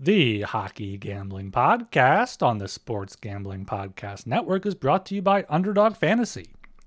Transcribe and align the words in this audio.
The 0.00 0.42
Hockey 0.42 0.96
Gambling 0.96 1.50
Podcast 1.50 2.40
on 2.40 2.58
the 2.58 2.68
Sports 2.68 3.16
Gambling 3.16 3.66
Podcast 3.66 4.28
Network 4.28 4.64
is 4.64 4.76
brought 4.76 5.04
to 5.06 5.16
you 5.16 5.22
by 5.22 5.44
Underdog 5.48 5.96
Fantasy. 5.96 6.46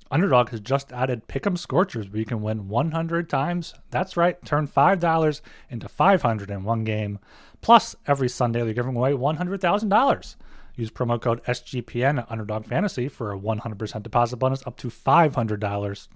Underdog 0.10 0.48
has 0.52 0.62
just 0.62 0.94
added 0.94 1.28
Pick'em 1.28 1.58
Scorchers 1.58 2.10
where 2.10 2.20
you 2.20 2.26
can 2.26 2.42
win 2.42 2.70
100 2.70 3.30
times. 3.30 3.74
That's 3.90 4.16
right, 4.16 4.42
turn 4.46 4.66
$5 4.66 5.42
into 5.70 5.90
500 5.90 6.50
in 6.50 6.64
one 6.64 6.86
game. 6.86 7.20
Plus, 7.60 7.98
every 8.08 8.30
Sunday 8.30 8.64
they're 8.64 8.74
giving 8.74 8.96
away 8.96 9.12
$100,000. 9.12 10.36
Use 10.78 10.90
promo 10.90 11.22
code 11.22 11.44
SGPN 11.44 12.20
at 12.20 12.32
Underdog 12.32 12.66
Fantasy 12.66 13.10
for 13.10 13.34
a 13.34 13.38
100% 13.38 14.04
deposit 14.04 14.38
bonus 14.38 14.66
up 14.66 14.78
to 14.78 14.88
$500. 14.88 16.08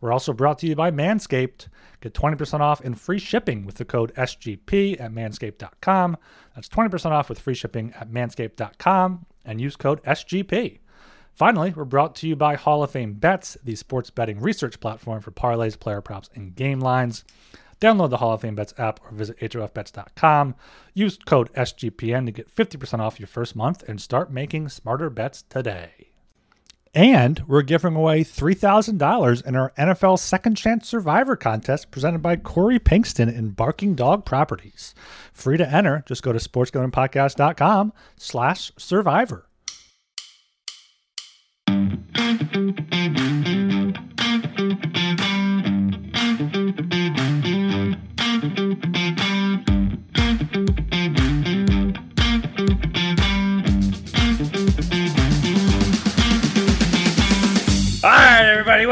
We're 0.00 0.12
also 0.12 0.32
brought 0.32 0.58
to 0.60 0.66
you 0.66 0.76
by 0.76 0.90
Manscaped. 0.90 1.68
Get 2.00 2.14
20% 2.14 2.60
off 2.60 2.80
and 2.80 2.98
free 2.98 3.18
shipping 3.18 3.66
with 3.66 3.76
the 3.76 3.84
code 3.84 4.14
SGP 4.14 5.00
at 5.00 5.12
manscaped.com. 5.12 6.16
That's 6.54 6.68
20% 6.68 7.10
off 7.10 7.28
with 7.28 7.40
free 7.40 7.54
shipping 7.54 7.92
at 7.98 8.10
manscaped.com 8.10 9.26
and 9.44 9.60
use 9.60 9.76
code 9.76 10.02
SGP. 10.04 10.78
Finally, 11.32 11.72
we're 11.76 11.84
brought 11.84 12.14
to 12.16 12.26
you 12.28 12.34
by 12.34 12.56
Hall 12.56 12.82
of 12.82 12.90
Fame 12.90 13.14
Bets, 13.14 13.56
the 13.62 13.76
sports 13.76 14.10
betting 14.10 14.40
research 14.40 14.80
platform 14.80 15.20
for 15.20 15.30
parlays, 15.30 15.78
player 15.78 16.00
props, 16.00 16.28
and 16.34 16.54
game 16.54 16.80
lines. 16.80 17.24
Download 17.80 18.10
the 18.10 18.16
Hall 18.16 18.32
of 18.32 18.40
Fame 18.40 18.56
Bets 18.56 18.74
app 18.76 19.00
or 19.04 19.12
visit 19.12 19.38
HOFBets.com. 19.38 20.56
Use 20.94 21.16
code 21.16 21.52
SGPN 21.54 22.26
to 22.26 22.32
get 22.32 22.52
50% 22.52 22.98
off 22.98 23.20
your 23.20 23.28
first 23.28 23.54
month 23.54 23.88
and 23.88 24.00
start 24.00 24.32
making 24.32 24.68
smarter 24.68 25.10
bets 25.10 25.42
today. 25.42 26.07
And 26.94 27.42
we're 27.46 27.62
giving 27.62 27.94
away 27.94 28.24
$3,000 28.24 29.46
in 29.46 29.56
our 29.56 29.72
NFL 29.78 30.18
Second 30.18 30.56
Chance 30.56 30.88
Survivor 30.88 31.36
contest 31.36 31.90
presented 31.90 32.22
by 32.22 32.36
Corey 32.36 32.78
Pinkston 32.78 33.32
in 33.32 33.50
Barking 33.50 33.94
Dog 33.94 34.24
Properties. 34.24 34.94
Free 35.32 35.56
to 35.56 35.68
enter. 35.68 36.02
Just 36.06 36.22
go 36.22 36.32
to 36.32 36.38
sportsgamblingpodcast.com 36.38 37.92
slash 38.16 38.72
survivor. 38.76 39.44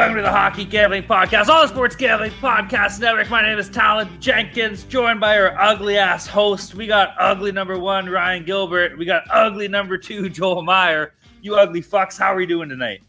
Welcome 0.07 0.23
to 0.23 0.23
the 0.23 0.31
Hockey 0.31 0.65
Gambling 0.65 1.03
Podcast, 1.03 1.49
all 1.49 1.63
the 1.63 1.67
sports 1.67 1.97
gambling 1.97 2.31
podcast 2.41 3.01
network. 3.01 3.29
My 3.29 3.43
name 3.43 3.59
is 3.59 3.69
Talon 3.69 4.09
Jenkins, 4.21 4.85
joined 4.85 5.19
by 5.19 5.37
our 5.37 5.61
ugly 5.61 5.99
ass 5.99 6.29
host. 6.29 6.77
We 6.77 6.87
got 6.87 7.17
ugly 7.19 7.51
number 7.51 7.77
one, 7.77 8.09
Ryan 8.09 8.45
Gilbert. 8.45 8.97
We 8.97 9.05
got 9.05 9.25
ugly 9.33 9.67
number 9.67 9.99
two, 9.99 10.29
Joel 10.29 10.63
Meyer. 10.63 11.15
You 11.43 11.57
ugly 11.57 11.83
fucks, 11.83 12.17
how 12.17 12.27
are 12.27 12.37
we 12.37 12.47
doing 12.47 12.69
tonight? 12.69 13.03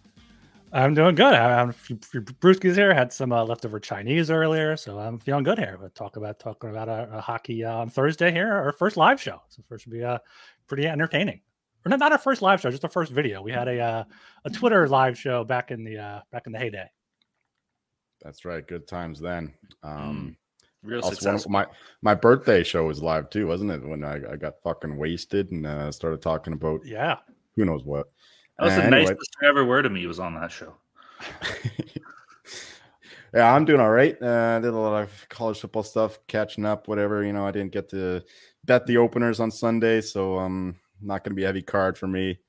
I'm 0.74 0.96
doing 0.96 1.14
good. 1.14 1.36
I'm 1.36 1.72
Brewski's 1.72 2.76
here. 2.76 2.96
Had 2.96 3.14
some 3.14 3.32
uh, 3.32 3.44
leftover 3.44 3.80
Chinese 3.80 4.32
earlier, 4.32 4.76
so 4.76 4.98
I'm 4.98 5.20
feeling 5.20 5.44
good 5.44 5.60
here. 5.60 5.78
But 5.80 5.94
talk 5.94 6.16
about 6.16 6.40
talking 6.40 6.72
about 6.72 6.90
a 6.90 7.22
hockey 7.22 7.64
uh, 7.64 7.76
on 7.76 7.92
Thursday 7.92 8.32
here, 8.32 8.52
our 8.52 8.72
first 8.72 8.98
live 8.98 9.22
show. 9.22 9.44
So 9.50 9.62
first 9.70 9.84
should 9.84 9.94
be 9.94 10.04
uh, 10.04 10.18
pretty 10.66 10.88
entertaining. 10.88 11.42
Or 11.88 11.90
not, 11.90 12.00
not 12.00 12.12
our 12.12 12.18
first 12.18 12.42
live 12.42 12.60
show, 12.60 12.70
just 12.70 12.84
our 12.84 12.90
first 12.90 13.14
video. 13.14 13.42
We 13.42 13.54
had 13.54 13.70
a 13.70 13.80
uh, 13.80 14.04
a 14.44 14.50
Twitter 14.50 14.90
live 14.90 15.18
show 15.18 15.46
back 15.46 15.72
in 15.72 15.86
the 15.86 15.98
uh, 15.98 16.22
back 16.34 16.46
in 16.46 16.52
the 16.52 16.60
heyday. 16.60 16.90
That's 18.22 18.44
right. 18.44 18.68
Good 18.68 18.90
times 18.90 19.22
then. 19.22 19.54
Um, 19.84 20.36
Real 20.84 21.00
also 21.00 21.26
one 21.26 21.36
of 21.36 21.50
my 21.50 21.66
my 22.02 22.14
birthday 22.14 22.62
show 22.64 22.84
was 22.86 23.02
live 23.02 23.30
too, 23.30 23.48
wasn't 23.48 23.72
it? 23.72 23.88
When 23.88 24.04
I, 24.04 24.16
I 24.16 24.36
got 24.36 24.56
fucking 24.66 24.98
wasted 24.98 25.52
and 25.52 25.66
uh, 25.66 25.90
started 25.94 26.22
talking 26.22 26.52
about 26.52 26.82
Yeah, 26.86 27.20
who 27.56 27.64
knows 27.64 27.86
what. 27.86 28.08
That 28.60 28.66
was 28.66 28.76
the 28.76 28.84
Anyway. 28.84 29.04
nicest 29.04 29.38
ever 29.46 29.64
word 29.64 29.84
to 29.84 29.90
me 29.90 30.06
was 30.08 30.20
on 30.20 30.34
that 30.34 30.52
show. 30.52 30.74
yeah, 33.34 33.54
I'm 33.54 33.64
doing 33.64 33.80
all 33.80 33.92
right. 33.92 34.22
Uh, 34.22 34.60
did 34.60 34.74
a 34.74 34.78
lot 34.78 35.04
of 35.04 35.30
college 35.30 35.62
football 35.62 35.84
stuff, 35.84 36.20
catching 36.28 36.66
up, 36.66 36.90
whatever. 36.90 37.24
You 37.24 37.32
know, 37.32 37.48
I 37.48 37.52
didn't 37.52 37.72
get 37.72 37.88
to 37.92 38.24
bet 38.66 38.86
the 38.88 38.98
openers 38.98 39.40
on 39.40 39.52
Sunday, 39.52 40.02
so 40.02 40.38
um, 40.38 40.76
not 41.02 41.24
going 41.24 41.32
to 41.32 41.36
be 41.36 41.44
a 41.44 41.48
heavy 41.48 41.62
card 41.62 41.98
for 41.98 42.08
me. 42.08 42.40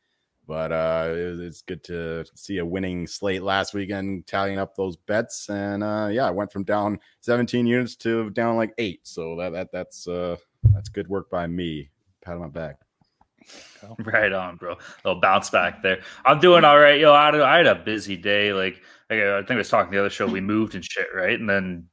But 0.46 0.72
uh, 0.72 1.08
it 1.10 1.40
it's 1.40 1.60
good 1.60 1.84
to 1.84 2.24
see 2.34 2.56
a 2.56 2.64
winning 2.64 3.06
slate 3.06 3.42
last 3.42 3.74
weekend, 3.74 4.26
tallying 4.26 4.58
up 4.58 4.74
those 4.74 4.96
bets, 4.96 5.50
and 5.50 5.84
uh, 5.84 6.08
yeah, 6.10 6.26
I 6.26 6.30
went 6.30 6.50
from 6.50 6.64
down 6.64 7.00
17 7.20 7.66
units 7.66 7.96
to 7.96 8.30
down 8.30 8.56
like 8.56 8.72
eight. 8.78 9.00
So 9.02 9.36
that 9.36 9.52
that 9.52 9.68
that's 9.72 10.08
uh, 10.08 10.36
that's 10.72 10.88
good 10.88 11.06
work 11.06 11.28
by 11.28 11.46
me. 11.46 11.90
Pat 12.22 12.34
on 12.36 12.40
my 12.40 12.48
back. 12.48 12.76
Right 14.04 14.32
on, 14.32 14.56
bro. 14.56 14.72
A 14.72 14.78
little 15.04 15.20
bounce 15.20 15.50
back 15.50 15.82
there. 15.82 16.02
I'm 16.24 16.40
doing 16.40 16.64
all 16.64 16.78
right. 16.78 16.98
Yo, 16.98 17.12
I 17.12 17.26
had 17.26 17.34
had 17.34 17.66
a 17.66 17.76
busy 17.76 18.16
day. 18.16 18.52
Like, 18.52 18.82
like, 19.08 19.20
I 19.20 19.38
think 19.38 19.52
I 19.52 19.56
was 19.56 19.68
talking 19.68 19.92
the 19.92 20.00
other 20.00 20.10
show. 20.10 20.26
We 20.26 20.40
moved 20.42 20.74
and 20.74 20.84
shit, 20.84 21.06
right? 21.14 21.38
And 21.38 21.48
then 21.48 21.86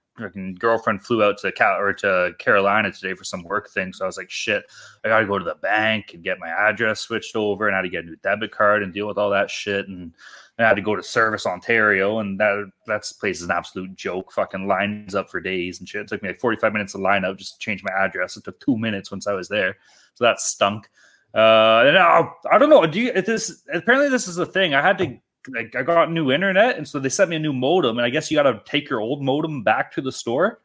girlfriend 0.60 1.06
flew 1.06 1.24
out 1.24 1.38
to 1.40 1.52
Cal 1.52 1.78
or 1.80 1.94
to 1.94 2.34
Carolina 2.40 2.92
today 2.92 3.14
for 3.14 3.24
some 3.24 3.44
work 3.44 3.70
thing. 3.70 3.94
So 3.94 4.06
I 4.06 4.08
was 4.08 4.18
like, 4.18 4.30
shit, 4.30 4.64
I 5.04 5.10
got 5.10 5.20
to 5.20 5.26
go 5.26 5.38
to 5.38 5.46
the 5.46 5.56
bank 5.56 6.14
and 6.14 6.24
get 6.24 6.40
my 6.40 6.50
address 6.50 7.02
switched 7.02 7.36
over, 7.36 7.68
and 7.68 7.76
I 7.76 7.80
had 7.80 7.84
to 7.84 7.90
get 7.90 8.04
a 8.04 8.08
new 8.08 8.16
debit 8.18 8.52
card 8.52 8.84
and 8.84 8.94
deal 8.94 9.08
with 9.08 9.18
all 9.18 9.30
that 9.32 9.50
shit. 9.50 9.88
And 9.88 10.14
I 10.58 10.64
had 10.64 10.76
to 10.76 10.82
go 10.82 10.96
to 10.96 11.04
Service 11.04 11.46
Ontario, 11.46 12.20
and 12.20 12.40
that 12.40 12.72
that's 12.88 13.12
place 13.12 13.38
is 13.38 13.46
an 13.46 13.52
absolute 13.52 13.96
joke. 13.96 14.32
Fucking 14.32 14.68
lines 14.68 15.16
up 15.16 15.30
for 15.30 15.42
days 15.42 15.80
and 15.80 15.90
shit. 15.90 16.02
It 16.02 16.08
took 16.08 16.24
me 16.24 16.30
like 16.30 16.40
45 16.40 16.72
minutes 16.72 16.94
to 16.94 16.98
line 16.98 17.26
up 17.26 17.38
just 17.38 17.54
to 17.54 17.60
change 17.60 17.84
my 17.84 17.92
address. 17.92 18.38
It 18.38 18.46
took 18.46 18.60
two 18.60 18.78
minutes 18.78 19.12
once 19.12 19.28
I 19.28 19.34
was 19.34 19.50
there, 19.50 19.78
so 20.14 20.24
that 20.24 20.40
stunk. 20.40 20.90
Uh, 21.34 21.84
and 21.86 21.98
I, 21.98 22.30
I 22.50 22.58
don't 22.58 22.70
know. 22.70 22.86
Do 22.86 23.02
you? 23.02 23.12
This 23.12 23.64
apparently 23.74 24.10
this 24.10 24.30
is 24.30 24.38
the 24.38 24.46
thing. 24.46 24.74
I 24.74 24.82
had 24.82 24.98
to 25.00 25.18
like 25.50 25.76
I 25.76 25.84
got 25.84 26.12
new 26.12 26.32
internet, 26.32 26.78
and 26.78 26.88
so 26.88 27.00
they 27.00 27.10
sent 27.10 27.30
me 27.30 27.36
a 27.36 27.40
new 27.40 27.54
modem, 27.54 27.98
and 27.98 28.06
I 28.06 28.10
guess 28.10 28.32
you 28.32 28.38
got 28.38 28.44
to 28.52 28.62
take 28.66 28.90
your 28.90 29.00
old 29.02 29.22
modem 29.22 29.64
back 29.64 29.92
to 29.94 30.02
the 30.02 30.12
store. 30.12 30.62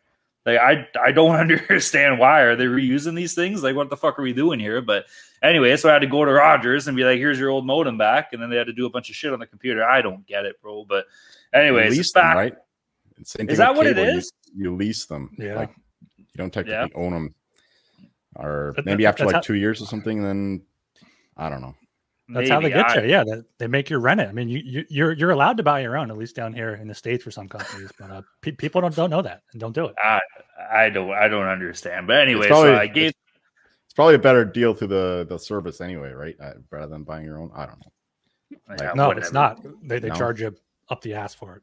Like 0.46 0.58
I 0.58 0.88
I 0.98 1.12
don't 1.12 1.36
understand 1.41 2.18
why 2.18 2.41
are 2.41 2.56
they 2.56 2.64
reusing 2.64 3.14
these 3.14 3.34
things? 3.34 3.62
Like 3.62 3.76
what 3.76 3.91
the 3.91 3.96
fuck 3.96 4.18
are 4.18 4.22
we 4.22 4.32
doing 4.32 4.58
here? 4.58 4.80
But 4.80 5.04
anyway, 5.42 5.76
so 5.76 5.91
I 5.91 5.92
had 5.92 5.98
to 6.00 6.06
go 6.06 6.24
to 6.24 6.32
Rogers 6.32 6.88
and 6.88 6.96
be 6.96 7.04
like, 7.04 7.18
"Here's 7.18 7.38
your 7.38 7.50
old 7.50 7.66
modem 7.66 7.98
back," 7.98 8.32
and 8.32 8.41
then 8.42 8.48
they 8.48 8.56
had 8.56 8.66
to 8.68 8.72
do 8.72 8.86
a 8.86 8.91
bunch 8.91 9.10
of 9.10 9.16
shit 9.16 9.32
on 9.32 9.38
the 9.38 9.46
computer. 9.46 9.84
I 9.84 10.00
don't 10.00 10.26
get 10.26 10.46
it, 10.46 10.60
bro. 10.62 10.84
But 10.88 11.04
anyways, 11.52 11.91
lease 11.91 12.00
it's 12.00 12.12
them, 12.12 12.22
back. 12.22 12.36
right? 12.36 12.54
And 13.16 13.26
same 13.26 13.50
Is 13.50 13.58
that 13.58 13.74
what 13.74 13.86
it 13.86 13.97
cable, 13.97 14.14
you- 14.14 14.22
You, 14.56 14.76
lease 14.76 15.04
them. 15.04 15.30
Yeah. 15.38 15.56
Like 15.56 15.74
you 16.16 16.24
don't 16.38 16.52
technically 16.52 16.92
own 16.94 17.12
them, 17.12 17.34
or 18.36 18.74
maybe 18.84 19.04
after 19.04 19.26
like 19.26 19.34
how- 19.34 19.41
two 19.41 19.54
years 19.56 19.82
or 19.82 19.86
something. 19.86 20.22
Then 20.22 20.62
I 21.36 21.50
don't 21.50 21.60
know. 21.60 21.74
That's 22.32 22.48
how 22.50 22.60
they 22.60 22.68
get 22.70 22.86
I- 22.91 23.02
you. 23.02 23.08
Yeah, 23.08 23.24
they, 23.24 23.42
they 23.58 23.66
make 23.66 23.91
you 23.91 23.98
rent 23.98 24.20
it. 24.20 24.28
I 24.28 24.32
mean, 24.32 24.48
you, 24.48 24.58
you 24.64 24.84
you're 24.88 25.12
you're 25.12 25.30
allowed 25.30 25.56
to 25.58 25.62
buy 25.62 25.80
your 25.80 25.96
own, 25.96 26.10
at 26.10 26.16
least 26.16 26.36
down 26.36 26.52
here 26.52 26.74
in 26.74 26.88
the 26.88 26.94
states 26.94 27.24
for 27.24 27.30
some 27.30 27.48
companies. 27.48 27.91
But 27.98 28.10
uh, 28.10 28.22
pe- 28.41 28.52
people 28.52 28.80
don't 28.80 28.94
don't 28.94 29.10
know 29.10 29.22
that 29.22 29.42
and 29.52 29.60
don't 29.60 29.74
do 29.74 29.86
it. 29.86 29.94
I 30.02 30.20
I 30.72 30.91
don't 30.91 31.10
I 31.12 31.28
don't 31.28 31.46
understand. 31.46 32.06
But 32.06 32.18
anyway, 32.20 32.46
probably- 32.48 32.70
so 32.70 32.76
I 32.76 32.86
gave 32.86 33.12
It's 33.86 33.94
probably 33.94 34.14
a 34.14 34.18
better 34.18 34.44
deal 34.44 34.74
through 34.74 34.88
the 34.88 35.26
the 35.28 35.38
service 35.38 35.80
anyway, 35.80 36.12
right? 36.12 36.36
Uh, 36.41 36.52
rather 36.70 36.88
than 36.88 37.02
buying 37.04 37.24
your 37.24 37.38
own. 37.38 37.50
I 37.54 37.66
don't 37.66 37.78
know. 37.80 37.92
yeah, 38.80 38.92
no, 38.94 39.08
whatever. 39.08 39.20
it's 39.24 39.32
not. 39.32 39.60
They 39.82 39.98
they 39.98 40.08
No? 40.08 40.14
charge 40.14 40.41
you 40.41 40.54
up 40.88 41.02
the 41.02 41.14
ass 41.14 41.34
for 41.34 41.56
it. 41.56 41.62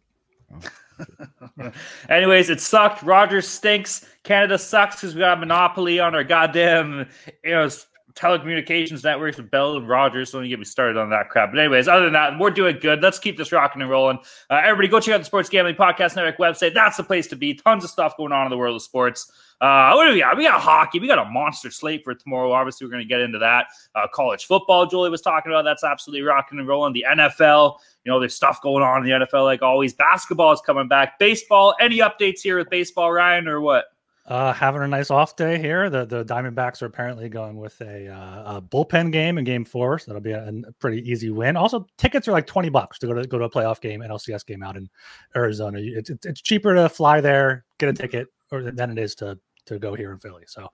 Anyways, 2.10 2.50
it 2.50 2.62
sucked. 2.62 3.04
Rogers 3.04 3.48
stinks. 3.48 4.06
Canada 4.24 4.58
sucks 4.58 4.96
because 4.96 5.14
we 5.16 5.20
got 5.20 5.38
a 5.38 5.40
monopoly 5.40 6.00
on 6.00 6.16
our 6.16 6.24
goddamn 6.24 7.08
you 7.44 7.52
know 7.52 7.70
telecommunications 8.18 9.04
networks 9.04 9.38
with 9.38 9.52
Bell 9.52 9.78
and 9.78 9.88
Rogers. 9.88 10.32
So 10.32 10.40
don't 10.40 10.50
get 10.50 10.60
me 10.60 10.66
started 10.66 10.98
on 10.98 11.10
that 11.12 11.30
crap. 11.30 11.52
But 11.52 11.60
anyways, 11.60 11.88
other 11.88 12.06
than 12.06 12.14
that, 12.14 12.38
we're 12.40 12.50
doing 12.50 12.78
good. 12.82 13.02
Let's 13.02 13.20
keep 13.20 13.38
this 13.38 13.52
rocking 13.52 13.82
and 13.82 13.92
rolling. 13.92 14.18
Uh, 14.50 14.62
everybody, 14.64 14.88
go 14.88 15.00
check 15.00 15.14
out 15.14 15.20
the 15.20 15.26
Sports 15.26 15.50
Gambling 15.50 15.76
Podcast 15.76 16.16
Network 16.16 16.38
website. 16.38 16.74
That's 16.74 16.98
the 16.98 17.04
place 17.04 17.28
to 17.28 17.36
be. 17.36 17.54
Tons 17.54 17.84
of 17.84 17.90
stuff 17.90 18.18
going 18.18 18.32
on 18.32 18.46
in 18.46 18.50
the 18.50 18.58
world 18.58 18.76
of 18.76 18.82
sports. 18.82 19.32
Uh, 19.60 19.94
what 19.94 20.06
do 20.06 20.14
we 20.14 20.20
got? 20.20 20.38
We 20.38 20.44
got 20.44 20.62
hockey. 20.62 21.00
We 21.00 21.08
got 21.08 21.20
a 21.20 21.26
monster 21.26 21.72
slate 21.72 22.04
for 22.04 22.14
tomorrow. 22.14 22.52
Obviously, 22.52 22.86
we're 22.86 22.92
going 22.92 23.04
to 23.04 23.08
get 23.08 23.22
into 23.22 23.40
that. 23.40 23.68
Uh, 23.96 24.08
college 24.14 24.46
football, 24.46 24.86
Julie 24.86 25.10
was 25.10 25.22
talking 25.22 25.52
about. 25.52 25.64
That's 25.64 25.84
absolutely 25.84 26.22
rocking 26.22 26.60
and 26.60 26.68
rolling. 26.68 26.94
The 26.94 27.06
NFL, 27.10 27.78
you 28.04 28.12
know, 28.12 28.20
there's 28.20 28.36
stuff 28.36 28.62
going 28.62 28.84
on 28.84 29.04
in 29.04 29.20
the 29.20 29.26
NFL 29.26 29.46
like 29.46 29.64
always. 29.64 29.94
Basketball 29.94 30.52
is 30.52 30.62
coming 30.62 30.88
back. 30.88 31.18
Baseball. 31.18 31.76
Any 31.80 32.00
updates 32.00 32.42
here 32.42 32.58
with 32.58 32.70
baseball, 32.70 33.12
Ryan, 33.12 33.48
or 33.48 33.60
what? 33.62 33.86
Uh, 34.28 34.52
having 34.52 34.82
a 34.82 34.88
nice 34.88 35.10
off 35.10 35.38
day 35.38 35.58
here. 35.58 35.90
The 35.90 36.06
the 36.06 36.26
Diamondbacks 36.26 36.82
are 36.82 36.86
apparently 36.86 37.30
going 37.30 37.56
with 37.56 37.80
a, 37.80 38.10
uh, 38.10 38.58
a 38.58 38.62
bullpen 38.62 39.14
game 39.14 39.38
in 39.38 39.46
Game 39.46 39.64
Four, 39.64 40.00
so 40.00 40.12
that'll 40.12 40.22
be 40.22 40.34
a, 40.34 40.50
a 40.68 40.72
pretty 40.80 41.10
easy 41.10 41.30
win. 41.30 41.56
Also, 41.56 41.88
tickets 41.98 42.28
are 42.28 42.34
like 42.34 42.46
twenty 42.46 42.68
bucks 42.68 43.00
to 43.00 43.08
go 43.08 43.14
to 43.14 43.26
go 43.26 43.38
to 43.38 43.46
a 43.46 43.50
playoff 43.50 43.80
game, 43.80 44.02
NLCS 44.02 44.46
game 44.46 44.64
out 44.64 44.76
in 44.76 44.90
Arizona. 45.34 45.80
It's, 45.82 46.10
it's 46.10 46.42
cheaper 46.42 46.76
to 46.76 46.90
fly 46.90 47.22
there, 47.22 47.64
get 47.78 47.88
a 47.88 47.94
ticket, 47.94 48.28
or 48.52 48.64
than 48.64 48.92
it 48.92 48.98
is 48.98 49.16
to 49.16 49.40
to 49.68 49.80
go 49.80 49.96
here 49.96 50.12
in 50.12 50.20
Philly. 50.20 50.44
So, 50.46 50.68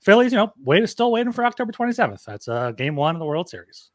Phillies, 0.00 0.32
you 0.32 0.38
know, 0.38 0.54
wait, 0.64 0.82
is 0.82 0.90
still 0.90 1.12
waiting 1.12 1.32
for 1.32 1.44
October 1.44 1.72
twenty 1.72 1.92
seventh. 1.92 2.24
That's 2.24 2.48
uh, 2.48 2.70
Game 2.70 2.96
One 2.96 3.14
of 3.14 3.20
the 3.20 3.26
World 3.26 3.50
Series. 3.50 3.90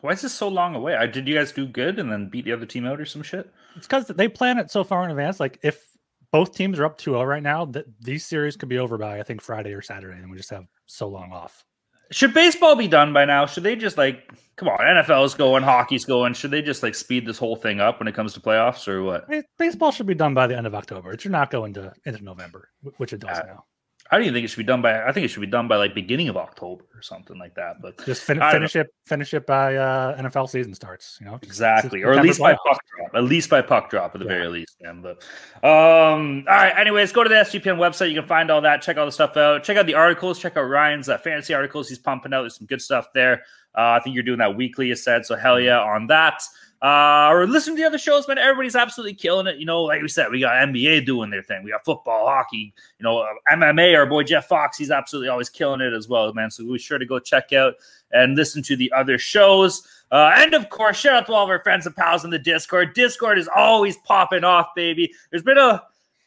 Why 0.00 0.12
is 0.12 0.20
this 0.20 0.32
so 0.32 0.46
long 0.46 0.76
away? 0.76 0.94
I, 0.94 1.06
did 1.06 1.26
you 1.26 1.34
guys 1.34 1.50
do 1.50 1.66
good 1.66 1.98
and 1.98 2.12
then 2.12 2.28
beat 2.28 2.44
the 2.44 2.52
other 2.52 2.66
team 2.66 2.86
out 2.86 3.00
or 3.00 3.06
some 3.06 3.22
shit? 3.22 3.50
It's 3.74 3.88
because 3.88 4.06
they 4.06 4.28
plan 4.28 4.58
it 4.58 4.70
so 4.70 4.84
far 4.84 5.04
in 5.04 5.10
advance. 5.10 5.40
Like 5.40 5.58
if 5.64 5.95
both 6.36 6.54
teams 6.54 6.78
are 6.78 6.84
up 6.84 6.98
2-0 6.98 7.26
right 7.26 7.42
now. 7.42 7.64
That 7.64 7.86
these 7.98 8.26
series 8.26 8.58
could 8.58 8.68
be 8.68 8.76
over 8.76 8.98
by 8.98 9.18
I 9.18 9.22
think 9.22 9.40
Friday 9.40 9.72
or 9.72 9.80
Saturday, 9.80 10.18
and 10.18 10.30
we 10.30 10.36
just 10.36 10.50
have 10.50 10.66
so 10.84 11.08
long 11.08 11.32
off. 11.32 11.64
Should 12.10 12.34
baseball 12.34 12.76
be 12.76 12.86
done 12.86 13.14
by 13.14 13.24
now? 13.24 13.46
Should 13.46 13.62
they 13.62 13.74
just 13.74 13.96
like 13.96 14.30
come 14.56 14.68
on? 14.68 14.78
NFL's 14.80 15.32
going, 15.32 15.62
hockey's 15.62 16.04
going. 16.04 16.34
Should 16.34 16.50
they 16.50 16.60
just 16.60 16.82
like 16.82 16.94
speed 16.94 17.24
this 17.24 17.38
whole 17.38 17.56
thing 17.56 17.80
up 17.80 17.98
when 17.98 18.06
it 18.06 18.14
comes 18.14 18.34
to 18.34 18.40
playoffs 18.40 18.86
or 18.86 19.02
what? 19.02 19.26
Baseball 19.56 19.90
should 19.90 20.06
be 20.06 20.14
done 20.14 20.34
by 20.34 20.46
the 20.46 20.54
end 20.54 20.66
of 20.66 20.74
October. 20.74 21.10
It 21.10 21.22
should 21.22 21.32
not 21.32 21.50
go 21.50 21.64
into 21.64 21.90
into 22.04 22.22
November, 22.22 22.68
which 22.98 23.14
it 23.14 23.20
does 23.20 23.38
uh, 23.38 23.46
now. 23.46 23.64
I 24.10 24.16
don't 24.16 24.24
even 24.24 24.34
think 24.34 24.44
it 24.44 24.48
should 24.48 24.58
be 24.58 24.64
done 24.64 24.82
by. 24.82 25.04
I 25.04 25.12
think 25.12 25.24
it 25.24 25.28
should 25.28 25.40
be 25.40 25.46
done 25.46 25.68
by 25.68 25.76
like 25.76 25.94
beginning 25.94 26.28
of 26.28 26.36
October 26.36 26.84
or 26.94 27.02
something 27.02 27.38
like 27.38 27.54
that. 27.56 27.82
But 27.82 28.04
just 28.04 28.22
fin- 28.22 28.40
finish 28.50 28.74
know. 28.74 28.82
it. 28.82 28.94
Finish 29.04 29.34
it 29.34 29.46
by 29.46 29.76
uh, 29.76 30.20
NFL 30.20 30.48
season 30.48 30.74
starts. 30.74 31.18
You 31.20 31.26
know 31.26 31.38
exactly, 31.42 32.02
or 32.02 32.12
at 32.12 32.22
least 32.22 32.40
by 32.40 32.52
puck 32.52 32.78
drop. 32.96 33.10
At 33.14 33.24
least 33.24 33.50
by 33.50 33.62
puck 33.62 33.90
drop, 33.90 34.14
at 34.14 34.20
the 34.20 34.24
yeah. 34.26 34.32
very 34.32 34.48
least. 34.48 34.76
Man. 34.80 35.02
But 35.02 35.24
um, 35.66 36.44
all 36.48 36.54
right. 36.54 36.74
Anyways, 36.76 37.12
go 37.12 37.24
to 37.24 37.28
the 37.28 37.36
SGPN 37.36 37.78
website. 37.78 38.10
You 38.10 38.20
can 38.20 38.28
find 38.28 38.50
all 38.50 38.60
that. 38.60 38.82
Check 38.82 38.96
all 38.96 39.06
the 39.06 39.12
stuff 39.12 39.36
out. 39.36 39.64
Check 39.64 39.76
out 39.76 39.86
the 39.86 39.94
articles. 39.94 40.38
Check 40.38 40.56
out 40.56 40.62
Ryan's 40.62 41.08
uh, 41.08 41.18
fantasy 41.18 41.54
articles. 41.54 41.88
He's 41.88 41.98
pumping 41.98 42.32
out. 42.32 42.42
There's 42.42 42.56
some 42.56 42.66
good 42.66 42.82
stuff 42.82 43.08
there. 43.12 43.42
Uh, 43.76 43.98
I 43.98 44.00
think 44.00 44.14
you're 44.14 44.24
doing 44.24 44.38
that 44.38 44.56
weekly. 44.56 44.88
You 44.88 44.96
said 44.96 45.26
so. 45.26 45.36
Hell 45.36 45.60
yeah 45.60 45.80
on 45.80 46.06
that 46.08 46.42
uh, 46.82 47.28
or 47.30 47.46
listen 47.46 47.74
to 47.74 47.80
the 47.80 47.86
other 47.86 47.98
shows, 47.98 48.28
man. 48.28 48.38
Everybody's 48.38 48.76
absolutely 48.76 49.14
killing 49.14 49.46
it. 49.46 49.56
You 49.56 49.64
know, 49.64 49.82
like 49.82 50.02
we 50.02 50.08
said, 50.08 50.30
we 50.30 50.40
got 50.40 50.52
NBA 50.54 51.06
doing 51.06 51.30
their 51.30 51.42
thing. 51.42 51.64
We 51.64 51.70
got 51.70 51.84
football, 51.84 52.26
hockey, 52.26 52.74
you 52.98 53.02
know, 53.02 53.18
uh, 53.18 53.28
MMA. 53.50 53.96
Our 53.96 54.06
boy 54.06 54.24
Jeff 54.24 54.46
Fox, 54.46 54.76
he's 54.76 54.90
absolutely 54.90 55.28
always 55.28 55.48
killing 55.48 55.80
it 55.80 55.94
as 55.94 56.08
well, 56.08 56.32
man. 56.34 56.50
So 56.50 56.70
be 56.70 56.78
sure 56.78 56.98
to 56.98 57.06
go 57.06 57.18
check 57.18 57.52
out 57.52 57.74
and 58.12 58.36
listen 58.36 58.62
to 58.64 58.76
the 58.76 58.92
other 58.92 59.18
shows. 59.18 59.86
Uh, 60.12 60.32
and 60.36 60.54
of 60.54 60.68
course, 60.68 60.98
shout 60.98 61.14
out 61.14 61.26
to 61.26 61.32
all 61.32 61.44
of 61.44 61.50
our 61.50 61.62
friends 61.62 61.86
and 61.86 61.96
pals 61.96 62.24
in 62.24 62.30
the 62.30 62.38
Discord. 62.38 62.94
Discord 62.94 63.38
is 63.38 63.48
always 63.54 63.96
popping 63.98 64.44
off, 64.44 64.68
baby. 64.76 65.12
There's 65.30 65.42
been 65.42 65.58
a 65.58 65.82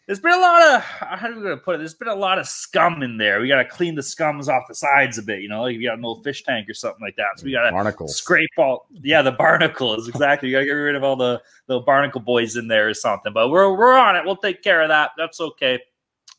there's 0.09 0.19
been 0.19 0.33
a 0.33 0.39
lot 0.41 0.63
of 0.63 0.81
how 0.81 1.27
do 1.27 1.35
we 1.35 1.44
gonna 1.44 1.56
put 1.56 1.75
it? 1.75 1.77
There's 1.77 1.94
been 1.94 2.07
a 2.07 2.15
lot 2.15 2.39
of 2.39 2.47
scum 2.47 3.03
in 3.03 3.17
there. 3.17 3.39
We 3.41 3.47
gotta 3.47 3.63
clean 3.63 3.94
the 3.94 4.01
scums 4.01 4.47
off 4.47 4.63
the 4.67 4.73
sides 4.73 5.19
a 5.19 5.21
bit, 5.21 5.44
you 5.44 5.47
know, 5.47 5.61
like 5.61 5.75
if 5.75 5.81
you 5.81 5.88
got 5.88 6.00
an 6.00 6.03
old 6.03 6.23
fish 6.23 6.41
tank 6.41 6.67
or 6.67 6.73
something 6.73 7.00
like 7.00 7.15
that. 7.17 7.38
So 7.38 7.45
we 7.45 7.51
gotta 7.51 7.69
barnacles. 7.69 8.15
scrape 8.15 8.50
all 8.57 8.88
yeah, 9.03 9.21
the 9.21 9.33
barnacles, 9.33 10.07
exactly. 10.09 10.50
You 10.50 10.56
gotta 10.56 10.65
get 10.65 10.71
rid 10.71 10.95
of 10.95 11.03
all 11.03 11.15
the 11.15 11.39
the 11.67 11.81
barnacle 11.81 12.21
boys 12.21 12.56
in 12.56 12.67
there 12.67 12.89
or 12.89 12.95
something. 12.95 13.33
But 13.33 13.50
we're 13.50 13.71
we're 13.77 13.95
on 13.95 14.15
it. 14.15 14.25
We'll 14.25 14.35
take 14.35 14.63
care 14.63 14.81
of 14.81 14.89
that. 14.89 15.11
That's 15.15 15.39
okay 15.39 15.79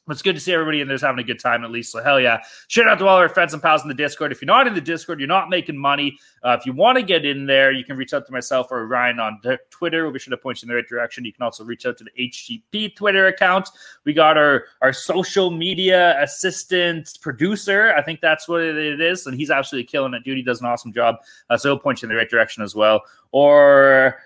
it's 0.08 0.23
good 0.23 0.35
to 0.35 0.41
see 0.41 0.52
everybody 0.52 0.81
in 0.81 0.88
there's 0.88 1.02
having 1.02 1.20
a 1.20 1.26
good 1.26 1.38
time 1.38 1.64
at 1.64 1.70
least. 1.70 1.93
So 1.93 2.02
hell 2.02 2.20
yeah! 2.20 2.41
Shout 2.69 2.88
out 2.88 2.99
to 2.99 3.06
all 3.06 3.17
our 3.17 3.29
friends 3.29 3.52
and 3.52 3.62
pals 3.62 3.82
in 3.82 3.88
the 3.88 3.94
Discord. 3.94 4.32
If 4.32 4.41
you're 4.41 4.47
not 4.47 4.67
in 4.67 4.75
the 4.75 4.81
Discord, 4.81 5.20
you're 5.20 5.29
not 5.29 5.49
making 5.50 5.76
money. 5.76 6.19
Uh, 6.43 6.56
if 6.58 6.67
you 6.67 6.73
want 6.73 6.97
to 6.97 7.02
get 7.02 7.25
in 7.25 7.47
there, 7.47 7.70
you 7.73 7.85
can 7.85 7.97
reach 7.97 8.12
out 8.12 8.26
to 8.26 8.32
myself 8.32 8.69
or 8.70 8.87
Ryan 8.87 9.20
on 9.20 9.41
Twitter. 9.70 10.05
We'll 10.05 10.12
be 10.12 10.19
sure 10.19 10.31
to 10.31 10.37
point 10.37 10.62
you 10.62 10.67
in 10.67 10.69
the 10.70 10.75
right 10.76 10.88
direction. 10.88 11.25
You 11.25 11.32
can 11.32 11.43
also 11.43 11.64
reach 11.64 11.87
out 11.87 11.99
to 11.99 12.05
the 12.05 12.29
HGP 12.29 12.97
Twitter 12.97 13.26
account. 13.26 13.69
We 14.05 14.12
got 14.12 14.37
our 14.37 14.64
our 14.82 14.93
social 14.93 15.50
media 15.50 16.20
assistant 16.23 17.19
producer. 17.20 17.93
I 17.96 18.03
think 18.03 18.20
that's 18.20 18.49
what 18.49 18.62
it 18.62 19.00
is, 19.00 19.26
and 19.26 19.37
he's 19.37 19.50
absolutely 19.50 19.87
killing 19.87 20.14
it. 20.14 20.25
Dude, 20.25 20.37
he 20.37 20.43
does 20.43 20.61
an 20.61 20.67
awesome 20.67 20.93
job. 20.93 21.17
Uh, 21.49 21.56
so 21.56 21.70
he'll 21.70 21.79
point 21.79 22.03
you 22.03 22.06
in 22.06 22.11
the 22.11 22.17
right 22.17 22.31
direction 22.31 22.62
as 22.62 22.75
well. 22.75 23.03
Or 23.32 24.19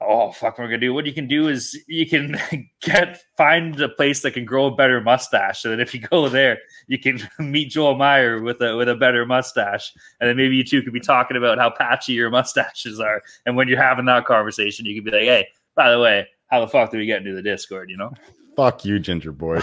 oh 0.00 0.32
fuck 0.32 0.58
what 0.58 0.64
we're 0.64 0.68
gonna 0.68 0.78
do? 0.78 0.94
What 0.94 1.06
you 1.06 1.12
can 1.12 1.26
do 1.26 1.48
is 1.48 1.78
you 1.86 2.06
can 2.06 2.38
get 2.82 3.20
find 3.36 3.80
a 3.80 3.88
place 3.88 4.22
that 4.22 4.32
can 4.32 4.44
grow 4.44 4.66
a 4.66 4.74
better 4.74 5.00
mustache 5.00 5.62
so 5.62 5.70
that 5.70 5.80
if 5.80 5.94
you 5.94 6.00
go 6.00 6.28
there 6.28 6.58
you 6.86 6.98
can 6.98 7.20
meet 7.38 7.70
joel 7.70 7.94
meyer 7.94 8.40
with 8.40 8.60
a 8.60 8.76
with 8.76 8.88
a 8.88 8.94
better 8.94 9.26
mustache 9.26 9.92
and 10.20 10.28
then 10.28 10.36
maybe 10.36 10.56
you 10.56 10.64
two 10.64 10.82
could 10.82 10.92
be 10.92 11.00
talking 11.00 11.36
about 11.36 11.58
how 11.58 11.70
patchy 11.70 12.12
your 12.12 12.30
mustaches 12.38 13.00
are 13.00 13.22
and 13.46 13.56
when 13.56 13.68
you're 13.68 13.82
having 13.82 14.04
that 14.04 14.24
conversation 14.24 14.86
you 14.86 14.94
can 14.94 15.04
be 15.04 15.10
like 15.10 15.26
hey 15.26 15.46
by 15.74 15.90
the 15.90 15.98
way 15.98 16.26
how 16.50 16.60
the 16.60 16.68
fuck 16.68 16.90
do 16.90 16.98
we 16.98 17.06
get 17.06 17.18
into 17.18 17.34
the 17.34 17.42
discord? 17.42 17.90
You 17.90 17.96
know? 17.96 18.12
Fuck 18.56 18.84
you 18.84 18.98
ginger 18.98 19.32
boy. 19.32 19.60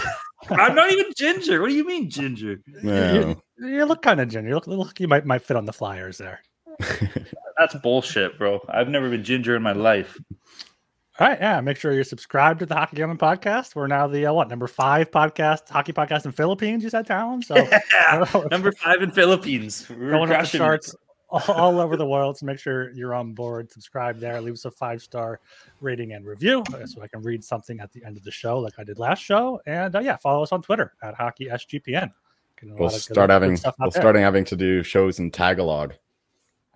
I'm 0.50 0.74
not 0.74 0.90
even 0.90 1.12
ginger. 1.16 1.60
What 1.60 1.68
do 1.68 1.74
you 1.74 1.86
mean 1.86 2.08
ginger? 2.08 2.60
You, 2.82 3.40
you, 3.58 3.84
look 3.84 4.02
kind 4.02 4.20
of 4.20 4.28
ginger. 4.28 4.48
You 4.48 4.54
look, 4.54 4.66
look 4.66 4.98
you 4.98 5.08
might 5.08 5.26
might 5.26 5.42
fit 5.42 5.56
on 5.56 5.66
the 5.66 5.72
flyers 5.72 6.16
there 6.18 6.40
That's 7.58 7.74
bullshit, 7.76 8.38
bro. 8.38 8.60
I've 8.68 8.88
never 8.88 9.10
been 9.10 9.24
ginger 9.24 9.56
in 9.56 9.62
my 9.62 9.72
life. 9.72 10.18
All 11.20 11.26
right, 11.26 11.38
yeah. 11.40 11.60
Make 11.60 11.78
sure 11.78 11.92
you're 11.92 12.04
subscribed 12.04 12.60
to 12.60 12.66
the 12.66 12.76
Hockey 12.76 12.96
Gambling 12.96 13.18
Podcast. 13.18 13.74
We're 13.74 13.88
now 13.88 14.06
the 14.06 14.26
uh, 14.26 14.32
what 14.32 14.48
number 14.48 14.68
five 14.68 15.10
podcast, 15.10 15.68
hockey 15.68 15.92
podcast 15.92 16.26
in 16.26 16.32
Philippines. 16.32 16.84
You 16.84 16.90
said, 16.90 17.06
Talon. 17.06 17.42
So 17.42 17.56
yeah, 17.56 18.24
number 18.50 18.70
five 18.70 19.02
in 19.02 19.10
Philippines. 19.10 19.88
We're 19.90 20.10
going 20.12 20.30
up 20.30 20.48
the 20.48 20.58
charts 20.58 20.94
all 21.28 21.80
over 21.80 21.96
the 21.96 22.06
world. 22.06 22.38
So 22.38 22.46
make 22.46 22.60
sure 22.60 22.92
you're 22.92 23.14
on 23.14 23.32
board. 23.32 23.70
Subscribe 23.72 24.20
there. 24.20 24.40
Leave 24.40 24.54
us 24.54 24.64
a 24.64 24.70
five 24.70 25.02
star 25.02 25.40
rating 25.80 26.12
and 26.12 26.24
review 26.24 26.62
uh, 26.72 26.86
so 26.86 27.02
I 27.02 27.08
can 27.08 27.22
read 27.22 27.42
something 27.42 27.80
at 27.80 27.92
the 27.92 28.04
end 28.04 28.16
of 28.16 28.22
the 28.22 28.30
show, 28.30 28.58
like 28.58 28.78
I 28.78 28.84
did 28.84 29.00
last 29.00 29.22
show. 29.22 29.60
And 29.66 29.96
uh, 29.96 30.00
yeah, 30.00 30.16
follow 30.16 30.44
us 30.44 30.52
on 30.52 30.62
Twitter 30.62 30.94
at 31.02 31.14
Hockey 31.14 31.46
SGPN. 31.46 32.12
We'll 32.62 32.90
start 32.90 33.30
having 33.30 33.58
we'll 33.78 33.90
starting 33.90 34.22
having 34.22 34.44
to 34.46 34.56
do 34.56 34.82
shows 34.82 35.18
in 35.18 35.30
Tagalog. 35.30 35.94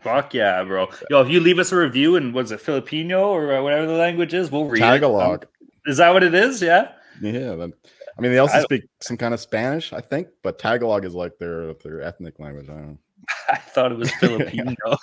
Fuck 0.03 0.35
yeah, 0.35 0.63
bro. 0.65 0.89
Yo, 1.11 1.21
if 1.21 1.29
you 1.29 1.41
leave 1.41 1.59
us 1.59 1.71
a 1.73 1.77
review 1.77 2.17
and 2.17 2.35
what's 2.35 2.51
it, 2.51 2.61
Filipino 2.61 3.29
or 3.29 3.63
whatever 3.63 3.87
the 3.87 3.95
language 3.95 4.35
is, 4.35 4.51
we'll 4.51 4.67
read 4.67 4.81
Tagalog. 4.81 5.45
it. 5.45 5.91
Is 5.91 5.99
that 5.99 6.13
what 6.13 6.23
it 6.23 6.35
is? 6.35 6.61
Yeah. 6.61 6.93
Yeah. 7.21 7.53
I 7.53 8.21
mean, 8.21 8.33
they 8.33 8.39
also 8.39 8.59
I, 8.59 8.63
speak 8.63 8.85
some 9.01 9.17
kind 9.17 9.33
of 9.33 9.41
Spanish, 9.41 9.93
I 9.93 10.01
think, 10.01 10.29
but 10.43 10.59
Tagalog 10.59 11.05
is 11.05 11.15
like 11.15 11.39
their 11.39 11.75
their 11.75 12.03
ethnic 12.03 12.39
language. 12.39 12.69
I 12.69 12.75
don't 12.75 12.89
know. 12.89 12.99
I 13.49 13.57
thought 13.57 13.93
it 13.93 13.99
was 13.99 14.11
Filipino. 14.13 14.75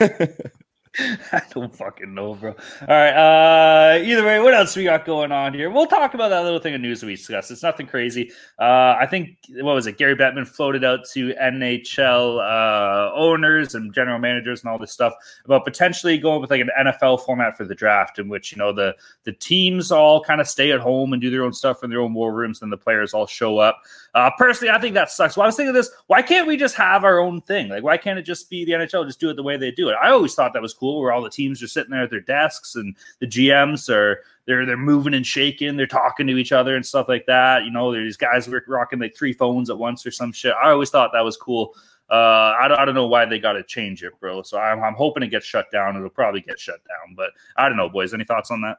I 0.98 1.42
don't 1.50 1.74
fucking 1.74 2.12
know, 2.12 2.34
bro. 2.34 2.50
All 2.50 2.86
right. 2.88 3.10
Uh, 3.12 4.02
either 4.02 4.24
way, 4.24 4.40
what 4.40 4.54
else 4.54 4.74
we 4.74 4.82
got 4.82 5.04
going 5.04 5.30
on 5.30 5.54
here? 5.54 5.70
We'll 5.70 5.86
talk 5.86 6.14
about 6.14 6.30
that 6.30 6.42
little 6.42 6.58
thing 6.58 6.74
of 6.74 6.80
news 6.80 7.04
we 7.04 7.14
discussed. 7.14 7.52
It's 7.52 7.62
nothing 7.62 7.86
crazy. 7.86 8.32
Uh, 8.58 8.96
I 8.98 9.06
think 9.08 9.38
what 9.60 9.74
was 9.76 9.86
it? 9.86 9.98
Gary 9.98 10.16
Bettman 10.16 10.48
floated 10.48 10.82
out 10.82 11.04
to 11.12 11.32
NHL 11.34 12.40
uh, 12.40 13.14
owners 13.14 13.76
and 13.76 13.94
general 13.94 14.18
managers 14.18 14.62
and 14.62 14.70
all 14.70 14.78
this 14.78 14.90
stuff 14.90 15.14
about 15.44 15.64
potentially 15.64 16.18
going 16.18 16.40
with 16.40 16.50
like 16.50 16.60
an 16.60 16.70
NFL 16.80 17.24
format 17.24 17.56
for 17.56 17.64
the 17.64 17.74
draft, 17.74 18.18
in 18.18 18.28
which 18.28 18.50
you 18.50 18.58
know 18.58 18.72
the 18.72 18.96
the 19.22 19.32
teams 19.32 19.92
all 19.92 20.20
kind 20.24 20.40
of 20.40 20.48
stay 20.48 20.72
at 20.72 20.80
home 20.80 21.12
and 21.12 21.22
do 21.22 21.30
their 21.30 21.44
own 21.44 21.52
stuff 21.52 21.84
in 21.84 21.90
their 21.90 22.00
own 22.00 22.14
war 22.14 22.34
rooms, 22.34 22.62
and 22.62 22.72
the 22.72 22.76
players 22.76 23.14
all 23.14 23.28
show 23.28 23.58
up. 23.58 23.80
Uh, 24.16 24.28
personally, 24.36 24.72
I 24.72 24.80
think 24.80 24.94
that 24.94 25.08
sucks. 25.08 25.36
Well, 25.36 25.44
I 25.44 25.46
was 25.46 25.54
thinking 25.54 25.72
this: 25.72 25.90
why 26.08 26.20
can't 26.20 26.48
we 26.48 26.56
just 26.56 26.74
have 26.74 27.04
our 27.04 27.20
own 27.20 27.40
thing? 27.42 27.68
Like, 27.68 27.84
why 27.84 27.96
can't 27.96 28.18
it 28.18 28.22
just 28.22 28.50
be 28.50 28.64
the 28.64 28.72
NHL? 28.72 29.06
Just 29.06 29.20
do 29.20 29.30
it 29.30 29.36
the 29.36 29.42
way 29.44 29.56
they 29.56 29.70
do 29.70 29.88
it. 29.88 29.96
I 30.02 30.10
always 30.10 30.34
thought 30.34 30.52
that 30.54 30.62
was 30.62 30.74
cool, 30.80 31.00
where 31.00 31.12
all 31.12 31.22
the 31.22 31.30
teams 31.30 31.62
are 31.62 31.68
sitting 31.68 31.90
there 31.90 32.02
at 32.02 32.10
their 32.10 32.20
desks 32.20 32.74
and 32.74 32.96
the 33.18 33.26
GMs 33.26 33.88
are 33.88 34.22
they're 34.46 34.64
they're 34.64 34.76
moving 34.76 35.14
and 35.14 35.26
shaking, 35.26 35.76
they're 35.76 35.86
talking 35.86 36.26
to 36.26 36.36
each 36.38 36.52
other 36.52 36.74
and 36.74 36.84
stuff 36.84 37.08
like 37.08 37.26
that. 37.26 37.64
You 37.64 37.70
know, 37.70 37.92
there's 37.92 38.06
these 38.06 38.16
guys 38.16 38.48
rocking 38.66 38.98
like 38.98 39.14
three 39.14 39.34
phones 39.34 39.68
at 39.70 39.78
once 39.78 40.04
or 40.06 40.10
some 40.10 40.32
shit. 40.32 40.54
I 40.60 40.70
always 40.70 40.90
thought 40.90 41.10
that 41.12 41.24
was 41.24 41.36
cool. 41.36 41.74
Uh, 42.10 42.56
I, 42.60 42.66
don't, 42.66 42.78
I 42.80 42.84
don't 42.84 42.96
know 42.96 43.06
why 43.06 43.24
they 43.24 43.38
got 43.38 43.52
to 43.52 43.62
change 43.62 44.02
it, 44.02 44.18
bro. 44.18 44.42
So 44.42 44.58
I'm, 44.58 44.82
I'm 44.82 44.94
hoping 44.94 45.22
it 45.22 45.28
gets 45.28 45.46
shut 45.46 45.70
down. 45.70 45.94
It'll 45.94 46.08
probably 46.08 46.40
get 46.40 46.58
shut 46.58 46.80
down, 46.88 47.14
but 47.14 47.30
I 47.56 47.68
don't 47.68 47.76
know, 47.76 47.88
boys. 47.88 48.12
Any 48.12 48.24
thoughts 48.24 48.50
on 48.50 48.60
that? 48.62 48.78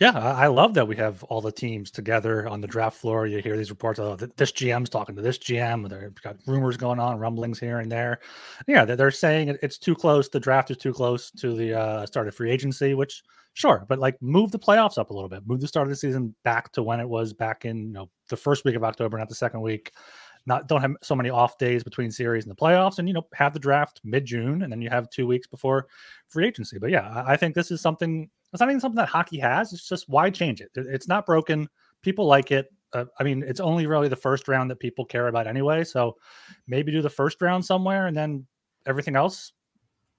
Yeah, 0.00 0.16
I 0.16 0.46
love 0.46 0.74
that 0.74 0.86
we 0.86 0.94
have 0.94 1.24
all 1.24 1.40
the 1.40 1.50
teams 1.50 1.90
together 1.90 2.48
on 2.48 2.60
the 2.60 2.68
draft 2.68 2.96
floor. 2.98 3.26
You 3.26 3.38
hear 3.42 3.56
these 3.56 3.70
reports 3.70 3.98
of 3.98 4.20
this 4.36 4.52
GM's 4.52 4.88
talking 4.90 5.16
to 5.16 5.22
this 5.22 5.38
GM. 5.38 5.88
They've 5.88 6.14
got 6.22 6.36
rumors 6.46 6.76
going 6.76 7.00
on, 7.00 7.18
rumblings 7.18 7.58
here 7.58 7.80
and 7.80 7.90
there. 7.90 8.20
Yeah, 8.68 8.84
they're 8.84 9.10
saying 9.10 9.58
it's 9.60 9.76
too 9.76 9.96
close. 9.96 10.28
The 10.28 10.38
draft 10.38 10.70
is 10.70 10.76
too 10.76 10.92
close 10.92 11.32
to 11.32 11.52
the 11.52 11.76
uh, 11.76 12.06
start 12.06 12.28
of 12.28 12.34
free 12.36 12.52
agency, 12.52 12.94
which 12.94 13.24
sure, 13.54 13.86
but 13.88 13.98
like 13.98 14.16
move 14.22 14.52
the 14.52 14.58
playoffs 14.58 14.98
up 14.98 15.10
a 15.10 15.12
little 15.12 15.28
bit. 15.28 15.44
Move 15.48 15.60
the 15.60 15.66
start 15.66 15.88
of 15.88 15.90
the 15.90 15.96
season 15.96 16.32
back 16.44 16.70
to 16.72 16.82
when 16.84 17.00
it 17.00 17.08
was 17.08 17.32
back 17.32 17.64
in 17.64 17.88
you 17.88 17.92
know 17.92 18.08
the 18.28 18.36
first 18.36 18.64
week 18.64 18.76
of 18.76 18.84
October, 18.84 19.18
not 19.18 19.28
the 19.28 19.34
second 19.34 19.62
week. 19.62 19.90
Not 20.46 20.68
don't 20.68 20.80
have 20.80 20.94
so 21.02 21.16
many 21.16 21.28
off 21.28 21.58
days 21.58 21.82
between 21.82 22.12
series 22.12 22.44
and 22.44 22.52
the 22.52 22.56
playoffs, 22.56 23.00
and 23.00 23.08
you 23.08 23.14
know 23.14 23.26
have 23.34 23.52
the 23.52 23.58
draft 23.58 24.00
mid 24.04 24.24
June, 24.24 24.62
and 24.62 24.70
then 24.72 24.80
you 24.80 24.90
have 24.90 25.10
two 25.10 25.26
weeks 25.26 25.48
before 25.48 25.88
free 26.28 26.46
agency. 26.46 26.78
But 26.78 26.90
yeah, 26.90 27.24
I 27.26 27.36
think 27.36 27.56
this 27.56 27.72
is 27.72 27.80
something 27.80 28.30
it's 28.52 28.60
not 28.60 28.70
even 28.70 28.80
something 28.80 28.96
that 28.96 29.08
hockey 29.08 29.38
has. 29.38 29.72
It's 29.72 29.88
just 29.88 30.08
why 30.08 30.30
change 30.30 30.60
it? 30.60 30.70
It's 30.74 31.08
not 31.08 31.26
broken. 31.26 31.68
People 32.02 32.26
like 32.26 32.50
it. 32.50 32.72
Uh, 32.92 33.04
I 33.20 33.24
mean, 33.24 33.44
it's 33.46 33.60
only 33.60 33.86
really 33.86 34.08
the 34.08 34.16
first 34.16 34.48
round 34.48 34.70
that 34.70 34.80
people 34.80 35.04
care 35.04 35.28
about 35.28 35.46
anyway. 35.46 35.84
So 35.84 36.16
maybe 36.66 36.90
do 36.90 37.02
the 37.02 37.10
first 37.10 37.42
round 37.42 37.64
somewhere 37.64 38.06
and 38.06 38.16
then 38.16 38.46
everything 38.86 39.16
else 39.16 39.52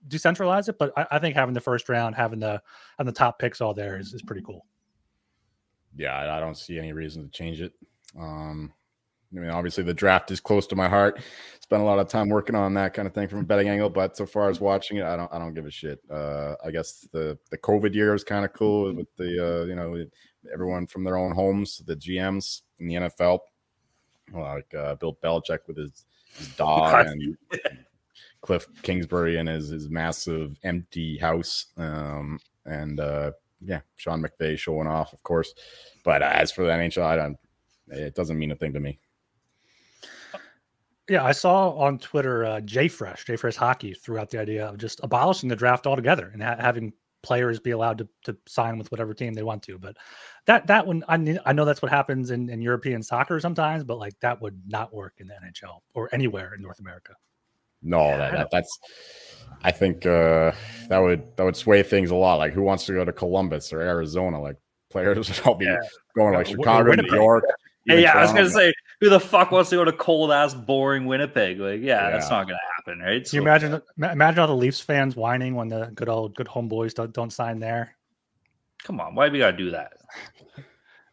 decentralize 0.07 0.69
it. 0.69 0.77
But 0.77 0.93
I, 0.95 1.07
I 1.11 1.19
think 1.19 1.35
having 1.35 1.53
the 1.53 1.61
first 1.61 1.89
round, 1.89 2.15
having 2.15 2.39
the 2.39 2.61
and 2.99 3.07
the 3.07 3.11
top 3.11 3.39
picks 3.39 3.61
all 3.61 3.73
there 3.73 3.97
is, 3.97 4.13
is 4.13 4.21
pretty 4.21 4.43
cool. 4.43 4.65
Yeah, 5.95 6.35
I 6.35 6.39
don't 6.39 6.55
see 6.55 6.77
any 6.77 6.93
reason 6.93 7.23
to 7.23 7.29
change 7.29 7.61
it. 7.61 7.73
Um, 8.17 8.71
I 9.35 9.39
mean, 9.39 9.49
obviously 9.49 9.83
the 9.83 9.93
draft 9.93 10.31
is 10.31 10.39
close 10.39 10.65
to 10.67 10.75
my 10.75 10.89
heart. 10.89 11.21
Spent 11.59 11.81
a 11.81 11.85
lot 11.85 11.99
of 11.99 12.07
time 12.07 12.29
working 12.29 12.55
on 12.55 12.73
that 12.73 12.93
kind 12.95 13.07
of 13.07 13.13
thing 13.13 13.27
from 13.27 13.39
a 13.39 13.43
betting 13.43 13.69
angle, 13.69 13.89
but 13.89 14.17
so 14.17 14.25
far 14.25 14.49
as 14.49 14.59
watching 14.59 14.97
it, 14.97 15.03
I 15.03 15.15
don't, 15.15 15.31
I 15.31 15.37
don't 15.37 15.53
give 15.53 15.67
a 15.67 15.71
shit. 15.71 15.99
Uh, 16.09 16.55
I 16.65 16.71
guess 16.71 17.07
the 17.11 17.37
the 17.51 17.57
COVID 17.57 17.93
year 17.93 18.13
was 18.13 18.23
kind 18.23 18.43
of 18.43 18.53
cool 18.53 18.93
with 18.93 19.07
the, 19.17 19.61
uh, 19.61 19.65
you 19.65 19.75
know, 19.75 20.03
everyone 20.51 20.87
from 20.87 21.03
their 21.03 21.17
own 21.17 21.31
homes, 21.33 21.83
the 21.85 21.95
GMs 21.95 22.61
in 22.79 22.87
the 22.87 22.95
NFL, 22.95 23.39
like 24.33 24.73
uh, 24.73 24.95
Bill 24.95 25.17
Belichick 25.23 25.59
with 25.67 25.77
his, 25.77 26.05
his 26.35 26.47
dog 26.55 27.05
and 27.05 27.37
Cliff 28.41 28.67
Kingsbury 28.81 29.37
and 29.37 29.49
his 29.49 29.69
his 29.69 29.89
massive 29.89 30.57
empty 30.63 31.17
house, 31.17 31.67
um, 31.77 32.39
and 32.65 32.99
uh, 32.99 33.31
yeah, 33.61 33.81
Sean 33.97 34.23
McVay 34.23 34.57
showing 34.57 34.87
off, 34.87 35.13
of 35.13 35.21
course. 35.23 35.53
But 36.03 36.23
uh, 36.23 36.31
as 36.33 36.51
for 36.51 36.65
the 36.65 36.71
NHL, 36.71 37.03
I 37.03 37.15
don't. 37.15 37.37
It 37.89 38.15
doesn't 38.15 38.37
mean 38.37 38.51
a 38.51 38.55
thing 38.55 38.73
to 38.73 38.79
me. 38.79 38.99
Yeah, 41.09 41.23
I 41.23 41.31
saw 41.31 41.71
on 41.71 41.97
Twitter 41.97 42.45
uh, 42.45 42.59
JFresh, 42.61 43.25
JFresh 43.25 43.55
Hockey, 43.55 43.93
threw 43.93 44.19
out 44.19 44.29
the 44.29 44.39
idea 44.39 44.67
of 44.67 44.77
just 44.77 44.99
abolishing 45.03 45.49
the 45.49 45.55
draft 45.55 45.87
altogether 45.87 46.29
and 46.33 46.43
ha- 46.43 46.57
having 46.59 46.93
players 47.21 47.59
be 47.59 47.71
allowed 47.71 47.97
to, 47.97 48.07
to 48.23 48.37
sign 48.47 48.77
with 48.77 48.91
whatever 48.91 49.13
team 49.13 49.33
they 49.33 49.43
want 49.43 49.63
to. 49.63 49.77
But 49.77 49.97
that 50.45 50.67
that 50.67 50.85
one, 50.85 51.03
I, 51.07 51.37
I 51.45 51.53
know 51.53 51.65
that's 51.65 51.81
what 51.81 51.91
happens 51.91 52.31
in, 52.31 52.49
in 52.49 52.61
European 52.61 53.03
soccer 53.03 53.39
sometimes, 53.39 53.83
but 53.83 53.97
like 53.97 54.13
that 54.21 54.41
would 54.41 54.61
not 54.67 54.93
work 54.93 55.15
in 55.17 55.27
the 55.27 55.33
NHL 55.33 55.79
or 55.93 56.09
anywhere 56.13 56.53
in 56.53 56.61
North 56.61 56.79
America. 56.79 57.13
No, 57.81 58.09
yeah, 58.09 58.17
that, 58.17 58.31
that, 58.33 58.47
that's. 58.51 58.79
I 59.63 59.71
think 59.71 60.05
uh, 60.05 60.51
that 60.89 60.99
would 60.99 61.35
that 61.35 61.43
would 61.43 61.55
sway 61.55 61.81
things 61.83 62.11
a 62.11 62.15
lot. 62.15 62.35
Like, 62.35 62.53
who 62.53 62.61
wants 62.61 62.85
to 62.85 62.93
go 62.93 63.03
to 63.03 63.11
Columbus 63.11 63.73
or 63.73 63.81
Arizona? 63.81 64.39
Like, 64.41 64.57
players 64.89 65.17
would 65.29 65.47
all 65.47 65.55
be 65.55 65.65
yeah. 65.65 65.77
going 66.15 66.33
like 66.33 66.47
Chicago, 66.47 66.93
New 66.93 67.15
York. 67.15 67.45
Hey, 67.89 68.01
yeah, 68.03 68.17
I 68.17 68.21
was 68.21 68.31
gonna 68.31 68.49
say, 68.49 68.73
who 68.99 69.09
the 69.09 69.19
fuck 69.19 69.51
wants 69.51 69.69
to 69.71 69.77
go 69.77 69.85
to 69.85 69.91
cold 69.91 70.31
ass, 70.31 70.53
boring 70.53 71.05
Winnipeg? 71.05 71.59
Like, 71.59 71.81
yeah, 71.81 72.05
yeah. 72.05 72.09
that's 72.11 72.29
not 72.29 72.45
gonna 72.45 72.59
happen, 72.77 72.99
right? 72.99 73.27
So, 73.27 73.37
you 73.37 73.41
imagine? 73.41 73.81
Imagine 73.97 74.39
all 74.39 74.47
the 74.47 74.55
Leafs 74.55 74.79
fans 74.79 75.15
whining 75.15 75.55
when 75.55 75.69
the 75.69 75.91
good 75.95 76.09
old 76.09 76.35
good 76.35 76.47
homeboys 76.47 76.93
don't 76.93 77.13
don't 77.13 77.31
sign 77.31 77.59
there. 77.59 77.95
Come 78.83 78.99
on, 78.99 79.15
why 79.15 79.27
do 79.27 79.33
we 79.33 79.39
gotta 79.39 79.57
do 79.57 79.71
that? 79.71 79.93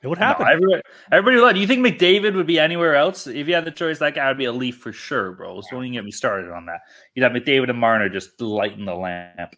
It 0.03 0.09
would 0.09 0.19
happen. 0.19 0.47
No, 0.47 0.53
everybody, 0.53 0.83
everybody, 1.11 1.55
do 1.55 1.61
you 1.61 1.67
think 1.67 1.85
McDavid 1.85 2.37
would 2.37 2.47
be 2.47 2.61
anywhere 2.61 2.95
else 2.95 3.27
if 3.27 3.49
you 3.49 3.55
had 3.55 3.65
the 3.65 3.73
choice? 3.73 3.99
That 3.99 4.15
guy 4.15 4.29
would 4.29 4.39
be 4.39 4.45
a 4.45 4.53
Leaf 4.53 4.77
for 4.77 4.93
sure, 4.93 5.33
bro. 5.33 5.61
So 5.63 5.69
don't 5.73 5.85
even 5.85 5.95
get 5.95 6.05
me 6.05 6.13
started 6.13 6.53
on 6.53 6.67
that. 6.67 6.83
You'd 7.15 7.25
have 7.25 7.33
McDavid 7.33 7.71
and 7.71 7.79
Marner 7.81 8.09
just 8.09 8.41
lighting 8.41 8.85
the 8.85 8.95
lamp. 8.95 9.57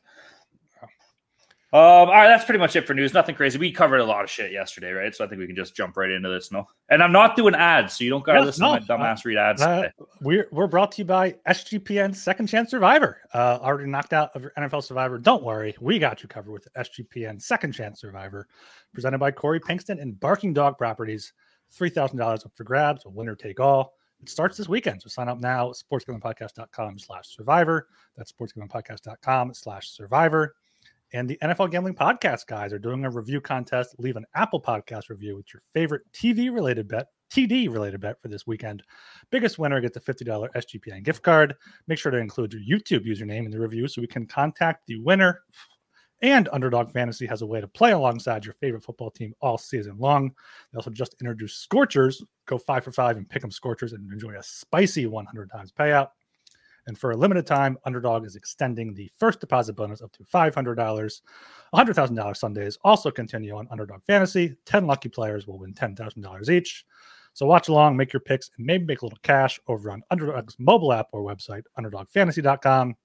Um, 1.70 1.80
all 1.80 2.06
right, 2.06 2.28
that's 2.28 2.46
pretty 2.46 2.60
much 2.60 2.76
it 2.76 2.86
for 2.86 2.94
news. 2.94 3.12
Nothing 3.12 3.34
crazy. 3.34 3.58
We 3.58 3.70
covered 3.70 3.98
a 3.98 4.04
lot 4.04 4.24
of 4.24 4.30
shit 4.30 4.52
yesterday, 4.52 4.90
right? 4.92 5.14
So 5.14 5.22
I 5.22 5.28
think 5.28 5.38
we 5.38 5.46
can 5.46 5.54
just 5.54 5.76
jump 5.76 5.98
right 5.98 6.10
into 6.10 6.30
this. 6.30 6.50
No, 6.50 6.66
and 6.88 7.02
I'm 7.02 7.12
not 7.12 7.36
doing 7.36 7.54
ads, 7.54 7.98
so 7.98 8.04
you 8.04 8.10
don't 8.10 8.24
gotta 8.24 8.40
listen 8.40 8.62
no, 8.62 8.78
to 8.78 8.80
my 8.80 8.86
dumbass 8.86 9.26
read 9.26 9.36
ads. 9.36 9.60
Uh, 9.60 9.90
we're 10.22 10.48
we're 10.50 10.66
brought 10.66 10.92
to 10.92 11.02
you 11.02 11.04
by 11.04 11.32
SGPN 11.46 12.16
Second 12.16 12.46
Chance 12.46 12.70
Survivor. 12.70 13.20
Uh, 13.34 13.58
already 13.60 13.90
knocked 13.90 14.14
out 14.14 14.34
of 14.34 14.40
your 14.40 14.52
NFL 14.56 14.82
Survivor. 14.82 15.18
Don't 15.18 15.42
worry, 15.42 15.76
we 15.78 15.98
got 15.98 16.22
you 16.22 16.28
covered 16.28 16.52
with 16.52 16.66
SGPN 16.74 17.40
Second 17.42 17.72
Chance 17.72 18.00
Survivor, 18.00 18.48
presented 18.94 19.18
by 19.18 19.30
Corey 19.30 19.60
Pinkston 19.60 20.00
and 20.00 20.18
Barking 20.18 20.54
Dog 20.54 20.78
Properties. 20.78 21.34
Three 21.70 21.90
thousand 21.90 22.16
dollars 22.16 22.46
up 22.46 22.52
for 22.54 22.64
grabs, 22.64 23.04
a 23.04 23.10
winner 23.10 23.36
take 23.36 23.60
all. 23.60 23.92
It 24.22 24.30
starts 24.30 24.56
this 24.56 24.70
weekend. 24.70 25.02
So 25.02 25.10
sign 25.10 25.28
up 25.28 25.38
now, 25.38 25.72
sportsgamblingpodcast.com 25.72 26.98
slash 26.98 27.36
survivor. 27.36 27.88
That's 28.16 28.32
sportsgamblingpodcast.com 28.32 29.52
slash 29.52 29.90
survivor. 29.90 30.54
And 31.12 31.28
the 31.28 31.38
NFL 31.42 31.70
Gambling 31.70 31.94
Podcast 31.94 32.46
guys 32.46 32.72
are 32.72 32.78
doing 32.78 33.04
a 33.04 33.10
review 33.10 33.40
contest. 33.40 33.94
Leave 33.98 34.16
an 34.16 34.26
Apple 34.34 34.60
Podcast 34.60 35.08
review 35.08 35.36
with 35.36 35.46
your 35.54 35.62
favorite 35.72 36.02
TV 36.12 36.52
related 36.52 36.86
bet, 36.86 37.06
TD 37.32 37.72
related 37.72 38.00
bet 38.00 38.20
for 38.20 38.28
this 38.28 38.46
weekend. 38.46 38.82
Biggest 39.30 39.58
winner 39.58 39.80
gets 39.80 39.96
a 39.96 40.00
$50 40.00 40.48
SGPN 40.54 41.02
gift 41.02 41.22
card. 41.22 41.54
Make 41.86 41.98
sure 41.98 42.12
to 42.12 42.18
include 42.18 42.52
your 42.52 42.78
YouTube 42.78 43.06
username 43.06 43.46
in 43.46 43.50
the 43.50 43.58
review 43.58 43.88
so 43.88 44.02
we 44.02 44.06
can 44.06 44.26
contact 44.26 44.86
the 44.86 45.00
winner. 45.00 45.40
And 46.20 46.48
Underdog 46.52 46.90
Fantasy 46.90 47.26
has 47.26 47.42
a 47.42 47.46
way 47.46 47.60
to 47.60 47.68
play 47.68 47.92
alongside 47.92 48.44
your 48.44 48.54
favorite 48.54 48.82
football 48.82 49.10
team 49.10 49.32
all 49.40 49.56
season 49.56 49.96
long. 49.98 50.32
They 50.72 50.76
also 50.76 50.90
just 50.90 51.14
introduced 51.20 51.62
Scorchers. 51.62 52.22
Go 52.46 52.58
five 52.58 52.84
for 52.84 52.92
five 52.92 53.16
and 53.16 53.28
Pick'em 53.28 53.52
Scorchers 53.52 53.92
and 53.92 54.12
enjoy 54.12 54.34
a 54.34 54.42
spicy 54.42 55.06
100 55.06 55.50
times 55.50 55.72
payout. 55.72 56.08
And 56.88 56.98
for 56.98 57.10
a 57.10 57.16
limited 57.16 57.46
time, 57.46 57.76
Underdog 57.84 58.24
is 58.24 58.34
extending 58.34 58.94
the 58.94 59.10
first 59.14 59.40
deposit 59.40 59.74
bonus 59.74 60.00
up 60.00 60.10
to 60.12 60.24
$500. 60.24 61.20
$100,000 61.74 62.36
Sundays 62.36 62.78
also 62.82 63.10
continue 63.10 63.54
on 63.54 63.68
Underdog 63.70 64.02
Fantasy. 64.06 64.56
10 64.64 64.86
lucky 64.86 65.10
players 65.10 65.46
will 65.46 65.58
win 65.58 65.74
$10,000 65.74 66.48
each. 66.48 66.86
So 67.34 67.44
watch 67.44 67.68
along, 67.68 67.98
make 67.98 68.14
your 68.14 68.20
picks, 68.20 68.50
and 68.56 68.64
maybe 68.64 68.86
make 68.86 69.02
a 69.02 69.04
little 69.04 69.18
cash 69.22 69.60
over 69.68 69.90
on 69.90 70.02
Underdog's 70.10 70.56
mobile 70.58 70.94
app 70.94 71.08
or 71.12 71.22
website, 71.22 71.62
underdogfantasy.com. 71.78 72.96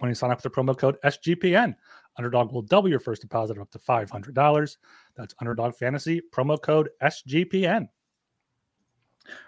When 0.00 0.08
you 0.10 0.14
sign 0.14 0.30
up 0.30 0.42
with 0.42 0.52
the 0.52 0.60
promo 0.60 0.76
code 0.76 0.98
SGPN, 1.02 1.74
Underdog 2.18 2.52
will 2.52 2.60
double 2.60 2.90
your 2.90 3.00
first 3.00 3.22
deposit 3.22 3.58
up 3.58 3.70
to 3.70 3.78
$500. 3.78 4.76
That's 5.16 5.34
Underdog 5.40 5.74
Fantasy, 5.76 6.20
promo 6.30 6.60
code 6.60 6.90
SGPN. 7.02 7.88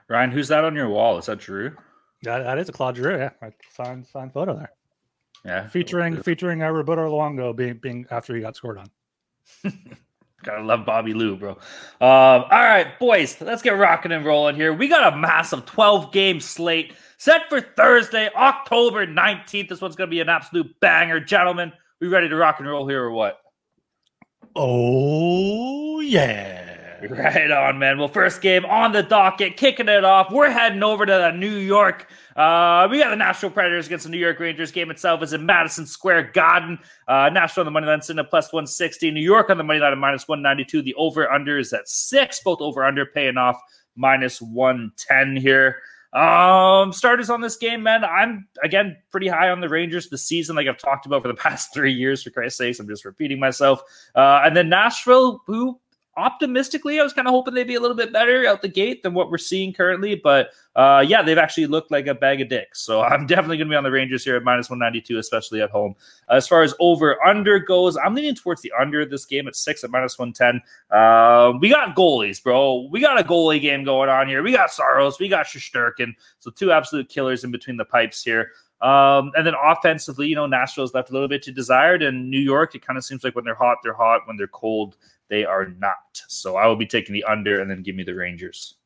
Ryan, 0.09 0.31
who's 0.31 0.49
that 0.49 0.65
on 0.65 0.75
your 0.75 0.89
wall? 0.89 1.19
Is 1.19 1.27
that 1.27 1.41
Drew? 1.41 1.77
That, 2.23 2.45
that 2.45 2.59
is 2.59 2.69
a 2.69 2.73
Claude 2.73 2.97
Giroux. 2.97 3.19
Yeah, 3.19 3.31
fine, 3.71 4.05
fine 4.05 4.31
photo 4.31 4.57
there. 4.57 4.73
Yeah, 5.45 5.69
featuring 5.69 6.23
featuring 6.23 6.63
uh, 6.63 6.71
Roberto 6.71 7.11
Luongo 7.11 7.55
being 7.55 7.79
being 7.79 8.07
after 8.11 8.35
he 8.35 8.41
got 8.41 8.57
scored 8.57 8.79
on. 8.79 8.91
Gotta 10.43 10.63
love 10.63 10.85
Bobby 10.85 11.15
Lou, 11.15 11.37
bro. 11.37 11.53
Um, 11.53 11.59
all 12.01 12.49
right, 12.51 12.99
boys, 12.99 13.41
let's 13.41 13.63
get 13.63 13.71
rocking 13.71 14.13
and 14.13 14.25
rolling 14.25 14.55
here. 14.55 14.73
We 14.73 14.87
got 14.87 15.13
a 15.13 15.17
massive 15.17 15.67
12 15.67 16.13
game 16.13 16.41
slate 16.41 16.95
set 17.17 17.49
for 17.49 17.61
Thursday, 17.61 18.29
October 18.37 19.07
19th. 19.07 19.69
This 19.69 19.81
one's 19.81 19.97
gonna 19.97 20.11
be 20.11 20.21
an 20.21 20.29
absolute 20.29 20.79
banger, 20.81 21.21
gentlemen. 21.21 21.73
We 22.01 22.09
ready 22.09 22.29
to 22.29 22.37
rock 22.37 22.57
and 22.59 22.69
roll 22.69 22.87
here 22.87 23.03
or 23.03 23.13
what? 23.13 23.41
Oh 24.55 26.01
yeah. 26.01 26.66
Right 27.11 27.51
on, 27.51 27.79
man. 27.79 27.99
Well, 27.99 28.09
first 28.09 28.41
game 28.41 28.65
on 28.65 28.93
the 28.93 29.03
docket, 29.03 29.57
kicking 29.57 29.89
it 29.89 30.05
off. 30.05 30.31
We're 30.31 30.51
heading 30.51 30.83
over 30.83 31.05
to 31.05 31.13
the 31.13 31.31
New 31.33 31.57
York. 31.57 32.09
Uh, 32.35 32.89
we 32.91 32.99
got 32.99 33.11
the 33.11 33.17
Nashville 33.17 33.51
Predators 33.51 33.87
against 33.87 34.05
the 34.05 34.11
New 34.11 34.19
York 34.19 34.39
Rangers. 34.41 34.71
Game 34.71 34.91
itself 34.91 35.23
is 35.23 35.33
in 35.33 35.45
Madison 35.45 35.87
Square 35.87 36.31
Garden. 36.33 36.79
Uh, 37.09 37.29
Nashville 37.33 37.63
on 37.63 37.67
the 37.67 37.71
money 37.71 37.87
line 37.87 38.03
sitting 38.03 38.21
at 38.21 38.31
plus 38.31 38.53
160. 38.53 39.11
New 39.11 39.21
York 39.21 39.51
on 39.51 39.59
the 39.59 39.65
money 39.65 39.79
line 39.79 39.93
at 39.93 39.99
minus 39.99 40.27
192. 40.29 40.83
The 40.83 40.95
over 40.95 41.31
under 41.31 41.59
is 41.59 41.73
at 41.73 41.89
six. 41.89 42.41
Both 42.41 42.61
over 42.61 42.85
under 42.85 43.07
paying 43.07 43.37
off 43.37 43.61
minus 43.95 44.41
110 44.41 45.37
here. 45.37 45.77
Um, 46.13 46.93
starters 46.93 47.29
on 47.29 47.43
this 47.43 47.57
game, 47.57 47.83
man. 47.83 48.03
I'm 48.03 48.49
again 48.63 48.97
pretty 49.11 49.29
high 49.29 49.51
on 49.51 49.61
the 49.61 49.69
Rangers 49.69 50.09
this 50.09 50.25
season, 50.25 50.57
like 50.57 50.67
I've 50.67 50.79
talked 50.79 51.05
about 51.05 51.21
for 51.21 51.29
the 51.29 51.35
past 51.47 51.75
three 51.75 51.93
years. 51.93 52.23
For 52.23 52.31
Christ's 52.31 52.59
sakes, 52.59 52.81
I'm 52.81 52.89
just 52.89 53.05
repeating 53.05 53.39
myself. 53.39 53.83
Uh, 54.15 54.41
and 54.45 54.57
then 54.57 54.71
Nashville, 54.71 55.43
who 55.47 55.79
optimistically, 56.17 56.99
I 56.99 57.03
was 57.03 57.13
kind 57.13 57.29
of 57.29 57.33
hoping 57.33 57.55
they'd 57.55 57.65
be 57.65 57.75
a 57.75 57.81
little 57.81 57.97
bit 57.97 58.13
better 58.13 58.47
out 58.47 58.63
the 58.63 58.69
gate 58.69 59.03
than 59.03 59.15
what 59.15 59.31
we're 59.31 59.39
seeing 59.39 59.73
currently. 59.73 60.15
But 60.15 60.51
uh, 60.75 61.05
yeah, 61.07 61.23
they've 61.23 61.39
actually 61.39 61.67
looked 61.67 61.91
like 61.91 62.07
a 62.07 62.15
bag 62.15 62.41
of 62.41 62.49
dicks. 62.49 62.81
So 62.81 63.03
I'm 63.03 63.27
definitely 63.27 63.59
going 63.59 63.69
to 63.69 63.73
be 63.73 63.77
on 63.77 63.85
the 63.85 63.91
Rangers 63.91 64.25
here 64.25 64.37
at 64.37 64.43
minus 64.43 64.71
192, 64.71 65.19
especially 65.19 65.61
at 65.61 65.71
home. 65.71 65.95
As 66.31 66.49
far 66.49 66.63
as 66.63 66.75
over 66.81 67.23
under 67.25 67.59
goes, 67.59 67.97
I'm 67.97 68.15
leaning 68.15 68.35
towards 68.35 68.63
the 68.63 68.73
under 68.79 69.05
this 69.05 69.25
game 69.25 69.47
at 69.49 69.57
six 69.57 69.85
at 69.85 69.91
minus 69.91 70.19
110. 70.19 70.63
Uh, 70.91 71.53
we 71.59 71.69
got 71.69 71.97
goalies, 71.97 72.43
bro. 72.43 72.89
We 72.91 73.01
got 73.01 73.21
a 73.21 73.25
goalie 73.25 73.61
game 73.61 73.85
going 73.85 74.09
on 74.09 74.29
here. 74.29 74.43
We 74.43 74.53
got 74.53 74.73
Saros, 74.73 75.19
we 75.19 75.29
got 75.29 75.47
Shesterkin. 75.47 76.15
So 76.39 76.51
two 76.51 76.73
absolute 76.73 77.09
killers 77.09 77.45
in 77.45 77.51
between 77.51 77.77
the 77.77 77.85
pipes 77.85 78.23
here. 78.23 78.53
Um, 78.81 79.33
and 79.35 79.47
then 79.47 79.55
offensively, 79.63 80.29
you 80.29 80.35
know, 80.35 80.47
Nashville's 80.47 80.93
left 80.93 81.09
a 81.09 81.13
little 81.13 81.29
bit 81.29 81.43
to 81.45 81.53
desired, 81.53 82.03
and 82.03 82.31
New 82.31 82.41
York, 82.41 82.75
it 82.75 82.87
kind 82.87 82.99
of 82.99 83.05
seems 83.05 83.25
like 83.25 83.35
when 83.35 83.45
they're 83.45 83.55
hot, 83.55 83.79
they're 83.83 83.95
hot. 83.95 84.23
When 84.27 84.37
they're 84.37 84.49
cold, 84.49 84.97
they 85.29 85.45
are 85.45 85.69
not. 85.79 85.95
So 86.29 86.57
I 86.57 86.67
will 86.67 86.77
be 86.77 86.87
taking 86.87 87.13
the 87.13 87.25
under 87.25 87.61
and 87.61 87.71
then 87.71 87.83
give 87.83 87.97
me 87.97 88.05
the 88.05 88.15
Rangers. 88.15 88.77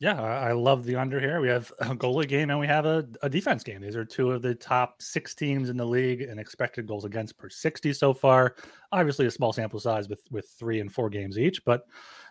Yeah, 0.00 0.18
I 0.18 0.52
love 0.52 0.84
the 0.84 0.96
under 0.96 1.20
here. 1.20 1.42
We 1.42 1.48
have 1.48 1.70
a 1.80 1.94
goalie 1.94 2.26
game 2.26 2.48
and 2.48 2.58
we 2.58 2.66
have 2.66 2.86
a, 2.86 3.06
a, 3.20 3.28
defense 3.28 3.62
game. 3.62 3.82
These 3.82 3.96
are 3.96 4.04
two 4.04 4.30
of 4.30 4.40
the 4.40 4.54
top 4.54 5.02
six 5.02 5.34
teams 5.34 5.68
in 5.68 5.76
the 5.76 5.84
league 5.84 6.22
and 6.22 6.40
expected 6.40 6.86
goals 6.86 7.04
against 7.04 7.36
per 7.36 7.50
60 7.50 7.92
so 7.92 8.14
far. 8.14 8.56
Obviously, 8.92 9.26
a 9.26 9.30
small 9.30 9.52
sample 9.52 9.78
size 9.78 10.08
with 10.08 10.22
with 10.30 10.48
three 10.58 10.80
and 10.80 10.90
four 10.90 11.10
games 11.10 11.38
each, 11.38 11.62
but 11.66 11.82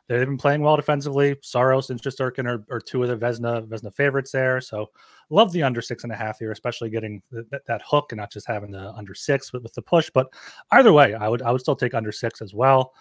they've 0.07 0.25
been 0.25 0.35
playing 0.35 0.63
well 0.63 0.77
defensively. 0.77 1.35
Saros 1.43 1.91
and 1.91 2.01
Shesterkin 2.01 2.47
are, 2.47 2.65
are 2.71 2.81
two 2.81 3.03
of 3.03 3.09
the 3.09 3.15
Vezina 3.15 3.67
Vezina 3.67 3.93
favorites 3.93 4.31
there. 4.31 4.59
So 4.61 4.89
love 5.29 5.51
the 5.51 5.61
under 5.61 5.83
six 5.83 6.03
and 6.03 6.11
a 6.11 6.15
half 6.15 6.39
here, 6.39 6.51
especially 6.51 6.89
getting 6.89 7.21
that, 7.29 7.67
that 7.67 7.81
hook 7.87 8.07
and 8.11 8.17
not 8.17 8.31
just 8.31 8.47
having 8.47 8.71
the 8.71 8.91
under 8.93 9.13
six 9.13 9.53
with, 9.53 9.61
with 9.61 9.73
the 9.73 9.83
push. 9.83 10.09
But 10.11 10.33
either 10.71 10.91
way, 10.91 11.13
I 11.13 11.29
would 11.29 11.43
I 11.43 11.51
would 11.51 11.61
still 11.61 11.75
take 11.75 11.93
under 11.93 12.11
six 12.11 12.41
as 12.41 12.51
well. 12.51 12.93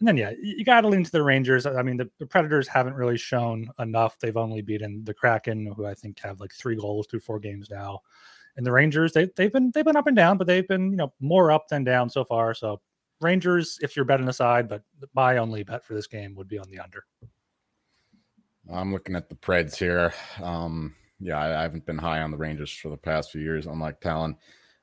And 0.00 0.08
then, 0.08 0.16
yeah, 0.16 0.32
you 0.40 0.64
got 0.64 0.80
to 0.80 0.88
lean 0.88 1.04
to 1.04 1.10
the 1.10 1.22
Rangers. 1.22 1.66
I 1.66 1.82
mean, 1.82 1.98
the, 1.98 2.10
the, 2.18 2.26
Predators 2.26 2.66
haven't 2.66 2.94
really 2.94 3.18
shown 3.18 3.68
enough. 3.78 4.18
They've 4.18 4.36
only 4.36 4.62
beaten 4.62 5.04
the 5.04 5.12
Kraken, 5.12 5.66
who 5.76 5.84
I 5.84 5.92
think 5.92 6.18
have 6.20 6.40
like 6.40 6.54
three 6.54 6.74
goals 6.74 7.06
through 7.06 7.20
four 7.20 7.38
games 7.38 7.68
now. 7.70 8.00
And 8.56 8.64
the 8.64 8.72
Rangers, 8.72 9.12
they, 9.12 9.28
they've 9.36 9.52
been 9.52 9.70
they've 9.74 9.84
been 9.84 9.96
up 9.96 10.06
and 10.06 10.16
down, 10.16 10.38
but 10.38 10.46
they've 10.46 10.66
been 10.66 10.90
you 10.90 10.96
know 10.96 11.12
more 11.20 11.52
up 11.52 11.68
than 11.68 11.84
down 11.84 12.08
so 12.08 12.24
far. 12.24 12.54
So 12.54 12.80
Rangers, 13.20 13.78
if 13.82 13.94
you're 13.94 14.06
betting 14.06 14.28
aside, 14.28 14.68
but 14.68 14.82
my 15.14 15.36
only 15.36 15.62
bet 15.62 15.84
for 15.84 15.94
this 15.94 16.06
game 16.06 16.34
would 16.34 16.48
be 16.48 16.58
on 16.58 16.68
the 16.70 16.80
under. 16.80 17.04
I'm 18.72 18.92
looking 18.92 19.16
at 19.16 19.28
the 19.28 19.34
Preds 19.34 19.76
here. 19.76 20.14
Um, 20.42 20.94
yeah, 21.20 21.38
I, 21.38 21.58
I, 21.58 21.62
haven't 21.62 21.84
been 21.84 21.98
high 21.98 22.22
on 22.22 22.30
the 22.30 22.36
Rangers 22.36 22.72
for 22.72 22.88
the 22.88 22.96
past 22.96 23.30
few 23.30 23.42
years, 23.42 23.66
unlike 23.66 24.00
Talon. 24.00 24.36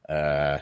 Uh, 0.07 0.59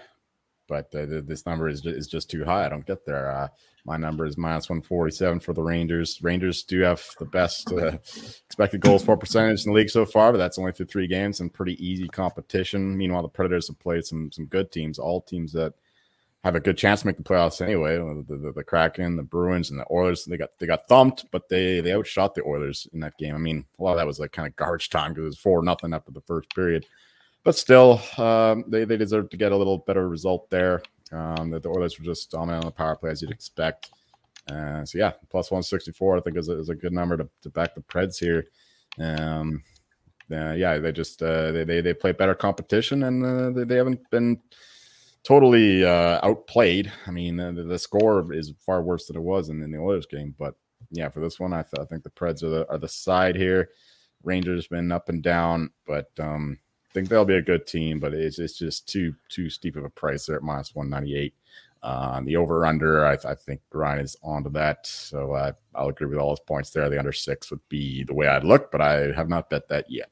but 0.67 0.93
uh, 0.95 1.05
this 1.24 1.45
number 1.45 1.67
is, 1.67 1.85
is 1.85 2.07
just 2.07 2.29
too 2.29 2.45
high. 2.45 2.65
I 2.65 2.69
don't 2.69 2.85
get 2.85 3.05
there. 3.05 3.31
Uh, 3.31 3.47
my 3.85 3.97
number 3.97 4.25
is 4.25 4.37
minus 4.37 4.67
147 4.67 5.39
for 5.39 5.53
the 5.53 5.61
Rangers. 5.61 6.19
Rangers 6.21 6.63
do 6.63 6.81
have 6.81 7.05
the 7.19 7.25
best 7.25 7.71
uh, 7.71 7.97
expected 8.47 8.81
goals 8.81 9.03
for 9.03 9.15
percentage 9.15 9.65
in 9.65 9.71
the 9.71 9.75
league 9.75 9.89
so 9.89 10.05
far, 10.05 10.31
but 10.31 10.39
that's 10.39 10.57
only 10.57 10.71
through 10.71 10.87
three 10.87 11.07
games 11.07 11.39
and 11.39 11.53
pretty 11.53 11.73
easy 11.85 12.07
competition. 12.07 12.97
Meanwhile, 12.97 13.21
the 13.21 13.29
Predators 13.29 13.67
have 13.67 13.79
played 13.79 14.05
some 14.05 14.31
some 14.31 14.45
good 14.45 14.71
teams, 14.71 14.97
all 14.97 15.21
teams 15.21 15.53
that 15.53 15.73
have 16.43 16.55
a 16.55 16.59
good 16.59 16.77
chance 16.77 17.01
to 17.01 17.07
make 17.07 17.17
the 17.17 17.23
playoffs 17.23 17.59
anyway. 17.59 17.97
The, 17.97 18.37
the, 18.37 18.51
the, 18.51 18.63
Kraken, 18.63 19.15
the 19.15 19.23
Bruins, 19.23 19.71
and 19.71 19.79
the 19.79 19.85
Oilers 19.91 20.25
they 20.25 20.37
got 20.37 20.49
they 20.59 20.67
got 20.67 20.87
thumped, 20.87 21.25
but 21.31 21.47
they 21.49 21.79
they 21.79 21.93
outshot 21.93 22.33
the 22.33 22.43
Oilers 22.43 22.87
in 22.91 22.99
that 23.01 23.17
game. 23.17 23.35
I 23.35 23.39
mean, 23.39 23.65
a 23.79 23.83
lot 23.83 23.91
of 23.91 23.97
that 23.97 24.07
was 24.07 24.19
like 24.19 24.31
kind 24.31 24.47
of 24.47 24.55
garbage 24.55 24.89
time 24.89 25.11
because 25.11 25.23
it 25.23 25.27
was 25.27 25.37
four 25.39 25.63
nothing 25.63 25.93
after 25.93 26.11
the 26.11 26.21
first 26.21 26.53
period. 26.55 26.85
But 27.43 27.55
still, 27.55 28.01
um, 28.17 28.63
they 28.67 28.85
they 28.85 28.97
deserve 28.97 29.29
to 29.29 29.37
get 29.37 29.51
a 29.51 29.57
little 29.57 29.79
better 29.79 30.09
result 30.09 30.49
there. 30.49 30.81
Um, 31.12 31.50
the, 31.50 31.59
the 31.59 31.69
Oilers 31.69 32.00
were 32.00 32.05
just 32.05 32.31
dominant 32.31 32.63
on 32.63 32.69
the 32.69 32.75
power 32.75 32.95
play 32.95 33.12
as 33.12 33.21
you'd 33.21 33.31
expect. 33.31 33.91
Uh, 34.51 34.85
so 34.85 34.97
yeah, 34.97 35.12
plus 35.29 35.50
one 35.51 35.63
sixty 35.63 35.91
four 35.91 36.17
I 36.17 36.21
think 36.21 36.38
is 36.38 36.50
a, 36.50 36.59
is 36.59 36.69
a 36.69 36.75
good 36.75 36.93
number 36.93 37.17
to, 37.17 37.27
to 37.41 37.50
back 37.50 37.74
the 37.74 37.81
Preds 37.81 38.19
here. 38.19 38.45
Um, 39.00 39.63
uh, 40.31 40.53
yeah, 40.53 40.77
they 40.77 40.91
just 40.91 41.21
uh, 41.21 41.51
they, 41.51 41.63
they 41.63 41.81
they 41.81 41.93
play 41.93 42.12
better 42.12 42.35
competition 42.35 43.03
and 43.03 43.25
uh, 43.25 43.50
they, 43.51 43.63
they 43.63 43.75
haven't 43.75 44.07
been 44.09 44.39
totally 45.25 45.83
uh, 45.83 46.19
outplayed. 46.24 46.91
I 47.07 47.12
mean, 47.12 47.38
the, 47.38 47.51
the, 47.51 47.79
score 47.79 48.31
is 48.31 48.53
far 48.63 48.83
worse 48.83 49.07
than 49.07 49.17
it 49.17 49.24
was 49.24 49.50
in, 49.50 49.62
in 49.63 49.71
the 49.71 49.79
Oilers 49.79 50.05
game. 50.05 50.35
But 50.38 50.53
yeah, 50.91 51.09
for 51.09 51.19
this 51.19 51.39
one, 51.39 51.51
I, 51.51 51.63
th- 51.63 51.81
I 51.81 51.85
think 51.85 52.03
the 52.03 52.12
Preds 52.12 52.43
are 52.43 52.50
the, 52.50 52.69
are 52.69 52.77
the 52.77 52.88
side 52.88 53.35
here. 53.35 53.69
Rangers 54.24 54.67
been 54.67 54.91
up 54.91 55.09
and 55.09 55.24
down, 55.24 55.71
but 55.88 56.12
um, 56.19 56.59
think 56.95 57.09
they'll 57.09 57.25
be 57.25 57.35
a 57.35 57.41
good 57.41 57.67
team. 57.67 57.99
But 57.99 58.13
it's, 58.13 58.39
it's 58.39 58.57
just 58.57 58.87
too 58.87 59.13
too 59.29 59.49
steep 59.49 59.75
of 59.75 59.83
a 59.83 59.89
price 59.89 60.25
there 60.25 60.37
at 60.37 60.43
minus 60.43 60.73
one 60.73 60.89
ninety 60.89 61.15
eight. 61.15 61.35
Uh, 61.83 62.19
the 62.21 62.35
over 62.35 62.65
under, 62.65 63.05
I, 63.05 63.13
I, 63.13 63.35
think 63.35 63.61
Ryan 63.71 63.99
is 63.99 64.17
onto 64.23 64.49
that. 64.53 64.87
So 64.87 65.35
I, 65.35 65.51
I'll 65.75 65.89
agree 65.89 66.07
with 66.07 66.17
all 66.17 66.31
his 66.31 66.39
points 66.39 66.71
there. 66.71 66.89
The 66.89 66.97
under 66.97 67.11
six 67.11 67.51
would 67.51 67.59
be 67.69 68.03
the 68.03 68.13
way 68.15 68.25
I'd 68.25 68.43
look, 68.43 68.71
but 68.71 68.81
I 68.81 69.11
have 69.11 69.29
not 69.29 69.51
bet 69.51 69.67
that 69.67 69.85
yet. 69.87 70.09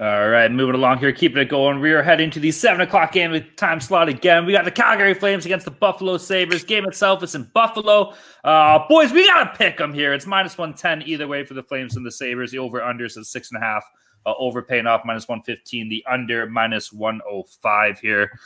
All 0.00 0.28
right, 0.30 0.50
moving 0.50 0.76
along 0.76 0.98
here, 0.98 1.12
keeping 1.12 1.42
it 1.42 1.50
going. 1.50 1.80
We 1.80 1.92
are 1.92 2.02
heading 2.02 2.30
to 2.30 2.40
the 2.40 2.50
seven 2.52 2.80
o'clock 2.80 3.12
game 3.12 3.32
with 3.32 3.56
time 3.56 3.80
slot 3.80 4.08
again. 4.08 4.46
We 4.46 4.52
got 4.52 4.64
the 4.64 4.70
Calgary 4.70 5.12
Flames 5.12 5.44
against 5.44 5.66
the 5.66 5.70
Buffalo 5.70 6.16
Sabres. 6.16 6.64
Game 6.64 6.86
itself 6.86 7.22
is 7.22 7.34
in 7.34 7.50
Buffalo. 7.52 8.14
Uh, 8.44 8.86
boys, 8.88 9.12
we 9.12 9.26
got 9.26 9.52
to 9.52 9.58
pick 9.58 9.76
them 9.76 9.92
here. 9.92 10.14
It's 10.14 10.24
minus 10.24 10.56
110 10.56 11.06
either 11.06 11.26
way 11.26 11.44
for 11.44 11.52
the 11.52 11.64
Flames 11.64 11.96
and 11.96 12.06
the 12.06 12.12
Sabres. 12.12 12.52
The 12.52 12.58
over 12.58 12.80
under 12.80 13.04
is 13.04 13.18
six 13.28 13.50
and 13.50 13.60
a 13.62 13.66
half. 13.66 13.84
Uh, 14.28 14.34
over 14.38 14.60
paying 14.60 14.86
off 14.86 15.06
minus 15.06 15.26
115. 15.26 15.88
The 15.88 16.04
under 16.06 16.46
minus 16.46 16.92
105 16.92 17.98
here. 17.98 18.38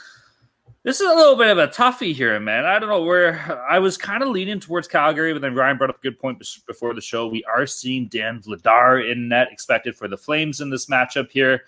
This 0.83 1.01
is 1.01 1.11
a 1.11 1.13
little 1.13 1.35
bit 1.35 1.49
of 1.49 1.57
a 1.57 1.67
toughie 1.67 2.13
here, 2.13 2.39
man. 2.39 2.65
I 2.65 2.79
don't 2.79 2.87
know 2.87 3.03
where 3.03 3.61
I 3.69 3.79
was 3.79 3.97
kind 3.97 4.23
of 4.23 4.29
leaning 4.29 4.61
towards 4.61 4.87
Calgary, 4.87 5.33
but 5.33 5.41
then 5.41 5.55
Ryan 5.55 5.77
brought 5.77 5.89
up 5.89 5.97
a 5.97 6.01
good 6.01 6.17
point 6.17 6.41
before 6.67 6.93
the 6.93 7.01
show. 7.01 7.27
We 7.27 7.43
are 7.43 7.65
seeing 7.65 8.07
Dan 8.07 8.41
Vladar 8.41 9.11
in 9.11 9.27
net 9.27 9.49
expected 9.51 9.97
for 9.97 10.07
the 10.07 10.15
Flames 10.15 10.61
in 10.61 10.69
this 10.69 10.85
matchup 10.85 11.31
here. 11.31 11.63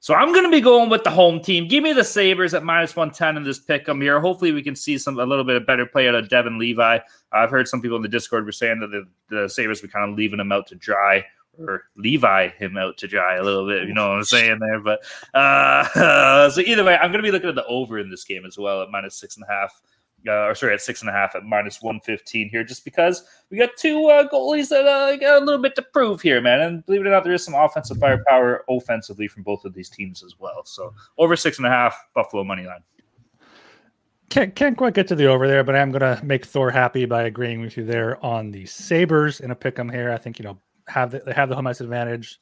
So 0.00 0.12
I'm 0.12 0.32
going 0.32 0.44
to 0.44 0.50
be 0.50 0.60
going 0.60 0.90
with 0.90 1.02
the 1.02 1.10
home 1.10 1.40
team. 1.40 1.66
Give 1.66 1.82
me 1.82 1.94
the 1.94 2.04
Sabres 2.04 2.52
at 2.52 2.64
minus 2.64 2.94
110 2.94 3.38
in 3.38 3.44
this 3.44 3.58
pick 3.58 3.88
'em 3.88 4.02
here. 4.02 4.20
Hopefully 4.20 4.52
we 4.52 4.62
can 4.62 4.76
see 4.76 4.98
some 4.98 5.18
a 5.18 5.24
little 5.24 5.44
bit 5.44 5.56
of 5.56 5.66
better 5.66 5.86
play 5.86 6.06
out 6.06 6.14
of 6.14 6.28
Devon 6.28 6.58
Levi. 6.58 6.98
I've 7.32 7.50
heard 7.50 7.66
some 7.66 7.80
people 7.80 7.96
in 7.96 8.02
the 8.02 8.08
Discord 8.08 8.44
were 8.44 8.52
saying 8.52 8.80
that 8.80 8.90
the, 8.90 9.06
the 9.30 9.48
Sabres 9.48 9.80
were 9.80 9.88
kind 9.88 10.10
of 10.10 10.18
leaving 10.18 10.40
him 10.40 10.52
out 10.52 10.66
to 10.66 10.74
dry 10.74 11.24
or 11.58 11.84
Levi 11.96 12.48
him 12.48 12.76
out 12.76 12.96
to 12.98 13.08
dry 13.08 13.36
a 13.36 13.42
little 13.42 13.66
bit. 13.66 13.86
You 13.86 13.94
know 13.94 14.08
what 14.08 14.18
I'm 14.18 14.24
saying 14.24 14.58
there? 14.60 14.80
But 14.80 15.04
uh, 15.34 16.50
so 16.50 16.60
either 16.60 16.84
way, 16.84 16.96
I'm 16.96 17.10
going 17.10 17.22
to 17.22 17.26
be 17.26 17.30
looking 17.30 17.48
at 17.48 17.54
the 17.54 17.66
over 17.66 17.98
in 17.98 18.10
this 18.10 18.24
game 18.24 18.44
as 18.44 18.58
well 18.58 18.82
at 18.82 18.90
minus 18.90 19.16
six 19.16 19.36
and 19.36 19.44
a 19.48 19.52
half. 19.52 19.80
Uh, 20.26 20.46
or 20.46 20.54
sorry, 20.54 20.72
at 20.72 20.80
six 20.80 21.02
and 21.02 21.10
a 21.10 21.12
half 21.12 21.34
at 21.34 21.44
minus 21.44 21.82
one 21.82 22.00
fifteen 22.00 22.48
here, 22.48 22.64
just 22.64 22.82
because 22.82 23.24
we 23.50 23.58
got 23.58 23.68
two 23.76 24.06
uh, 24.06 24.26
goalies 24.26 24.70
that 24.70 24.86
uh, 24.86 25.14
got 25.16 25.42
a 25.42 25.44
little 25.44 25.60
bit 25.60 25.76
to 25.76 25.82
prove 25.82 26.22
here, 26.22 26.40
man. 26.40 26.60
And 26.60 26.86
believe 26.86 27.02
it 27.02 27.06
or 27.06 27.10
not, 27.10 27.24
there 27.24 27.34
is 27.34 27.44
some 27.44 27.52
offensive 27.52 27.98
firepower 27.98 28.64
offensively 28.70 29.28
from 29.28 29.42
both 29.42 29.66
of 29.66 29.74
these 29.74 29.90
teams 29.90 30.22
as 30.24 30.38
well. 30.38 30.64
So 30.64 30.94
over 31.18 31.36
six 31.36 31.58
and 31.58 31.66
a 31.66 31.70
half, 31.70 31.94
Buffalo 32.14 32.42
money 32.42 32.64
line. 32.64 32.80
Can't 34.30 34.54
can't 34.56 34.76
quite 34.76 34.94
get 34.94 35.06
to 35.08 35.14
the 35.14 35.26
over 35.26 35.46
there, 35.46 35.62
but 35.62 35.76
I'm 35.76 35.92
gonna 35.92 36.20
make 36.24 36.46
Thor 36.46 36.70
happy 36.70 37.04
by 37.04 37.24
agreeing 37.24 37.60
with 37.60 37.76
you 37.76 37.84
there 37.84 38.24
on 38.24 38.50
the 38.50 38.64
Sabres 38.66 39.40
in 39.40 39.50
a 39.50 39.54
pick 39.54 39.78
'em 39.78 39.88
here. 39.88 40.10
I 40.10 40.16
think 40.16 40.38
you 40.38 40.44
know 40.44 40.58
have 40.88 41.10
the, 41.10 41.20
they 41.20 41.32
have 41.32 41.48
the 41.48 41.54
home 41.54 41.66
ice 41.66 41.80
advantage. 41.80 42.38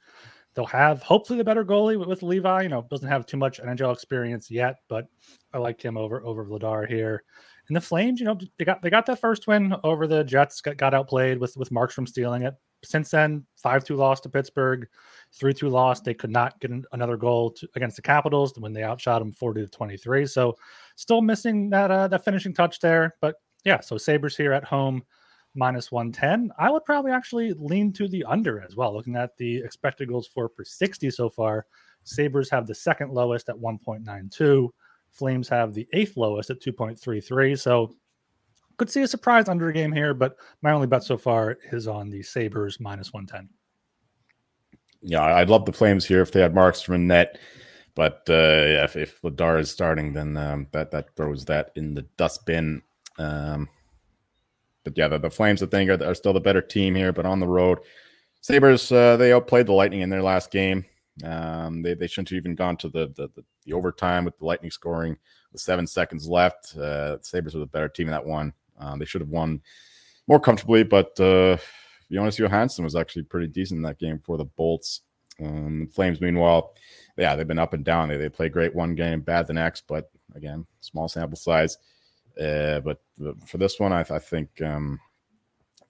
They'll 0.55 0.67
have 0.67 1.03
hopefully 1.03 1.39
the 1.39 1.45
better 1.45 1.65
goalie 1.65 1.99
with, 1.99 2.09
with, 2.09 2.23
Levi. 2.23 2.63
You 2.63 2.69
know, 2.69 2.87
doesn't 2.91 3.09
have 3.09 3.25
too 3.25 3.39
much 3.39 3.61
NHL 3.61 3.93
experience 3.93 4.51
yet, 4.51 4.77
but 4.89 5.07
I 5.55 5.59
like 5.59 5.83
him 5.83 5.97
over 5.97 6.23
over 6.25 6.45
Vladar 6.45 6.87
here. 6.87 7.25
And 7.69 7.77
the 7.77 7.81
Flames, 7.81 8.21
you 8.21 8.27
know, 8.27 8.39
they 8.59 8.65
got 8.65 8.83
they 8.83 8.91
got 8.91 9.07
that 9.07 9.21
first 9.21 9.47
win 9.47 9.75
over 9.83 10.07
the 10.07 10.25
Jets. 10.25 10.61
Got, 10.61 10.77
got 10.77 10.95
outplayed 10.95 11.39
with 11.39 11.57
with 11.57 11.71
Markstrom 11.71 12.07
stealing 12.07 12.43
it. 12.43 12.55
Since 12.85 13.11
then, 13.11 13.47
five 13.57 13.85
two 13.85 13.97
loss 13.97 14.21
to 14.21 14.29
Pittsburgh, 14.29 14.87
three 15.33 15.55
two 15.55 15.69
loss. 15.69 16.01
They 16.01 16.15
could 16.15 16.31
not 16.31 16.61
get 16.61 16.73
another 16.93 17.17
goal 17.17 17.53
to, 17.53 17.69
against 17.77 17.97
the 17.97 18.03
Capitals 18.03 18.53
when 18.59 18.73
they 18.73 18.83
outshot 18.83 19.23
them 19.23 19.33
forty 19.33 19.63
to 19.63 19.69
twenty 19.69 19.97
three. 19.97 20.27
So 20.27 20.57
still 20.97 21.23
missing 21.23 21.71
that 21.71 21.91
uh, 21.91 22.09
that 22.09 22.25
finishing 22.25 22.53
touch 22.53 22.81
there. 22.81 23.15
But 23.23 23.37
yeah, 23.65 23.81
so 23.81 23.97
Sabres 23.97 24.37
here 24.37 24.53
at 24.53 24.65
home 24.65 25.03
minus 25.55 25.93
110. 25.93 26.51
I 26.59 26.71
would 26.71 26.85
probably 26.85 27.13
actually 27.13 27.53
lean 27.55 27.93
to 27.95 28.09
the 28.09 28.25
under 28.25 28.61
as 28.61 28.77
well. 28.77 28.95
Looking 28.95 29.17
at 29.17 29.37
the 29.37 29.59
expected 29.59 30.09
goals 30.09 30.27
for 30.27 30.49
per 30.49 30.65
60 30.65 31.11
so 31.11 31.29
far, 31.29 31.67
Sabres 32.05 32.51
have 32.51 32.67
the 32.67 32.75
second 32.75 33.13
lowest 33.13 33.49
at 33.49 33.57
1.92. 33.57 34.69
Flames 35.11 35.49
have 35.49 35.75
the 35.75 35.87
eighth 35.93 36.17
lowest 36.17 36.51
at 36.51 36.61
2.33. 36.61 37.59
So 37.59 37.95
could 38.79 38.91
see 38.91 39.03
a 39.03 39.09
surprise 39.09 39.49
under 39.49 39.71
game 39.71 39.93
here, 39.93 40.15
but 40.15 40.37
my 40.63 40.73
only 40.73 40.87
bet 40.87 41.05
so 41.05 41.17
far 41.17 41.59
is 41.71 41.87
on 41.87 42.11
the 42.11 42.23
Sabres 42.23 42.81
minus 42.81 43.13
110. 43.13 43.49
Yeah, 45.03 45.23
I'd 45.23 45.51
love 45.51 45.67
the 45.67 45.73
Flames 45.73 46.07
here 46.07 46.23
if 46.23 46.33
they 46.33 46.41
had 46.41 46.55
Markstrom 46.55 47.03
net. 47.03 47.39
But 47.95 48.23
uh, 48.29 48.33
yeah, 48.33 48.85
if, 48.85 48.97
if 48.97 49.21
Vladar 49.21 49.61
is 49.61 49.71
starting, 49.71 50.13
then 50.13 50.37
um, 50.37 50.67
that 50.73 50.91
that 50.93 51.15
throws 51.15 51.45
that 51.47 51.73
in 51.77 51.95
the 51.95 52.03
dustbin. 52.17 52.83
Um, 53.19 53.69
but 54.85 54.97
yeah, 54.97 55.09
the, 55.09 55.19
the 55.19 55.31
Flames, 55.31 55.63
I 55.63 55.67
think, 55.67 55.91
are, 55.91 56.05
are, 56.05 56.15
still 56.15 56.33
the 56.33 56.41
better 56.41 56.63
team 56.63 56.95
here, 56.95 57.13
but 57.13 57.27
on 57.27 57.41
the 57.41 57.47
road. 57.47 57.79
Sabres, 58.41 58.91
uh, 58.91 59.17
they 59.17 59.33
outplayed 59.33 59.67
the 59.67 59.73
Lightning 59.73 60.01
in 60.01 60.11
their 60.11 60.23
last 60.23 60.51
game. 60.51 60.85
Um, 61.23 61.83
they, 61.83 61.95
they 61.95 62.07
shouldn't 62.07 62.31
have 62.31 62.37
even 62.37 62.55
gone 62.55 62.77
to 62.79 62.89
the, 62.89 63.13
the, 63.17 63.29
the, 63.35 63.45
the 63.65 63.73
overtime 63.73 64.25
with 64.25 64.39
the 64.39 64.45
Lightning 64.45 64.71
scoring 64.71 65.17
with 65.53 65.61
seven 65.61 65.87
seconds 65.87 66.29
left. 66.29 66.77
Uh, 66.77 67.19
Sabres 67.21 67.55
were 67.55 67.61
the 67.61 67.67
better 67.67 67.89
team 67.89 68.09
in 68.09 68.13
that 68.13 68.27
one. 68.27 68.53
Um, 68.79 68.99
they 68.99 69.05
should 69.05 69.21
have 69.21 69.31
won 69.31 69.61
more 70.27 70.41
comfortably, 70.41 70.83
but 70.83 71.19
uh, 71.21 71.57
Jonas 72.11 72.39
Johansson 72.39 72.85
was 72.85 72.97
actually 72.97 73.23
pretty 73.23 73.47
decent 73.47 73.79
in 73.79 73.83
that 73.83 73.99
game 73.99 74.19
for 74.19 74.37
the 74.37 74.45
Bolts. 74.45 75.03
Um, 75.41 75.89
Flames, 75.93 76.21
meanwhile, 76.21 76.75
yeah, 77.17 77.37
they've 77.37 77.47
been 77.47 77.59
up 77.59 77.75
and 77.75 77.85
down. 77.85 78.09
They, 78.09 78.17
they 78.17 78.29
play 78.29 78.49
great 78.49 78.75
one 78.75 78.95
game, 78.95 79.21
bad 79.21 79.47
the 79.47 79.53
next, 79.53 79.85
but 79.87 80.11
again, 80.35 80.67
small 80.81 81.09
sample 81.09 81.37
size. 81.37 81.79
Uh, 82.41 82.81
but 82.81 83.01
for 83.47 83.59
this 83.59 83.79
one, 83.79 83.93
I, 83.93 84.01
I 84.01 84.19
think 84.19 84.61
um, 84.63 84.99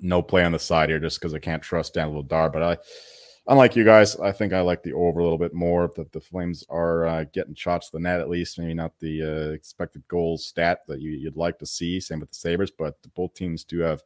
no 0.00 0.22
play 0.22 0.44
on 0.44 0.52
the 0.52 0.58
side 0.58 0.88
here 0.88 0.98
just 0.98 1.20
because 1.20 1.34
I 1.34 1.38
can't 1.38 1.62
trust 1.62 1.94
Dan 1.94 2.10
Vladar. 2.10 2.52
But 2.52 2.62
I, 2.62 2.76
unlike 3.46 3.76
you 3.76 3.84
guys, 3.84 4.16
I 4.16 4.32
think 4.32 4.52
I 4.52 4.60
like 4.60 4.82
the 4.82 4.92
over 4.92 5.20
a 5.20 5.22
little 5.22 5.38
bit 5.38 5.54
more. 5.54 5.90
That 5.96 6.12
the 6.12 6.20
Flames 6.20 6.64
are 6.68 7.06
uh, 7.06 7.24
getting 7.32 7.54
shots 7.54 7.90
to 7.90 7.96
the 7.96 8.02
net 8.02 8.20
at 8.20 8.28
least, 8.28 8.58
maybe 8.58 8.74
not 8.74 8.98
the 8.98 9.22
uh, 9.22 9.52
expected 9.52 10.06
goals 10.08 10.44
stat 10.44 10.80
that 10.88 11.00
you, 11.00 11.20
would 11.24 11.36
like 11.36 11.58
to 11.60 11.66
see. 11.66 12.00
Same 12.00 12.20
with 12.20 12.30
the 12.30 12.36
Sabres, 12.36 12.70
but 12.70 12.96
both 13.14 13.34
teams 13.34 13.64
do 13.64 13.80
have 13.80 14.02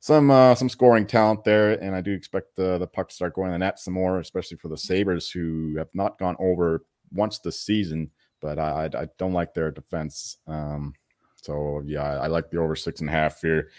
some 0.00 0.30
uh, 0.32 0.54
some 0.56 0.68
scoring 0.68 1.06
talent 1.06 1.44
there, 1.44 1.72
and 1.80 1.94
I 1.94 2.00
do 2.00 2.12
expect 2.12 2.56
the 2.56 2.76
the 2.78 2.88
puck 2.88 3.08
to 3.08 3.14
start 3.14 3.34
going 3.34 3.48
in 3.48 3.52
the 3.52 3.58
net 3.58 3.78
some 3.78 3.94
more, 3.94 4.18
especially 4.18 4.56
for 4.56 4.68
the 4.68 4.76
Sabres 4.76 5.30
who 5.30 5.76
have 5.78 5.94
not 5.94 6.18
gone 6.18 6.36
over 6.38 6.84
once 7.12 7.38
this 7.38 7.60
season. 7.60 8.10
But 8.40 8.58
I, 8.58 8.90
I 8.92 9.06
don't 9.18 9.32
like 9.32 9.54
their 9.54 9.70
defense. 9.70 10.38
Um, 10.48 10.94
so 11.42 11.82
yeah, 11.84 12.02
I, 12.02 12.24
I 12.24 12.26
like 12.28 12.50
the 12.50 12.58
over 12.58 12.74
six 12.74 13.00
and 13.00 13.10
a 13.10 13.12
half 13.12 13.40
here 13.40 13.70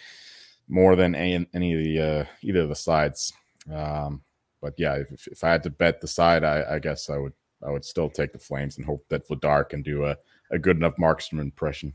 more 0.67 0.95
than 0.95 1.15
any, 1.15 1.47
any 1.53 1.73
of 1.73 1.83
the 1.83 1.99
uh, 1.99 2.25
either 2.41 2.61
of 2.61 2.69
the 2.69 2.75
sides. 2.75 3.33
Um, 3.71 4.21
but 4.61 4.73
yeah, 4.77 4.95
if, 4.95 5.27
if 5.27 5.43
I 5.43 5.51
had 5.51 5.63
to 5.63 5.69
bet 5.69 6.01
the 6.01 6.07
side, 6.07 6.43
I, 6.43 6.75
I, 6.75 6.79
guess 6.79 7.09
I 7.09 7.17
would 7.17 7.33
I 7.65 7.71
would 7.71 7.85
still 7.85 8.09
take 8.09 8.33
the 8.33 8.39
Flames 8.39 8.77
and 8.77 8.85
hope 8.85 9.05
that 9.09 9.27
Vladar 9.27 9.67
can 9.67 9.81
do 9.81 10.05
a, 10.05 10.17
a 10.51 10.59
good 10.59 10.77
enough 10.77 10.95
Markstrom 10.97 11.39
impression. 11.39 11.93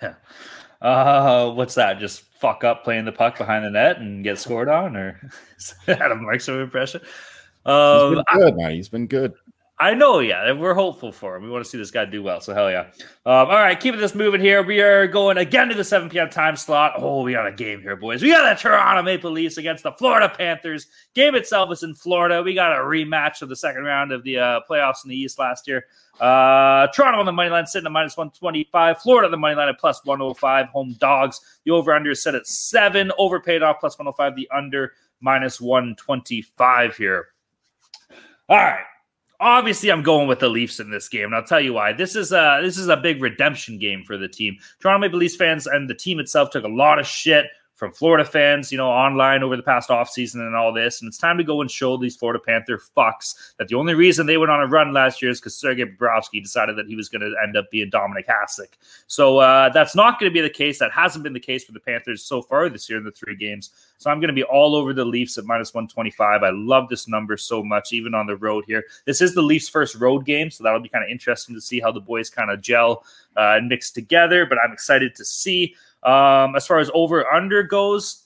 Yeah. 0.00 0.14
Uh, 0.82 1.50
what's 1.50 1.74
that? 1.74 1.98
Just 1.98 2.24
fuck 2.38 2.62
up 2.62 2.84
playing 2.84 3.06
the 3.06 3.12
puck 3.12 3.38
behind 3.38 3.64
the 3.64 3.70
net 3.70 4.00
and 4.00 4.22
get 4.22 4.38
scored 4.38 4.68
on, 4.68 4.94
or 4.94 5.18
is 5.56 5.74
that 5.86 6.12
a 6.12 6.14
Markstrom 6.14 6.62
impression? 6.62 7.00
Um, 7.64 8.16
He's 8.16 8.16
been 8.16 8.38
good, 8.38 8.56
man. 8.58 8.70
He's 8.72 8.88
been 8.90 9.06
good. 9.06 9.32
I 9.80 9.92
know, 9.92 10.20
yeah. 10.20 10.52
We're 10.52 10.74
hopeful 10.74 11.10
for 11.10 11.34
him. 11.34 11.42
We 11.42 11.50
want 11.50 11.64
to 11.64 11.68
see 11.68 11.78
this 11.78 11.90
guy 11.90 12.04
do 12.04 12.22
well. 12.22 12.40
So 12.40 12.54
hell 12.54 12.70
yeah. 12.70 12.90
Um, 13.26 13.48
all 13.48 13.48
right, 13.48 13.78
keeping 13.78 14.00
this 14.00 14.14
moving 14.14 14.40
here. 14.40 14.62
We 14.62 14.80
are 14.80 15.08
going 15.08 15.36
again 15.36 15.68
to 15.68 15.74
the 15.74 15.82
7 15.82 16.08
p.m. 16.08 16.30
time 16.30 16.54
slot. 16.54 16.92
Oh, 16.96 17.22
we 17.22 17.32
got 17.32 17.48
a 17.48 17.52
game 17.52 17.80
here, 17.80 17.96
boys. 17.96 18.22
We 18.22 18.30
got 18.30 18.56
the 18.56 18.62
Toronto 18.62 19.02
Maple 19.02 19.32
Leafs 19.32 19.56
against 19.56 19.82
the 19.82 19.90
Florida 19.90 20.28
Panthers. 20.28 20.86
Game 21.14 21.34
itself 21.34 21.72
is 21.72 21.82
in 21.82 21.92
Florida. 21.92 22.40
We 22.40 22.54
got 22.54 22.70
a 22.70 22.82
rematch 22.82 23.42
of 23.42 23.48
the 23.48 23.56
second 23.56 23.82
round 23.82 24.12
of 24.12 24.22
the 24.22 24.38
uh, 24.38 24.60
playoffs 24.70 25.02
in 25.04 25.10
the 25.10 25.16
East 25.16 25.40
last 25.40 25.66
year. 25.66 25.86
Uh, 26.20 26.86
Toronto 26.94 27.18
on 27.18 27.26
the 27.26 27.32
money 27.32 27.50
line 27.50 27.66
sitting 27.66 27.86
at 27.86 27.92
minus 27.92 28.16
125. 28.16 29.02
Florida 29.02 29.26
on 29.26 29.32
the 29.32 29.36
money 29.36 29.56
line 29.56 29.68
at 29.68 29.80
plus 29.80 30.04
105. 30.04 30.68
Home 30.68 30.94
dogs. 31.00 31.40
The 31.64 31.72
over 31.72 31.92
under 31.92 32.12
is 32.12 32.22
set 32.22 32.36
at 32.36 32.46
seven. 32.46 33.10
Overpaid 33.18 33.64
off 33.64 33.80
plus 33.80 33.98
105. 33.98 34.36
The 34.36 34.48
under 34.54 34.92
minus 35.20 35.60
125 35.60 36.96
here. 36.96 37.26
All 38.48 38.56
right 38.56 38.84
Obviously, 39.44 39.92
I'm 39.92 40.02
going 40.02 40.26
with 40.26 40.38
the 40.38 40.48
Leafs 40.48 40.80
in 40.80 40.90
this 40.90 41.06
game, 41.06 41.26
and 41.26 41.34
I'll 41.34 41.44
tell 41.44 41.60
you 41.60 41.74
why. 41.74 41.92
This 41.92 42.16
is 42.16 42.32
a 42.32 42.60
this 42.62 42.78
is 42.78 42.88
a 42.88 42.96
big 42.96 43.20
redemption 43.20 43.78
game 43.78 44.02
for 44.02 44.16
the 44.16 44.26
team. 44.26 44.56
Toronto 44.80 45.00
Maple 45.00 45.18
Leafs 45.18 45.36
fans 45.36 45.66
and 45.66 45.88
the 45.88 45.94
team 45.94 46.18
itself 46.18 46.48
took 46.48 46.64
a 46.64 46.68
lot 46.68 46.98
of 46.98 47.06
shit 47.06 47.44
from 47.74 47.92
Florida 47.92 48.24
fans, 48.24 48.70
you 48.70 48.78
know, 48.78 48.88
online 48.88 49.42
over 49.42 49.56
the 49.56 49.62
past 49.62 49.88
offseason 49.88 50.36
and 50.36 50.54
all 50.54 50.72
this. 50.72 51.00
And 51.00 51.08
it's 51.08 51.18
time 51.18 51.36
to 51.38 51.44
go 51.44 51.60
and 51.60 51.70
show 51.70 51.96
these 51.96 52.16
Florida 52.16 52.38
Panther 52.44 52.80
fucks 52.96 53.54
that 53.58 53.68
the 53.68 53.74
only 53.74 53.94
reason 53.94 54.26
they 54.26 54.36
went 54.36 54.50
on 54.50 54.60
a 54.60 54.66
run 54.66 54.92
last 54.92 55.20
year 55.20 55.30
is 55.30 55.40
because 55.40 55.56
Sergei 55.56 55.84
Bobrovsky 55.84 56.40
decided 56.42 56.76
that 56.76 56.86
he 56.86 56.94
was 56.94 57.08
going 57.08 57.22
to 57.22 57.34
end 57.42 57.56
up 57.56 57.70
being 57.70 57.90
Dominik 57.90 58.26
Hasek. 58.26 58.74
So 59.08 59.38
uh, 59.38 59.70
that's 59.70 59.96
not 59.96 60.20
going 60.20 60.30
to 60.30 60.34
be 60.34 60.40
the 60.40 60.50
case. 60.50 60.78
That 60.78 60.92
hasn't 60.92 61.24
been 61.24 61.32
the 61.32 61.40
case 61.40 61.64
for 61.64 61.72
the 61.72 61.80
Panthers 61.80 62.22
so 62.22 62.42
far 62.42 62.68
this 62.68 62.88
year 62.88 62.98
in 62.98 63.04
the 63.04 63.10
three 63.10 63.36
games. 63.36 63.70
So 63.98 64.10
I'm 64.10 64.20
going 64.20 64.28
to 64.28 64.34
be 64.34 64.44
all 64.44 64.76
over 64.76 64.92
the 64.92 65.04
Leafs 65.04 65.36
at 65.38 65.44
minus 65.44 65.74
125. 65.74 66.42
I 66.42 66.50
love 66.50 66.88
this 66.88 67.08
number 67.08 67.36
so 67.36 67.62
much, 67.62 67.92
even 67.92 68.14
on 68.14 68.26
the 68.26 68.36
road 68.36 68.64
here. 68.66 68.84
This 69.04 69.20
is 69.20 69.34
the 69.34 69.42
Leafs' 69.42 69.68
first 69.68 69.96
road 69.96 70.24
game, 70.24 70.50
so 70.50 70.62
that'll 70.62 70.80
be 70.80 70.88
kind 70.88 71.04
of 71.04 71.10
interesting 71.10 71.54
to 71.54 71.60
see 71.60 71.80
how 71.80 71.90
the 71.90 72.00
boys 72.00 72.30
kind 72.30 72.50
of 72.50 72.60
gel 72.60 73.04
uh, 73.36 73.54
and 73.56 73.68
mix 73.68 73.90
together. 73.90 74.46
But 74.46 74.58
I'm 74.58 74.72
excited 74.72 75.14
to 75.16 75.24
see. 75.24 75.74
Um, 76.04 76.54
as 76.56 76.66
far 76.66 76.78
as 76.78 76.90
over 76.94 77.30
under 77.32 77.62
goes, 77.62 78.24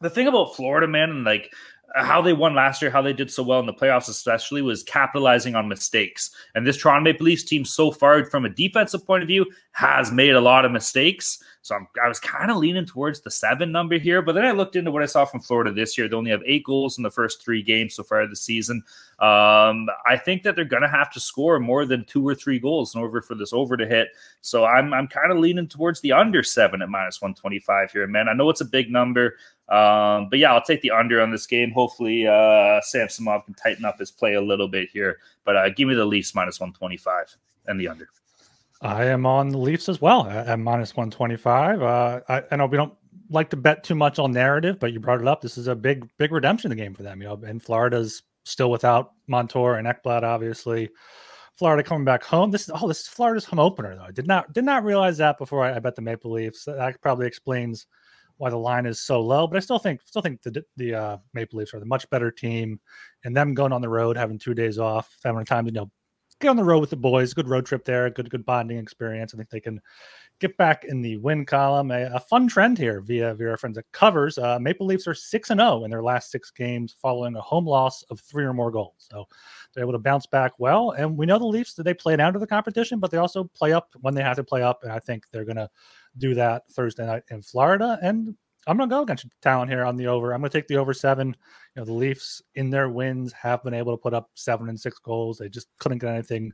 the 0.00 0.10
thing 0.10 0.26
about 0.26 0.54
Florida, 0.54 0.86
man, 0.86 1.10
and 1.10 1.24
like 1.24 1.52
how 1.94 2.20
they 2.20 2.34
won 2.34 2.54
last 2.54 2.82
year, 2.82 2.90
how 2.90 3.00
they 3.00 3.12
did 3.12 3.30
so 3.30 3.42
well 3.42 3.60
in 3.60 3.66
the 3.66 3.72
playoffs, 3.72 4.08
especially, 4.08 4.60
was 4.60 4.82
capitalizing 4.82 5.54
on 5.54 5.68
mistakes. 5.68 6.30
And 6.54 6.66
this 6.66 6.76
Toronto 6.76 7.04
Maple 7.04 7.24
Leafs 7.24 7.44
team, 7.44 7.64
so 7.64 7.90
far, 7.90 8.24
from 8.26 8.44
a 8.44 8.50
defensive 8.50 9.06
point 9.06 9.22
of 9.22 9.28
view, 9.28 9.46
has 9.72 10.12
made 10.12 10.34
a 10.34 10.40
lot 10.40 10.64
of 10.64 10.72
mistakes. 10.72 11.42
So 11.66 11.74
I'm, 11.74 11.88
i 12.00 12.06
was 12.06 12.20
kind 12.20 12.48
of 12.48 12.58
leaning 12.58 12.86
towards 12.86 13.20
the 13.20 13.30
seven 13.30 13.72
number 13.72 13.98
here. 13.98 14.22
But 14.22 14.36
then 14.36 14.44
I 14.44 14.52
looked 14.52 14.76
into 14.76 14.92
what 14.92 15.02
I 15.02 15.06
saw 15.06 15.24
from 15.24 15.40
Florida 15.40 15.72
this 15.72 15.98
year. 15.98 16.08
They 16.08 16.14
only 16.14 16.30
have 16.30 16.42
eight 16.46 16.62
goals 16.62 16.96
in 16.96 17.02
the 17.02 17.10
first 17.10 17.42
three 17.42 17.60
games 17.60 17.94
so 17.94 18.04
far 18.04 18.24
this 18.28 18.42
season. 18.42 18.84
Um, 19.18 19.88
I 20.06 20.16
think 20.16 20.44
that 20.44 20.54
they're 20.54 20.64
going 20.64 20.84
to 20.84 20.88
have 20.88 21.12
to 21.14 21.20
score 21.20 21.58
more 21.58 21.84
than 21.84 22.04
two 22.04 22.26
or 22.26 22.36
three 22.36 22.60
goals 22.60 22.94
in 22.94 23.00
order 23.00 23.20
for 23.20 23.34
this 23.34 23.52
over 23.52 23.76
to 23.76 23.84
hit. 23.84 24.10
So 24.42 24.64
I'm, 24.64 24.94
I'm 24.94 25.08
kind 25.08 25.32
of 25.32 25.38
leaning 25.38 25.66
towards 25.66 26.00
the 26.02 26.12
under 26.12 26.44
seven 26.44 26.82
at 26.82 26.88
minus 26.88 27.20
125 27.20 27.90
here, 27.90 28.06
man. 28.06 28.28
I 28.28 28.32
know 28.32 28.48
it's 28.48 28.60
a 28.60 28.64
big 28.64 28.92
number. 28.92 29.34
Um, 29.68 30.28
but 30.30 30.38
yeah, 30.38 30.54
I'll 30.54 30.62
take 30.62 30.82
the 30.82 30.92
under 30.92 31.20
on 31.20 31.32
this 31.32 31.48
game. 31.48 31.72
Hopefully, 31.72 32.28
uh, 32.28 32.80
Samsonov 32.82 33.44
can 33.44 33.54
tighten 33.54 33.84
up 33.84 33.98
his 33.98 34.12
play 34.12 34.34
a 34.34 34.40
little 34.40 34.68
bit 34.68 34.88
here. 34.92 35.18
But 35.44 35.56
uh, 35.56 35.68
give 35.70 35.88
me 35.88 35.96
the 35.96 36.04
Leafs 36.04 36.32
minus 36.32 36.60
125 36.60 37.36
and 37.66 37.80
the 37.80 37.88
under. 37.88 38.08
I 38.82 39.06
am 39.06 39.26
on 39.26 39.48
the 39.48 39.58
Leafs 39.58 39.88
as 39.88 40.00
well 40.00 40.26
at, 40.26 40.58
minus 40.58 40.94
125. 40.94 41.82
Uh, 41.82 42.20
I, 42.28 42.42
I, 42.50 42.56
know 42.56 42.66
we 42.66 42.76
don't 42.76 42.94
like 43.30 43.50
to 43.50 43.56
bet 43.56 43.82
too 43.82 43.94
much 43.94 44.18
on 44.18 44.32
narrative, 44.32 44.78
but 44.78 44.92
you 44.92 45.00
brought 45.00 45.20
it 45.20 45.26
up. 45.26 45.40
This 45.40 45.56
is 45.56 45.66
a 45.66 45.74
big, 45.74 46.08
big 46.18 46.32
redemption 46.32 46.74
game 46.76 46.94
for 46.94 47.02
them. 47.02 47.22
You 47.22 47.28
know, 47.28 47.40
and 47.44 47.62
Florida's 47.62 48.22
still 48.44 48.70
without 48.70 49.12
Montour 49.26 49.76
and 49.76 49.88
Ekblad, 49.88 50.22
obviously. 50.22 50.90
Florida 51.56 51.82
coming 51.82 52.04
back 52.04 52.22
home. 52.22 52.50
This 52.50 52.62
is 52.62 52.70
oh, 52.74 52.86
this 52.86 53.00
is 53.00 53.08
Florida's 53.08 53.46
home 53.46 53.58
opener 53.58 53.96
though. 53.96 54.02
I 54.02 54.10
did 54.10 54.26
not 54.26 54.52
did 54.52 54.64
not 54.64 54.84
realize 54.84 55.16
that 55.18 55.38
before 55.38 55.64
I, 55.64 55.76
I 55.76 55.78
bet 55.78 55.96
the 55.96 56.02
Maple 56.02 56.30
Leafs. 56.30 56.64
That 56.64 57.00
probably 57.00 57.26
explains 57.26 57.86
why 58.36 58.50
the 58.50 58.58
line 58.58 58.84
is 58.84 59.00
so 59.00 59.22
low. 59.22 59.46
But 59.46 59.56
I 59.56 59.60
still 59.60 59.78
think 59.78 60.02
still 60.04 60.20
think 60.20 60.42
the 60.42 60.62
the 60.76 60.94
uh, 60.94 61.16
Maple 61.32 61.58
Leafs 61.58 61.72
are 61.72 61.80
the 61.80 61.86
much 61.86 62.08
better 62.10 62.30
team, 62.30 62.78
and 63.24 63.34
them 63.34 63.54
going 63.54 63.72
on 63.72 63.80
the 63.80 63.88
road, 63.88 64.18
having 64.18 64.38
two 64.38 64.52
days 64.52 64.78
off, 64.78 65.16
having 65.24 65.46
time 65.46 65.64
to 65.64 65.70
you 65.70 65.80
know 65.80 65.90
get 66.40 66.48
on 66.48 66.56
the 66.56 66.64
road 66.64 66.80
with 66.80 66.90
the 66.90 66.96
boys. 66.96 67.34
Good 67.34 67.48
road 67.48 67.66
trip 67.66 67.84
there. 67.84 68.08
Good 68.10 68.30
good 68.30 68.44
bonding 68.44 68.78
experience. 68.78 69.32
I 69.32 69.36
think 69.36 69.50
they 69.50 69.60
can 69.60 69.80
get 70.38 70.56
back 70.58 70.84
in 70.84 71.00
the 71.00 71.16
win 71.18 71.46
column. 71.46 71.90
A, 71.90 72.10
a 72.14 72.20
fun 72.20 72.46
trend 72.46 72.78
here 72.78 73.00
via 73.00 73.34
via 73.34 73.50
our 73.50 73.56
friends 73.56 73.76
that 73.76 73.90
covers. 73.92 74.38
Uh, 74.38 74.58
Maple 74.58 74.86
Leafs 74.86 75.06
are 75.06 75.14
six 75.14 75.50
and 75.50 75.60
zero 75.60 75.80
oh 75.80 75.84
in 75.84 75.90
their 75.90 76.02
last 76.02 76.30
six 76.30 76.50
games, 76.50 76.94
following 77.00 77.36
a 77.36 77.40
home 77.40 77.66
loss 77.66 78.02
of 78.04 78.20
three 78.20 78.44
or 78.44 78.52
more 78.52 78.70
goals. 78.70 79.08
So 79.10 79.26
they're 79.72 79.84
able 79.84 79.92
to 79.92 79.98
bounce 79.98 80.26
back 80.26 80.52
well. 80.58 80.90
And 80.92 81.16
we 81.16 81.26
know 81.26 81.38
the 81.38 81.46
Leafs 81.46 81.74
that 81.74 81.84
they 81.84 81.94
play 81.94 82.16
down 82.16 82.32
to 82.32 82.38
the 82.38 82.46
competition, 82.46 82.98
but 82.98 83.10
they 83.10 83.18
also 83.18 83.44
play 83.44 83.72
up 83.72 83.88
when 84.00 84.14
they 84.14 84.22
have 84.22 84.36
to 84.36 84.44
play 84.44 84.62
up. 84.62 84.82
And 84.82 84.92
I 84.92 84.98
think 84.98 85.24
they're 85.30 85.44
going 85.44 85.56
to 85.56 85.70
do 86.18 86.34
that 86.34 86.62
Thursday 86.70 87.06
night 87.06 87.22
in 87.30 87.42
Florida. 87.42 87.98
And 88.02 88.34
I'm 88.66 88.76
going 88.76 88.88
to 88.88 88.94
go 88.94 89.02
against 89.02 89.26
Talon 89.42 89.68
here 89.68 89.84
on 89.84 89.96
the 89.96 90.08
over. 90.08 90.32
I'm 90.32 90.40
going 90.40 90.50
to 90.50 90.58
take 90.58 90.66
the 90.66 90.76
over 90.76 90.92
seven. 90.92 91.28
You 91.28 91.34
know, 91.80 91.84
the 91.84 91.92
Leafs 91.92 92.42
in 92.56 92.68
their 92.68 92.88
wins 92.88 93.32
have 93.32 93.62
been 93.62 93.74
able 93.74 93.92
to 93.92 94.00
put 94.00 94.14
up 94.14 94.30
seven 94.34 94.68
and 94.68 94.78
six 94.78 94.98
goals. 94.98 95.38
They 95.38 95.48
just 95.48 95.68
couldn't 95.78 95.98
get 95.98 96.12
anything 96.12 96.52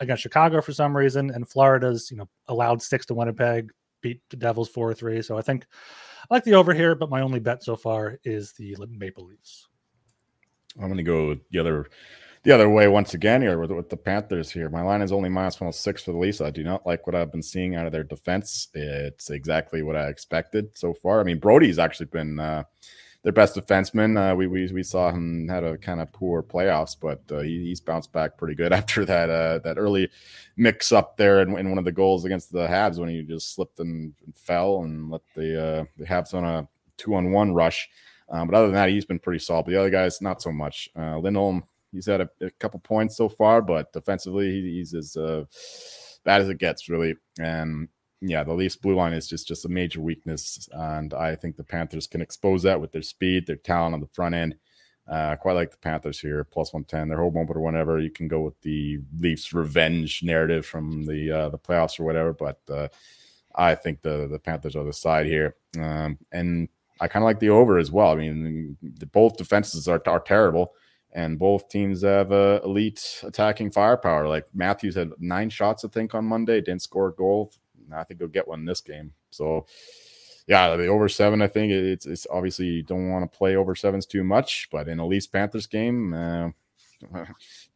against 0.00 0.22
Chicago 0.22 0.60
for 0.60 0.72
some 0.72 0.94
reason. 0.96 1.30
And 1.30 1.48
Florida's, 1.48 2.10
you 2.10 2.18
know, 2.18 2.28
allowed 2.48 2.82
six 2.82 3.06
to 3.06 3.14
Winnipeg, 3.14 3.70
beat 4.02 4.20
the 4.28 4.36
Devils 4.36 4.68
4 4.68 4.90
or 4.90 4.94
3. 4.94 5.22
So 5.22 5.38
I 5.38 5.42
think 5.42 5.66
I 6.30 6.34
like 6.34 6.44
the 6.44 6.54
over 6.54 6.74
here, 6.74 6.94
but 6.94 7.10
my 7.10 7.22
only 7.22 7.40
bet 7.40 7.62
so 7.62 7.76
far 7.76 8.18
is 8.24 8.52
the 8.52 8.76
Maple 8.90 9.24
Leafs. 9.26 9.66
I'm 10.76 10.86
going 10.88 10.96
to 10.96 11.02
go 11.02 11.36
the 11.50 11.58
other 11.58 11.86
the 12.44 12.52
other 12.52 12.68
way 12.68 12.88
once 12.88 13.14
again 13.14 13.40
here 13.40 13.58
with, 13.58 13.70
with 13.70 13.88
the 13.88 13.96
Panthers 13.96 14.50
here. 14.50 14.68
My 14.68 14.82
line 14.82 15.00
is 15.00 15.12
only 15.12 15.30
minus 15.30 15.60
106 15.60 16.04
for 16.04 16.12
the 16.12 16.18
Leafs. 16.18 16.42
I 16.42 16.50
do 16.50 16.62
not 16.62 16.86
like 16.86 17.06
what 17.06 17.16
I've 17.16 17.32
been 17.32 17.42
seeing 17.42 17.74
out 17.74 17.86
of 17.86 17.92
their 17.92 18.04
defense. 18.04 18.68
It's 18.74 19.30
exactly 19.30 19.82
what 19.82 19.96
I 19.96 20.08
expected 20.08 20.76
so 20.76 20.92
far. 20.92 21.20
I 21.20 21.24
mean, 21.24 21.38
Brodie's 21.38 21.78
actually 21.78 22.06
been 22.06 22.38
uh, 22.38 22.64
their 23.22 23.32
best 23.32 23.56
defenseman. 23.56 24.18
Uh, 24.18 24.36
we, 24.36 24.46
we 24.46 24.70
we 24.70 24.82
saw 24.82 25.10
him 25.10 25.48
had 25.48 25.64
a 25.64 25.78
kind 25.78 26.02
of 26.02 26.12
poor 26.12 26.42
playoffs, 26.42 26.94
but 27.00 27.22
uh, 27.32 27.40
he, 27.40 27.64
he's 27.64 27.80
bounced 27.80 28.12
back 28.12 28.36
pretty 28.36 28.54
good 28.54 28.72
after 28.74 29.06
that 29.06 29.30
uh, 29.30 29.58
that 29.60 29.78
early 29.78 30.10
mix 30.58 30.92
up 30.92 31.16
there 31.16 31.40
in, 31.40 31.56
in, 31.56 31.70
one 31.70 31.78
of 31.78 31.86
the 31.86 31.92
goals 31.92 32.26
against 32.26 32.52
the 32.52 32.66
Habs 32.66 32.98
when 32.98 33.08
he 33.08 33.22
just 33.22 33.54
slipped 33.54 33.80
and, 33.80 34.12
fell 34.34 34.82
and 34.82 35.10
let 35.10 35.22
the 35.34 35.58
uh, 35.58 35.84
the 35.96 36.04
Habs 36.04 36.34
on 36.34 36.44
a 36.44 36.68
two 36.98 37.14
on 37.14 37.32
one 37.32 37.54
rush. 37.54 37.88
Um, 38.28 38.48
but 38.48 38.56
other 38.56 38.66
than 38.66 38.74
that, 38.74 38.90
he's 38.90 39.06
been 39.06 39.18
pretty 39.18 39.38
solid. 39.38 39.64
But 39.64 39.72
the 39.72 39.80
other 39.80 39.90
guys, 39.90 40.20
not 40.20 40.42
so 40.42 40.52
much. 40.52 40.90
Uh, 40.94 41.18
Lindholm 41.18 41.64
He's 41.94 42.06
had 42.06 42.20
a, 42.20 42.28
a 42.40 42.50
couple 42.50 42.80
points 42.80 43.16
so 43.16 43.28
far, 43.28 43.62
but 43.62 43.92
defensively, 43.92 44.50
he, 44.50 44.62
he's 44.74 44.92
as 44.94 45.16
uh, 45.16 45.44
bad 46.24 46.40
as 46.40 46.48
it 46.48 46.58
gets, 46.58 46.88
really. 46.88 47.14
And 47.38 47.88
yeah, 48.20 48.42
the 48.42 48.52
Leafs 48.52 48.76
blue 48.76 48.96
line 48.96 49.12
is 49.12 49.28
just 49.28 49.46
just 49.46 49.64
a 49.64 49.68
major 49.68 50.00
weakness, 50.00 50.68
and 50.72 51.14
I 51.14 51.36
think 51.36 51.56
the 51.56 51.64
Panthers 51.64 52.06
can 52.06 52.20
expose 52.20 52.62
that 52.64 52.80
with 52.80 52.92
their 52.92 53.02
speed, 53.02 53.46
their 53.46 53.56
talent 53.56 53.94
on 53.94 54.00
the 54.00 54.08
front 54.08 54.34
end. 54.34 54.56
Uh, 55.06 55.36
quite 55.36 55.52
like 55.52 55.70
the 55.70 55.76
Panthers 55.76 56.18
here, 56.18 56.44
plus 56.44 56.72
one 56.72 56.84
ten. 56.84 57.08
Their 57.08 57.18
home 57.18 57.36
opener, 57.36 57.60
whatever. 57.60 58.00
you 58.00 58.10
can 58.10 58.26
go 58.26 58.40
with 58.40 58.58
the 58.62 58.98
Leafs 59.18 59.52
revenge 59.52 60.22
narrative 60.22 60.64
from 60.66 61.04
the 61.04 61.30
uh, 61.30 61.48
the 61.50 61.58
playoffs 61.58 62.00
or 62.00 62.04
whatever. 62.04 62.32
But 62.32 62.60
uh, 62.70 62.88
I 63.54 63.74
think 63.74 64.02
the 64.02 64.26
the 64.30 64.38
Panthers 64.38 64.74
are 64.74 64.84
the 64.84 64.92
side 64.92 65.26
here, 65.26 65.56
um, 65.78 66.18
and 66.32 66.68
I 67.00 67.08
kind 67.08 67.22
of 67.22 67.26
like 67.26 67.40
the 67.40 67.50
over 67.50 67.76
as 67.76 67.92
well. 67.92 68.10
I 68.12 68.14
mean, 68.14 68.78
the, 68.82 69.06
both 69.06 69.36
defenses 69.36 69.86
are, 69.88 70.02
are 70.06 70.20
terrible 70.20 70.72
and 71.14 71.38
both 71.38 71.68
teams 71.68 72.02
have 72.02 72.32
uh, 72.32 72.60
elite 72.64 73.22
attacking 73.22 73.70
firepower. 73.70 74.28
Like 74.28 74.46
Matthews 74.52 74.96
had 74.96 75.12
nine 75.18 75.48
shots, 75.48 75.84
I 75.84 75.88
think, 75.88 76.14
on 76.14 76.24
Monday, 76.24 76.60
didn't 76.60 76.82
score 76.82 77.08
a 77.08 77.14
goal. 77.14 77.52
I 77.94 78.02
think 78.02 78.18
he'll 78.18 78.28
get 78.28 78.48
one 78.48 78.64
this 78.64 78.80
game. 78.80 79.12
So, 79.30 79.66
yeah, 80.48 80.74
the 80.76 80.88
over 80.88 81.08
seven, 81.08 81.40
I 81.40 81.46
think 81.46 81.70
it's, 81.70 82.06
it's 82.06 82.26
obviously 82.30 82.66
you 82.66 82.82
don't 82.82 83.10
want 83.10 83.30
to 83.30 83.38
play 83.38 83.54
over 83.54 83.76
sevens 83.76 84.06
too 84.06 84.24
much, 84.24 84.68
but 84.72 84.88
in 84.88 84.98
a 84.98 85.06
Leafs 85.06 85.28
Panthers 85.28 85.68
game, 85.68 86.12
uh, 86.12 86.48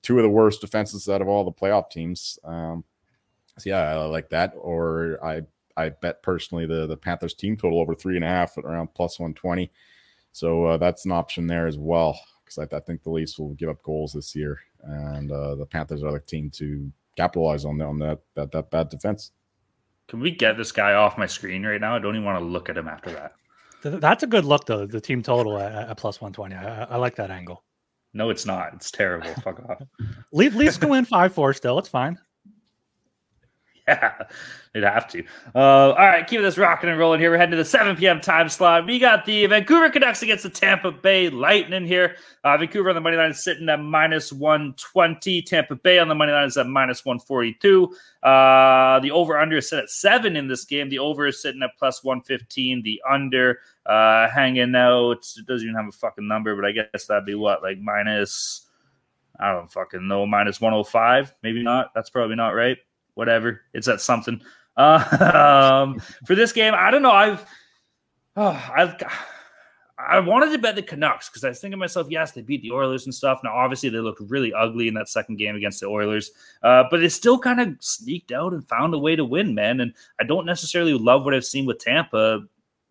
two 0.02 0.18
of 0.18 0.24
the 0.24 0.28
worst 0.28 0.60
defenses 0.60 1.08
out 1.08 1.22
of 1.22 1.28
all 1.28 1.44
the 1.44 1.52
playoff 1.52 1.90
teams. 1.90 2.40
Um, 2.42 2.82
so 3.56 3.70
yeah, 3.70 3.82
I 3.82 4.04
like 4.06 4.30
that. 4.30 4.54
Or 4.56 5.18
I 5.22 5.42
I 5.76 5.90
bet 5.90 6.22
personally 6.22 6.66
the 6.66 6.86
the 6.86 6.96
Panthers 6.96 7.34
team 7.34 7.56
total 7.56 7.80
over 7.80 7.94
three 7.94 8.16
and 8.16 8.24
a 8.24 8.28
half 8.28 8.56
at 8.56 8.64
around 8.64 8.94
plus 8.94 9.18
one 9.18 9.34
twenty. 9.34 9.70
So 10.32 10.64
uh, 10.64 10.76
that's 10.76 11.04
an 11.04 11.12
option 11.12 11.46
there 11.46 11.66
as 11.66 11.76
well 11.76 12.18
because 12.48 12.72
I, 12.72 12.76
I, 12.76 12.80
think 12.80 13.02
the 13.02 13.10
Leafs 13.10 13.38
will 13.38 13.54
give 13.54 13.68
up 13.68 13.82
goals 13.82 14.12
this 14.12 14.34
year, 14.34 14.58
and 14.82 15.30
uh, 15.30 15.54
the 15.54 15.66
Panthers 15.66 16.02
are 16.02 16.12
the 16.12 16.20
team 16.20 16.50
to 16.50 16.90
capitalize 17.16 17.64
on 17.64 17.78
that 17.78 17.84
on 17.86 17.98
that 17.98 18.20
that, 18.34 18.52
that 18.52 18.70
bad 18.70 18.88
defense. 18.88 19.32
Can 20.08 20.20
we 20.20 20.30
get 20.30 20.56
this 20.56 20.72
guy 20.72 20.94
off 20.94 21.18
my 21.18 21.26
screen 21.26 21.64
right 21.64 21.80
now? 21.80 21.94
I 21.94 21.98
don't 21.98 22.14
even 22.14 22.24
want 22.24 22.38
to 22.38 22.44
look 22.44 22.70
at 22.70 22.78
him 22.78 22.88
after 22.88 23.10
that. 23.10 23.32
That's 23.82 24.22
a 24.22 24.26
good 24.26 24.44
look, 24.44 24.64
though. 24.64 24.86
The 24.86 25.00
team 25.00 25.22
total 25.22 25.58
at, 25.58 25.90
at 25.90 25.96
plus 25.96 26.20
one 26.20 26.32
twenty. 26.32 26.54
I, 26.54 26.84
I, 26.84 26.96
like 26.96 27.16
that 27.16 27.30
angle. 27.30 27.64
No, 28.14 28.30
it's 28.30 28.46
not. 28.46 28.72
It's 28.74 28.90
terrible. 28.90 29.32
Fuck 29.42 29.60
off. 29.68 29.82
Leafs 30.32 30.78
go 30.78 30.94
in 30.94 31.04
five 31.04 31.34
four 31.34 31.52
still. 31.52 31.78
It's 31.78 31.88
fine. 31.88 32.18
Yeah, 33.88 34.12
they'd 34.74 34.82
have 34.82 35.08
to. 35.08 35.24
Uh, 35.54 35.58
all 35.58 35.94
right, 35.94 36.26
keep 36.26 36.42
this 36.42 36.58
rocking 36.58 36.90
and 36.90 36.98
rolling 36.98 37.20
here. 37.20 37.30
We're 37.30 37.38
heading 37.38 37.52
to 37.52 37.56
the 37.56 37.64
7 37.64 37.96
p.m. 37.96 38.20
time 38.20 38.50
slot. 38.50 38.86
We 38.86 38.98
got 38.98 39.24
the 39.24 39.46
Vancouver 39.46 39.88
Canucks 39.88 40.22
against 40.22 40.42
the 40.42 40.50
Tampa 40.50 40.92
Bay 40.92 41.30
Lightning 41.30 41.86
here. 41.86 42.16
Uh, 42.44 42.58
Vancouver 42.58 42.90
on 42.90 42.94
the 42.94 43.00
money 43.00 43.16
line 43.16 43.30
is 43.30 43.42
sitting 43.42 43.68
at 43.70 43.80
minus 43.80 44.30
120. 44.30 45.42
Tampa 45.42 45.74
Bay 45.74 45.98
on 45.98 46.08
the 46.08 46.14
money 46.14 46.32
line 46.32 46.46
is 46.46 46.58
at 46.58 46.66
minus 46.66 47.04
142. 47.04 47.90
Uh, 48.22 49.00
the 49.00 49.10
over 49.10 49.38
under 49.38 49.56
is 49.56 49.70
set 49.70 49.82
at 49.82 49.90
seven 49.90 50.36
in 50.36 50.48
this 50.48 50.66
game. 50.66 50.90
The 50.90 50.98
over 50.98 51.26
is 51.26 51.40
sitting 51.40 51.62
at 51.62 51.70
plus 51.78 52.04
115. 52.04 52.82
The 52.82 53.00
under 53.08 53.60
uh, 53.86 54.28
hanging 54.28 54.74
out. 54.74 55.26
It 55.38 55.46
doesn't 55.46 55.66
even 55.66 55.80
have 55.80 55.88
a 55.88 55.92
fucking 55.92 56.28
number, 56.28 56.54
but 56.54 56.66
I 56.66 56.72
guess 56.72 57.06
that'd 57.06 57.24
be 57.24 57.34
what, 57.34 57.62
like 57.62 57.78
minus. 57.78 58.66
I 59.40 59.52
don't 59.52 59.70
fucking 59.70 60.06
know, 60.06 60.26
minus 60.26 60.60
105. 60.60 61.32
Maybe 61.42 61.62
not. 61.62 61.94
That's 61.94 62.10
probably 62.10 62.36
not 62.36 62.50
right 62.50 62.76
whatever. 63.18 63.62
It's 63.74 63.88
at 63.88 64.00
something. 64.00 64.40
Uh, 64.76 65.82
um, 65.84 66.00
for 66.24 66.36
this 66.36 66.52
game, 66.52 66.72
I 66.76 66.92
don't 66.92 67.02
know. 67.02 67.10
I've, 67.10 67.44
oh, 68.36 68.72
I've, 68.74 68.94
I 69.98 70.20
wanted 70.20 70.52
to 70.52 70.58
bet 70.58 70.76
the 70.76 70.82
Canucks 70.82 71.28
because 71.28 71.42
I 71.42 71.48
was 71.48 71.58
thinking 71.58 71.72
to 71.72 71.78
myself, 71.78 72.06
yes, 72.08 72.30
they 72.30 72.42
beat 72.42 72.62
the 72.62 72.70
Oilers 72.70 73.06
and 73.06 73.14
stuff. 73.14 73.40
Now, 73.42 73.56
obviously, 73.56 73.88
they 73.88 73.98
looked 73.98 74.20
really 74.20 74.54
ugly 74.54 74.86
in 74.86 74.94
that 74.94 75.08
second 75.08 75.36
game 75.36 75.56
against 75.56 75.80
the 75.80 75.86
Oilers, 75.86 76.30
uh, 76.62 76.84
but 76.88 77.00
they 77.00 77.08
still 77.08 77.40
kind 77.40 77.60
of 77.60 77.76
sneaked 77.80 78.30
out 78.30 78.52
and 78.52 78.66
found 78.68 78.94
a 78.94 78.98
way 78.98 79.16
to 79.16 79.24
win, 79.24 79.52
man. 79.52 79.80
And 79.80 79.92
I 80.20 80.24
don't 80.24 80.46
necessarily 80.46 80.94
love 80.94 81.24
what 81.24 81.34
I've 81.34 81.44
seen 81.44 81.66
with 81.66 81.80
Tampa 81.80 82.42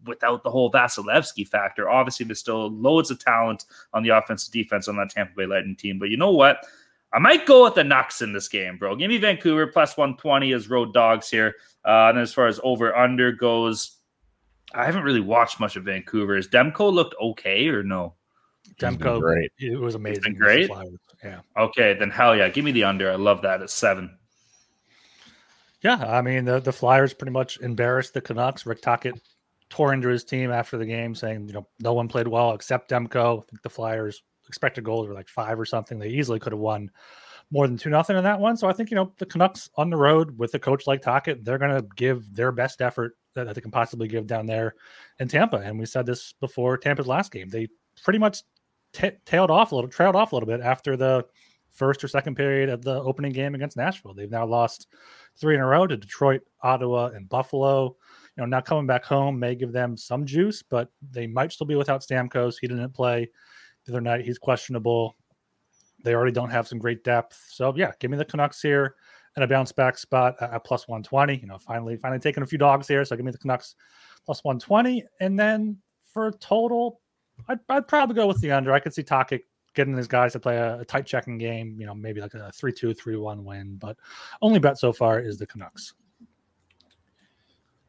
without 0.05 0.43
the 0.43 0.51
whole 0.51 0.69
Vasilevskiy 0.69 1.47
factor. 1.47 1.89
Obviously, 1.89 2.25
there's 2.25 2.39
still 2.39 2.69
loads 2.69 3.11
of 3.11 3.23
talent 3.23 3.63
on 3.93 4.03
the 4.03 4.09
offensive 4.09 4.51
defense 4.51 4.89
on 4.89 4.97
that 4.97 5.09
Tampa 5.09 5.31
Bay 5.37 5.45
Lightning 5.45 5.77
team. 5.77 5.99
But 5.99 6.09
you 6.09 6.17
know 6.17 6.31
what? 6.31 6.65
I 7.13 7.19
might 7.19 7.45
go 7.45 7.63
with 7.63 7.75
the 7.75 7.83
Nucks 7.83 8.21
in 8.21 8.33
this 8.33 8.49
game, 8.49 8.77
bro. 8.77 8.95
Give 8.95 9.09
me 9.09 9.17
Vancouver 9.17 9.67
plus 9.67 9.95
120 9.95 10.51
as 10.53 10.69
road 10.69 10.93
dogs 10.93 11.29
here. 11.29 11.55
Uh, 11.85 12.09
and 12.09 12.19
as 12.19 12.33
far 12.33 12.47
as 12.47 12.59
over 12.63 12.95
under 12.95 13.31
goes, 13.31 13.97
I 14.73 14.85
haven't 14.85 15.03
really 15.03 15.21
watched 15.21 15.59
much 15.59 15.77
of 15.77 15.85
Vancouver. 15.85 16.35
Is 16.35 16.47
Demko 16.49 16.91
looked 16.91 17.15
okay 17.21 17.67
or 17.69 17.83
no? 17.83 18.15
Demko, 18.79 19.21
great. 19.21 19.51
It 19.59 19.79
was 19.79 19.95
amazing. 19.95 20.35
great. 20.35 20.69
Yeah. 21.23 21.39
Okay, 21.57 21.93
then 21.93 22.11
hell 22.11 22.35
yeah, 22.35 22.49
give 22.49 22.65
me 22.65 22.71
the 22.71 22.83
under. 22.83 23.09
I 23.09 23.15
love 23.15 23.41
that 23.41 23.61
at 23.61 23.69
seven. 23.69 24.17
Yeah, 25.81 26.03
I 26.05 26.21
mean 26.21 26.45
the 26.45 26.59
the 26.59 26.73
Flyers 26.73 27.13
pretty 27.13 27.31
much 27.31 27.59
embarrassed 27.59 28.13
the 28.13 28.21
Canucks. 28.21 28.65
Rick 28.65 28.81
Tocchet 28.81 29.19
tore 29.69 29.93
into 29.93 30.09
his 30.09 30.23
team 30.23 30.51
after 30.51 30.77
the 30.77 30.85
game, 30.85 31.15
saying 31.15 31.47
you 31.47 31.53
know 31.53 31.67
no 31.79 31.93
one 31.93 32.07
played 32.07 32.27
well 32.27 32.53
except 32.53 32.89
Demko. 32.89 33.39
I 33.39 33.45
think 33.45 33.61
the 33.61 33.69
Flyers 33.69 34.23
expected 34.47 34.83
goals 34.83 35.07
were 35.07 35.13
like 35.13 35.29
five 35.29 35.60
or 35.60 35.65
something. 35.65 35.99
They 35.99 36.10
easily 36.10 36.39
could 36.39 36.53
have 36.53 36.60
won 36.60 36.91
more 37.51 37.67
than 37.67 37.77
two 37.77 37.89
nothing 37.89 38.17
in 38.17 38.23
that 38.23 38.39
one. 38.39 38.57
So 38.57 38.67
I 38.67 38.73
think 38.73 38.91
you 38.91 38.95
know 38.95 39.13
the 39.17 39.25
Canucks 39.25 39.69
on 39.75 39.89
the 39.89 39.97
road 39.97 40.38
with 40.38 40.53
a 40.53 40.60
coach 40.60 40.88
like 40.88 41.01
Tocchet, 41.01 41.43
they're 41.43 41.57
going 41.57 41.75
to 41.75 41.88
give 41.95 42.33
their 42.36 42.51
best 42.51 42.81
effort 42.81 43.17
that 43.36 43.53
they 43.53 43.62
can 43.62 43.71
possibly 43.71 44.07
give 44.07 44.27
down 44.27 44.45
there 44.45 44.75
in 45.19 45.27
Tampa. 45.27 45.57
And 45.57 45.79
we 45.79 45.86
said 45.86 46.05
this 46.05 46.33
before 46.33 46.77
Tampa's 46.77 47.07
last 47.07 47.31
game. 47.31 47.49
They 47.49 47.67
pretty 48.03 48.19
much 48.19 48.43
t- 48.93 49.12
tailed 49.25 49.51
off 49.51 49.71
a 49.71 49.75
little, 49.75 49.89
trailed 49.89 50.15
off 50.15 50.31
a 50.31 50.36
little 50.36 50.47
bit 50.47 50.62
after 50.62 50.97
the 50.97 51.25
first 51.69 52.03
or 52.03 52.07
second 52.07 52.36
period 52.36 52.69
of 52.69 52.83
the 52.83 53.01
opening 53.01 53.31
game 53.31 53.53
against 53.53 53.77
Nashville. 53.77 54.13
They've 54.13 54.29
now 54.29 54.45
lost 54.45 54.88
three 55.39 55.53
in 55.53 55.62
a 55.62 55.65
row 55.65 55.86
to 55.86 55.95
Detroit, 55.95 56.41
Ottawa, 56.63 57.07
and 57.07 57.29
Buffalo. 57.29 57.95
You 58.36 58.41
know, 58.41 58.45
now 58.45 58.62
coming 58.62 58.88
back 58.88 59.05
home 59.05 59.39
may 59.39 59.55
give 59.55 59.71
them 59.71 59.95
some 59.95 60.25
juice, 60.25 60.63
but 60.63 60.89
they 61.12 61.27
might 61.27 61.51
still 61.51 61.67
be 61.67 61.75
without 61.75 62.01
Stamkos. 62.01 62.55
He 62.60 62.67
didn't 62.67 62.93
play 62.93 63.29
the 63.88 63.93
other 63.93 64.02
night. 64.02 64.26
He's 64.26 64.38
questionable. 64.38 65.15
They 66.04 66.13
already 66.13 66.32
don't 66.32 66.50
have 66.50 66.67
some 66.67 66.78
great 66.78 67.04
depth. 67.04 67.43
So 67.50 67.73
yeah, 67.76 67.91
give 68.00 68.12
me 68.12 68.17
the 68.17 68.26
Canucks 68.26 68.62
here 68.62 68.95
and 69.36 69.43
a 69.43 69.47
bounce 69.47 69.71
back 69.71 69.97
spot 69.97 70.36
at, 70.41 70.63
plus 70.63 70.88
120. 70.88 71.39
You 71.39 71.47
know, 71.47 71.58
finally, 71.58 71.97
finally 71.97 72.19
taking 72.19 72.43
a 72.43 72.45
few 72.45 72.58
dogs 72.58 72.88
here. 72.88 73.04
So 73.06 73.15
give 73.15 73.26
me 73.26 73.32
the 73.32 73.38
Canucks 73.38 73.76
plus 74.26 74.43
120. 74.43 75.04
And 75.19 75.39
then 75.39 75.78
for 76.13 76.32
total, 76.34 77.02
I'd, 77.47 77.60
I'd 77.69 77.88
probably 77.88 78.15
go 78.15 78.28
with 78.28 78.41
the 78.41 78.52
under. 78.52 78.73
I 78.73 78.80
could 78.80 78.93
see 78.93 79.04
Tocchet 79.04 79.41
getting 79.73 79.95
his 79.95 80.08
guys 80.08 80.34
to 80.34 80.39
play 80.39 80.58
a, 80.58 80.80
a 80.80 80.86
tight 80.86 81.06
checking 81.06 81.38
game, 81.38 81.78
you 81.80 81.86
know, 81.86 81.93
maybe 81.93 82.19
like 82.19 82.34
a 82.34 82.52
3 82.52 82.73
2, 82.73 82.93
3 82.93 83.15
1 83.15 83.43
win. 83.43 83.78
But 83.78 83.97
only 84.41 84.60
bet 84.60 84.78
so 84.78 84.91
far 84.91 85.19
is 85.19 85.38
the 85.38 85.47
Canucks. 85.47 85.93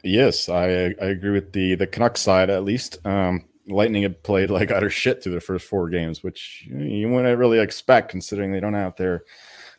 Yes, 0.04 0.48
I 0.48 0.94
I 1.02 1.06
agree 1.06 1.32
with 1.32 1.52
the 1.52 1.74
the 1.74 1.86
Canucks 1.86 2.20
side 2.20 2.50
at 2.50 2.62
least. 2.62 3.04
Um, 3.04 3.46
Lightning 3.68 4.02
had 4.02 4.22
played 4.22 4.50
like 4.50 4.70
utter 4.70 4.90
shit 4.90 5.22
through 5.22 5.34
the 5.34 5.40
first 5.40 5.66
four 5.66 5.88
games, 5.88 6.22
which 6.22 6.66
you 6.68 7.08
wouldn't 7.08 7.38
really 7.38 7.58
expect 7.58 8.10
considering 8.10 8.50
they 8.50 8.60
don't 8.60 8.74
have 8.74 8.96
their 8.96 9.24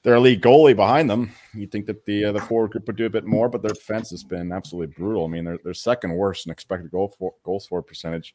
their 0.03 0.15
elite 0.15 0.41
goalie 0.41 0.75
behind 0.75 1.09
them. 1.09 1.31
You'd 1.53 1.71
think 1.71 1.85
that 1.87 2.05
the 2.05 2.25
uh, 2.25 2.31
the 2.31 2.41
forward 2.41 2.71
group 2.71 2.87
would 2.87 2.95
do 2.95 3.05
a 3.05 3.09
bit 3.09 3.25
more, 3.25 3.49
but 3.49 3.61
their 3.61 3.73
defense 3.73 4.09
has 4.11 4.23
been 4.23 4.51
absolutely 4.51 4.93
brutal. 4.95 5.25
I 5.25 5.27
mean, 5.27 5.45
they're, 5.45 5.59
they're 5.63 5.73
second 5.73 6.13
worst 6.13 6.45
in 6.45 6.51
expected 6.51 6.91
goal 6.91 7.13
for, 7.17 7.33
goals 7.43 7.67
for 7.67 7.81
percentage, 7.81 8.33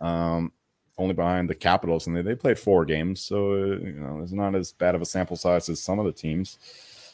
um, 0.00 0.52
only 0.98 1.14
behind 1.14 1.48
the 1.48 1.54
Capitals, 1.54 2.06
and 2.06 2.16
they, 2.16 2.22
they 2.22 2.34
played 2.34 2.58
four 2.58 2.84
games, 2.84 3.22
so 3.22 3.52
uh, 3.52 3.78
you 3.78 4.00
know 4.00 4.20
it's 4.22 4.32
not 4.32 4.54
as 4.54 4.72
bad 4.72 4.94
of 4.94 5.02
a 5.02 5.06
sample 5.06 5.36
size 5.36 5.68
as 5.68 5.82
some 5.82 5.98
of 5.98 6.04
the 6.04 6.12
teams. 6.12 6.58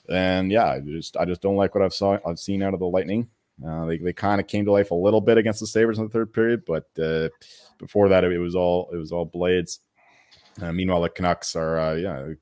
And 0.08 0.50
yeah, 0.50 0.66
I 0.66 0.80
just 0.80 1.16
I 1.16 1.24
just 1.24 1.40
don't 1.40 1.56
like 1.56 1.74
what 1.74 1.84
I've 1.84 1.94
saw 1.94 2.18
I've 2.26 2.38
seen 2.38 2.62
out 2.62 2.74
of 2.74 2.80
the 2.80 2.86
Lightning. 2.86 3.28
Uh, 3.64 3.86
they 3.86 3.98
they 3.98 4.12
kind 4.12 4.40
of 4.40 4.46
came 4.46 4.64
to 4.64 4.72
life 4.72 4.90
a 4.90 4.94
little 4.94 5.20
bit 5.20 5.38
against 5.38 5.60
the 5.60 5.66
Sabres 5.66 5.98
in 5.98 6.04
the 6.04 6.10
third 6.10 6.32
period, 6.32 6.64
but 6.64 6.86
uh, 6.98 7.28
before 7.78 8.08
that 8.08 8.24
it, 8.24 8.32
it, 8.32 8.38
was 8.38 8.54
all 8.54 8.90
it 8.92 8.96
was 8.96 9.12
all 9.12 9.24
blades. 9.24 9.80
Uh, 10.60 10.72
meanwhile, 10.72 11.02
the 11.02 11.08
Canucks 11.08 11.54
are 11.54 11.78
uh, 11.78 11.94
yeah 11.94 12.34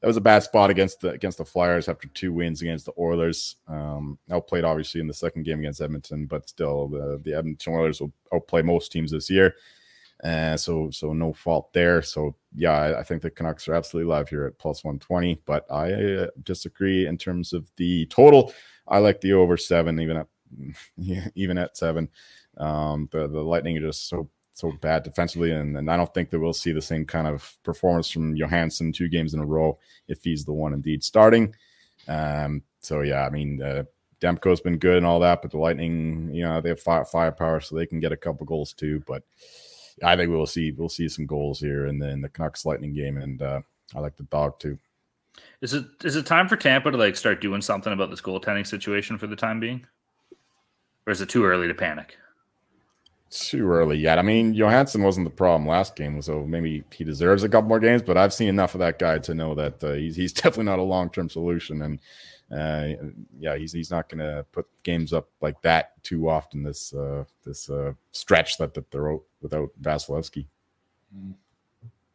that 0.00 0.06
was 0.06 0.16
a 0.16 0.20
bad 0.20 0.42
spot 0.42 0.70
against 0.70 1.00
the 1.00 1.10
against 1.10 1.38
the 1.38 1.44
Flyers 1.44 1.88
after 1.88 2.08
two 2.08 2.32
wins 2.32 2.62
against 2.62 2.86
the 2.86 2.92
Oilers. 2.98 3.56
Um, 3.68 4.18
outplayed 4.30 4.64
obviously 4.64 5.00
in 5.00 5.06
the 5.06 5.14
second 5.14 5.44
game 5.44 5.60
against 5.60 5.80
Edmonton, 5.80 6.26
but 6.26 6.48
still 6.48 6.88
the, 6.88 7.20
the 7.22 7.34
Edmonton 7.34 7.74
Oilers 7.74 8.00
will 8.00 8.12
outplay 8.34 8.62
most 8.62 8.92
teams 8.92 9.10
this 9.10 9.30
year. 9.30 9.54
Uh, 10.22 10.56
so 10.56 10.90
so 10.90 11.12
no 11.12 11.32
fault 11.32 11.72
there. 11.72 12.02
So 12.02 12.34
yeah, 12.54 12.72
I, 12.72 13.00
I, 13.00 13.02
think 13.02 13.20
the 13.20 13.30
Canucks 13.30 13.68
are 13.68 13.74
absolutely 13.74 14.10
live 14.10 14.28
here 14.28 14.46
at 14.46 14.58
plus 14.58 14.82
120, 14.82 15.42
but 15.44 15.70
I 15.70 15.92
uh, 15.92 16.26
disagree 16.42 17.06
in 17.06 17.18
terms 17.18 17.52
of 17.52 17.70
the 17.76 18.06
total. 18.06 18.52
I 18.88 18.98
like 18.98 19.20
the 19.20 19.34
over 19.34 19.56
seven, 19.56 20.00
even 20.00 20.16
at 20.16 20.28
even 21.34 21.58
at 21.58 21.76
seven. 21.76 22.08
Um, 22.56 23.08
the 23.12 23.28
the 23.28 23.40
Lightning 23.40 23.76
are 23.78 23.86
just 23.88 24.08
so 24.08 24.28
so 24.52 24.72
bad 24.80 25.02
defensively, 25.02 25.52
and, 25.52 25.76
and 25.76 25.90
I 25.90 25.96
don't 25.98 26.12
think 26.14 26.30
that 26.30 26.40
we'll 26.40 26.54
see 26.54 26.72
the 26.72 26.80
same 26.80 27.04
kind 27.04 27.26
of 27.26 27.56
performance 27.62 28.10
from 28.10 28.36
Johansson 28.36 28.90
two 28.90 29.08
games 29.08 29.34
in 29.34 29.40
a 29.40 29.44
row 29.44 29.78
if 30.08 30.24
he's 30.24 30.46
the 30.46 30.52
one 30.52 30.72
indeed 30.72 31.04
starting. 31.04 31.54
Um, 32.08 32.62
so 32.80 33.02
yeah, 33.02 33.26
I 33.26 33.30
mean, 33.30 33.60
uh, 33.60 33.84
Demko's 34.20 34.62
been 34.62 34.78
good 34.78 34.96
and 34.96 35.06
all 35.06 35.20
that, 35.20 35.42
but 35.42 35.50
the 35.50 35.58
Lightning, 35.58 36.30
you 36.32 36.42
know, 36.42 36.60
they 36.60 36.70
have 36.70 36.80
fire, 36.80 37.04
firepower, 37.04 37.60
so 37.60 37.76
they 37.76 37.86
can 37.86 38.00
get 38.00 38.12
a 38.12 38.16
couple 38.16 38.46
goals 38.46 38.72
too. 38.72 39.02
But 39.06 39.22
I 40.02 40.16
think 40.16 40.30
we'll 40.30 40.46
see 40.46 40.72
we'll 40.72 40.88
see 40.88 41.08
some 41.08 41.26
goals 41.26 41.60
here 41.60 41.86
in 41.86 41.98
the, 41.98 42.08
in 42.08 42.22
the 42.22 42.28
Canucks 42.28 42.64
Lightning 42.64 42.94
game, 42.94 43.18
and 43.18 43.42
uh, 43.42 43.60
I 43.94 44.00
like 44.00 44.16
the 44.16 44.24
dog 44.24 44.58
too. 44.58 44.78
Is 45.60 45.74
it 45.74 45.84
is 46.02 46.16
it 46.16 46.24
time 46.24 46.48
for 46.48 46.56
Tampa 46.56 46.90
to 46.90 46.96
like 46.96 47.16
start 47.16 47.42
doing 47.42 47.60
something 47.60 47.92
about 47.92 48.08
this 48.08 48.22
goaltending 48.22 48.66
situation 48.66 49.18
for 49.18 49.26
the 49.26 49.36
time 49.36 49.60
being, 49.60 49.86
or 51.06 51.12
is 51.12 51.20
it 51.20 51.28
too 51.28 51.44
early 51.44 51.68
to 51.68 51.74
panic? 51.74 52.16
too 53.30 53.70
early 53.70 53.98
yet. 53.98 54.18
I 54.18 54.22
mean, 54.22 54.54
Johansson 54.54 55.02
wasn't 55.02 55.26
the 55.26 55.34
problem 55.34 55.68
last 55.68 55.96
game, 55.96 56.20
so 56.22 56.44
maybe 56.44 56.84
he 56.92 57.04
deserves 57.04 57.42
a 57.42 57.48
couple 57.48 57.68
more 57.68 57.80
games. 57.80 58.02
But 58.02 58.16
I've 58.16 58.32
seen 58.32 58.48
enough 58.48 58.74
of 58.74 58.80
that 58.80 58.98
guy 58.98 59.18
to 59.18 59.34
know 59.34 59.54
that 59.54 59.82
uh, 59.82 59.92
he's 59.92 60.16
he's 60.16 60.32
definitely 60.34 60.64
not 60.64 60.78
a 60.78 60.82
long 60.82 61.10
term 61.10 61.28
solution. 61.28 61.82
And 61.82 62.00
uh, 62.50 63.08
yeah, 63.38 63.56
he's 63.56 63.72
he's 63.72 63.90
not 63.90 64.08
going 64.08 64.20
to 64.20 64.44
put 64.52 64.66
games 64.82 65.12
up 65.12 65.28
like 65.40 65.60
that 65.62 66.02
too 66.02 66.28
often. 66.28 66.62
This 66.62 66.94
uh, 66.94 67.24
this 67.44 67.68
uh, 67.68 67.92
stretch 68.12 68.58
that 68.58 68.74
that 68.74 68.90
they're 68.90 69.12
out 69.12 69.22
without 69.40 69.70
Vasilevskiy. 69.80 70.46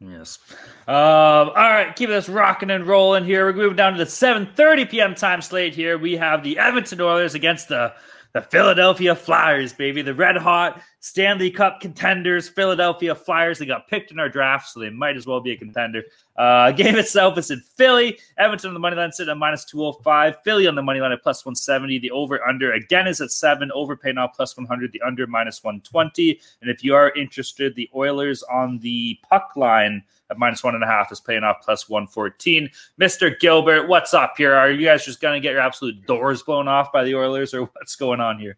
Yes. 0.00 0.40
Um, 0.88 0.94
all 0.94 1.52
right, 1.54 1.94
keep 1.94 2.10
us 2.10 2.28
rocking 2.28 2.70
and 2.70 2.88
rolling 2.88 3.24
here. 3.24 3.46
We're 3.46 3.52
moving 3.52 3.76
down 3.76 3.92
to 3.92 3.98
the 3.98 4.10
7:30 4.10 4.90
p.m. 4.90 5.14
time 5.14 5.42
slate 5.42 5.74
here. 5.74 5.96
We 5.96 6.16
have 6.16 6.42
the 6.42 6.58
Edmonton 6.58 7.00
Oilers 7.00 7.34
against 7.34 7.68
the 7.68 7.94
the 8.34 8.42
Philadelphia 8.42 9.14
Flyers, 9.14 9.72
baby, 9.72 10.02
the 10.02 10.14
red 10.14 10.36
hot 10.36 10.80
Stanley 11.04 11.50
Cup 11.50 11.80
contenders, 11.80 12.48
Philadelphia 12.48 13.12
Flyers. 13.12 13.58
They 13.58 13.66
got 13.66 13.88
picked 13.88 14.12
in 14.12 14.20
our 14.20 14.28
draft, 14.28 14.68
so 14.68 14.78
they 14.78 14.88
might 14.88 15.16
as 15.16 15.26
well 15.26 15.40
be 15.40 15.50
a 15.50 15.56
contender. 15.56 16.04
Uh, 16.36 16.70
game 16.70 16.94
itself 16.94 17.36
is 17.38 17.50
in 17.50 17.58
Philly. 17.58 18.20
Edmonton 18.38 18.68
on 18.68 18.74
the 18.74 18.80
money 18.80 18.94
line 18.94 19.10
sitting 19.10 19.32
at 19.32 19.36
minus 19.36 19.64
205. 19.64 20.36
Philly 20.44 20.68
on 20.68 20.76
the 20.76 20.82
money 20.82 21.00
line 21.00 21.10
at 21.10 21.20
plus 21.20 21.44
170. 21.44 21.98
The 21.98 22.12
over 22.12 22.46
under 22.46 22.72
again 22.74 23.08
is 23.08 23.20
at 23.20 23.32
seven. 23.32 23.72
Over 23.72 23.94
Overpay 23.94 24.12
now 24.12 24.28
plus 24.28 24.56
100. 24.56 24.92
The 24.92 25.02
under 25.02 25.26
minus 25.26 25.64
120. 25.64 26.40
And 26.60 26.70
if 26.70 26.84
you 26.84 26.94
are 26.94 27.10
interested, 27.16 27.74
the 27.74 27.90
Oilers 27.96 28.44
on 28.44 28.78
the 28.78 29.18
puck 29.28 29.54
line 29.56 30.04
at 30.30 30.38
minus 30.38 30.62
one 30.62 30.76
and 30.76 30.84
a 30.84 30.86
half 30.86 31.10
is 31.10 31.18
paying 31.18 31.42
off 31.42 31.62
plus 31.64 31.88
114. 31.88 32.70
Mr. 33.00 33.38
Gilbert, 33.40 33.88
what's 33.88 34.14
up 34.14 34.34
here? 34.36 34.54
Are 34.54 34.70
you 34.70 34.86
guys 34.86 35.04
just 35.04 35.20
going 35.20 35.34
to 35.34 35.40
get 35.40 35.50
your 35.50 35.62
absolute 35.62 36.06
doors 36.06 36.44
blown 36.44 36.68
off 36.68 36.92
by 36.92 37.02
the 37.02 37.16
Oilers 37.16 37.54
or 37.54 37.62
what's 37.62 37.96
going 37.96 38.20
on 38.20 38.38
here? 38.38 38.56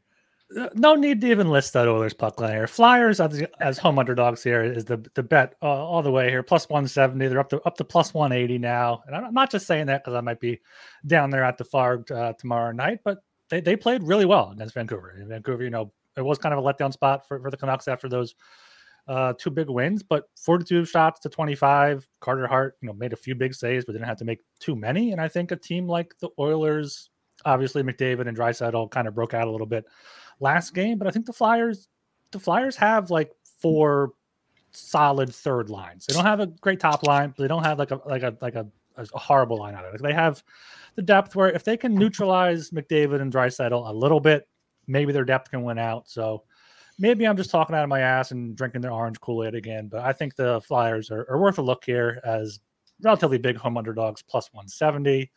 No 0.75 0.95
need 0.95 1.21
to 1.23 1.31
even 1.31 1.51
list 1.51 1.73
that 1.73 1.88
Oilers 1.88 2.14
puck 2.14 2.40
line 2.40 2.53
here. 2.53 2.67
Flyers 2.67 3.21
as, 3.21 3.43
as 3.61 3.77
home 3.77 3.99
underdogs 3.99 4.43
here 4.43 4.62
is 4.62 4.85
the 4.85 5.05
the 5.14 5.23
bet 5.23 5.55
uh, 5.62 5.67
all 5.67 6.03
the 6.03 6.11
way 6.11 6.31
here. 6.31 6.43
Plus 6.43 6.69
one 6.69 6.87
seventy. 6.87 7.27
They're 7.27 7.40
up 7.40 7.51
to 7.51 7.61
up 7.62 7.77
to 7.79 7.85
plus 7.85 8.14
one 8.14 8.31
eighty 8.31 8.59
now. 8.59 9.03
And 9.07 9.17
I'm 9.17 9.35
not 9.35 9.51
just 9.51 9.67
saying 9.67 9.87
that 9.87 10.05
because 10.05 10.17
I 10.17 10.21
might 10.21 10.40
be 10.40 10.61
down 11.07 11.31
there 11.31 11.45
at 11.45 11.59
the 11.59 11.64
Farg 11.64 12.11
uh, 12.11 12.35
tomorrow 12.35 12.73
night, 12.73 13.01
but 13.05 13.19
they, 13.49 13.61
they 13.61 13.77
played 13.77 14.03
really 14.03 14.27
well 14.27 14.51
against 14.51 14.75
Vancouver. 14.75 15.11
And 15.11 15.29
Vancouver, 15.29 15.64
you 15.64 15.71
know, 15.71 15.93
it 16.17 16.23
was 16.23 16.38
kind 16.38 16.55
of 16.55 16.64
a 16.64 16.67
letdown 16.67 16.93
spot 16.93 17.27
for, 17.27 17.40
for 17.40 17.51
the 17.51 17.57
Canucks 17.57 17.88
after 17.88 18.09
those 18.09 18.35
uh, 19.07 19.35
two 19.38 19.51
big 19.51 19.69
wins, 19.69 20.03
but 20.03 20.29
42 20.37 20.85
shots 20.85 21.21
to 21.21 21.29
25. 21.29 22.07
Carter 22.21 22.47
Hart, 22.47 22.77
you 22.81 22.88
know, 22.88 22.95
made 22.95 23.12
a 23.12 23.17
few 23.17 23.35
big 23.35 23.55
saves, 23.55 23.85
but 23.85 23.93
didn't 23.93 24.07
have 24.07 24.19
to 24.19 24.25
make 24.25 24.40
too 24.61 24.75
many. 24.75 25.12
And 25.12 25.21
I 25.21 25.29
think 25.29 25.51
a 25.51 25.57
team 25.57 25.87
like 25.87 26.14
the 26.21 26.31
Oilers, 26.38 27.11
obviously 27.45 27.83
McDavid 27.83 28.29
and 28.29 28.37
Draisaitl 28.37 28.90
kind 28.90 29.07
of 29.07 29.14
broke 29.14 29.35
out 29.35 29.49
a 29.49 29.51
little 29.51 29.67
bit 29.67 29.85
last 30.40 30.75
game, 30.75 30.99
but 30.99 31.07
I 31.07 31.11
think 31.11 31.27
the 31.27 31.33
Flyers, 31.33 31.88
the 32.31 32.38
Flyers 32.38 32.77
have 32.77 33.11
like 33.11 33.33
four 33.61 34.12
solid 34.73 35.35
third 35.35 35.70
lines. 35.70 36.07
They 36.07 36.14
don't 36.14 36.25
have 36.25 36.40
a 36.40 36.47
great 36.47 36.81
top 36.81 37.07
line, 37.07 37.33
but 37.37 37.42
they 37.42 37.49
don't 37.49 37.64
have 37.64 37.79
like 37.79 37.90
a 37.90 38.01
like 38.07 38.23
a 38.23 38.37
like 38.40 38.55
a, 38.55 38.66
a 38.97 39.18
horrible 39.18 39.59
line 39.59 39.75
out 39.75 39.85
of 39.85 39.94
it. 39.94 40.03
They 40.03 40.12
have 40.12 40.42
the 40.97 41.03
depth 41.03 41.35
where 41.35 41.51
if 41.51 41.64
they 41.64 41.77
can 41.77 41.94
neutralize 41.94 42.70
McDavid 42.70 43.20
and 43.20 43.33
Draisaitl 43.33 43.88
a 43.88 43.92
little 43.92 44.20
bit, 44.20 44.49
maybe 44.87 45.12
their 45.12 45.25
depth 45.25 45.51
can 45.51 45.62
win 45.62 45.79
out. 45.79 46.09
So 46.09 46.44
maybe 46.99 47.27
I'm 47.27 47.37
just 47.37 47.51
talking 47.51 47.75
out 47.75 47.83
of 47.83 47.88
my 47.88 48.01
ass 48.01 48.31
and 48.31 48.57
drinking 48.57 48.81
their 48.81 48.92
orange 48.92 49.20
Kool 49.20 49.44
Aid 49.44 49.55
again, 49.55 49.88
but 49.88 50.01
I 50.01 50.12
think 50.12 50.37
the 50.37 50.61
Flyers 50.61 51.11
are, 51.11 51.27
are 51.29 51.38
worth 51.38 51.59
a 51.59 51.62
look 51.62 51.85
here 51.85 52.20
as 52.25 52.61
relatively 53.03 53.38
big 53.38 53.57
home 53.57 53.77
underdogs 53.77 54.23
plus 54.23 54.53
170. 54.53 55.31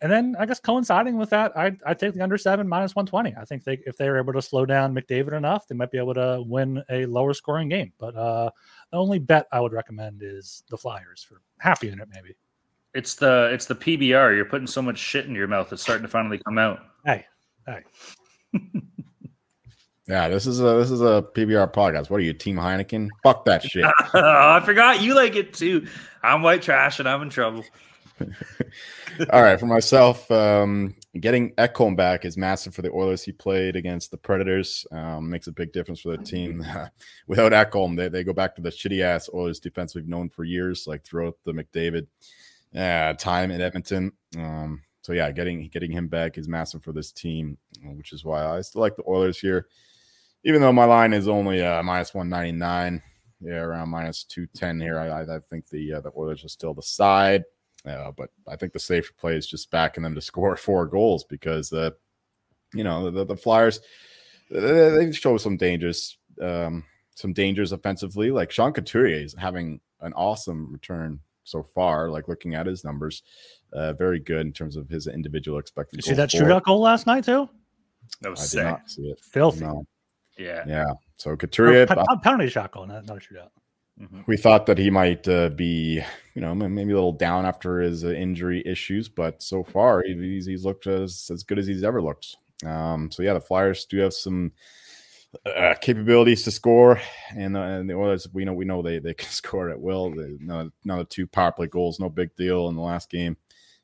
And 0.00 0.12
then 0.12 0.36
I 0.38 0.46
guess 0.46 0.60
coinciding 0.60 1.16
with 1.16 1.30
that, 1.30 1.56
I 1.56 1.72
I 1.84 1.92
take 1.92 2.14
the 2.14 2.20
under 2.20 2.38
seven 2.38 2.68
minus 2.68 2.94
120. 2.94 3.34
I 3.36 3.44
think 3.44 3.64
they 3.64 3.80
if 3.84 3.96
they're 3.96 4.18
able 4.18 4.32
to 4.32 4.42
slow 4.42 4.64
down 4.64 4.94
McDavid 4.94 5.32
enough, 5.32 5.66
they 5.66 5.74
might 5.74 5.90
be 5.90 5.98
able 5.98 6.14
to 6.14 6.42
win 6.46 6.82
a 6.88 7.06
lower 7.06 7.34
scoring 7.34 7.68
game. 7.68 7.92
But 7.98 8.14
uh, 8.14 8.50
the 8.92 8.98
only 8.98 9.18
bet 9.18 9.48
I 9.50 9.60
would 9.60 9.72
recommend 9.72 10.22
is 10.22 10.62
the 10.70 10.78
Flyers 10.78 11.24
for 11.24 11.40
half 11.58 11.82
unit 11.82 12.08
maybe. 12.14 12.36
It's 12.94 13.16
the 13.16 13.50
it's 13.52 13.66
the 13.66 13.74
PBR. 13.74 14.36
You're 14.36 14.44
putting 14.44 14.68
so 14.68 14.80
much 14.80 14.98
shit 14.98 15.26
in 15.26 15.34
your 15.34 15.48
mouth. 15.48 15.72
It's 15.72 15.82
starting 15.82 16.04
to 16.04 16.08
finally 16.08 16.38
come 16.38 16.58
out. 16.58 16.78
Hey, 17.04 17.26
hey. 17.66 17.82
yeah, 20.08 20.28
this 20.28 20.46
is 20.46 20.60
a 20.60 20.76
this 20.76 20.92
is 20.92 21.00
a 21.00 21.26
PBR 21.34 21.72
podcast. 21.72 22.08
What 22.08 22.18
are 22.18 22.24
you, 22.24 22.32
Team 22.32 22.56
Heineken? 22.56 23.08
Fuck 23.24 23.44
that 23.46 23.64
shit. 23.64 23.84
I 24.14 24.60
forgot 24.64 25.02
you 25.02 25.14
like 25.14 25.34
it 25.34 25.54
too. 25.54 25.88
I'm 26.22 26.42
white 26.42 26.62
trash 26.62 27.00
and 27.00 27.08
I'm 27.08 27.22
in 27.22 27.30
trouble. 27.30 27.64
All 29.32 29.42
right, 29.42 29.58
for 29.58 29.66
myself, 29.66 30.30
um, 30.30 30.94
getting 31.20 31.54
Ekholm 31.56 31.96
back 31.96 32.24
is 32.24 32.36
massive 32.36 32.74
for 32.74 32.82
the 32.82 32.90
Oilers. 32.90 33.22
He 33.22 33.32
played 33.32 33.76
against 33.76 34.10
the 34.10 34.16
Predators, 34.16 34.86
um, 34.92 35.30
makes 35.30 35.46
a 35.46 35.52
big 35.52 35.72
difference 35.72 36.00
for 36.00 36.16
the 36.16 36.22
team. 36.22 36.64
Without 37.26 37.52
Ekholm, 37.52 37.96
they, 37.96 38.08
they 38.08 38.24
go 38.24 38.32
back 38.32 38.54
to 38.56 38.62
the 38.62 38.70
shitty 38.70 39.00
ass 39.00 39.28
Oilers 39.32 39.60
defense 39.60 39.94
we've 39.94 40.08
known 40.08 40.28
for 40.28 40.44
years, 40.44 40.86
like 40.86 41.04
throughout 41.04 41.36
the 41.44 41.52
McDavid 41.52 42.06
uh, 42.74 43.14
time 43.14 43.50
in 43.50 43.60
Edmonton. 43.60 44.12
Um, 44.36 44.82
so 45.02 45.12
yeah, 45.12 45.30
getting 45.32 45.68
getting 45.68 45.90
him 45.90 46.08
back 46.08 46.36
is 46.36 46.48
massive 46.48 46.82
for 46.82 46.92
this 46.92 47.12
team, 47.12 47.56
which 47.82 48.12
is 48.12 48.24
why 48.24 48.44
I 48.44 48.60
still 48.60 48.82
like 48.82 48.96
the 48.96 49.08
Oilers 49.08 49.38
here, 49.38 49.66
even 50.44 50.60
though 50.60 50.72
my 50.72 50.84
line 50.84 51.12
is 51.12 51.28
only 51.28 51.62
uh, 51.62 51.82
minus 51.82 52.14
one 52.14 52.28
ninety 52.28 52.52
nine. 52.52 53.02
Yeah, 53.40 53.60
around 53.60 53.88
minus 53.88 54.24
two 54.24 54.46
ten 54.48 54.80
here. 54.80 54.98
I, 54.98 55.22
I 55.22 55.38
think 55.48 55.68
the 55.68 55.94
uh, 55.94 56.00
the 56.00 56.12
Oilers 56.16 56.44
are 56.44 56.48
still 56.48 56.74
the 56.74 56.82
side. 56.82 57.44
Uh, 57.88 58.12
but 58.16 58.30
I 58.46 58.56
think 58.56 58.72
the 58.72 58.78
safer 58.78 59.12
play 59.18 59.36
is 59.36 59.46
just 59.46 59.70
backing 59.70 60.02
them 60.02 60.14
to 60.14 60.20
score 60.22 60.56
four 60.56 60.86
goals 60.86 61.24
because 61.24 61.72
uh, 61.72 61.90
you 62.74 62.84
know 62.84 63.10
the, 63.10 63.24
the 63.24 63.36
Flyers 63.36 63.80
they 64.50 65.12
show 65.12 65.36
some 65.36 65.56
dangers, 65.56 66.16
um, 66.40 66.84
some 67.14 67.32
dangers 67.32 67.72
offensively. 67.72 68.30
Like 68.30 68.50
Sean 68.50 68.72
Couturier 68.72 69.22
is 69.22 69.34
having 69.34 69.80
an 70.00 70.12
awesome 70.14 70.72
return 70.72 71.20
so 71.44 71.62
far. 71.62 72.10
Like 72.10 72.28
looking 72.28 72.54
at 72.54 72.66
his 72.66 72.84
numbers, 72.84 73.22
uh, 73.72 73.92
very 73.94 74.20
good 74.20 74.46
in 74.46 74.52
terms 74.52 74.76
of 74.76 74.88
his 74.88 75.06
individual 75.06 75.58
expected. 75.58 75.98
You 75.98 76.02
see 76.02 76.14
that 76.14 76.30
shootout 76.30 76.64
goal 76.64 76.80
last 76.80 77.06
night 77.06 77.24
too? 77.24 77.48
That 78.22 78.30
was 78.30 78.40
I 78.40 78.44
sick. 78.44 78.60
did 78.60 78.64
not 78.64 78.90
see 78.90 79.02
it. 79.02 79.20
Filthy. 79.20 79.64
No. 79.64 79.84
Yeah. 80.38 80.64
Yeah. 80.66 80.86
So 81.16 81.36
Couturier, 81.36 81.86
penalty 81.86 82.48
shot 82.48 82.70
goal, 82.70 82.86
not, 82.86 83.06
not 83.06 83.16
a 83.16 83.20
shootout. 83.20 83.50
Mm-hmm. 84.00 84.20
We 84.26 84.36
thought 84.36 84.66
that 84.66 84.78
he 84.78 84.90
might 84.90 85.26
uh, 85.26 85.48
be, 85.48 86.00
you 86.34 86.40
know, 86.40 86.54
maybe 86.54 86.92
a 86.92 86.94
little 86.94 87.12
down 87.12 87.44
after 87.46 87.80
his 87.80 88.04
uh, 88.04 88.10
injury 88.10 88.62
issues, 88.64 89.08
but 89.08 89.42
so 89.42 89.64
far 89.64 90.02
he's, 90.04 90.46
he's 90.46 90.64
looked 90.64 90.86
as, 90.86 91.30
as 91.32 91.42
good 91.42 91.58
as 91.58 91.66
he's 91.66 91.82
ever 91.82 92.00
looked. 92.00 92.36
Um, 92.64 93.10
so 93.10 93.22
yeah, 93.22 93.34
the 93.34 93.40
Flyers 93.40 93.86
do 93.86 93.98
have 93.98 94.14
some 94.14 94.52
uh, 95.44 95.74
capabilities 95.80 96.42
to 96.44 96.50
score, 96.50 97.00
and, 97.36 97.56
uh, 97.56 97.60
and 97.60 97.90
the 97.90 97.94
Oilers, 97.94 98.28
we 98.32 98.44
know 98.44 98.52
we 98.52 98.64
know 98.64 98.82
they 98.82 98.98
they 98.98 99.14
can 99.14 99.28
score 99.28 99.68
at 99.68 99.80
will. 99.80 100.10
They, 100.10 100.36
none 100.40 100.72
of 100.86 101.08
two 101.08 101.26
power 101.26 101.52
play 101.52 101.66
goals, 101.66 102.00
no 102.00 102.08
big 102.08 102.34
deal 102.36 102.68
in 102.68 102.76
the 102.76 102.82
last 102.82 103.10
game, 103.10 103.36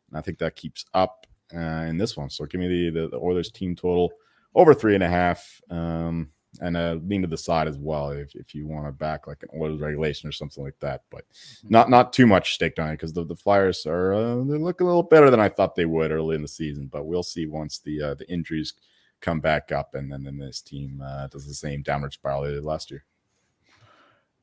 and 0.08 0.18
I 0.18 0.20
think 0.20 0.38
that 0.38 0.56
keeps 0.56 0.84
up 0.94 1.26
uh, 1.54 1.58
in 1.58 1.98
this 1.98 2.16
one. 2.16 2.30
So 2.30 2.46
give 2.46 2.60
me 2.60 2.68
the, 2.68 3.00
the, 3.00 3.08
the 3.08 3.18
Oilers 3.18 3.50
team 3.50 3.76
total 3.76 4.12
over 4.54 4.74
three 4.74 4.94
and 4.94 5.04
a 5.04 5.08
half. 5.08 5.60
Um, 5.70 6.30
and 6.60 6.76
uh, 6.76 6.98
lean 7.04 7.22
to 7.22 7.28
the 7.28 7.36
side 7.36 7.68
as 7.68 7.78
well 7.78 8.10
if, 8.10 8.34
if 8.34 8.54
you 8.54 8.66
want 8.66 8.86
to 8.86 8.92
back 8.92 9.26
like 9.26 9.42
an 9.42 9.60
Oilers 9.60 9.80
regulation 9.80 10.28
or 10.28 10.32
something 10.32 10.62
like 10.62 10.78
that. 10.80 11.02
But 11.10 11.24
mm-hmm. 11.30 11.68
not 11.70 11.90
not 11.90 12.12
too 12.12 12.26
much 12.26 12.54
staked 12.54 12.78
on 12.78 12.88
it 12.88 12.92
because 12.94 13.12
the, 13.12 13.24
the 13.24 13.36
Flyers 13.36 13.86
are 13.86 14.14
uh, 14.14 14.36
they 14.36 14.58
look 14.58 14.80
a 14.80 14.84
little 14.84 15.02
better 15.02 15.30
than 15.30 15.40
I 15.40 15.48
thought 15.48 15.74
they 15.74 15.86
would 15.86 16.12
early 16.12 16.36
in 16.36 16.42
the 16.42 16.48
season. 16.48 16.86
But 16.86 17.06
we'll 17.06 17.22
see 17.22 17.46
once 17.46 17.78
the 17.78 18.02
uh, 18.02 18.14
the 18.14 18.30
injuries 18.30 18.74
come 19.20 19.40
back 19.40 19.72
up 19.72 19.94
and 19.94 20.12
then, 20.12 20.24
then 20.24 20.38
this 20.38 20.60
team 20.60 21.02
uh, 21.04 21.26
does 21.28 21.46
the 21.46 21.54
same 21.54 21.82
downward 21.82 22.12
spiral 22.12 22.42
they 22.42 22.50
did 22.50 22.64
last 22.64 22.90
year. 22.90 23.04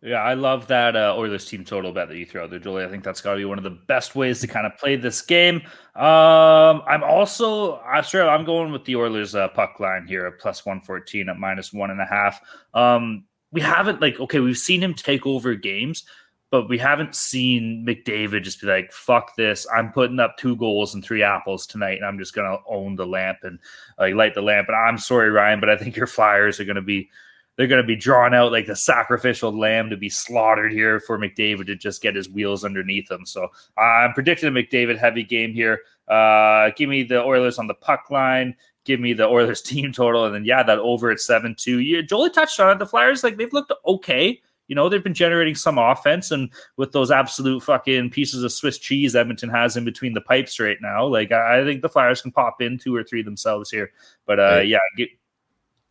Yeah, 0.04 0.24
I 0.24 0.34
love 0.34 0.66
that 0.68 0.96
uh, 0.96 1.14
Oilers 1.16 1.46
team 1.46 1.64
total 1.64 1.92
bet 1.92 2.08
that 2.08 2.18
you 2.18 2.26
throw 2.26 2.44
out 2.44 2.50
there, 2.50 2.58
Jolie. 2.58 2.84
I 2.84 2.88
think 2.88 3.04
that's 3.04 3.22
got 3.22 3.34
to 3.34 3.38
be 3.38 3.46
one 3.46 3.60
of 3.60 3.64
the 3.64 3.70
best 3.70 4.16
ways 4.16 4.42
to 4.42 4.48
kind 4.48 4.66
of 4.66 4.76
play 4.78 4.96
this 4.96 5.22
game. 5.22 5.58
Um, 5.96 6.82
I'm 6.88 7.04
also, 7.04 7.78
I 7.82 8.02
sure 8.02 8.28
I'm 8.28 8.44
going 8.44 8.72
with 8.72 8.84
the 8.86 8.96
Oilers 8.96 9.36
uh, 9.36 9.50
puck 9.50 9.80
line 9.80 10.08
here 10.08 10.26
at 10.26 10.40
plus 10.40 10.66
114 10.66 11.30
at 11.30 11.38
minus 11.38 11.72
one 11.72 11.92
and 11.92 12.02
a 12.02 12.06
half. 12.06 12.42
Um, 12.74 13.26
we 13.52 13.62
haven't 13.62 14.02
like 14.02 14.20
okay, 14.20 14.40
we've 14.40 14.58
seen 14.58 14.82
him 14.82 14.96
take 14.96 15.28
over 15.28 15.54
games, 15.54 16.06
but 16.50 16.68
we 16.68 16.80
haven't 16.80 17.16
seen 17.16 17.86
McDavid 17.88 18.44
just 18.44 18.62
be 18.62 18.68
like, 18.68 18.92
"Fuck 18.92 19.36
this! 19.36 19.68
I'm 19.76 19.92
putting 19.92 20.20
up 20.20 20.38
two 20.38 20.56
goals 20.56 20.96
and 20.96 21.04
three 21.04 21.22
apples 21.22 21.68
tonight, 21.68 21.98
and 21.98 22.06
I'm 22.06 22.18
just 22.18 22.34
gonna 22.34 22.58
own 22.68 22.96
the 22.96 23.06
lamp 23.06 23.40
and 23.44 23.60
uh, 24.00 24.16
light 24.16 24.34
the 24.34 24.42
lamp." 24.42 24.70
And 24.70 24.78
I'm 24.78 24.98
sorry, 24.98 25.30
Ryan, 25.30 25.60
but 25.60 25.70
I 25.70 25.78
think 25.78 25.96
your 25.96 26.08
Flyers 26.08 26.60
are 26.60 26.66
gonna 26.66 26.82
be 26.82 27.10
they're 27.58 27.68
going 27.68 27.82
to 27.82 27.88
be 27.88 27.96
drawn 27.96 28.34
out 28.34 28.52
like 28.52 28.66
the 28.66 28.76
sacrificial 28.76 29.58
lamb 29.58 29.90
to 29.90 29.98
be 29.98 30.10
slaughtered 30.10 30.72
here 30.72 31.00
for 31.00 31.20
McDavid 31.20 31.68
to 31.68 31.76
just 31.76 32.02
get 32.02 32.16
his 32.16 32.30
wheels 32.30 32.64
underneath 32.64 33.10
him. 33.12 33.26
So 33.26 33.50
I'm 33.78 34.14
predicting 34.14 34.50
a 34.50 34.52
McDavid 34.52 34.98
heavy 34.98 35.24
game 35.24 35.54
here. 35.54 35.82
Uh, 36.08 36.72
give 36.76 36.90
me 36.90 37.04
the 37.04 37.22
Oilers 37.22 37.60
on 37.60 37.68
the 37.68 37.74
puck 37.74 38.10
line. 38.10 38.56
Give 38.84 39.00
me 39.00 39.14
the 39.14 39.28
Oilers 39.28 39.62
team 39.62 39.92
total, 39.92 40.26
and 40.26 40.34
then 40.34 40.46
yeah, 40.46 40.64
that 40.64 40.80
over 40.80 41.12
at 41.12 41.20
seven 41.20 41.56
two. 41.58 41.80
Yeah, 41.80 42.02
Jolie 42.02 42.30
touched 42.30 42.60
on 42.60 42.72
it. 42.72 42.80
The 42.80 42.86
Flyers 42.86 43.24
like 43.24 43.38
they've 43.38 43.54
looked 43.54 43.72
okay. 43.86 44.42
You 44.68 44.76
know, 44.76 44.88
they've 44.88 45.04
been 45.04 45.14
generating 45.14 45.56
some 45.56 45.78
offense, 45.78 46.32
and 46.32 46.50
with 46.78 46.94
those 46.94 47.12
absolute 47.12 47.62
fucking 47.62 48.10
pieces 48.10 48.44
of 48.44 48.54
Swiss 48.54 48.78
cheese 48.78 49.16
Edmonton 49.16 49.50
has 49.50 49.76
in 49.76 49.84
between 49.84 50.14
the 50.14 50.22
pipes 50.22 50.60
right 50.62 50.78
now, 50.82 51.06
like 51.06 51.32
I, 51.32 51.60
I 51.60 51.66
think 51.66 51.82
the 51.82 51.90
Flyers 51.90 52.22
can 52.22 52.32
pop 52.32 52.62
in 52.62 52.78
two 52.78 52.96
or 52.96 53.04
three 53.04 53.22
themselves 53.22 53.70
here. 53.70 53.92
But 54.26 54.40
uh, 54.40 54.62
yeah, 54.62 54.80
get, 54.96 55.10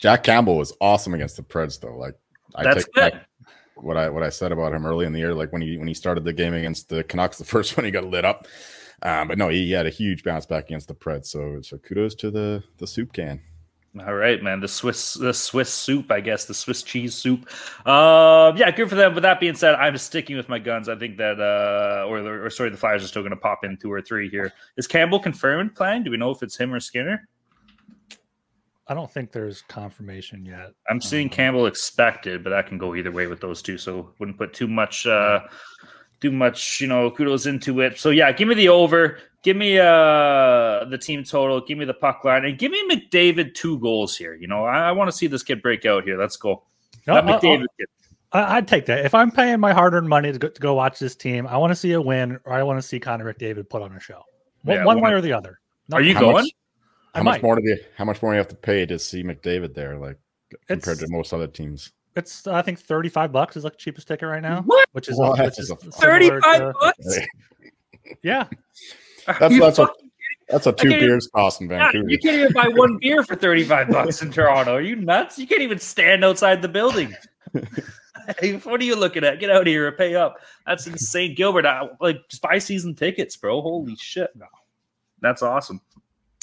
Jack 0.00 0.24
Campbell 0.24 0.56
was 0.56 0.72
awesome 0.80 1.14
against 1.14 1.36
the 1.36 1.42
Preds, 1.42 1.78
though. 1.78 1.96
Like 1.96 2.14
I 2.54 2.64
That's 2.64 2.84
take 2.84 2.94
back 2.94 3.26
what 3.76 3.96
I 3.96 4.08
what 4.08 4.22
I 4.22 4.28
said 4.28 4.52
about 4.52 4.72
him 4.72 4.86
early 4.86 5.06
in 5.06 5.12
the 5.12 5.18
year, 5.18 5.34
like 5.34 5.52
when 5.52 5.62
he 5.62 5.76
when 5.76 5.88
he 5.88 5.94
started 5.94 6.24
the 6.24 6.32
game 6.32 6.54
against 6.54 6.88
the 6.88 7.04
Canucks, 7.04 7.38
the 7.38 7.44
first 7.44 7.76
one 7.76 7.84
he 7.84 7.90
got 7.90 8.04
lit 8.04 8.24
up. 8.24 8.46
Um, 9.02 9.28
but 9.28 9.38
no, 9.38 9.48
he 9.48 9.70
had 9.70 9.86
a 9.86 9.90
huge 9.90 10.24
bounce 10.24 10.44
back 10.44 10.64
against 10.64 10.88
the 10.88 10.94
Preds. 10.94 11.26
So 11.26 11.60
so 11.62 11.78
kudos 11.78 12.14
to 12.16 12.30
the 12.30 12.62
the 12.78 12.86
soup 12.86 13.12
can. 13.12 13.40
All 14.06 14.14
right, 14.14 14.40
man. 14.40 14.60
The 14.60 14.68
Swiss, 14.68 15.14
the 15.14 15.34
Swiss 15.34 15.68
soup, 15.68 16.12
I 16.12 16.20
guess, 16.20 16.44
the 16.44 16.54
Swiss 16.54 16.84
cheese 16.84 17.12
soup. 17.12 17.40
Um, 17.88 18.56
yeah, 18.56 18.70
good 18.70 18.88
for 18.88 18.94
them. 18.94 19.14
With 19.14 19.24
that 19.24 19.40
being 19.40 19.56
said, 19.56 19.74
I'm 19.74 19.96
sticking 19.96 20.36
with 20.36 20.48
my 20.48 20.60
guns. 20.60 20.88
I 20.88 20.94
think 20.94 21.16
that, 21.16 21.40
uh, 21.40 22.06
or, 22.06 22.44
or 22.44 22.50
sorry, 22.50 22.70
the 22.70 22.76
Flyers 22.76 23.02
are 23.02 23.08
still 23.08 23.22
going 23.22 23.30
to 23.30 23.36
pop 23.36 23.64
in 23.64 23.76
two 23.76 23.90
or 23.90 24.00
three 24.00 24.30
here. 24.30 24.52
Is 24.76 24.86
Campbell 24.86 25.18
confirmed 25.18 25.74
playing? 25.74 26.04
Do 26.04 26.12
we 26.12 26.18
know 26.18 26.30
if 26.30 26.40
it's 26.44 26.56
him 26.56 26.72
or 26.72 26.78
Skinner? 26.78 27.28
I 28.90 28.94
don't 28.94 29.08
think 29.10 29.30
there's 29.30 29.62
confirmation 29.62 30.44
yet. 30.44 30.72
I'm 30.88 31.00
seeing 31.00 31.28
um, 31.28 31.30
Campbell 31.30 31.66
expected, 31.66 32.42
but 32.42 32.50
that 32.50 32.66
can 32.66 32.76
go 32.76 32.96
either 32.96 33.12
way 33.12 33.28
with 33.28 33.40
those 33.40 33.62
two. 33.62 33.78
So 33.78 34.12
wouldn't 34.18 34.36
put 34.36 34.52
too 34.52 34.66
much, 34.66 35.06
uh, 35.06 35.40
too 36.20 36.32
much, 36.32 36.80
you 36.80 36.88
know, 36.88 37.08
kudos 37.12 37.46
into 37.46 37.80
it. 37.82 38.00
So 38.00 38.10
yeah, 38.10 38.32
give 38.32 38.48
me 38.48 38.56
the 38.56 38.68
over, 38.68 39.18
give 39.44 39.56
me 39.56 39.78
uh 39.78 40.84
the 40.90 40.98
team 41.00 41.22
total, 41.22 41.60
give 41.60 41.78
me 41.78 41.84
the 41.84 41.94
puck 41.94 42.24
line, 42.24 42.44
and 42.44 42.58
give 42.58 42.72
me 42.72 42.82
McDavid 42.90 43.54
two 43.54 43.78
goals 43.78 44.16
here. 44.16 44.34
You 44.34 44.48
know, 44.48 44.64
I, 44.64 44.88
I 44.88 44.92
want 44.92 45.08
to 45.08 45.16
see 45.16 45.28
this 45.28 45.44
kid 45.44 45.62
break 45.62 45.86
out 45.86 46.02
here. 46.02 46.18
Let's 46.18 46.36
go. 46.36 46.64
No, 47.06 47.14
McDavid 47.22 47.66
kid. 47.78 47.86
I'd 48.32 48.66
take 48.66 48.86
that. 48.86 49.04
If 49.04 49.14
I'm 49.14 49.30
paying 49.30 49.58
my 49.58 49.72
hard-earned 49.72 50.08
money 50.08 50.32
to 50.32 50.38
go, 50.38 50.48
to 50.48 50.60
go 50.60 50.74
watch 50.74 50.98
this 50.98 51.16
team, 51.16 51.46
I 51.46 51.56
want 51.56 51.70
to 51.72 51.74
see 51.76 51.92
a 51.92 52.00
win, 52.00 52.38
or 52.44 52.52
I 52.52 52.62
want 52.62 52.78
to 52.78 52.82
see 52.82 53.00
Connor 53.00 53.32
McDavid 53.32 53.68
put 53.68 53.82
on 53.82 53.92
a 53.92 54.00
show. 54.00 54.22
One, 54.62 54.76
yeah, 54.76 54.84
one 54.84 55.00
way 55.00 55.12
or 55.12 55.20
the 55.20 55.32
other. 55.32 55.58
Are 55.92 56.00
you 56.00 56.14
going? 56.14 56.34
Much, 56.34 56.50
how 57.14 57.22
much 57.22 57.42
more 57.42 57.56
do 57.56 57.62
you? 57.64 57.78
How 57.96 58.04
much 58.04 58.22
more 58.22 58.32
do 58.32 58.36
you 58.36 58.38
have 58.38 58.48
to 58.48 58.56
pay 58.56 58.86
to 58.86 58.98
see 58.98 59.22
McDavid 59.22 59.74
there? 59.74 59.98
Like 59.98 60.18
compared 60.66 60.98
it's, 60.98 61.06
to 61.06 61.08
most 61.10 61.32
other 61.32 61.46
teams. 61.46 61.92
It's 62.16 62.46
I 62.46 62.62
think 62.62 62.78
thirty 62.78 63.08
five 63.08 63.32
bucks 63.32 63.56
is 63.56 63.64
like 63.64 63.74
the 63.74 63.78
cheapest 63.78 64.08
ticket 64.08 64.28
right 64.28 64.42
now. 64.42 64.62
What? 64.62 64.88
Which 64.92 65.08
is 65.08 65.18
what? 65.18 65.38
which 65.38 65.58
is 65.58 65.72
thirty 65.94 66.30
five 66.40 66.72
bucks. 66.80 67.18
Yeah, 68.24 68.48
that's 69.24 69.56
that's 69.60 69.78
what 69.78 69.94
that's 70.48 70.66
what 70.66 70.78
two 70.78 70.88
beers 70.88 71.28
cost 71.32 71.60
in 71.60 71.68
Vancouver. 71.68 72.08
you 72.08 72.18
can't 72.18 72.40
even 72.40 72.52
buy 72.52 72.66
one 72.66 72.96
beer 73.00 73.22
for 73.22 73.36
thirty 73.36 73.62
five 73.62 73.88
bucks 73.88 74.20
in 74.20 74.32
Toronto. 74.32 74.74
Are 74.74 74.80
you 74.80 74.96
nuts? 74.96 75.38
You 75.38 75.46
can't 75.46 75.62
even 75.62 75.78
stand 75.78 76.24
outside 76.24 76.60
the 76.60 76.68
building. 76.68 77.14
what 77.52 78.80
are 78.80 78.84
you 78.84 78.96
looking 78.96 79.22
at? 79.22 79.38
Get 79.38 79.50
out 79.50 79.60
of 79.60 79.66
here 79.66 79.86
and 79.86 79.96
pay 79.96 80.16
up. 80.16 80.38
That's 80.66 80.88
insane, 80.88 81.36
Gilbert. 81.36 81.66
I, 81.66 81.88
like 82.00 82.16
just 82.28 82.42
buy 82.42 82.58
season 82.58 82.96
tickets, 82.96 83.36
bro. 83.36 83.60
Holy 83.62 83.94
shit! 83.94 84.30
No, 84.34 84.46
that's 85.20 85.42
awesome. 85.42 85.80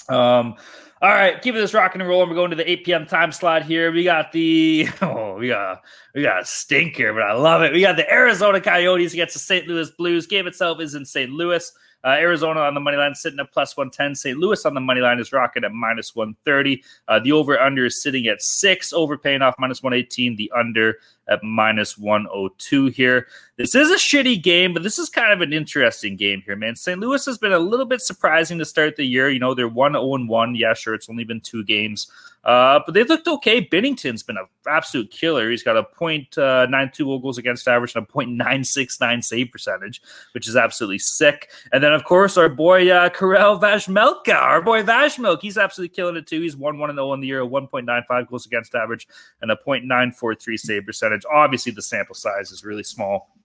Um, 0.09 0.55
all 0.99 1.09
right, 1.09 1.39
keeping 1.41 1.61
this 1.61 1.75
rocking 1.75 2.01
and 2.01 2.09
rolling. 2.09 2.27
We're 2.29 2.35
going 2.35 2.49
to 2.49 2.55
the 2.55 2.69
8 2.69 2.85
p.m. 2.85 3.05
time 3.05 3.31
slot 3.31 3.63
here. 3.63 3.91
We 3.91 4.03
got 4.03 4.31
the 4.31 4.87
oh, 5.01 5.35
we 5.37 5.49
got 5.49 5.83
we 6.15 6.23
got 6.23 6.41
a 6.41 6.45
stinker, 6.45 7.13
but 7.13 7.21
I 7.21 7.33
love 7.33 7.61
it. 7.61 7.71
We 7.71 7.81
got 7.81 7.97
the 7.97 8.11
Arizona 8.11 8.59
Coyotes 8.59 9.13
against 9.13 9.33
the 9.33 9.39
St. 9.39 9.67
Louis 9.67 9.91
Blues. 9.91 10.25
Game 10.25 10.47
itself 10.47 10.81
is 10.81 10.95
in 10.95 11.05
St. 11.05 11.31
Louis. 11.31 11.71
Uh, 12.03 12.09
Arizona 12.11 12.61
on 12.61 12.73
the 12.73 12.79
money 12.79 12.97
line 12.97 13.13
sitting 13.13 13.39
at 13.39 13.51
plus 13.51 13.75
110. 13.75 14.15
St. 14.15 14.37
Louis 14.37 14.65
on 14.65 14.73
the 14.73 14.79
money 14.79 15.01
line 15.01 15.19
is 15.19 15.31
rocking 15.31 15.63
at 15.63 15.71
minus 15.71 16.15
130. 16.15 16.83
Uh, 17.07 17.19
the 17.19 17.31
over 17.31 17.59
under 17.59 17.85
is 17.85 18.01
sitting 18.01 18.27
at 18.27 18.41
six, 18.41 18.93
overpaying 18.93 19.41
off 19.41 19.55
minus 19.59 19.83
118. 19.83 20.35
The 20.35 20.51
under 20.55 20.95
at 21.29 21.43
minus 21.43 21.97
102 21.97 22.87
here. 22.87 23.27
This 23.57 23.73
is 23.73 23.89
a 23.89 23.95
shitty 23.95 24.41
game, 24.41 24.73
but 24.73 24.83
this 24.83 24.99
is 24.99 25.09
kind 25.09 25.33
of 25.33 25.41
an 25.41 25.51
interesting 25.51 26.15
game 26.15 26.41
here, 26.45 26.55
man. 26.55 26.75
St. 26.75 26.99
Louis 26.99 27.25
has 27.25 27.37
been 27.37 27.53
a 27.53 27.59
little 27.59 27.85
bit 27.85 28.01
surprising 28.01 28.59
to 28.59 28.65
start 28.65 28.95
the 28.95 29.05
year. 29.05 29.29
You 29.29 29.39
know, 29.39 29.53
they're 29.53 29.67
1 29.67 29.93
0 29.93 30.25
1. 30.25 30.55
Yeah, 30.55 30.73
sure, 30.73 30.93
it's 30.93 31.09
only 31.09 31.23
been 31.23 31.41
two 31.41 31.63
games. 31.63 32.11
Uh, 32.47 32.79
but 32.85 32.93
they've 32.93 33.09
looked 33.09 33.27
okay. 33.27 33.59
Binnington's 33.59 34.23
been 34.23 34.37
an 34.37 34.45
absolute 34.67 35.11
killer. 35.11 35.51
He's 35.51 35.63
got 35.63 35.75
a 35.75 35.81
uh, 35.81 36.85
goals 36.95 37.37
against 37.37 37.67
average 37.67 37.93
and 37.93 38.05
a 38.05 38.07
point 38.07 38.29
nine 38.29 38.63
six 38.63 39.01
nine 39.01 39.21
save 39.21 39.51
percentage, 39.51 40.01
which 40.33 40.47
is 40.47 40.55
absolutely 40.55 40.99
sick. 40.99 41.49
And 41.73 41.83
then, 41.83 41.91
of 41.91 42.05
course, 42.05 42.37
our 42.37 42.47
boy 42.47 42.89
uh, 42.89 43.09
Karel 43.09 43.59
Vejmelka, 43.59 44.33
our 44.33 44.61
boy 44.61 44.81
Vashmilk, 44.81 45.41
he's 45.41 45.57
absolutely 45.57 45.93
killing 45.93 46.15
it 46.15 46.25
too. 46.25 46.41
He's 46.41 46.55
one 46.55 46.77
one 46.77 46.89
and 46.89 46.97
zero 46.97 47.11
in 47.13 47.19
the 47.19 47.27
year, 47.27 47.45
one 47.45 47.67
point 47.67 47.85
nine 47.85 48.03
five 48.07 48.29
goals 48.29 48.45
against 48.45 48.75
average, 48.75 49.09
and 49.41 49.51
a 49.51 49.57
point 49.57 49.83
nine 49.83 50.13
four 50.13 50.33
three 50.33 50.55
save 50.55 50.85
percentage. 50.85 51.16
Obviously, 51.25 51.71
the 51.71 51.81
sample 51.81 52.15
size 52.15 52.51
is 52.51 52.63
really 52.63 52.83
small. 52.83 53.35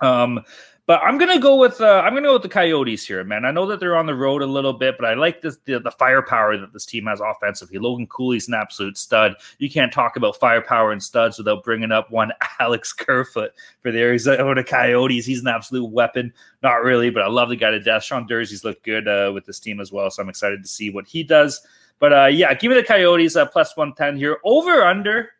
Um, 0.00 0.44
but 0.86 1.00
I'm 1.00 1.16
gonna 1.16 1.38
go 1.38 1.56
with 1.56 1.80
uh, 1.80 2.02
I'm 2.04 2.12
gonna 2.12 2.26
go 2.26 2.32
with 2.32 2.42
the 2.42 2.48
Coyotes 2.48 3.06
here, 3.06 3.22
man. 3.22 3.44
I 3.44 3.52
know 3.52 3.66
that 3.66 3.78
they're 3.78 3.96
on 3.96 4.06
the 4.06 4.16
road 4.16 4.42
a 4.42 4.46
little 4.46 4.72
bit, 4.72 4.96
but 4.98 5.06
I 5.08 5.14
like 5.14 5.40
this, 5.40 5.58
the 5.64 5.78
the 5.78 5.92
firepower 5.92 6.56
that 6.56 6.72
this 6.72 6.84
team 6.84 7.06
has 7.06 7.20
offensively. 7.20 7.78
Logan 7.78 8.08
Cooley's 8.08 8.48
an 8.48 8.54
absolute 8.54 8.98
stud. 8.98 9.36
You 9.58 9.70
can't 9.70 9.92
talk 9.92 10.16
about 10.16 10.40
firepower 10.40 10.90
and 10.90 11.00
studs 11.00 11.38
without 11.38 11.62
bringing 11.62 11.92
up 11.92 12.10
one 12.10 12.32
Alex 12.60 12.92
Kerfoot 12.92 13.52
for 13.80 13.92
the 13.92 14.00
Arizona 14.00 14.64
Coyotes. 14.64 15.24
He's 15.24 15.40
an 15.40 15.46
absolute 15.46 15.86
weapon. 15.86 16.32
Not 16.64 16.82
really, 16.82 17.10
but 17.10 17.22
I 17.22 17.28
love 17.28 17.48
the 17.48 17.56
guy 17.56 17.70
to 17.70 17.80
death. 17.80 18.02
Sean 18.02 18.26
Durzi's 18.26 18.64
looked 18.64 18.84
good 18.84 19.06
uh, 19.06 19.30
with 19.32 19.46
this 19.46 19.60
team 19.60 19.80
as 19.80 19.92
well, 19.92 20.10
so 20.10 20.20
I'm 20.20 20.28
excited 20.28 20.62
to 20.62 20.68
see 20.68 20.90
what 20.90 21.06
he 21.06 21.22
does. 21.22 21.64
But 22.00 22.12
uh, 22.12 22.26
yeah, 22.26 22.52
give 22.54 22.70
me 22.70 22.76
the 22.76 22.82
Coyotes 22.82 23.36
uh, 23.36 23.46
plus 23.46 23.76
110 23.76 24.16
here. 24.16 24.38
Over 24.42 24.82
under 24.82 25.30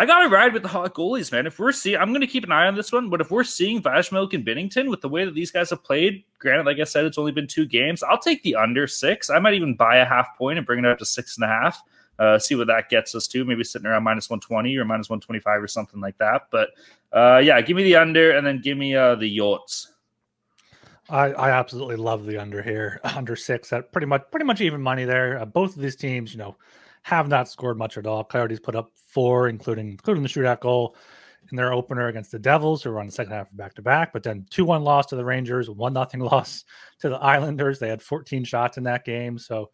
I 0.00 0.06
got 0.06 0.22
to 0.22 0.28
ride 0.28 0.52
with 0.52 0.62
the 0.62 0.68
hot 0.68 0.94
goalies, 0.94 1.32
man. 1.32 1.44
If 1.44 1.58
we're 1.58 1.72
seeing, 1.72 1.98
I'm 1.98 2.10
going 2.10 2.20
to 2.20 2.26
keep 2.28 2.44
an 2.44 2.52
eye 2.52 2.68
on 2.68 2.76
this 2.76 2.92
one. 2.92 3.10
But 3.10 3.20
if 3.20 3.32
we're 3.32 3.42
seeing 3.42 3.82
Vashmilk 3.82 4.32
and 4.32 4.46
Binnington 4.46 4.88
with 4.88 5.00
the 5.00 5.08
way 5.08 5.24
that 5.24 5.34
these 5.34 5.50
guys 5.50 5.70
have 5.70 5.82
played, 5.82 6.22
granted, 6.38 6.66
like 6.66 6.78
I 6.78 6.84
said, 6.84 7.04
it's 7.04 7.18
only 7.18 7.32
been 7.32 7.48
two 7.48 7.66
games. 7.66 8.04
I'll 8.04 8.20
take 8.20 8.44
the 8.44 8.54
under 8.54 8.86
six. 8.86 9.28
I 9.28 9.40
might 9.40 9.54
even 9.54 9.74
buy 9.74 9.96
a 9.96 10.04
half 10.04 10.38
point 10.38 10.56
and 10.56 10.64
bring 10.64 10.78
it 10.78 10.86
up 10.86 11.00
to 11.00 11.04
six 11.04 11.36
and 11.36 11.44
a 11.44 11.48
half. 11.48 11.82
Uh, 12.16 12.38
see 12.38 12.54
what 12.54 12.68
that 12.68 12.88
gets 12.88 13.16
us 13.16 13.26
to. 13.26 13.44
Maybe 13.44 13.64
sitting 13.64 13.88
around 13.88 14.04
minus 14.04 14.30
120 14.30 14.76
or 14.76 14.84
minus 14.84 15.10
125 15.10 15.62
or 15.62 15.66
something 15.66 16.00
like 16.00 16.16
that. 16.18 16.46
But 16.52 16.70
uh, 17.12 17.38
yeah, 17.38 17.60
give 17.60 17.76
me 17.76 17.82
the 17.82 17.96
under 17.96 18.36
and 18.36 18.46
then 18.46 18.60
give 18.60 18.78
me 18.78 18.94
uh, 18.94 19.16
the 19.16 19.26
yachts. 19.26 19.92
I, 21.10 21.32
I 21.32 21.50
absolutely 21.50 21.96
love 21.96 22.24
the 22.24 22.38
under 22.38 22.62
here, 22.62 23.00
under 23.16 23.34
six 23.34 23.72
at 23.72 23.90
pretty 23.90 24.06
much 24.06 24.22
pretty 24.30 24.44
much 24.44 24.60
even 24.60 24.80
money 24.80 25.04
there. 25.04 25.40
Uh, 25.40 25.44
both 25.44 25.74
of 25.74 25.82
these 25.82 25.96
teams, 25.96 26.32
you 26.32 26.38
know, 26.38 26.56
have 27.02 27.28
not 27.28 27.48
scored 27.48 27.78
much 27.78 27.98
at 27.98 28.06
all. 28.06 28.24
Coyotes 28.24 28.60
put 28.60 28.76
up 28.76 28.90
four, 28.94 29.48
including 29.48 29.90
including 29.90 30.22
the 30.22 30.28
shootout 30.28 30.60
goal 30.60 30.96
in 31.50 31.56
their 31.56 31.72
opener 31.72 32.08
against 32.08 32.30
the 32.30 32.38
Devils, 32.38 32.82
who 32.82 32.90
were 32.90 33.00
on 33.00 33.06
the 33.06 33.12
second 33.12 33.32
half 33.32 33.48
back 33.52 33.74
to 33.74 33.82
back, 33.82 34.12
but 34.12 34.22
then 34.22 34.46
2 34.50 34.64
1 34.64 34.82
loss 34.82 35.06
to 35.06 35.16
the 35.16 35.24
Rangers, 35.24 35.70
1 35.70 35.92
nothing 35.92 36.20
loss 36.32 36.64
to 37.00 37.08
the 37.08 37.16
Islanders. 37.16 37.78
They 37.78 37.88
had 37.88 38.02
14 38.02 38.44
shots 38.44 38.76
in 38.76 38.84
that 38.84 39.04
game. 39.04 39.38
So, 39.38 39.70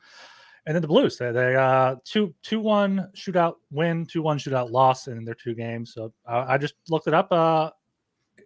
and 0.67 0.75
then 0.75 0.83
the 0.83 0.89
Blues, 0.89 1.19
they, 1.19 1.33
they 1.33 1.57
uh, 1.57 1.97
2 2.05 2.35
2 2.43 2.61
1 2.61 3.11
shootout 3.17 3.55
win, 3.71 4.07
2 4.07 4.23
1 4.23 4.39
shootout 4.39 4.71
loss 4.71 5.09
in 5.09 5.25
their 5.25 5.35
two 5.35 5.55
games. 5.55 5.93
So 5.93 6.13
uh, 6.29 6.45
I 6.49 6.59
just 6.59 6.75
looked 6.89 7.09
it 7.09 7.15
up. 7.15 7.33
Uh, 7.33 7.71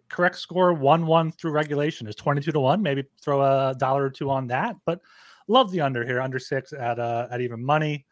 correct 0.08 0.36
score 0.36 0.72
1 0.72 1.06
1 1.06 1.32
through 1.32 1.52
regulation 1.52 2.06
is 2.06 2.14
22 2.14 2.52
to 2.52 2.60
1. 2.60 2.82
Maybe 2.82 3.04
throw 3.22 3.42
a 3.42 3.74
dollar 3.74 4.04
or 4.04 4.10
two 4.10 4.30
on 4.30 4.46
that, 4.48 4.76
but 4.86 5.00
love 5.48 5.70
the 5.70 5.80
under 5.80 6.04
here, 6.04 6.20
under 6.20 6.38
six 6.38 6.72
at, 6.72 6.98
uh, 6.98 7.28
at 7.30 7.40
even 7.40 7.62
money. 7.62 8.06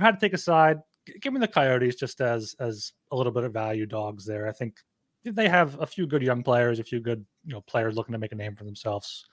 Had 0.00 0.12
to 0.12 0.20
take 0.20 0.34
a 0.34 0.38
side 0.38 0.80
give 1.20 1.32
me 1.32 1.40
the 1.40 1.48
Coyotes 1.48 1.94
just 1.94 2.20
as 2.20 2.54
as 2.60 2.92
a 3.10 3.16
little 3.16 3.32
bit 3.32 3.44
of 3.44 3.52
value 3.52 3.86
dogs 3.86 4.24
there. 4.24 4.48
I 4.48 4.52
think 4.52 4.78
they 5.24 5.48
have 5.48 5.80
a 5.80 5.86
few 5.86 6.06
good 6.06 6.22
young 6.22 6.42
players, 6.42 6.78
a 6.78 6.84
few 6.84 7.00
good 7.00 7.24
you 7.44 7.54
know 7.54 7.60
players 7.62 7.96
looking 7.96 8.12
to 8.12 8.18
make 8.18 8.32
a 8.32 8.36
name 8.36 8.56
for 8.56 8.64
themselves. 8.64 9.24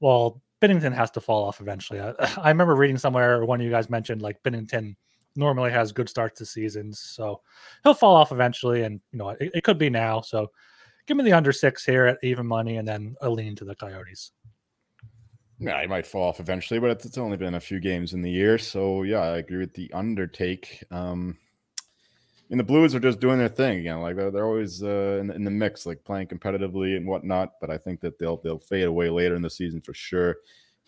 Well, 0.00 0.42
Binnington 0.62 0.94
has 0.94 1.10
to 1.12 1.20
fall 1.20 1.44
off 1.44 1.60
eventually. 1.60 2.00
I, 2.00 2.14
I 2.38 2.48
remember 2.48 2.74
reading 2.74 2.98
somewhere 2.98 3.44
one 3.44 3.60
of 3.60 3.64
you 3.64 3.70
guys 3.70 3.90
mentioned 3.90 4.22
like 4.22 4.42
Binnington 4.42 4.96
normally 5.36 5.70
has 5.70 5.92
good 5.92 6.08
starts 6.08 6.38
to 6.38 6.46
seasons, 6.46 6.98
so 7.00 7.40
he'll 7.82 7.94
fall 7.94 8.16
off 8.16 8.32
eventually, 8.32 8.82
and 8.82 9.00
you 9.12 9.18
know 9.18 9.30
it, 9.30 9.50
it 9.54 9.64
could 9.64 9.78
be 9.78 9.90
now. 9.90 10.20
So 10.20 10.50
give 11.06 11.16
me 11.16 11.24
the 11.24 11.32
under 11.32 11.52
six 11.52 11.84
here 11.84 12.06
at 12.06 12.18
even 12.22 12.46
money, 12.46 12.76
and 12.76 12.86
then 12.86 13.16
a 13.20 13.30
lean 13.30 13.56
to 13.56 13.64
the 13.64 13.74
Coyotes. 13.74 14.32
Yeah, 15.60 15.78
he 15.82 15.86
might 15.86 16.06
fall 16.06 16.28
off 16.28 16.40
eventually, 16.40 16.80
but 16.80 17.04
it's 17.04 17.18
only 17.18 17.36
been 17.36 17.54
a 17.54 17.60
few 17.60 17.80
games 17.80 18.14
in 18.14 18.22
the 18.22 18.30
year. 18.30 18.56
So 18.56 19.02
yeah, 19.02 19.20
I 19.20 19.36
agree 19.36 19.58
with 19.58 19.74
the 19.74 19.92
undertake. 19.92 20.82
Um, 20.90 21.36
and 22.50 22.58
the 22.58 22.64
Blues 22.64 22.94
are 22.94 23.00
just 23.00 23.20
doing 23.20 23.38
their 23.38 23.50
thing 23.50 23.78
again. 23.78 24.00
Like 24.00 24.16
they're, 24.16 24.30
they're 24.30 24.46
always 24.46 24.82
uh, 24.82 25.18
in, 25.20 25.26
the, 25.26 25.34
in 25.34 25.44
the 25.44 25.50
mix, 25.50 25.84
like 25.84 26.02
playing 26.02 26.28
competitively 26.28 26.96
and 26.96 27.06
whatnot. 27.06 27.60
But 27.60 27.68
I 27.68 27.76
think 27.76 28.00
that 28.00 28.18
they'll 28.18 28.38
they'll 28.38 28.58
fade 28.58 28.86
away 28.86 29.10
later 29.10 29.36
in 29.36 29.42
the 29.42 29.50
season 29.50 29.82
for 29.82 29.92
sure. 29.92 30.36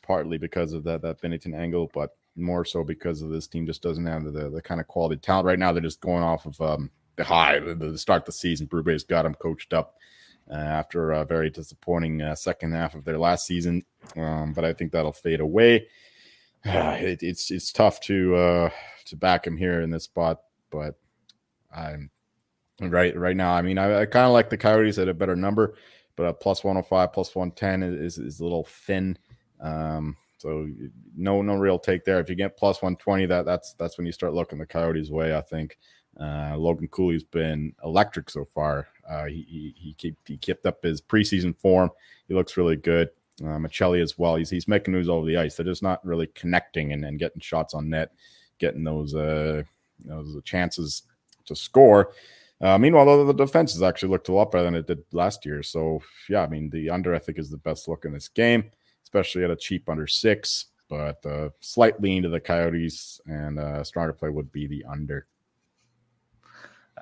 Partly 0.02 0.38
because 0.38 0.72
of 0.72 0.82
that 0.84 1.02
that 1.02 1.20
Binnington 1.20 1.54
angle, 1.54 1.90
but 1.92 2.16
more 2.34 2.64
so 2.64 2.82
because 2.82 3.20
of 3.20 3.28
this 3.28 3.46
team 3.46 3.66
just 3.66 3.82
doesn't 3.82 4.06
have 4.06 4.24
the, 4.24 4.50
the 4.50 4.62
kind 4.62 4.80
of 4.80 4.88
quality 4.88 5.16
talent 5.16 5.46
right 5.46 5.58
now. 5.58 5.70
They're 5.70 5.82
just 5.82 6.00
going 6.00 6.24
off 6.24 6.46
of 6.46 6.60
um, 6.60 6.90
the 7.16 7.24
high, 7.24 7.60
the, 7.60 7.74
the 7.74 7.98
start 7.98 8.22
of 8.22 8.26
the 8.26 8.32
season. 8.32 8.66
Berube's 8.66 9.04
got 9.04 9.22
them 9.22 9.34
coached 9.34 9.74
up 9.74 9.96
uh, 10.50 10.54
after 10.54 11.12
a 11.12 11.24
very 11.24 11.50
disappointing 11.50 12.20
uh, 12.22 12.34
second 12.34 12.72
half 12.72 12.94
of 12.94 13.04
their 13.04 13.18
last 13.18 13.46
season. 13.46 13.84
Um, 14.16 14.52
but 14.52 14.64
I 14.64 14.72
think 14.72 14.92
that'll 14.92 15.12
fade 15.12 15.40
away. 15.40 15.86
It, 16.64 17.24
it's 17.24 17.50
it's 17.50 17.72
tough 17.72 18.00
to 18.02 18.36
uh, 18.36 18.70
to 19.06 19.16
back 19.16 19.44
him 19.44 19.56
here 19.56 19.80
in 19.80 19.90
this 19.90 20.04
spot, 20.04 20.42
but 20.70 20.94
I'm 21.76 22.08
right 22.80 23.16
right 23.16 23.36
now. 23.36 23.52
I 23.52 23.62
mean, 23.62 23.78
I, 23.78 24.02
I 24.02 24.06
kind 24.06 24.26
of 24.26 24.32
like 24.32 24.48
the 24.48 24.56
Coyotes 24.56 24.98
at 24.98 25.08
a 25.08 25.14
better 25.14 25.34
number, 25.34 25.74
but 26.14 26.24
a 26.26 26.32
plus 26.32 26.62
105, 26.62 27.12
plus 27.12 27.34
110 27.34 27.82
is, 27.82 28.18
is 28.18 28.38
a 28.38 28.44
little 28.44 28.64
thin. 28.64 29.18
Um, 29.60 30.16
so 30.38 30.68
no 31.16 31.42
no 31.42 31.54
real 31.54 31.80
take 31.80 32.04
there. 32.04 32.20
If 32.20 32.28
you 32.28 32.36
get 32.36 32.56
plus 32.56 32.80
120, 32.80 33.26
that 33.26 33.44
that's 33.44 33.74
that's 33.74 33.98
when 33.98 34.06
you 34.06 34.12
start 34.12 34.34
looking 34.34 34.58
the 34.58 34.66
Coyotes 34.66 35.10
way. 35.10 35.36
I 35.36 35.40
think. 35.40 35.78
Uh, 36.20 36.54
Logan 36.58 36.88
Cooley's 36.88 37.24
been 37.24 37.74
electric 37.82 38.28
so 38.28 38.44
far. 38.44 38.86
Uh, 39.08 39.26
he, 39.26 39.74
he, 39.76 39.94
keep, 39.98 40.16
he 40.26 40.36
kept 40.36 40.66
up 40.66 40.82
his 40.82 41.00
preseason 41.00 41.56
form. 41.58 41.90
He 42.28 42.34
looks 42.34 42.56
really 42.56 42.76
good. 42.76 43.10
Uh, 43.40 43.58
Maccelli 43.58 44.00
as 44.02 44.18
well. 44.18 44.36
He's, 44.36 44.50
he's 44.50 44.68
making 44.68 44.92
moves 44.92 45.08
over 45.08 45.26
the 45.26 45.36
ice. 45.36 45.56
They're 45.56 45.66
just 45.66 45.82
not 45.82 46.04
really 46.04 46.28
connecting 46.34 46.92
and, 46.92 47.04
and 47.04 47.18
getting 47.18 47.40
shots 47.40 47.74
on 47.74 47.88
net, 47.88 48.12
getting 48.58 48.84
those 48.84 49.14
uh, 49.14 49.62
those 50.04 50.36
chances 50.44 51.02
to 51.46 51.56
score. 51.56 52.12
Uh, 52.60 52.78
meanwhile, 52.78 53.24
the 53.26 53.32
defense 53.32 53.72
has 53.72 53.82
actually 53.82 54.10
looked 54.10 54.28
a 54.28 54.32
lot 54.32 54.52
better 54.52 54.64
than 54.64 54.76
it 54.76 54.86
did 54.86 55.02
last 55.12 55.44
year. 55.44 55.62
So, 55.62 56.00
yeah, 56.28 56.42
I 56.42 56.46
mean, 56.46 56.70
the 56.70 56.90
under 56.90 57.14
I 57.14 57.18
think 57.18 57.38
is 57.38 57.50
the 57.50 57.56
best 57.56 57.88
look 57.88 58.04
in 58.04 58.12
this 58.12 58.28
game, 58.28 58.70
especially 59.02 59.42
at 59.42 59.50
a 59.50 59.56
cheap 59.56 59.88
under 59.88 60.06
six. 60.06 60.66
But 60.88 61.24
uh, 61.26 61.48
slight 61.60 62.00
lean 62.00 62.22
to 62.22 62.28
the 62.28 62.38
Coyotes 62.38 63.20
and 63.26 63.58
uh, 63.58 63.82
stronger 63.82 64.12
play 64.12 64.28
would 64.28 64.52
be 64.52 64.66
the 64.66 64.84
under. 64.84 65.26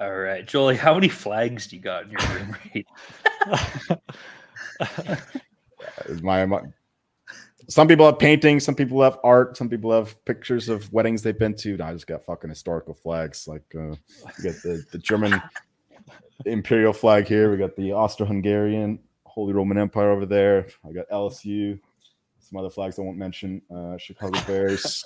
All 0.01 0.16
right, 0.16 0.46
Jolie, 0.46 0.76
how 0.78 0.94
many 0.94 1.09
flags 1.09 1.66
do 1.66 1.76
you 1.76 1.82
got 1.82 2.05
in 2.05 2.11
your 2.12 2.20
room? 2.30 2.57
my, 6.22 6.46
my 6.46 6.62
some 7.68 7.86
people 7.86 8.07
have 8.07 8.18
paintings, 8.18 8.64
some 8.64 8.74
people 8.74 9.01
have 9.03 9.18
art, 9.22 9.57
some 9.57 9.68
people 9.68 9.92
have 9.92 10.22
pictures 10.24 10.68
of 10.68 10.92
weddings 10.92 11.22
they've 11.22 11.38
been 11.38 11.55
to. 11.57 11.76
No, 11.76 11.84
I 11.84 11.92
just 11.92 12.07
got 12.07 12.24
fucking 12.24 12.51
historical 12.51 12.94
flags. 12.94 13.46
Like 13.46 13.62
uh, 13.76 13.94
we 14.38 14.44
got 14.44 14.61
the, 14.62 14.84
the 14.90 14.98
German 14.98 15.40
imperial 16.46 16.92
flag 16.92 17.28
here. 17.28 17.51
We 17.51 17.59
got 17.59 17.76
the 17.76 17.92
Austro-Hungarian 17.92 18.98
Holy 19.24 19.53
Roman 19.53 19.78
Empire 19.78 20.11
over 20.11 20.26
there. 20.26 20.66
I 20.88 20.92
got 20.92 21.09
LSU. 21.11 21.78
Some 22.40 22.59
other 22.59 22.70
flags 22.70 22.98
I 22.98 23.03
won't 23.03 23.18
mention. 23.18 23.62
Uh, 23.72 23.96
Chicago 23.98 24.40
Bears. 24.46 25.05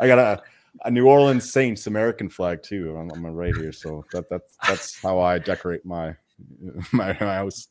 I 0.00 0.08
got 0.08 0.18
a 0.18 0.42
a 0.84 0.90
New 0.90 1.06
Orleans 1.06 1.52
Saints 1.52 1.86
American 1.86 2.28
flag 2.28 2.62
too 2.62 2.96
on, 2.96 3.10
on 3.10 3.22
my 3.22 3.28
right 3.28 3.56
here. 3.56 3.72
So 3.72 4.04
that 4.12 4.28
that's 4.28 4.56
that's 4.66 5.02
how 5.02 5.20
I 5.20 5.38
decorate 5.38 5.84
my 5.84 6.16
my, 6.58 6.72
my 6.92 7.12
house. 7.12 7.68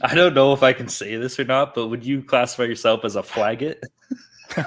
I 0.00 0.14
don't 0.14 0.34
know 0.34 0.52
if 0.52 0.62
I 0.62 0.72
can 0.72 0.88
say 0.88 1.16
this 1.16 1.38
or 1.38 1.44
not, 1.44 1.74
but 1.74 1.88
would 1.88 2.04
you 2.04 2.22
classify 2.22 2.64
yourself 2.64 3.04
as 3.04 3.16
a 3.16 3.22
flagget? 3.22 3.84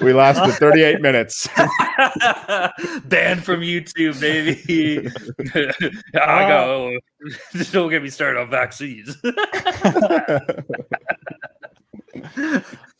we 0.00 0.12
lasted 0.12 0.52
38 0.52 1.00
minutes. 1.00 1.48
Banned 3.04 3.44
from 3.44 3.60
YouTube, 3.60 4.20
baby. 4.20 5.10
I 6.14 6.48
go. 6.48 6.92
Oh. 6.94 6.98
Don't 7.70 7.90
get 7.90 8.02
me 8.02 8.10
started 8.10 8.40
on 8.40 8.50
vaccines. 8.50 9.16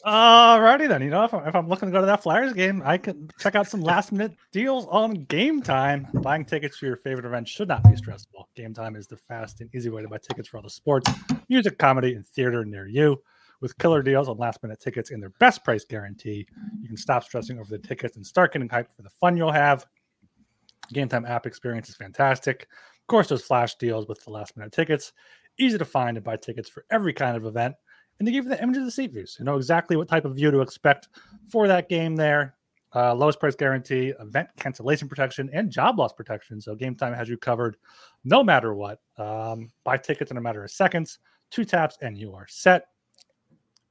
Alrighty 0.04 0.86
then. 0.86 1.02
You 1.02 1.10
know, 1.10 1.24
if 1.24 1.32
I'm, 1.32 1.46
if 1.48 1.54
I'm, 1.54 1.68
looking 1.68 1.88
to 1.88 1.92
go 1.92 2.00
to 2.00 2.06
that 2.06 2.22
Flyers 2.22 2.52
game, 2.52 2.82
I 2.84 2.98
can 2.98 3.28
check 3.38 3.54
out 3.54 3.66
some 3.66 3.80
last 3.80 4.12
minute 4.12 4.36
deals 4.52 4.86
on 4.90 5.24
Gametime. 5.26 6.22
Buying 6.22 6.44
tickets 6.44 6.76
for 6.76 6.86
your 6.86 6.96
favorite 6.96 7.24
event 7.24 7.48
should 7.48 7.68
not 7.68 7.82
be 7.84 7.96
stressful. 7.96 8.48
Gametime 8.56 8.96
is 8.96 9.06
the 9.06 9.16
fast 9.16 9.60
and 9.60 9.74
easy 9.74 9.90
way 9.90 10.02
to 10.02 10.08
buy 10.08 10.18
tickets 10.18 10.48
for 10.48 10.58
all 10.58 10.62
the 10.62 10.70
sports, 10.70 11.10
music, 11.48 11.78
comedy, 11.78 12.14
and 12.14 12.26
theater 12.26 12.64
near 12.64 12.86
you. 12.86 13.20
With 13.60 13.78
killer 13.78 14.02
deals 14.02 14.28
on 14.28 14.36
last 14.36 14.62
minute 14.62 14.80
tickets 14.80 15.10
and 15.10 15.22
their 15.22 15.32
best 15.40 15.64
price 15.64 15.84
guarantee, 15.84 16.46
you 16.82 16.88
can 16.88 16.98
stop 16.98 17.24
stressing 17.24 17.58
over 17.58 17.70
the 17.70 17.78
tickets 17.78 18.16
and 18.16 18.26
start 18.26 18.52
getting 18.52 18.68
hyped 18.68 18.94
for 18.94 19.02
the 19.02 19.10
fun 19.10 19.36
you'll 19.38 19.52
have. 19.52 19.86
Gametime 20.92 21.26
app 21.28 21.46
experience 21.46 21.88
is 21.88 21.96
fantastic. 21.96 22.68
Of 23.00 23.06
course, 23.06 23.28
those 23.28 23.42
flash 23.42 23.74
deals 23.76 24.06
with 24.06 24.22
the 24.24 24.30
last 24.30 24.54
minute 24.54 24.72
tickets, 24.72 25.12
easy 25.58 25.78
to 25.78 25.84
find 25.84 26.18
and 26.18 26.24
buy 26.24 26.36
tickets 26.36 26.68
for 26.68 26.84
every 26.90 27.14
kind 27.14 27.38
of 27.38 27.46
event 27.46 27.74
and 28.18 28.26
they 28.26 28.32
give 28.32 28.44
you 28.44 28.50
the 28.50 28.62
image 28.62 28.76
of 28.76 28.84
the 28.84 28.90
seat 28.90 29.12
views. 29.12 29.36
You 29.38 29.44
know 29.44 29.56
exactly 29.56 29.96
what 29.96 30.08
type 30.08 30.24
of 30.24 30.34
view 30.34 30.50
to 30.50 30.60
expect 30.60 31.08
for 31.48 31.68
that 31.68 31.88
game 31.88 32.16
there. 32.16 32.54
Uh, 32.94 33.12
lowest 33.12 33.40
price 33.40 33.56
guarantee, 33.56 34.12
event 34.20 34.48
cancellation 34.56 35.08
protection, 35.08 35.50
and 35.52 35.70
job 35.70 35.98
loss 35.98 36.12
protection. 36.12 36.60
So 36.60 36.76
Gametime 36.76 37.16
has 37.16 37.28
you 37.28 37.36
covered 37.36 37.76
no 38.22 38.44
matter 38.44 38.72
what. 38.74 39.00
Um, 39.18 39.70
buy 39.82 39.96
tickets 39.96 40.30
in 40.30 40.36
a 40.36 40.40
matter 40.40 40.62
of 40.62 40.70
seconds, 40.70 41.18
two 41.50 41.64
taps, 41.64 41.98
and 42.02 42.16
you 42.16 42.34
are 42.34 42.46
set. 42.48 42.86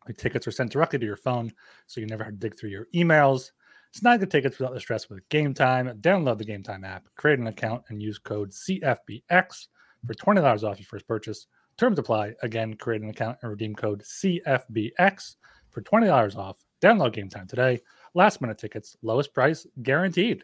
The 0.07 0.13
tickets 0.13 0.47
are 0.47 0.51
sent 0.51 0.71
directly 0.71 0.99
to 0.99 1.05
your 1.05 1.17
phone, 1.17 1.51
so 1.85 1.99
you 1.99 2.07
never 2.07 2.23
have 2.23 2.33
to 2.33 2.39
dig 2.39 2.57
through 2.57 2.69
your 2.69 2.87
emails. 2.95 3.51
Snag 3.91 4.21
the 4.21 4.25
tickets 4.25 4.57
without 4.57 4.73
the 4.73 4.79
stress 4.79 5.09
with 5.09 5.27
Gametime. 5.29 5.99
Download 6.01 6.37
the 6.37 6.45
Gametime 6.45 6.85
app, 6.85 7.07
create 7.15 7.39
an 7.39 7.47
account, 7.47 7.83
and 7.89 8.01
use 8.01 8.17
code 8.17 8.51
CFBX 8.51 9.67
for 10.05 10.13
$20 10.13 10.63
off 10.63 10.79
your 10.79 10.85
first 10.85 11.07
purchase. 11.07 11.47
Terms 11.77 11.97
apply. 11.97 12.33
Again, 12.43 12.75
create 12.75 13.01
an 13.01 13.09
account 13.09 13.37
and 13.41 13.49
redeem 13.49 13.75
code 13.75 14.03
CFBX 14.03 15.35
for 15.69 15.81
$20 15.81 16.37
off. 16.37 16.63
Download 16.81 17.13
Gametime 17.15 17.47
today. 17.47 17.81
Last 18.13 18.41
minute 18.41 18.57
tickets, 18.57 18.95
lowest 19.01 19.33
price 19.33 19.65
guaranteed. 19.81 20.43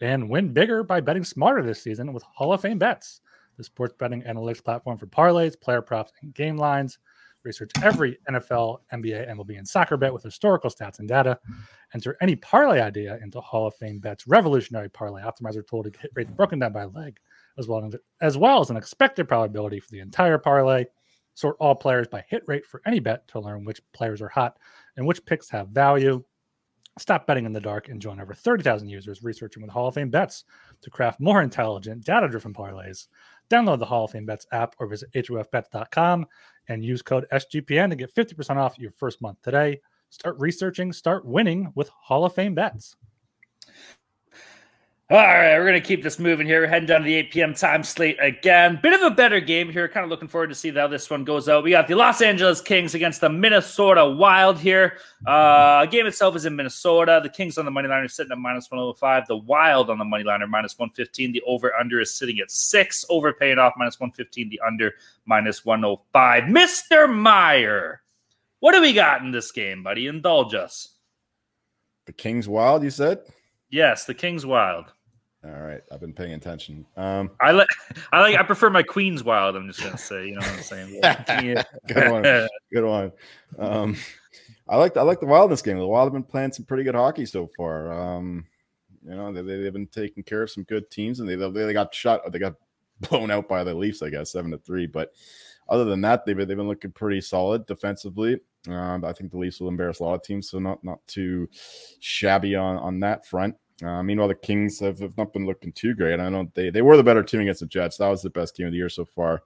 And 0.00 0.28
win 0.28 0.52
bigger 0.52 0.82
by 0.82 1.00
betting 1.00 1.24
smarter 1.24 1.62
this 1.62 1.82
season 1.82 2.12
with 2.12 2.22
Hall 2.24 2.52
of 2.52 2.60
Fame 2.60 2.78
Bets, 2.78 3.20
the 3.56 3.64
sports 3.64 3.94
betting 3.98 4.22
analytics 4.22 4.62
platform 4.62 4.98
for 4.98 5.06
parlays, 5.06 5.58
player 5.58 5.80
props, 5.80 6.12
and 6.20 6.34
game 6.34 6.56
lines. 6.56 6.98
Research 7.44 7.70
every 7.84 8.18
NFL, 8.28 8.80
NBA, 8.92 9.30
MLB, 9.30 9.56
and 9.56 9.66
soccer 9.66 9.96
bet 9.96 10.12
with 10.12 10.24
historical 10.24 10.68
stats 10.68 10.98
and 10.98 11.08
data. 11.08 11.38
Enter 11.94 12.16
any 12.20 12.34
parlay 12.34 12.80
idea 12.80 13.18
into 13.22 13.40
Hall 13.40 13.68
of 13.68 13.76
Fame 13.76 14.00
Bets 14.00 14.26
revolutionary 14.26 14.90
parlay 14.90 15.22
optimizer 15.22 15.64
tool 15.64 15.84
to 15.84 15.92
hit 16.00 16.10
rates 16.14 16.32
broken 16.32 16.58
down 16.58 16.72
by 16.72 16.84
leg 16.86 17.20
as 17.58 17.68
well 17.68 17.84
as, 17.84 17.94
as 18.20 18.36
well 18.38 18.60
as 18.60 18.70
an 18.70 18.76
expected 18.76 19.28
probability 19.28 19.80
for 19.80 19.90
the 19.90 20.00
entire 20.00 20.38
parlay. 20.38 20.84
Sort 21.34 21.56
all 21.60 21.74
players 21.74 22.08
by 22.08 22.24
hit 22.28 22.42
rate 22.46 22.64
for 22.64 22.80
any 22.86 22.98
bet 22.98 23.28
to 23.28 23.40
learn 23.40 23.64
which 23.64 23.82
players 23.92 24.22
are 24.22 24.28
hot 24.28 24.56
and 24.96 25.06
which 25.06 25.24
picks 25.26 25.50
have 25.50 25.68
value. 25.68 26.24
Stop 26.98 27.26
betting 27.26 27.44
in 27.44 27.52
the 27.52 27.60
dark 27.60 27.88
and 27.88 28.00
join 28.00 28.20
over 28.20 28.32
30,000 28.32 28.88
users 28.88 29.22
researching 29.22 29.62
with 29.62 29.70
Hall 29.70 29.88
of 29.88 29.94
Fame 29.94 30.08
bets 30.08 30.44
to 30.80 30.88
craft 30.88 31.20
more 31.20 31.42
intelligent, 31.42 32.04
data 32.04 32.26
driven 32.26 32.54
parlays. 32.54 33.08
Download 33.50 33.78
the 33.78 33.84
Hall 33.84 34.06
of 34.06 34.12
Fame 34.12 34.24
Bets 34.24 34.46
app 34.50 34.74
or 34.78 34.86
visit 34.86 35.12
HOFBets.com 35.12 36.26
and 36.68 36.84
use 36.84 37.02
code 37.02 37.26
SGPN 37.32 37.90
to 37.90 37.96
get 37.96 38.14
50% 38.14 38.56
off 38.56 38.78
your 38.78 38.92
first 38.92 39.20
month 39.20 39.40
today. 39.42 39.78
Start 40.08 40.36
researching, 40.38 40.92
start 40.92 41.26
winning 41.26 41.70
with 41.74 41.90
Hall 41.90 42.24
of 42.24 42.34
Fame 42.34 42.54
Bets. 42.54 42.96
All 45.08 45.18
right, 45.18 45.56
we're 45.56 45.68
going 45.68 45.80
to 45.80 45.86
keep 45.86 46.02
this 46.02 46.18
moving 46.18 46.48
here. 46.48 46.62
We're 46.62 46.66
heading 46.66 46.88
down 46.88 47.02
to 47.02 47.04
the 47.04 47.14
8 47.14 47.30
p.m. 47.30 47.54
time 47.54 47.84
slate 47.84 48.16
again. 48.20 48.80
Bit 48.82 48.92
of 48.92 49.02
a 49.02 49.14
better 49.14 49.38
game 49.38 49.70
here. 49.70 49.86
Kind 49.86 50.02
of 50.02 50.10
looking 50.10 50.26
forward 50.26 50.48
to 50.48 50.54
see 50.56 50.72
how 50.72 50.88
this 50.88 51.08
one 51.08 51.22
goes 51.22 51.48
out. 51.48 51.62
We 51.62 51.70
got 51.70 51.86
the 51.86 51.94
Los 51.94 52.20
Angeles 52.20 52.60
Kings 52.60 52.92
against 52.96 53.20
the 53.20 53.28
Minnesota 53.28 54.04
Wild 54.04 54.58
here. 54.58 54.98
Uh, 55.24 55.86
game 55.86 56.06
itself 56.06 56.34
is 56.34 56.44
in 56.44 56.56
Minnesota. 56.56 57.20
The 57.22 57.28
Kings 57.28 57.56
on 57.56 57.64
the 57.64 57.70
money 57.70 57.86
line 57.86 58.02
are 58.02 58.08
sitting 58.08 58.32
at 58.32 58.38
minus 58.38 58.68
105. 58.68 59.28
The 59.28 59.36
Wild 59.36 59.90
on 59.90 59.98
the 59.98 60.04
money 60.04 60.24
line 60.24 60.42
are 60.42 60.48
minus 60.48 60.76
115. 60.76 61.30
The 61.30 61.42
over 61.46 61.72
under 61.78 62.00
is 62.00 62.12
sitting 62.12 62.40
at 62.40 62.50
six. 62.50 63.04
Over 63.08 63.32
paying 63.32 63.58
off 63.60 63.74
minus 63.76 64.00
115. 64.00 64.48
The 64.48 64.60
under 64.66 64.94
minus 65.24 65.64
105. 65.64 66.42
Mr. 66.42 67.08
Meyer, 67.08 68.02
what 68.58 68.72
do 68.72 68.80
we 68.80 68.92
got 68.92 69.22
in 69.22 69.30
this 69.30 69.52
game, 69.52 69.84
buddy? 69.84 70.08
Indulge 70.08 70.54
us. 70.54 70.94
The 72.06 72.12
Kings 72.12 72.48
Wild, 72.48 72.82
you 72.82 72.90
said? 72.90 73.20
Yes, 73.70 74.04
the 74.04 74.14
Kings 74.14 74.44
Wild. 74.44 74.92
All 75.46 75.62
right, 75.62 75.80
I've 75.92 76.00
been 76.00 76.12
paying 76.12 76.32
attention. 76.32 76.84
Um, 76.96 77.30
I 77.40 77.52
like, 77.52 77.68
I 78.12 78.20
like, 78.20 78.36
I 78.36 78.42
prefer 78.42 78.68
my 78.68 78.82
Queens 78.82 79.22
Wild. 79.22 79.54
I'm 79.54 79.68
just 79.68 79.80
gonna 79.80 79.96
say, 79.96 80.26
you 80.26 80.32
know 80.32 80.40
what 80.40 80.50
I'm 80.50 80.62
saying? 80.62 80.98
yeah. 81.02 81.62
good 81.86 82.10
one, 82.10 82.48
good 82.72 82.84
one. 82.84 83.12
Um, 83.58 83.96
I 84.68 84.76
like, 84.76 84.96
I 84.96 85.02
like 85.02 85.20
the 85.20 85.26
Wild 85.26 85.44
in 85.44 85.50
this 85.50 85.62
game. 85.62 85.78
The 85.78 85.86
Wild 85.86 86.06
have 86.06 86.12
been 86.12 86.24
playing 86.24 86.52
some 86.52 86.64
pretty 86.64 86.82
good 86.82 86.96
hockey 86.96 87.26
so 87.26 87.48
far. 87.56 87.92
Um, 87.92 88.46
you 89.04 89.14
know, 89.14 89.32
they, 89.32 89.42
they've 89.42 89.72
been 89.72 89.86
taking 89.86 90.24
care 90.24 90.42
of 90.42 90.50
some 90.50 90.64
good 90.64 90.90
teams, 90.90 91.20
and 91.20 91.28
they 91.28 91.36
they 91.36 91.72
got 91.72 91.94
shot, 91.94 92.20
they 92.32 92.40
got 92.40 92.54
blown 93.08 93.30
out 93.30 93.48
by 93.48 93.62
the 93.62 93.74
Leafs, 93.74 94.02
I 94.02 94.10
guess, 94.10 94.32
seven 94.32 94.50
to 94.50 94.58
three. 94.58 94.86
But 94.86 95.12
other 95.68 95.84
than 95.84 96.00
that, 96.00 96.26
they've 96.26 96.36
they've 96.36 96.56
been 96.56 96.68
looking 96.68 96.92
pretty 96.92 97.20
solid 97.20 97.66
defensively. 97.66 98.40
Um, 98.68 99.04
I 99.04 99.12
think 99.12 99.30
the 99.30 99.38
Leafs 99.38 99.60
will 99.60 99.68
embarrass 99.68 100.00
a 100.00 100.04
lot 100.04 100.14
of 100.14 100.22
teams, 100.22 100.50
so 100.50 100.58
not 100.58 100.82
not 100.82 101.06
too 101.06 101.48
shabby 102.00 102.56
on 102.56 102.78
on 102.78 102.98
that 103.00 103.26
front. 103.26 103.54
Uh, 103.84 104.02
meanwhile, 104.02 104.28
the 104.28 104.34
Kings 104.34 104.80
have, 104.80 105.00
have, 105.00 105.16
not 105.18 105.32
been 105.32 105.46
looking 105.46 105.72
too 105.72 105.94
great. 105.94 106.18
I 106.18 106.28
know 106.30 106.50
they, 106.54 106.70
they 106.70 106.82
were 106.82 106.96
the 106.96 107.02
better 107.02 107.22
team 107.22 107.40
against 107.40 107.60
the 107.60 107.66
Jets. 107.66 107.98
That 107.98 108.08
was 108.08 108.22
the 108.22 108.30
best 108.30 108.56
game 108.56 108.66
of 108.66 108.72
the 108.72 108.78
year 108.78 108.88
so 108.88 109.04
far. 109.04 109.42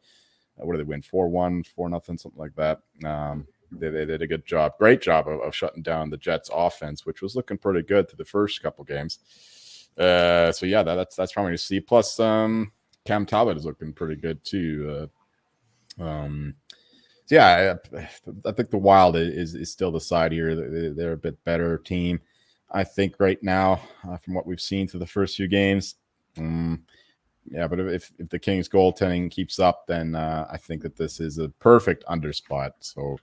Uh, 0.60 0.66
what 0.66 0.72
did 0.72 0.80
they 0.80 0.88
win? 0.88 1.02
4 1.02 1.28
1, 1.28 1.64
4 1.64 1.88
nothing, 1.88 2.16
something 2.16 2.38
like 2.38 2.54
that. 2.54 2.80
Um, 3.04 3.46
they, 3.72 3.88
they 3.88 4.04
did 4.04 4.22
a 4.22 4.26
good 4.26 4.46
job, 4.46 4.74
great 4.78 5.00
job 5.00 5.28
of, 5.28 5.40
of, 5.40 5.54
shutting 5.54 5.82
down 5.82 6.10
the 6.10 6.16
Jets 6.16 6.50
offense, 6.52 7.06
which 7.06 7.22
was 7.22 7.34
looking 7.34 7.58
pretty 7.58 7.82
good 7.82 8.08
to 8.08 8.16
the 8.16 8.24
first 8.24 8.62
couple 8.62 8.84
games. 8.84 9.18
Uh, 9.98 10.52
so 10.52 10.66
yeah, 10.66 10.82
that, 10.82 10.94
that's 10.94 11.16
that's 11.16 11.32
probably 11.32 11.52
to 11.52 11.58
see. 11.58 11.80
Plus, 11.80 12.18
um, 12.20 12.72
Cam 13.04 13.26
Talbot 13.26 13.56
is 13.56 13.64
looking 13.64 13.92
pretty 13.92 14.16
good 14.16 14.44
too. 14.44 15.08
Uh, 15.98 16.02
um, 16.02 16.54
so 17.26 17.34
yeah, 17.34 17.74
I, 17.96 18.08
I, 18.46 18.52
think 18.52 18.70
the 18.70 18.78
Wild 18.78 19.16
is 19.16 19.54
is 19.54 19.70
still 19.70 19.92
the 19.92 20.00
side 20.00 20.32
here. 20.32 20.54
They're, 20.54 20.94
they're 20.94 21.12
a 21.12 21.16
bit 21.16 21.42
better 21.44 21.78
team. 21.78 22.20
I 22.70 22.84
think 22.84 23.16
right 23.18 23.42
now, 23.42 23.80
uh, 24.08 24.16
from 24.16 24.34
what 24.34 24.46
we've 24.46 24.60
seen 24.60 24.86
through 24.86 25.00
the 25.00 25.06
first 25.06 25.36
few 25.36 25.48
games. 25.48 25.96
Um, 26.38 26.84
yeah, 27.50 27.66
but 27.66 27.80
if, 27.80 28.12
if 28.18 28.28
the 28.28 28.38
Kings 28.38 28.68
goaltending 28.68 29.30
keeps 29.30 29.58
up, 29.58 29.86
then 29.86 30.14
uh, 30.14 30.46
I 30.50 30.56
think 30.56 30.82
that 30.82 30.96
this 30.96 31.20
is 31.20 31.38
a 31.38 31.48
perfect 31.48 32.04
under 32.06 32.32
spot. 32.32 32.74
So, 32.80 33.16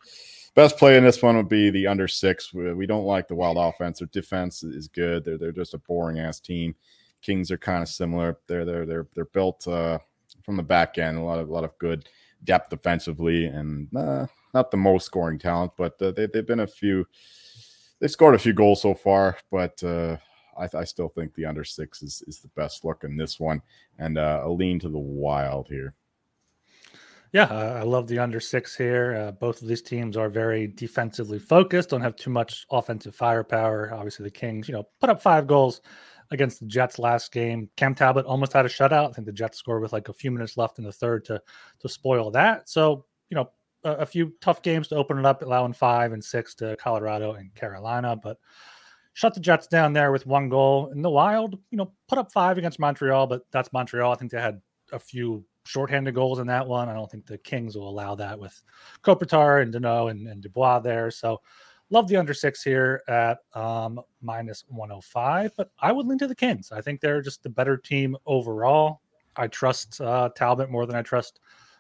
best 0.56 0.78
play 0.78 0.98
in 0.98 1.04
this 1.04 1.22
one 1.22 1.38
would 1.38 1.48
be 1.48 1.70
the 1.70 1.88
under 1.88 2.08
six. 2.08 2.54
We, 2.54 2.74
we 2.74 2.88
don't 2.88 3.06
like 3.06 3.28
the 3.28 3.36
Wild 3.36 3.58
offense. 3.58 4.00
Their 4.00 4.08
defense 4.08 4.64
is 4.64 4.88
good. 4.88 5.24
They're 5.24 5.38
they're 5.38 5.52
just 5.52 5.76
a 5.76 5.80
boring 5.80 6.20
ass 6.20 6.40
team. 6.40 6.76
Kings 7.22 7.52
are 7.52 7.58
kind 7.58 7.82
of 7.82 7.90
similar. 7.90 8.38
They're 8.48 8.66
they're 8.66 8.86
they're 8.86 9.08
they're 9.16 9.26
built 9.26 9.68
uh, 9.68 10.00
from 10.44 10.58
the 10.58 10.64
back 10.64 10.98
end. 10.98 11.18
A 11.18 11.22
lot 11.22 11.40
of 11.40 11.48
a 11.48 11.54
lot 11.54 11.64
of 11.64 11.78
good 11.78 12.10
depth 12.44 12.70
defensively, 12.70 13.46
and 13.46 13.88
uh, 13.96 14.28
not 14.54 14.72
the 14.72 14.78
most 14.78 15.06
scoring 15.06 15.40
talent, 15.40 15.72
but 15.78 16.02
uh, 16.02 16.12
they 16.12 16.26
they've 16.26 16.46
been 16.46 16.62
a 16.62 16.68
few 16.68 17.06
they've 18.00 18.12
scored 18.12 18.36
a 18.36 18.40
few 18.40 18.54
goals 18.54 18.82
so 18.82 18.94
far, 18.94 19.38
but 19.52 19.82
uh, 19.84 20.18
I, 20.58 20.68
I, 20.80 20.84
still 20.84 21.10
think 21.10 21.34
the 21.34 21.46
under 21.46 21.64
six 21.64 22.02
is, 22.02 22.24
is 22.28 22.40
the 22.40 22.50
best 22.50 22.84
look 22.86 23.04
in 23.04 23.18
this 23.18 23.40
one, 23.40 23.62
and 24.00 24.18
uh, 24.18 24.42
a 24.44 24.50
lean 24.50 24.80
to 24.80 24.90
the 24.90 24.98
wild 24.98 25.68
here. 25.68 25.94
Yeah, 27.34 27.46
uh, 27.46 27.80
I 27.80 27.84
love 27.84 28.08
the 28.08 28.20
under 28.20 28.40
six 28.40 28.76
here. 28.76 29.16
Uh, 29.16 29.32
both 29.32 29.62
of 29.62 29.68
these 29.68 29.82
teams 29.82 30.16
are 30.16 30.30
very 30.30 30.68
defensively 30.68 31.40
focused, 31.40 31.90
don't 31.90 32.02
have 32.02 32.16
too 32.16 32.30
much 32.30 32.66
offensive 32.72 33.16
firepower. 33.16 33.94
Obviously, 33.94 34.24
the 34.24 34.32
Kings, 34.32 34.68
you 34.68 34.74
know, 34.74 34.88
put 35.00 35.10
up 35.10 35.22
five 35.22 35.46
goals 35.46 35.82
against 36.32 36.60
the 36.60 36.66
Jets 36.66 37.00
last 37.00 37.32
game. 37.32 37.70
Cam 37.76 37.96
Talbot 37.96 38.26
almost 38.26 38.54
had 38.54 38.66
a 38.66 38.70
shutout. 38.70 39.10
I 39.10 39.14
think 39.14 39.26
the 39.26 39.34
Jets 39.34 39.58
scored 39.58 39.82
with 39.82 39.94
like 39.94 40.10
a 40.10 40.14
few 40.14 40.32
minutes 40.32 40.58
left 40.58 40.78
in 40.78 40.86
the 40.86 40.92
third 40.92 41.26
to 41.26 41.42
to 41.80 41.90
spoil 41.90 42.32
that. 42.32 42.70
So, 42.70 43.06
you 43.30 43.36
know, 43.36 43.50
a, 43.94 44.06
few 44.06 44.34
tough 44.42 44.62
games 44.62 44.88
to 44.90 44.96
open 44.96 45.18
it 45.18 45.26
up, 45.26 45.42
allowing 45.42 45.74
five 45.74 46.14
and 46.14 46.24
six 46.24 46.56
to 46.56 46.76
Colorado 46.78 47.34
and 47.34 47.54
Carolina, 47.56 48.16
but 48.16 48.38
shut 49.14 49.34
the 49.34 49.40
Jets 49.40 49.68
down 49.68 49.94
there 49.94 50.12
with 50.12 50.26
one 50.26 50.50
goal. 50.50 50.92
In 50.92 51.02
the 51.02 51.10
Wild, 51.10 51.58
you 51.72 51.78
know, 51.78 51.92
put 52.08 52.18
up 52.18 52.32
five 52.32 52.58
against 52.58 52.80
Montreal, 52.80 53.28
but 53.28 53.44
that's 53.52 53.74
Montreal. 53.74 54.12
I 54.12 54.16
think 54.16 54.32
they 54.32 54.42
had 54.42 54.62
a 54.92 55.00
few 55.00 55.44
shorthanded 55.66 56.16
goals 56.16 56.40
in 56.40 56.48
that 56.48 56.68
one. 56.68 56.90
I 56.90 56.94
don't 56.94 57.10
think 57.12 57.26
the 57.26 57.38
Kings 57.38 57.76
will 57.76 57.90
allow 57.90 58.16
that 58.16 58.40
with 58.40 58.62
Kopitar 59.04 59.62
and 59.62 59.74
Danault 59.74 60.12
and, 60.12 60.28
and 60.28 60.42
Dubois 60.42 60.80
there. 60.80 61.12
So 61.12 61.42
love 61.90 62.08
the 62.08 62.18
under 62.18 62.34
six 62.34 62.64
here 62.64 63.02
at 63.08 63.40
um, 63.54 64.00
minus 64.22 64.64
105, 64.70 65.52
but 65.58 65.72
I 65.80 65.92
would 65.92 66.08
lean 66.08 66.20
to 66.20 66.28
the 66.28 66.36
Kings. 66.36 66.72
I 66.72 66.82
think 66.82 67.02
they're 67.02 67.22
just 67.22 67.44
the 67.44 67.50
better 67.50 67.78
team 67.78 68.16
overall. 68.26 69.02
I 69.36 69.48
trust 69.48 70.02
uh, 70.02 70.30
Talbot 70.36 70.70
more 70.70 70.86
than 70.86 70.96
I 70.96 71.02
trust 71.02 71.40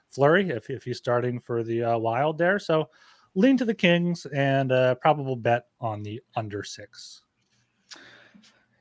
Fleury 0.09 0.49
if, 0.49 0.69
if 0.69 0.83
he's 0.83 0.97
starting 0.97 1.39
for 1.39 1.63
the 1.63 1.83
uh, 1.83 1.97
Wild 1.97 2.37
there. 2.37 2.59
So 2.59 2.89
lean 3.35 3.57
to 3.57 3.65
the 3.65 3.73
Kings 3.73 4.25
and 4.27 4.71
uh, 4.71 4.95
probable 4.95 5.35
bet 5.35 5.67
on 5.79 6.03
the 6.03 6.21
under 6.35 6.63
six. 6.63 7.23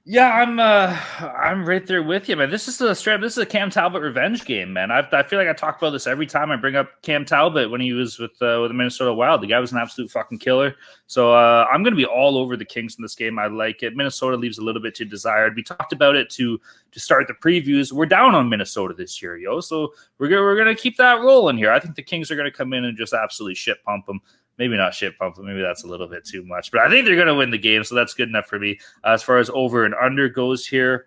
Yeah, 0.09 0.30
I'm 0.30 0.61
uh 0.61 0.96
I'm 1.20 1.66
right 1.66 1.84
there 1.84 2.04
with 2.04 2.28
you, 2.28 2.36
man. 2.36 2.48
This 2.48 2.68
is 2.68 2.80
a 2.80 2.94
straight 2.94 3.20
this 3.20 3.32
is 3.32 3.38
a 3.38 3.46
Cam 3.46 3.70
Talbot 3.70 4.02
revenge 4.02 4.44
game, 4.44 4.72
man. 4.72 4.92
I, 4.92 5.00
I 5.11 5.24
feel 5.24 5.36
like 5.36 5.48
I 5.48 5.52
talk 5.52 5.78
about 5.78 5.90
this 5.90 6.07
every 6.07 6.26
time 6.26 6.52
I 6.52 6.57
bring 6.57 6.76
up 6.76 7.02
Cam 7.02 7.24
Talbot 7.24 7.72
when 7.72 7.80
he 7.80 7.92
was 7.92 8.16
with 8.20 8.40
uh, 8.40 8.61
with 8.62 8.70
the 8.70 8.74
Minnesota 8.74 9.12
Wild. 9.12 9.42
The 9.42 9.48
guy 9.48 9.59
was 9.59 9.72
an 9.72 9.78
absolute 9.78 10.09
fucking 10.12 10.38
killer. 10.38 10.76
So 11.09 11.32
uh, 11.32 11.66
I'm 11.72 11.82
gonna 11.82 11.96
be 11.96 12.07
all 12.07 12.38
over 12.38 12.57
the 12.57 12.64
Kings 12.64 12.94
in 12.96 13.02
this 13.02 13.16
game. 13.16 13.36
I 13.36 13.48
like 13.48 13.82
it. 13.82 13.96
Minnesota 13.96 14.36
leaves 14.36 14.59
a 14.59 14.62
little 14.62 14.80
bit 14.80 14.94
to 14.94 15.04
desired. 15.04 15.57
We 15.57 15.64
talked 15.64 15.92
about 15.92 16.14
it 16.14 16.30
to 16.30 16.61
to 16.92 17.00
start 17.00 17.26
the 17.26 17.34
previews. 17.34 17.90
We're 17.90 18.07
down 18.07 18.36
on 18.36 18.48
Minnesota 18.48 18.94
this 18.94 19.20
year, 19.20 19.36
yo. 19.36 19.59
So 19.59 19.92
we're 20.20 20.28
gonna 20.28 20.42
we're 20.42 20.57
gonna 20.57 20.76
keep 20.76 20.96
that 20.98 21.20
rolling 21.22 21.57
here. 21.57 21.72
I 21.72 21.80
think 21.80 21.96
the 21.96 22.02
Kings 22.04 22.30
are 22.30 22.36
gonna 22.36 22.52
come 22.52 22.72
in 22.74 22.84
and 22.84 22.96
just 22.96 23.12
absolutely 23.12 23.57
shit 23.57 23.82
pump 23.82 24.07
them 24.07 24.20
maybe 24.59 24.76
not 24.76 24.94
shit 24.94 25.18
pump, 25.18 25.38
maybe 25.38 25.61
that's 25.61 25.84
a 25.84 25.86
little 25.86 26.09
bit 26.09 26.24
too 26.24 26.44
much. 26.44 26.70
But 26.70 26.80
I 26.80 26.90
think 26.90 27.07
they're 27.07 27.14
going 27.14 27.26
to 27.26 27.34
win 27.34 27.50
the 27.50 27.59
game, 27.59 27.84
so 27.84 27.94
that's 27.94 28.14
good 28.14 28.28
enough 28.28 28.46
for 28.46 28.59
me. 28.59 28.78
Uh, 29.04 29.11
as 29.11 29.22
far 29.22 29.38
as 29.38 29.50
over 29.50 29.84
and 29.84 29.94
under 29.94 30.28
goes 30.28 30.66
here, 30.66 31.07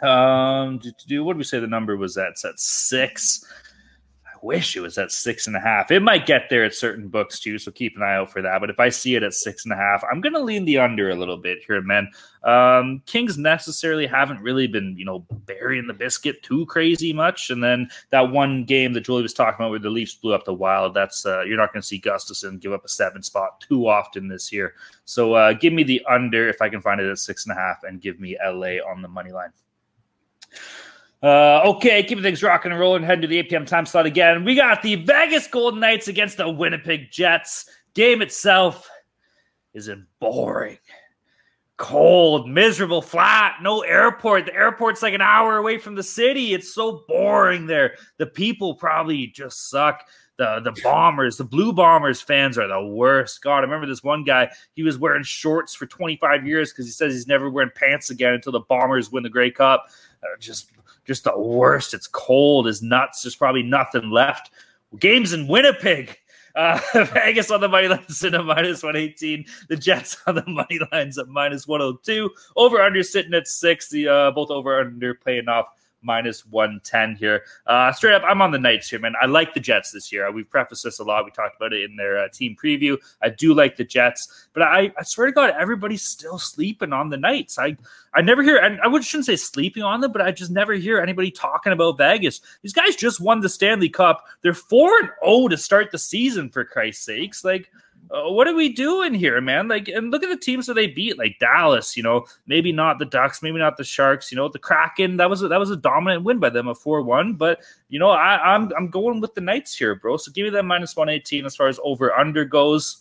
um, 0.00 0.78
do, 0.78 0.92
do 1.06 1.24
what 1.24 1.34
do 1.34 1.38
we 1.38 1.44
say 1.44 1.58
the 1.58 1.66
number 1.66 1.96
was 1.96 2.16
at? 2.16 2.30
It's 2.30 2.44
at 2.44 2.58
six 2.58 3.44
wish 4.42 4.76
it 4.76 4.80
was 4.80 4.98
at 4.98 5.12
six 5.12 5.46
and 5.46 5.56
a 5.56 5.60
half. 5.60 5.90
It 5.90 6.02
might 6.02 6.26
get 6.26 6.48
there 6.50 6.64
at 6.64 6.74
certain 6.74 7.08
books 7.08 7.38
too, 7.38 7.58
so 7.58 7.70
keep 7.70 7.96
an 7.96 8.02
eye 8.02 8.16
out 8.16 8.30
for 8.30 8.42
that. 8.42 8.60
But 8.60 8.70
if 8.70 8.80
I 8.80 8.88
see 8.88 9.14
it 9.14 9.22
at 9.22 9.34
six 9.34 9.64
and 9.64 9.72
a 9.72 9.76
half, 9.76 10.02
I'm 10.10 10.20
going 10.20 10.34
to 10.34 10.40
lean 10.40 10.64
the 10.64 10.78
under 10.78 11.10
a 11.10 11.14
little 11.14 11.36
bit 11.36 11.58
here, 11.66 11.80
man. 11.80 12.10
Um, 12.42 13.02
Kings 13.06 13.38
necessarily 13.38 14.06
haven't 14.06 14.40
really 14.40 14.66
been, 14.66 14.96
you 14.98 15.04
know, 15.04 15.20
burying 15.46 15.86
the 15.86 15.94
biscuit 15.94 16.42
too 16.42 16.66
crazy 16.66 17.12
much. 17.12 17.50
And 17.50 17.62
then 17.62 17.88
that 18.10 18.30
one 18.30 18.64
game 18.64 18.92
that 18.94 19.02
Jolie 19.02 19.22
was 19.22 19.34
talking 19.34 19.56
about 19.56 19.70
where 19.70 19.78
the 19.78 19.90
Leafs 19.90 20.14
blew 20.14 20.34
up 20.34 20.44
the 20.44 20.52
Wild, 20.52 20.94
that's 20.94 21.24
uh, 21.24 21.42
you're 21.42 21.56
not 21.56 21.72
going 21.72 21.82
to 21.82 21.86
see 21.86 22.00
Gustavsson 22.00 22.60
give 22.60 22.72
up 22.72 22.84
a 22.84 22.88
seven 22.88 23.22
spot 23.22 23.60
too 23.60 23.88
often 23.88 24.28
this 24.28 24.52
year. 24.52 24.74
So 25.04 25.34
uh, 25.34 25.52
give 25.52 25.72
me 25.72 25.84
the 25.84 26.04
under 26.08 26.48
if 26.48 26.60
I 26.60 26.68
can 26.68 26.80
find 26.80 27.00
it 27.00 27.10
at 27.10 27.18
six 27.18 27.46
and 27.46 27.56
a 27.56 27.60
half, 27.60 27.84
and 27.84 28.00
give 28.00 28.18
me 28.18 28.36
LA 28.44 28.78
on 28.86 29.02
the 29.02 29.08
money 29.08 29.30
line. 29.30 29.50
Uh, 31.22 31.62
okay, 31.64 32.02
keeping 32.02 32.22
things 32.22 32.42
rocking 32.42 32.72
and 32.72 32.80
rolling. 32.80 33.02
Heading 33.02 33.22
to 33.22 33.28
the 33.28 33.38
8 33.38 33.50
p.m. 33.50 33.66
time 33.66 33.86
slot 33.86 34.06
again. 34.06 34.44
We 34.44 34.56
got 34.56 34.82
the 34.82 34.96
Vegas 34.96 35.46
Golden 35.46 35.78
Knights 35.78 36.08
against 36.08 36.36
the 36.36 36.50
Winnipeg 36.50 37.12
Jets. 37.12 37.70
Game 37.94 38.22
itself 38.22 38.90
is 39.72 39.88
boring, 40.18 40.78
cold, 41.76 42.48
miserable, 42.48 43.02
flat. 43.02 43.56
No 43.62 43.82
airport. 43.82 44.46
The 44.46 44.54
airport's 44.54 45.02
like 45.02 45.14
an 45.14 45.20
hour 45.20 45.58
away 45.58 45.78
from 45.78 45.94
the 45.94 46.02
city. 46.02 46.54
It's 46.54 46.74
so 46.74 47.04
boring 47.06 47.66
there. 47.66 47.94
The 48.16 48.26
people 48.26 48.74
probably 48.74 49.28
just 49.28 49.70
suck. 49.70 50.04
The 50.38 50.60
the 50.60 50.72
bombers, 50.82 51.36
the 51.36 51.44
blue 51.44 51.72
bombers 51.72 52.20
fans 52.20 52.58
are 52.58 52.66
the 52.66 52.84
worst. 52.84 53.42
God, 53.42 53.58
I 53.58 53.60
remember 53.60 53.86
this 53.86 54.02
one 54.02 54.24
guy. 54.24 54.50
He 54.72 54.82
was 54.82 54.98
wearing 54.98 55.22
shorts 55.22 55.74
for 55.74 55.86
25 55.86 56.46
years 56.46 56.72
because 56.72 56.86
he 56.86 56.90
says 56.90 57.12
he's 57.12 57.28
never 57.28 57.50
wearing 57.50 57.70
pants 57.76 58.10
again 58.10 58.34
until 58.34 58.52
the 58.52 58.60
bombers 58.60 59.12
win 59.12 59.22
the 59.22 59.28
Grey 59.28 59.50
Cup. 59.50 59.86
Uh, 60.22 60.36
just 60.38 60.70
just 61.04 61.24
the 61.24 61.38
worst. 61.38 61.94
It's 61.94 62.06
cold 62.06 62.66
as 62.66 62.82
nuts. 62.82 63.22
There's 63.22 63.36
probably 63.36 63.62
nothing 63.62 64.10
left. 64.10 64.50
Games 64.98 65.32
in 65.32 65.48
Winnipeg. 65.48 66.18
Uh, 66.54 66.78
Vegas 67.14 67.50
on 67.50 67.60
the 67.60 67.68
money 67.68 67.88
lines 67.88 68.22
at 68.24 68.34
a 68.34 68.42
minus 68.42 68.82
118. 68.82 69.44
The 69.68 69.76
Jets 69.76 70.18
on 70.26 70.34
the 70.34 70.46
money 70.46 70.78
lines 70.92 71.18
at 71.18 71.28
minus 71.28 71.66
102. 71.66 72.30
Over 72.56 72.82
under 72.82 73.02
sitting 73.02 73.34
at 73.34 73.48
six. 73.48 73.88
The 73.88 74.08
uh, 74.08 74.30
both 74.32 74.50
over 74.50 74.80
under 74.80 75.14
paying 75.14 75.48
off 75.48 75.66
minus 76.02 76.46
110 76.46 77.16
here. 77.16 77.44
Uh, 77.66 77.92
straight 77.92 78.14
up, 78.14 78.22
I'm 78.26 78.42
on 78.42 78.50
the 78.50 78.58
Knights 78.58 78.90
here, 78.90 78.98
man. 78.98 79.14
I 79.20 79.26
like 79.26 79.54
the 79.54 79.60
Jets 79.60 79.90
this 79.90 80.12
year. 80.12 80.30
We've 80.30 80.48
prefaced 80.48 80.84
this 80.84 80.98
a 80.98 81.04
lot. 81.04 81.24
We 81.24 81.30
talked 81.30 81.56
about 81.56 81.72
it 81.72 81.88
in 81.88 81.96
their 81.96 82.18
uh, 82.18 82.28
team 82.28 82.56
preview. 82.62 82.96
I 83.22 83.30
do 83.30 83.54
like 83.54 83.76
the 83.76 83.84
Jets, 83.84 84.48
but 84.52 84.62
I, 84.62 84.92
I 84.98 85.02
swear 85.02 85.26
to 85.26 85.32
God, 85.32 85.54
everybody's 85.58 86.02
still 86.02 86.38
sleeping 86.38 86.92
on 86.92 87.08
the 87.08 87.16
Knights. 87.16 87.58
I, 87.58 87.76
I 88.14 88.22
never 88.22 88.42
hear, 88.42 88.56
and 88.56 88.80
I 88.80 89.00
shouldn't 89.00 89.26
say 89.26 89.36
sleeping 89.36 89.82
on 89.82 90.00
them, 90.00 90.12
but 90.12 90.22
I 90.22 90.30
just 90.30 90.50
never 90.50 90.74
hear 90.74 91.00
anybody 91.00 91.30
talking 91.30 91.72
about 91.72 91.98
Vegas. 91.98 92.40
These 92.62 92.72
guys 92.72 92.96
just 92.96 93.20
won 93.20 93.40
the 93.40 93.48
Stanley 93.48 93.88
Cup. 93.88 94.24
They're 94.42 94.54
4 94.54 94.98
and 95.00 95.10
0 95.24 95.48
to 95.48 95.56
start 95.56 95.90
the 95.90 95.98
season, 95.98 96.50
for 96.50 96.64
Christ's 96.64 97.04
sakes. 97.04 97.44
Like, 97.44 97.70
uh, 98.10 98.30
what 98.30 98.46
are 98.46 98.54
we 98.54 98.72
doing 98.72 99.14
here, 99.14 99.40
man? 99.40 99.68
Like, 99.68 99.88
and 99.88 100.10
look 100.10 100.22
at 100.22 100.28
the 100.28 100.36
teams 100.36 100.66
that 100.66 100.74
they 100.74 100.86
beat, 100.86 101.18
like 101.18 101.38
Dallas. 101.38 101.96
You 101.96 102.02
know, 102.02 102.26
maybe 102.46 102.72
not 102.72 102.98
the 102.98 103.06
Ducks, 103.06 103.42
maybe 103.42 103.58
not 103.58 103.76
the 103.76 103.84
Sharks. 103.84 104.30
You 104.30 104.36
know, 104.36 104.48
the 104.48 104.58
Kraken. 104.58 105.16
That 105.16 105.30
was 105.30 105.42
a, 105.42 105.48
that 105.48 105.60
was 105.60 105.70
a 105.70 105.76
dominant 105.76 106.24
win 106.24 106.38
by 106.38 106.50
them, 106.50 106.68
a 106.68 106.74
four 106.74 107.02
one. 107.02 107.34
But 107.34 107.62
you 107.88 107.98
know, 107.98 108.10
I, 108.10 108.54
I'm 108.54 108.70
I'm 108.76 108.88
going 108.88 109.20
with 109.20 109.34
the 109.34 109.40
Knights 109.40 109.74
here, 109.74 109.94
bro. 109.94 110.16
So 110.16 110.32
give 110.32 110.44
me 110.44 110.50
that 110.50 110.64
minus 110.64 110.96
one 110.96 111.08
eighteen 111.08 111.46
as 111.46 111.56
far 111.56 111.68
as 111.68 111.80
over 111.82 112.14
under 112.14 112.44
goes. 112.44 112.98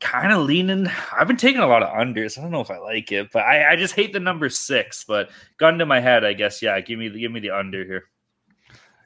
Kind 0.00 0.32
of 0.32 0.42
leaning. 0.42 0.88
I've 1.16 1.28
been 1.28 1.36
taking 1.36 1.60
a 1.60 1.66
lot 1.68 1.84
of 1.84 1.90
unders. 1.90 2.36
I 2.36 2.42
don't 2.42 2.50
know 2.50 2.60
if 2.60 2.72
I 2.72 2.78
like 2.78 3.12
it, 3.12 3.30
but 3.32 3.44
I, 3.44 3.70
I 3.70 3.76
just 3.76 3.94
hate 3.94 4.12
the 4.12 4.18
number 4.18 4.48
six. 4.48 5.04
But 5.04 5.30
gun 5.58 5.78
to 5.78 5.86
my 5.86 6.00
head, 6.00 6.24
I 6.24 6.32
guess. 6.32 6.60
Yeah, 6.60 6.80
give 6.80 6.98
me 6.98 7.08
the 7.08 7.20
give 7.20 7.30
me 7.30 7.38
the 7.38 7.50
under 7.50 7.84
here. 7.84 8.06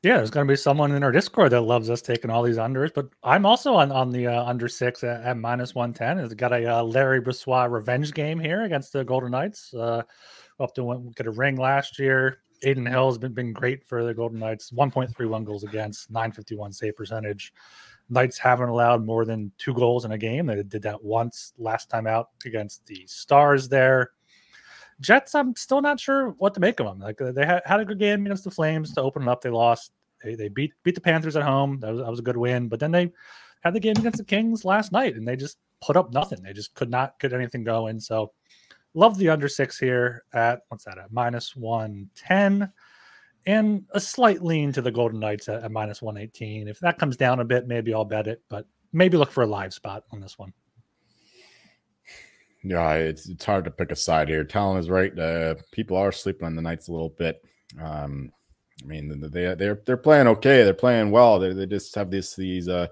Yeah, 0.02 0.18
there's 0.18 0.30
going 0.30 0.46
to 0.46 0.52
be 0.52 0.56
someone 0.56 0.92
in 0.92 1.02
our 1.02 1.12
Discord 1.12 1.52
that 1.52 1.62
loves 1.62 1.90
us 1.90 2.02
taking 2.02 2.30
all 2.30 2.42
these 2.42 2.58
unders, 2.58 2.92
but 2.94 3.08
I'm 3.22 3.46
also 3.46 3.74
on 3.74 3.90
on 3.90 4.12
the 4.12 4.26
uh, 4.26 4.44
under 4.44 4.68
six 4.68 5.02
at, 5.02 5.22
at 5.22 5.36
minus 5.36 5.74
one 5.74 5.92
ten. 5.92 6.18
It's 6.18 6.34
got 6.34 6.52
a 6.52 6.78
uh, 6.78 6.82
Laurent 6.82 7.24
Brossoit 7.24 7.70
revenge 7.70 8.12
game 8.12 8.38
here 8.38 8.64
against 8.64 8.92
the 8.92 9.04
Golden 9.04 9.30
Knights. 9.30 9.72
Uh, 9.74 10.02
up 10.60 10.74
to 10.74 10.84
win, 10.84 11.12
get 11.16 11.26
a 11.26 11.30
ring 11.30 11.56
last 11.56 11.98
year. 11.98 12.40
Adin 12.64 12.86
Hill 12.86 13.08
has 13.08 13.18
been, 13.18 13.34
been 13.34 13.52
great 13.52 13.84
for 13.84 14.04
the 14.04 14.14
Golden 14.14 14.38
Knights. 14.38 14.70
1.31 14.70 15.44
goals 15.44 15.64
against, 15.64 16.10
951 16.10 16.72
save 16.72 16.96
percentage. 16.96 17.52
Knights 18.08 18.38
haven't 18.38 18.68
allowed 18.68 19.04
more 19.04 19.24
than 19.24 19.52
two 19.58 19.74
goals 19.74 20.04
in 20.04 20.12
a 20.12 20.18
game. 20.18 20.46
They 20.46 20.62
did 20.62 20.82
that 20.82 21.02
once 21.02 21.52
last 21.58 21.90
time 21.90 22.06
out 22.06 22.30
against 22.44 22.86
the 22.86 23.04
Stars 23.06 23.68
there. 23.68 24.12
Jets, 25.00 25.34
I'm 25.34 25.54
still 25.56 25.82
not 25.82 26.00
sure 26.00 26.30
what 26.38 26.54
to 26.54 26.60
make 26.60 26.80
of 26.80 26.86
them. 26.86 27.00
Like 27.00 27.20
uh, 27.20 27.32
they 27.32 27.44
had, 27.44 27.62
had 27.66 27.80
a 27.80 27.84
good 27.84 27.98
game 27.98 28.24
against 28.24 28.44
the 28.44 28.50
Flames 28.50 28.92
to 28.94 29.02
open 29.02 29.22
it 29.22 29.28
up. 29.28 29.42
They 29.42 29.50
lost. 29.50 29.92
They, 30.24 30.34
they 30.34 30.48
beat 30.48 30.72
beat 30.82 30.94
the 30.94 31.00
Panthers 31.00 31.36
at 31.36 31.42
home. 31.42 31.78
That 31.80 31.92
was, 31.92 32.00
that 32.00 32.10
was 32.10 32.18
a 32.18 32.22
good 32.22 32.36
win. 32.36 32.68
But 32.68 32.80
then 32.80 32.90
they 32.90 33.12
had 33.60 33.74
the 33.74 33.80
game 33.80 33.96
against 33.98 34.18
the 34.18 34.24
Kings 34.24 34.64
last 34.64 34.92
night, 34.92 35.16
and 35.16 35.28
they 35.28 35.36
just 35.36 35.58
put 35.82 35.96
up 35.96 36.12
nothing. 36.12 36.42
They 36.42 36.54
just 36.54 36.74
could 36.74 36.90
not 36.90 37.20
get 37.20 37.34
anything 37.34 37.64
going. 37.64 38.00
So 38.00 38.32
love 38.94 39.18
the 39.18 39.28
under 39.28 39.48
six 39.48 39.78
here 39.78 40.24
at 40.32 40.60
what's 40.68 40.84
that 40.84 40.96
at 40.96 41.12
minus 41.12 41.54
one 41.54 42.08
ten, 42.14 42.72
and 43.44 43.84
a 43.90 44.00
slight 44.00 44.42
lean 44.42 44.72
to 44.72 44.80
the 44.80 44.90
Golden 44.90 45.20
Knights 45.20 45.48
at, 45.50 45.62
at 45.62 45.70
minus 45.70 46.00
one 46.00 46.16
eighteen. 46.16 46.68
If 46.68 46.80
that 46.80 46.98
comes 46.98 47.18
down 47.18 47.40
a 47.40 47.44
bit, 47.44 47.66
maybe 47.66 47.92
I'll 47.92 48.06
bet 48.06 48.26
it. 48.26 48.42
But 48.48 48.66
maybe 48.94 49.18
look 49.18 49.30
for 49.30 49.42
a 49.42 49.46
live 49.46 49.74
spot 49.74 50.04
on 50.12 50.20
this 50.20 50.38
one. 50.38 50.54
Yeah, 52.68 52.94
it's 52.94 53.28
it's 53.28 53.44
hard 53.44 53.64
to 53.64 53.70
pick 53.70 53.92
a 53.92 53.96
side 53.96 54.28
here. 54.28 54.42
Talon 54.42 54.78
is 54.78 54.90
right. 54.90 55.16
Uh, 55.16 55.54
people 55.70 55.96
are 55.96 56.10
sleeping 56.10 56.46
on 56.46 56.56
the 56.56 56.62
Knights 56.62 56.88
a 56.88 56.92
little 56.92 57.10
bit. 57.10 57.40
Um, 57.80 58.32
I 58.82 58.86
mean, 58.86 59.20
they 59.20 59.54
they're 59.54 59.80
they're 59.86 59.96
playing 59.96 60.26
okay. 60.26 60.64
They're 60.64 60.74
playing 60.74 61.12
well. 61.12 61.38
They 61.38 61.52
they 61.52 61.66
just 61.66 61.94
have 61.94 62.10
these 62.10 62.34
these 62.34 62.68
uh 62.68 62.88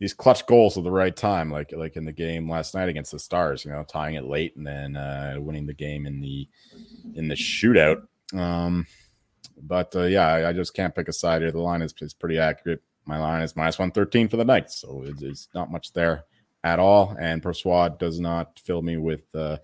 these 0.00 0.14
clutch 0.14 0.44
goals 0.46 0.76
at 0.76 0.82
the 0.82 0.90
right 0.90 1.14
time, 1.14 1.48
like 1.48 1.72
like 1.72 1.96
in 1.96 2.04
the 2.04 2.12
game 2.12 2.50
last 2.50 2.74
night 2.74 2.88
against 2.88 3.12
the 3.12 3.20
Stars. 3.20 3.64
You 3.64 3.70
know, 3.70 3.84
tying 3.84 4.16
it 4.16 4.24
late 4.24 4.56
and 4.56 4.66
then 4.66 4.96
uh, 4.96 5.36
winning 5.38 5.66
the 5.66 5.74
game 5.74 6.06
in 6.06 6.20
the 6.20 6.48
in 7.14 7.28
the 7.28 7.36
shootout. 7.36 8.02
Um, 8.32 8.84
but 9.62 9.94
uh, 9.94 10.04
yeah, 10.04 10.26
I, 10.26 10.48
I, 10.48 10.52
just 10.52 10.74
can't 10.74 10.94
pick 10.94 11.06
a 11.06 11.12
side 11.12 11.42
here. 11.42 11.52
The 11.52 11.60
line 11.60 11.82
is, 11.82 11.94
is 12.00 12.12
pretty 12.12 12.38
accurate. 12.38 12.82
My 13.04 13.18
line 13.18 13.42
is 13.42 13.54
minus 13.54 13.78
one 13.78 13.92
thirteen 13.92 14.26
for 14.26 14.38
the 14.38 14.44
Knights, 14.44 14.80
so 14.80 15.04
it's, 15.06 15.22
it's 15.22 15.48
not 15.54 15.70
much 15.70 15.92
there 15.92 16.24
at 16.64 16.80
all. 16.80 17.14
And 17.20 17.42
Brossoit 17.42 17.98
does 17.98 18.18
not 18.18 18.58
fill 18.58 18.82
me 18.82 18.96
with 18.96 19.22
uh, 19.34 19.58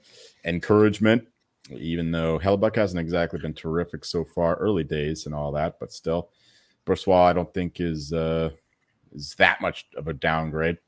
encouragement, 0.45 1.27
even 1.71 2.13
though 2.13 2.39
Hellebuyck 2.39 2.77
hasn't 2.77 3.01
exactly 3.01 3.41
been 3.41 3.55
terrific 3.55 4.05
so 4.05 4.25
far, 4.25 4.55
early 4.57 4.85
days 4.85 5.27
and 5.27 5.35
all 5.35 5.51
that. 5.53 5.81
But 5.81 5.93
still, 5.93 6.29
Brossoit, 6.87 7.31
I 7.31 7.33
don't 7.33 7.53
think 7.53 7.81
is 7.81 8.13
uh, 8.13 8.51
is 9.13 9.35
that 9.37 9.61
much 9.61 9.87
of 9.97 10.07
a 10.07 10.13
downgrade, 10.13 10.79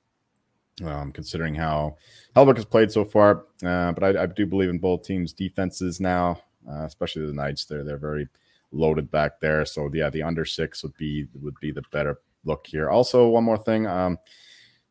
um, 0.85 1.13
considering 1.13 1.55
how 1.55 1.97
Hellebuyck 2.37 2.57
has 2.57 2.65
played 2.67 2.93
so 2.93 3.05
far. 3.05 3.47
Uh, 3.65 3.93
but 3.93 4.05
I, 4.05 4.23
I, 4.23 4.27
do 4.27 4.47
believe 4.47 4.69
in 4.71 4.79
both 4.79 5.05
teams' 5.05 5.33
defenses 5.33 5.99
now, 5.99 6.41
uh, 6.71 6.85
especially 6.85 7.27
the 7.27 7.33
Knights. 7.33 7.65
They're 7.65 7.85
they're 7.85 7.97
very 7.97 8.29
loaded 8.71 9.11
back 9.11 9.41
there. 9.41 9.65
So 9.65 9.91
yeah, 9.93 10.11
the 10.11 10.23
under 10.23 10.45
six 10.45 10.83
would 10.83 10.97
be 10.99 11.27
would 11.41 11.59
be 11.61 11.73
the 11.73 11.83
better 11.91 12.21
look 12.45 12.67
here. 12.67 12.91
Also, 12.91 13.29
one 13.29 13.45
more 13.45 13.59
thing. 13.59 13.87
Um, 13.87 14.19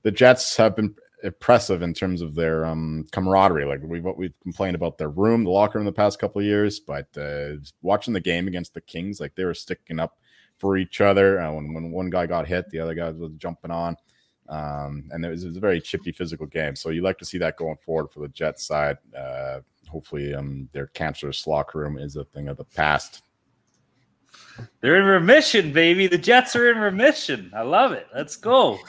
the 0.04 0.12
Jets 0.12 0.58
have 0.58 0.76
been 0.76 0.96
impressive 1.24 1.82
in 1.82 1.94
terms 1.94 2.22
of 2.22 2.36
their 2.36 2.66
um, 2.66 3.06
camaraderie. 3.12 3.66
Like 3.66 3.82
we've 3.84 4.06
we've 4.16 4.40
complained 4.42 4.76
about 4.76 4.98
their 4.98 5.10
room, 5.10 5.44
the 5.44 5.50
locker 5.50 5.78
room, 5.78 5.86
the 5.86 5.92
past 5.92 6.20
couple 6.20 6.40
of 6.40 6.46
years, 6.46 6.80
but 6.80 7.08
uh, 7.18 7.54
watching 7.82 8.14
the 8.14 8.20
game 8.20 8.48
against 8.48 8.74
the 8.74 8.82
Kings, 8.82 9.20
like 9.20 9.36
they 9.36 9.46
were 9.46 9.54
sticking 9.54 10.00
up 10.00 10.18
for 10.58 10.78
each 10.78 11.02
other. 11.02 11.40
Uh, 11.40 11.52
when 11.54 11.74
when 11.74 11.92
one 11.92 12.10
guy 12.10 12.26
got 12.26 12.48
hit, 12.48 12.70
the 12.70 12.80
other 12.80 12.94
guy 12.94 13.10
was 13.10 13.32
jumping 13.38 13.72
on, 13.72 13.96
um, 14.50 15.10
and 15.12 15.26
it 15.26 15.30
was, 15.30 15.44
it 15.44 15.48
was, 15.48 15.58
a 15.58 15.62
very 15.62 15.82
chippy 15.82 16.12
physical 16.12 16.46
game. 16.46 16.76
So 16.76 16.90
you 16.90 17.02
like 17.02 17.18
to 17.20 17.26
see 17.26 17.38
that 17.40 17.58
going 17.58 17.78
forward 17.78 18.12
for 18.12 18.20
the 18.20 18.30
Jets 18.30 18.66
side. 18.66 18.98
Uh, 19.18 19.60
hopefully, 19.88 20.34
um, 20.34 20.70
their 20.72 20.88
cancerous 20.88 21.48
locker 21.48 21.80
room 21.80 21.98
is 21.98 22.16
a 22.16 22.26
thing 22.26 22.48
of 22.48 22.58
the 22.58 22.66
past. 22.66 23.24
They're 24.82 24.98
in 24.98 25.06
remission, 25.06 25.74
baby. 25.74 26.08
The 26.08 26.18
Jets 26.18 26.56
are 26.56 26.72
in 26.72 26.78
remission. 26.78 27.52
I 27.56 27.62
love 27.62 27.92
it. 27.92 28.08
Let's 28.14 28.36
go. 28.36 28.80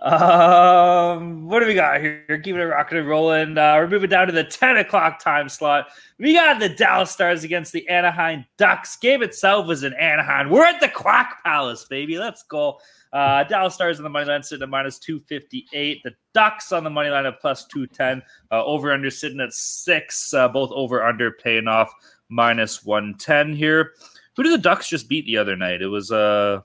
Um, 0.00 1.46
what 1.46 1.60
do 1.60 1.66
we 1.66 1.74
got 1.74 2.00
here? 2.00 2.24
Keeping 2.28 2.60
it 2.60 2.64
rocking 2.64 2.98
and 2.98 3.06
rolling. 3.06 3.58
Uh, 3.58 3.74
we're 3.76 3.88
moving 3.88 4.08
down 4.08 4.26
to 4.28 4.32
the 4.32 4.44
10 4.44 4.78
o'clock 4.78 5.22
time 5.22 5.48
slot. 5.48 5.88
We 6.18 6.32
got 6.32 6.58
the 6.58 6.70
Dallas 6.70 7.10
Stars 7.10 7.44
against 7.44 7.72
the 7.72 7.86
Anaheim 7.88 8.46
Ducks. 8.56 8.96
Game 8.96 9.22
itself 9.22 9.66
was 9.66 9.84
in 9.84 9.92
Anaheim. 9.94 10.48
We're 10.48 10.64
at 10.64 10.80
the 10.80 10.88
Quack 10.88 11.44
Palace, 11.44 11.84
baby. 11.84 12.18
Let's 12.18 12.42
go. 12.44 12.78
Uh, 13.12 13.44
Dallas 13.44 13.74
Stars 13.74 13.98
on 13.98 14.04
the 14.04 14.10
money 14.10 14.26
line 14.26 14.42
sitting 14.42 14.62
at 14.62 14.70
minus 14.70 14.98
258. 14.98 16.02
The 16.02 16.12
Ducks 16.32 16.72
on 16.72 16.82
the 16.82 16.90
money 16.90 17.10
line 17.10 17.26
at 17.26 17.38
plus 17.40 17.66
210. 17.66 18.22
Uh, 18.50 18.64
over 18.64 18.92
under 18.92 19.10
sitting 19.10 19.40
at 19.40 19.52
six. 19.52 20.32
Uh, 20.32 20.48
both 20.48 20.70
over 20.72 21.04
under 21.04 21.32
paying 21.32 21.68
off 21.68 21.92
minus 22.30 22.84
110 22.84 23.54
here. 23.54 23.92
Who 24.36 24.44
did 24.44 24.52
the 24.52 24.58
Ducks 24.58 24.88
just 24.88 25.10
beat 25.10 25.26
the 25.26 25.36
other 25.36 25.56
night? 25.56 25.82
It 25.82 25.88
was 25.88 26.10
uh 26.10 26.60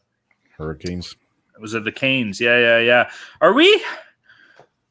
Hurricanes. 0.57 1.17
Was 1.59 1.73
it 1.73 1.83
the 1.83 1.91
Canes? 1.91 2.39
Yeah, 2.39 2.59
yeah, 2.59 2.79
yeah. 2.79 3.09
Are 3.41 3.53
we, 3.53 3.83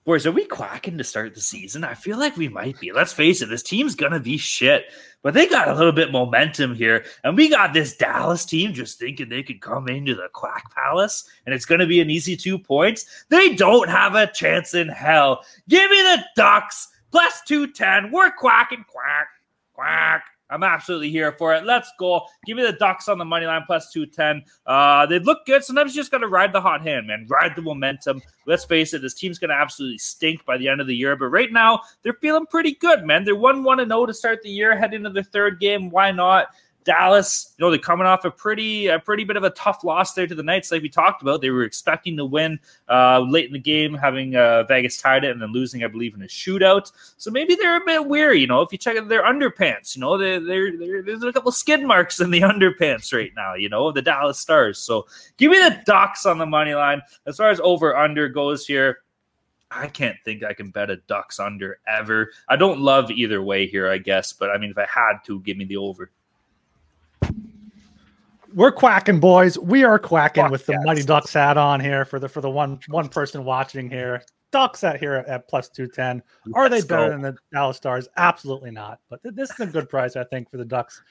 boys? 0.05 0.27
Are 0.27 0.33
we 0.33 0.45
quacking 0.45 0.99
to 0.99 1.05
start 1.05 1.35
the 1.35 1.41
season? 1.41 1.85
I 1.85 1.95
feel 1.95 2.19
like 2.19 2.37
we 2.37 2.49
might 2.49 2.79
be. 2.81 2.93
Let's 2.93 3.13
face 3.13 3.43
it, 3.43 3.49
this 3.49 3.63
team's 3.63 3.95
gonna 3.95 4.21
be 4.21 4.37
shit, 4.37 4.87
but 5.23 5.35
they 5.35 5.47
got 5.47 5.69
a 5.69 5.75
little 5.75 5.93
bit 5.93 6.13
momentum 6.13 6.75
here, 6.75 7.05
and 7.23 7.37
we 7.37 7.49
got 7.49 7.75
this 7.75 7.97
Dallas 7.97 8.45
team 8.45 8.73
just 8.73 8.99
thinking 8.99 9.29
they 9.29 9.43
could 9.43 9.61
come 9.61 9.89
into 9.89 10.15
the 10.15 10.29
Quack 10.33 10.75
Palace 10.75 11.29
and 11.47 11.55
it's 11.55 11.67
gonna 11.67 11.87
be 11.87 12.01
an 12.01 12.11
easy 12.11 12.37
two 12.37 12.59
points. 12.59 13.25
They 13.29 13.55
don't 13.55 13.89
have 13.89 14.15
a 14.15 14.27
chance 14.27 14.75
in 14.75 14.89
hell. 14.89 15.45
Give 15.69 15.91
me 15.91 16.01
the 16.03 16.25
Ducks 16.37 16.89
plus 17.11 17.43
two 17.47 17.69
ten. 17.69 18.11
We're 18.11 18.33
quacking, 18.33 18.85
quack, 18.89 19.29
quack. 19.73 20.25
I'm 20.51 20.63
absolutely 20.63 21.11
here 21.11 21.33
for 21.33 21.55
it. 21.55 21.65
Let's 21.65 21.91
go. 21.99 22.27
Give 22.47 22.57
me 22.57 22.63
the 22.63 22.73
Ducks 22.73 23.09
on 23.09 23.19
the 23.19 23.25
money 23.25 23.47
line 23.47 23.63
plus 23.67 23.91
210. 23.91 24.45
Uh, 24.67 25.07
they 25.07 25.19
look 25.19 25.47
good. 25.47 25.65
Sometimes 25.65 25.95
you 25.95 26.01
just 26.03 26.11
got 26.11 26.19
to 26.19 26.29
ride 26.29 26.53
the 26.53 26.61
hot 26.61 26.83
hand, 26.83 27.07
man. 27.07 27.27
Ride 27.29 27.57
the 27.57 27.63
momentum. 27.63 28.21
Let's 28.47 28.65
face 28.65 28.93
it, 28.93 29.01
this 29.01 29.15
team's 29.15 29.39
going 29.39 29.49
to 29.49 29.57
absolutely 29.57 29.99
stink 29.99 30.45
by 30.45 30.59
the 30.59 30.69
end 30.69 30.81
of 30.81 30.87
the 30.87 30.95
year. 30.95 31.17
But 31.17 31.27
right 31.27 31.51
now, 31.51 31.81
they're 32.03 32.19
feeling 32.21 32.47
pretty 32.47 32.73
good, 32.75 33.05
man. 33.05 33.25
They're 33.25 33.35
1 33.35 33.65
1 33.65 33.89
0 33.89 34.07
to 34.07 34.15
start 34.15 34.43
the 34.43 34.51
year, 34.51 34.77
head 34.77 34.93
into 34.93 35.11
the 35.11 35.25
third 35.25 35.61
game. 35.61 35.89
Why 35.89 36.13
not? 36.13 36.49
Dallas, 36.85 37.55
you 37.57 37.65
know, 37.65 37.71
they're 37.71 37.79
coming 37.79 38.07
off 38.07 38.25
a 38.25 38.31
pretty, 38.31 38.89
a 38.89 38.99
pretty 38.99 39.25
bit 39.25 39.37
of 39.37 39.43
a 39.43 39.51
tough 39.51 39.85
loss 39.85 40.13
there 40.13 40.27
to 40.27 40.35
the 40.35 40.43
Knights, 40.43 40.71
like 40.71 40.83
we 40.83 40.89
talked 40.89 41.23
about. 41.23 41.41
They 41.41 41.51
were 41.51 41.65
expecting 41.65 42.17
to 42.19 42.25
win 42.25 42.59
uh, 42.89 43.21
late 43.21 43.47
in 43.47 43.53
the 43.53 43.59
game, 43.59 43.95
having 43.95 44.37
uh, 44.37 44.65
Vegas 44.65 45.01
tied 45.01 45.25
it 45.25 45.31
and 45.31 45.41
then 45.41 45.53
losing, 45.53 45.83
I 45.83 45.89
believe, 45.89 46.15
in 46.15 46.23
a 46.23 46.27
shootout. 46.27 46.93
So 47.17 47.31
maybe 47.31 47.55
they're 47.55 47.77
a 47.77 47.85
bit 47.85 48.07
weary. 48.07 48.41
You 48.41 48.47
know, 48.47 48.61
if 48.61 48.71
you 48.71 48.79
check 48.79 48.97
out 48.97 49.09
their 49.09 49.25
underpants, 49.25 49.97
you 49.97 50.01
know, 50.01 50.19
they're, 50.19 50.41
they're, 50.41 50.77
they're, 50.77 51.03
there's 51.03 51.23
a 51.23 51.33
couple 51.33 51.53
skid 51.53 51.83
marks 51.83 52.21
in 52.21 52.31
the 52.31 52.41
underpants 52.43 53.13
right 53.13 53.33
now. 53.35 53.55
You 53.55 53.69
know, 53.69 53.89
of 53.89 53.95
the 53.95 54.03
Dallas 54.03 54.39
Stars. 54.39 54.79
So 54.79 55.07
give 55.37 55.51
me 55.51 55.59
the 55.59 55.81
Ducks 55.87 56.27
on 56.27 56.39
the 56.39 56.47
money 56.47 56.75
line 56.75 57.03
as 57.27 57.37
far 57.37 57.51
as 57.51 57.61
over 57.61 57.97
under 57.97 58.29
goes 58.29 58.67
here. 58.67 58.99
I 59.71 59.89
can't 59.89 60.17
think 60.25 60.45
I 60.45 60.53
can 60.53 60.71
bet 60.71 60.91
a 60.91 60.97
Ducks 60.97 61.41
under 61.41 61.79
ever. 61.89 62.31
I 62.49 62.57
don't 62.57 62.81
love 62.81 63.11
either 63.11 63.43
way 63.43 63.67
here, 63.67 63.89
I 63.89 63.99
guess, 63.99 64.33
but 64.33 64.51
I 64.51 64.59
mean, 64.59 64.71
if 64.71 64.79
I 64.79 64.87
had 64.87 65.25
to, 65.27 65.41
give 65.41 65.57
me 65.57 65.65
the 65.65 65.79
over. 65.79 66.11
We're 68.55 68.71
quacking, 68.71 69.19
boys. 69.19 69.59
We 69.59 69.83
are 69.83 69.99
quacking 69.99 70.45
Fuck 70.45 70.53
with 70.53 70.69
yes. 70.69 70.79
the 70.79 70.87
Mighty 70.87 71.03
Ducks 71.03 71.33
hat 71.33 71.57
on 71.57 71.81
here 71.81 72.05
for 72.05 72.21
the 72.21 72.29
for 72.29 72.41
the 72.41 72.49
one 72.49 72.79
one 72.87 73.09
person 73.09 73.45
watching 73.45 73.91
here. 73.91 74.23
Ducks 74.53 74.85
at 74.85 75.01
here 75.01 75.25
at 75.27 75.49
plus 75.49 75.69
two 75.69 75.89
ten. 75.89 76.23
Are 76.55 76.69
they 76.69 76.81
better 76.81 77.07
go. 77.07 77.11
than 77.11 77.21
the 77.21 77.37
Dallas 77.53 77.77
Stars? 77.77 78.07
Absolutely 78.17 78.71
not. 78.71 79.01
But 79.11 79.19
this 79.25 79.51
is 79.51 79.59
a 79.59 79.67
good 79.67 79.89
price, 79.89 80.15
I 80.15 80.23
think, 80.23 80.49
for 80.49 80.59
the 80.59 80.65
Ducks 80.65 81.03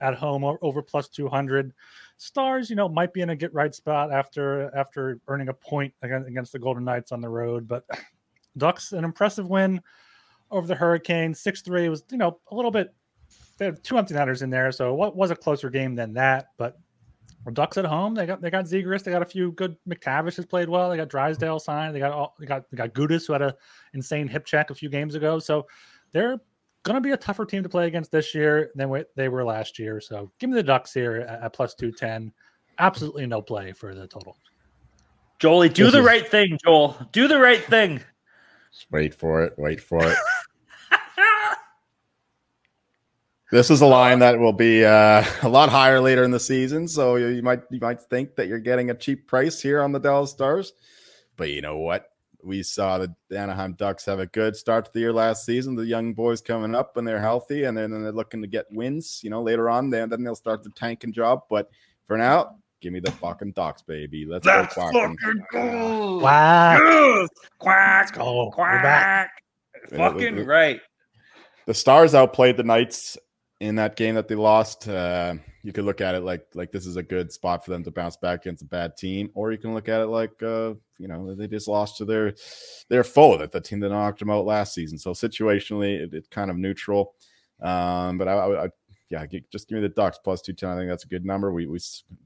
at 0.00 0.14
home 0.14 0.44
over 0.44 0.80
plus 0.80 1.08
two 1.08 1.26
hundred. 1.26 1.72
Stars, 2.18 2.70
you 2.70 2.76
know, 2.76 2.88
might 2.88 3.12
be 3.12 3.20
in 3.20 3.30
a 3.30 3.36
get 3.36 3.52
right 3.52 3.74
spot 3.74 4.12
after 4.12 4.72
after 4.76 5.18
earning 5.26 5.48
a 5.48 5.54
point 5.54 5.92
against 6.02 6.52
the 6.52 6.58
Golden 6.60 6.84
Knights 6.84 7.10
on 7.10 7.20
the 7.20 7.28
road. 7.28 7.66
But 7.66 7.84
Ducks, 8.58 8.92
an 8.92 9.02
impressive 9.02 9.48
win 9.48 9.80
over 10.52 10.68
the 10.68 10.76
Hurricanes. 10.76 11.40
Six 11.40 11.62
three 11.62 11.88
was 11.88 12.04
you 12.12 12.18
know 12.18 12.38
a 12.52 12.54
little 12.54 12.70
bit. 12.70 12.94
They 13.58 13.64
have 13.64 13.82
two 13.82 13.98
empty 13.98 14.14
netters 14.14 14.42
in 14.42 14.50
there, 14.50 14.70
so 14.70 14.94
what 14.94 15.16
was 15.16 15.32
a 15.32 15.36
closer 15.36 15.68
game 15.68 15.96
than 15.96 16.12
that? 16.14 16.50
But 16.56 16.78
Ducks 17.50 17.76
at 17.76 17.84
home. 17.84 18.14
They 18.14 18.26
got 18.26 18.40
they 18.40 18.50
got 18.50 18.66
Zegras. 18.66 19.02
They 19.02 19.10
got 19.10 19.22
a 19.22 19.26
few 19.26 19.52
good. 19.52 19.76
McTavish 19.88 20.36
has 20.36 20.46
played 20.46 20.68
well. 20.68 20.90
They 20.90 20.96
got 20.96 21.08
Drysdale 21.08 21.58
signed. 21.58 21.94
They 21.94 21.98
got 21.98 22.12
all. 22.12 22.36
They 22.38 22.46
got 22.46 22.70
they 22.70 22.76
got 22.76 22.94
Gudas 22.94 23.26
who 23.26 23.32
had 23.32 23.42
a 23.42 23.56
insane 23.94 24.28
hip 24.28 24.44
check 24.44 24.70
a 24.70 24.74
few 24.74 24.88
games 24.88 25.16
ago. 25.16 25.40
So 25.40 25.66
they're 26.12 26.40
going 26.84 26.94
to 26.94 27.00
be 27.00 27.12
a 27.12 27.16
tougher 27.16 27.44
team 27.44 27.62
to 27.62 27.68
play 27.68 27.86
against 27.86 28.12
this 28.12 28.34
year 28.34 28.70
than 28.74 29.04
they 29.16 29.28
were 29.28 29.44
last 29.44 29.78
year. 29.78 30.00
So 30.00 30.30
give 30.38 30.50
me 30.50 30.54
the 30.54 30.62
Ducks 30.62 30.92
here 30.92 31.26
at, 31.28 31.42
at 31.42 31.52
plus 31.52 31.74
two 31.74 31.90
ten. 31.90 32.32
Absolutely 32.78 33.26
no 33.26 33.42
play 33.42 33.72
for 33.72 33.94
the 33.94 34.06
total. 34.06 34.36
Jolie, 35.38 35.68
do 35.68 35.84
this 35.84 35.94
the 35.94 36.00
is... 36.00 36.06
right 36.06 36.28
thing, 36.28 36.58
Joel. 36.64 36.96
Do 37.10 37.26
the 37.26 37.38
right 37.38 37.64
thing. 37.64 38.00
Just 38.72 38.86
wait 38.90 39.14
for 39.14 39.42
it. 39.42 39.54
Wait 39.58 39.80
for 39.80 40.04
it. 40.04 40.16
This 43.52 43.70
is 43.70 43.82
a 43.82 43.86
line 43.86 44.20
that 44.20 44.38
will 44.38 44.54
be 44.54 44.82
uh, 44.82 45.22
a 45.42 45.48
lot 45.48 45.68
higher 45.68 46.00
later 46.00 46.24
in 46.24 46.30
the 46.30 46.40
season, 46.40 46.88
so 46.88 47.16
you 47.16 47.42
might 47.42 47.60
you 47.70 47.80
might 47.80 48.00
think 48.00 48.34
that 48.36 48.48
you're 48.48 48.58
getting 48.58 48.88
a 48.88 48.94
cheap 48.94 49.28
price 49.28 49.60
here 49.60 49.82
on 49.82 49.92
the 49.92 50.00
Dallas 50.00 50.30
Stars, 50.30 50.72
but 51.36 51.50
you 51.50 51.60
know 51.60 51.76
what? 51.76 52.06
We 52.42 52.62
saw 52.62 52.96
the 52.96 53.14
Anaheim 53.30 53.74
Ducks 53.74 54.06
have 54.06 54.20
a 54.20 54.26
good 54.26 54.56
start 54.56 54.86
to 54.86 54.90
the 54.94 55.00
year 55.00 55.12
last 55.12 55.44
season. 55.44 55.76
The 55.76 55.84
young 55.84 56.14
boys 56.14 56.40
coming 56.40 56.74
up 56.74 56.96
and 56.96 57.06
they're 57.06 57.20
healthy, 57.20 57.64
and 57.64 57.76
then 57.76 57.90
they're 57.90 58.10
looking 58.10 58.40
to 58.40 58.48
get 58.48 58.72
wins. 58.72 59.20
You 59.22 59.28
know, 59.28 59.42
later 59.42 59.68
on, 59.68 59.90
then 59.90 60.08
then 60.08 60.24
they'll 60.24 60.34
start 60.34 60.62
the 60.62 60.70
tanking 60.70 61.12
job. 61.12 61.42
But 61.50 61.68
for 62.06 62.16
now, 62.16 62.56
give 62.80 62.94
me 62.94 63.00
the 63.00 63.12
fucking 63.12 63.52
Ducks, 63.52 63.82
baby. 63.82 64.24
Let's 64.24 64.46
Let's 64.46 64.74
go 64.74 64.90
fucking 64.90 65.16
go. 65.52 66.20
Quack. 66.20 66.80
Yes. 66.82 67.28
Quack. 67.58 68.14
Quack. 68.14 69.30
Fucking 69.90 70.46
right. 70.46 70.80
The 71.66 71.74
Stars 71.74 72.14
outplayed 72.14 72.56
the 72.56 72.64
Knights 72.64 73.18
in 73.62 73.76
that 73.76 73.94
game 73.94 74.16
that 74.16 74.26
they 74.26 74.34
lost, 74.34 74.88
uh, 74.88 75.34
you 75.62 75.72
could 75.72 75.84
look 75.84 76.00
at 76.00 76.16
it 76.16 76.24
like 76.24 76.44
like 76.54 76.72
this 76.72 76.84
is 76.84 76.96
a 76.96 77.02
good 77.02 77.32
spot 77.32 77.64
for 77.64 77.70
them 77.70 77.84
to 77.84 77.92
bounce 77.92 78.16
back 78.16 78.40
against 78.40 78.62
a 78.62 78.66
bad 78.66 78.96
team, 78.96 79.30
or 79.34 79.52
you 79.52 79.58
can 79.58 79.72
look 79.72 79.88
at 79.88 80.00
it 80.00 80.08
like 80.08 80.42
uh, 80.42 80.74
you 80.98 81.06
know 81.06 81.32
they 81.36 81.46
just 81.46 81.68
lost 81.68 81.96
to 81.98 82.04
their 82.04 82.34
their 82.88 83.04
foe 83.04 83.38
that 83.38 83.52
the 83.52 83.60
team 83.60 83.78
that 83.78 83.90
knocked 83.90 84.18
them 84.18 84.30
out 84.30 84.44
last 84.44 84.74
season. 84.74 84.98
So 84.98 85.12
situationally, 85.12 86.00
it, 86.00 86.12
it's 86.12 86.26
kind 86.26 86.50
of 86.50 86.56
neutral. 86.56 87.14
Um, 87.62 88.18
but 88.18 88.26
I, 88.26 88.32
I, 88.32 88.64
I 88.64 88.68
yeah, 89.10 89.24
just 89.52 89.68
give 89.68 89.76
me 89.76 89.82
the 89.82 89.90
Ducks 89.90 90.18
plus 90.18 90.42
two 90.42 90.54
ten. 90.54 90.70
I 90.70 90.76
think 90.76 90.90
that's 90.90 91.04
a 91.04 91.08
good 91.08 91.24
number. 91.24 91.52
We 91.52 91.66
we 91.66 91.78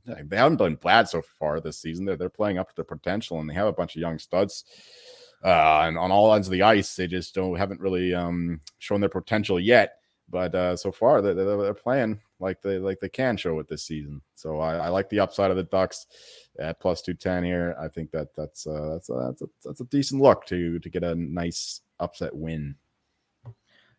they 0.06 0.36
haven't 0.36 0.56
been 0.56 0.76
bad 0.76 1.06
so 1.06 1.20
far 1.38 1.60
this 1.60 1.78
season. 1.78 2.06
They're 2.06 2.16
they're 2.16 2.30
playing 2.30 2.56
up 2.56 2.70
to 2.70 2.76
their 2.76 2.84
potential, 2.84 3.40
and 3.40 3.50
they 3.50 3.54
have 3.54 3.66
a 3.66 3.72
bunch 3.72 3.94
of 3.94 4.00
young 4.00 4.18
studs. 4.18 4.64
Uh, 5.44 5.82
and 5.84 5.98
on 5.98 6.10
all 6.10 6.32
ends 6.32 6.48
of 6.48 6.52
the 6.52 6.62
ice, 6.62 6.96
they 6.96 7.06
just 7.06 7.34
don't 7.34 7.56
haven't 7.56 7.80
really 7.80 8.14
um, 8.14 8.58
shown 8.78 9.00
their 9.00 9.10
potential 9.10 9.60
yet. 9.60 9.96
But 10.28 10.54
uh, 10.54 10.76
so 10.76 10.90
far, 10.90 11.22
they're, 11.22 11.34
they're, 11.34 11.74
playing 11.74 12.20
like 12.40 12.60
they 12.60 12.78
like 12.78 12.98
they 12.98 13.08
can 13.08 13.36
show 13.36 13.58
it 13.60 13.68
this 13.68 13.84
season. 13.84 14.20
So 14.34 14.58
I, 14.58 14.76
I 14.76 14.88
like 14.88 15.08
the 15.08 15.20
upside 15.20 15.50
of 15.50 15.56
the 15.56 15.62
Ducks 15.62 16.06
at 16.58 16.80
plus 16.80 17.00
two 17.00 17.14
ten 17.14 17.44
here. 17.44 17.76
I 17.80 17.88
think 17.88 18.10
that 18.10 18.34
that's 18.34 18.66
uh, 18.66 18.90
that's 18.92 19.08
a, 19.08 19.14
that's 19.14 19.42
a, 19.42 19.46
that's 19.64 19.80
a 19.80 19.84
decent 19.84 20.20
look 20.20 20.44
to 20.46 20.80
to 20.80 20.90
get 20.90 21.04
a 21.04 21.14
nice 21.14 21.80
upset 22.00 22.34
win. 22.34 22.74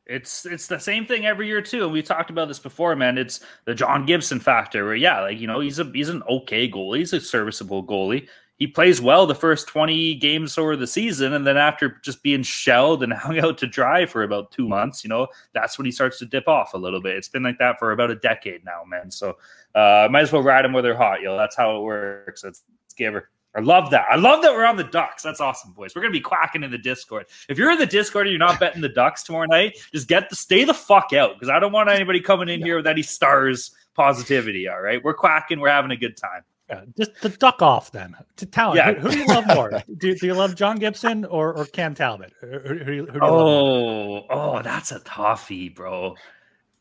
It's 0.06 0.46
it's 0.46 0.68
the 0.68 0.80
same 0.80 1.06
thing 1.06 1.26
every 1.26 1.48
year 1.48 1.62
too. 1.62 1.86
And 1.86 1.94
we 1.94 2.02
talked 2.02 2.30
about 2.30 2.50
this 2.50 2.60
before, 2.60 2.96
man. 2.96 3.18
It's 3.18 3.40
the 3.66 3.76
John 3.76 4.06
Gibson 4.06 4.40
factor 4.40 4.86
where 4.86 4.96
yeah, 4.96 5.22
like 5.22 5.40
you 5.40 5.48
know, 5.48 5.62
he's 5.62 5.80
a 5.80 5.86
he's 5.86 6.10
an 6.10 6.24
okay 6.30 6.70
goalie, 6.70 7.00
he's 7.00 7.14
a 7.14 7.22
serviceable 7.22 7.86
goalie 7.86 8.28
he 8.58 8.66
plays 8.68 9.00
well 9.00 9.26
the 9.28 9.36
first 9.36 9.68
20 9.68 10.16
games 10.16 10.58
over 10.58 10.76
the 10.76 10.88
season 10.88 11.34
and 11.34 11.46
then 11.46 11.58
after 11.58 12.00
just 12.04 12.24
being 12.24 12.44
shelled 12.44 13.04
and 13.04 13.14
hung 13.14 13.40
out 13.40 13.58
to 13.58 13.68
dry 13.68 14.06
for 14.06 14.24
about 14.24 14.52
two 14.52 14.68
months 14.68 15.04
you 15.04 15.10
know 15.10 15.28
that's 15.54 15.78
when 15.78 15.86
he 15.86 15.92
starts 15.92 16.20
to 16.20 16.26
dip 16.26 16.48
off 16.48 16.74
a 16.74 16.78
little 16.78 17.02
bit 17.02 17.16
it's 17.16 17.30
been 17.30 17.44
like 17.44 17.58
that 17.58 17.80
for 17.80 17.92
about 17.92 18.12
a 18.12 18.16
decade 18.16 18.64
now 18.66 18.84
man 18.86 19.10
so 19.10 19.38
uh 19.76 20.08
might 20.12 20.22
as 20.22 20.32
well 20.32 20.44
ride 20.44 20.66
him 20.66 20.74
where 20.74 20.84
they're 20.84 20.98
hot 20.98 21.22
yo 21.22 21.38
that's 21.38 21.56
how 21.56 21.78
it 21.78 21.82
works 21.82 22.44
it's, 22.44 22.64
it's 22.86 22.94
giver 22.94 23.30
I 23.56 23.60
love 23.62 23.90
that. 23.90 24.06
I 24.08 24.18
love 24.18 24.44
that 24.44 24.54
we're 24.54 24.66
on 24.66 24.76
the 24.76 24.84
Ducks. 24.84 25.24
That's 25.24 25.40
awesome, 25.40 25.72
boys. 25.72 25.96
We're 25.96 26.04
gonna 26.04 26.12
be 26.12 26.22
quacking 26.22 26.62
in 26.62 26.70
the 26.70 26.78
Discord. 26.78 27.26
If 27.50 27.58
you're 27.58 27.72
in 27.72 27.80
the 27.80 27.88
Discord 27.88 28.28
and 28.28 28.32
you're 28.32 28.38
not 28.38 28.60
betting 28.60 28.82
the 28.82 28.90
Ducks 28.90 29.24
tomorrow 29.24 29.48
night, 29.48 29.80
just 29.92 30.08
get 30.08 30.30
the 30.30 30.36
stay 30.36 30.64
the 30.64 30.76
fuck 30.76 31.12
out 31.14 31.34
because 31.34 31.50
I 31.50 31.60
don't 31.60 31.72
want 31.72 31.90
anybody 31.90 32.20
coming 32.20 32.50
in 32.50 32.62
here 32.62 32.76
with 32.76 32.86
any 32.86 33.02
stars 33.02 33.72
positivity. 33.96 34.68
All 34.68 34.80
right, 34.80 35.04
we're 35.04 35.16
quacking. 35.16 35.60
We're 35.60 35.70
having 35.70 35.90
a 35.90 35.98
good 35.98 36.18
time. 36.18 36.44
Yeah, 36.70 36.82
just 36.98 37.22
to 37.22 37.30
duck 37.30 37.62
off 37.62 37.92
then. 37.92 38.16
To 38.38 38.46
talent, 38.46 38.78
yeah. 38.78 38.94
who, 38.94 39.08
who, 39.08 39.12
do 39.12 39.18
you 39.20 39.26
love 39.28 39.48
more? 39.48 39.84
do, 39.98 40.16
do 40.16 40.26
you 40.26 40.34
love 40.34 40.56
John 40.56 40.78
Gibson 40.78 41.24
or, 41.26 41.54
or 41.54 41.66
Cam 41.66 41.96
Talbot? 41.96 42.34
Who, 42.42 42.48
who, 42.48 43.06
who 43.06 43.20
oh, 43.22 44.26
oh, 44.30 44.62
that's 44.62 44.92
a 44.92 45.00
toffee, 45.00 45.70
bro. 45.70 46.16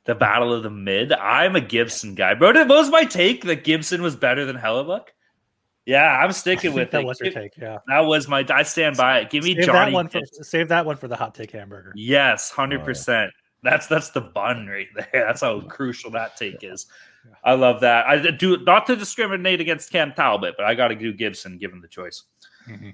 The 0.04 0.16
battle 0.16 0.52
of 0.52 0.64
the 0.64 0.70
mid. 0.70 1.12
I'm 1.12 1.54
a 1.54 1.60
Gibson 1.60 2.14
guy, 2.14 2.34
bro. 2.34 2.52
What 2.52 2.68
was 2.68 2.90
my 2.90 3.04
take 3.04 3.44
that 3.44 3.62
Gibson 3.64 4.02
was 4.02 4.16
better 4.16 4.44
than 4.44 4.56
Hellebuyck? 4.56 5.08
Yeah, 5.84 6.18
I'm 6.18 6.32
sticking 6.32 6.72
with 6.74 6.90
that 6.90 7.02
it. 7.02 7.06
was 7.06 7.20
your 7.20 7.32
take. 7.32 7.56
Yeah, 7.56 7.78
that 7.86 8.00
was 8.00 8.28
my. 8.28 8.44
I 8.50 8.64
stand 8.64 8.96
by 8.96 9.20
it. 9.20 9.30
Give 9.30 9.44
me 9.44 9.54
save 9.54 9.66
Johnny. 9.66 9.92
That 9.92 9.94
one 9.94 10.08
for, 10.08 10.20
save 10.42 10.68
that 10.68 10.84
one 10.84 10.96
for 10.96 11.06
the 11.06 11.16
hot 11.16 11.34
take 11.34 11.52
hamburger. 11.52 11.92
Yes, 11.94 12.50
oh, 12.52 12.56
hundred 12.56 12.80
oh, 12.82 12.84
percent. 12.84 13.30
That's 13.66 13.86
that's 13.86 14.10
the 14.10 14.20
bun 14.20 14.66
right 14.66 14.88
there. 14.94 15.08
That's 15.12 15.40
how 15.40 15.60
crucial 15.60 16.10
that 16.12 16.36
take 16.36 16.62
is. 16.62 16.86
I 17.44 17.54
love 17.54 17.80
that. 17.80 18.06
I 18.06 18.30
do 18.30 18.58
not 18.58 18.86
to 18.86 18.96
discriminate 18.96 19.60
against 19.60 19.90
Cam 19.90 20.12
Talbot, 20.12 20.54
but 20.56 20.64
I 20.64 20.74
got 20.74 20.88
to 20.88 20.94
do 20.94 21.12
Gibson 21.12 21.58
given 21.58 21.80
the 21.80 21.88
choice. 21.88 22.22
Mm-hmm. 22.68 22.90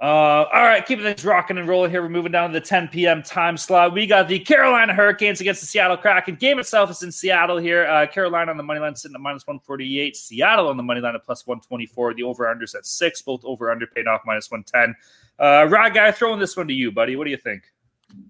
Uh, 0.00 0.44
all 0.52 0.64
right, 0.64 0.84
keeping 0.84 1.04
things 1.04 1.24
rocking 1.24 1.56
and 1.56 1.68
rolling 1.68 1.90
here. 1.90 2.02
We're 2.02 2.08
moving 2.08 2.32
down 2.32 2.50
to 2.50 2.58
the 2.58 2.66
10 2.66 2.88
p.m. 2.88 3.22
time 3.22 3.56
slot. 3.56 3.94
We 3.94 4.06
got 4.06 4.28
the 4.28 4.38
Carolina 4.38 4.92
Hurricanes 4.92 5.40
against 5.40 5.60
the 5.60 5.66
Seattle 5.66 5.96
Kraken. 5.96 6.34
Game 6.34 6.58
itself 6.58 6.90
is 6.90 7.02
in 7.02 7.12
Seattle 7.12 7.56
here. 7.56 7.86
Uh, 7.86 8.06
Carolina 8.06 8.50
on 8.50 8.56
the 8.56 8.62
money 8.62 8.80
line 8.80 8.96
sitting 8.96 9.14
at 9.14 9.20
minus 9.20 9.46
148. 9.46 10.16
Seattle 10.16 10.68
on 10.68 10.76
the 10.76 10.82
money 10.82 11.00
line 11.00 11.14
at 11.14 11.24
plus 11.24 11.46
124. 11.46 12.14
The 12.14 12.22
over 12.24 12.44
unders 12.44 12.74
at 12.74 12.84
six. 12.84 13.22
Both 13.22 13.44
over 13.44 13.70
under 13.70 13.86
paid 13.86 14.06
off 14.06 14.22
minus 14.26 14.50
110. 14.50 14.94
Uh, 15.38 15.68
Rod 15.70 15.94
guy, 15.94 16.10
throwing 16.10 16.40
this 16.40 16.56
one 16.56 16.68
to 16.68 16.74
you, 16.74 16.90
buddy. 16.90 17.16
What 17.16 17.24
do 17.24 17.30
you 17.30 17.36
think? 17.36 17.62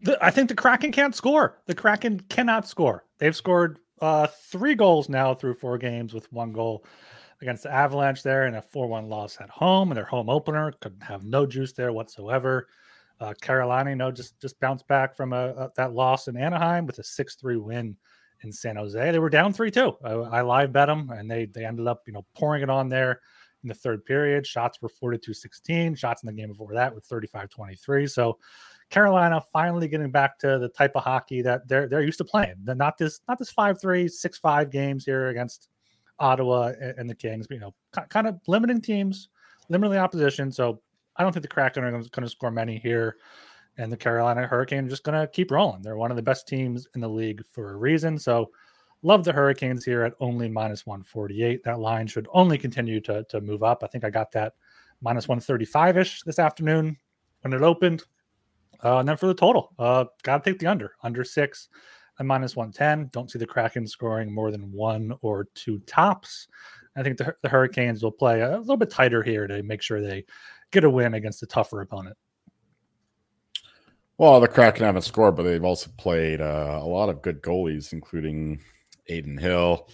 The, 0.03 0.19
I 0.25 0.31
think 0.31 0.49
the 0.49 0.55
Kraken 0.55 0.93
can't 0.93 1.15
score. 1.15 1.59
The 1.67 1.75
Kraken 1.75 2.21
cannot 2.29 2.69
score. 2.69 3.05
They've 3.19 3.37
scored 3.37 3.79
uh, 4.01 4.27
three 4.27 4.75
goals 4.75 5.09
now 5.09 5.35
through 5.35 5.55
four 5.55 5.79
games 5.79 6.13
with 6.13 6.31
one 6.33 6.53
goal 6.53 6.85
against 7.41 7.65
the 7.65 7.73
Avalanche 7.73 8.23
there 8.23 8.47
and 8.47 8.57
a 8.57 8.63
4 8.63 8.87
1 8.87 9.09
loss 9.09 9.39
at 9.41 9.51
home 9.51 9.91
and 9.91 9.97
their 9.97 10.05
home 10.05 10.29
opener. 10.29 10.73
Could 10.81 10.97
have 11.01 11.25
no 11.25 11.47
juice 11.47 11.73
there 11.73 11.93
whatsoever. 11.93 12.69
Uh, 13.21 13.33
Carolina, 13.41 13.91
you 13.91 13.97
know, 13.97 14.11
just 14.11 14.41
just 14.41 14.59
bounced 14.61 14.87
back 14.89 15.15
from 15.15 15.33
a, 15.33 15.49
a, 15.51 15.71
that 15.77 15.93
loss 15.93 16.27
in 16.29 16.37
Anaheim 16.37 16.87
with 16.87 16.99
a 16.99 17.05
6 17.05 17.35
3 17.37 17.57
win 17.57 17.97
in 18.43 18.53
San 18.53 18.77
Jose. 18.77 19.11
They 19.11 19.19
were 19.19 19.31
down 19.31 19.53
3 19.53 19.71
2. 19.71 19.97
I, 20.05 20.11
I, 20.11 20.43
live 20.43 20.73
bet 20.73 20.89
them 20.89 21.11
and 21.11 21.31
they, 21.31 21.47
they 21.47 21.65
ended 21.65 21.87
up, 21.87 22.03
you 22.07 22.13
know, 22.13 22.27
pouring 22.35 22.63
it 22.63 22.71
on 22.71 22.89
there 22.89 23.21
in 23.63 23.69
the 23.69 23.75
third 23.75 24.05
period. 24.05 24.47
Shots 24.47 24.81
were 24.83 24.89
42 24.89 25.33
16. 25.33 25.95
Shots 25.95 26.23
in 26.23 26.27
the 26.27 26.33
game 26.33 26.49
before 26.49 26.75
that 26.75 26.95
were 26.95 27.01
35 27.01 27.49
23. 27.49 28.07
So, 28.07 28.39
Carolina 28.95 29.43
finally 29.53 29.89
getting 29.89 30.13
back 30.13 30.39
to 30.39 30.57
the 30.57 30.69
type 30.69 30.93
of 30.95 31.03
hockey 31.03 31.43
that 31.43 31.67
they're 31.67 31.89
they're 31.89 32.05
used 32.05 32.19
to 32.19 32.25
playing. 32.25 32.55
They're 32.63 32.77
not 32.77 32.97
this 32.97 33.21
not 33.27 33.41
this 33.41 33.53
5-3, 33.53 34.05
6-5 34.05 34.71
games 34.71 35.05
here 35.05 35.31
against 35.31 35.69
Ottawa 36.21 36.73
and 36.97 37.11
the 37.11 37.15
Kings, 37.15 37.49
you 37.51 37.59
know, 37.59 37.75
kind 38.09 38.29
of 38.29 38.39
limiting 38.47 38.81
teams, 38.81 39.31
limiting 39.69 39.91
the 39.91 39.99
opposition. 39.99 40.53
So 40.53 40.81
I 41.17 41.25
don't 41.25 41.33
think 41.33 41.43
the 41.43 41.49
Kraken 41.49 41.83
are 41.83 41.91
going 41.91 42.05
to 42.09 42.29
score 42.29 42.53
many 42.53 42.79
here. 42.79 43.17
And 43.79 43.93
the 43.93 43.97
Carolina 43.97 44.47
Hurricane 44.47 44.87
are 44.87 44.89
just 44.89 45.03
going 45.03 45.21
to 45.21 45.27
keep 45.27 45.51
rolling. 45.51 45.83
They're 45.83 45.97
one 45.97 46.13
of 46.13 46.17
the 46.17 46.23
best 46.23 46.47
teams 46.47 46.87
in 46.95 47.01
the 47.01 47.09
league 47.09 47.43
for 47.51 47.73
a 47.73 47.77
reason. 47.77 48.17
So 48.17 48.53
love 49.03 49.25
the 49.25 49.33
Hurricanes 49.33 49.85
here 49.85 50.05
at 50.05 50.15
only 50.21 50.49
minus 50.49 50.87
148. 50.87 51.65
That 51.65 51.81
line 51.81 52.07
should 52.07 52.29
only 52.33 52.57
continue 52.57 53.01
to, 53.01 53.25
to 53.25 53.41
move 53.41 53.65
up. 53.65 53.83
I 53.83 53.89
think 53.89 54.05
I 54.05 54.11
got 54.11 54.31
that 54.31 54.53
minus 55.01 55.27
135 55.27 55.99
ish 55.99 56.23
this 56.23 56.39
afternoon 56.39 56.97
when 57.41 57.53
it 57.53 57.63
opened. 57.63 58.05
Uh, 58.85 58.99
and 58.99 59.09
then 59.09 59.17
for 59.17 59.27
the 59.27 59.35
total, 59.35 59.73
uh, 59.79 60.05
got 60.23 60.45
to 60.45 60.51
take 60.51 60.59
the 60.59 60.67
under, 60.67 60.93
under 61.03 61.25
six 61.25 61.69
and 62.19 62.29
minus 62.29 62.55
110. 62.55 63.09
Don't 63.13 63.31
see 63.31 63.39
the 63.39 63.47
Kraken 63.47 63.87
scoring 63.87 64.33
more 64.33 64.51
than 64.51 64.71
one 64.73 65.13
or 65.23 65.49
two 65.55 65.79
tops. 65.81 66.49
I 66.97 67.03
think 67.03 67.17
the, 67.17 67.35
the 67.43 67.49
Hurricanes 67.49 68.03
will 68.03 68.13
play 68.13 68.43
a 68.43 68.59
little 68.59 68.77
bit 68.77 68.91
tighter 68.91 69.23
here 69.23 69.47
to 69.47 69.63
make 69.63 69.83
sure 69.83 70.01
they 70.01 70.25
get 70.71 70.85
a 70.85 70.91
win 70.91 71.15
against 71.15 71.43
a 71.43 71.47
tougher 71.47 71.81
opponent. 71.81 72.17
Well, 74.17 74.39
the 74.39 74.47
Kraken 74.47 74.85
haven't 74.85 75.03
scored, 75.03 75.35
but 75.35 75.43
they've 75.43 75.65
also 75.65 75.91
played 75.97 76.41
uh, 76.41 76.79
a 76.81 76.87
lot 76.87 77.09
of 77.09 77.21
good 77.21 77.43
goalies, 77.43 77.93
including 77.93 78.61
Adin 79.11 79.39
Hill, 79.39 79.89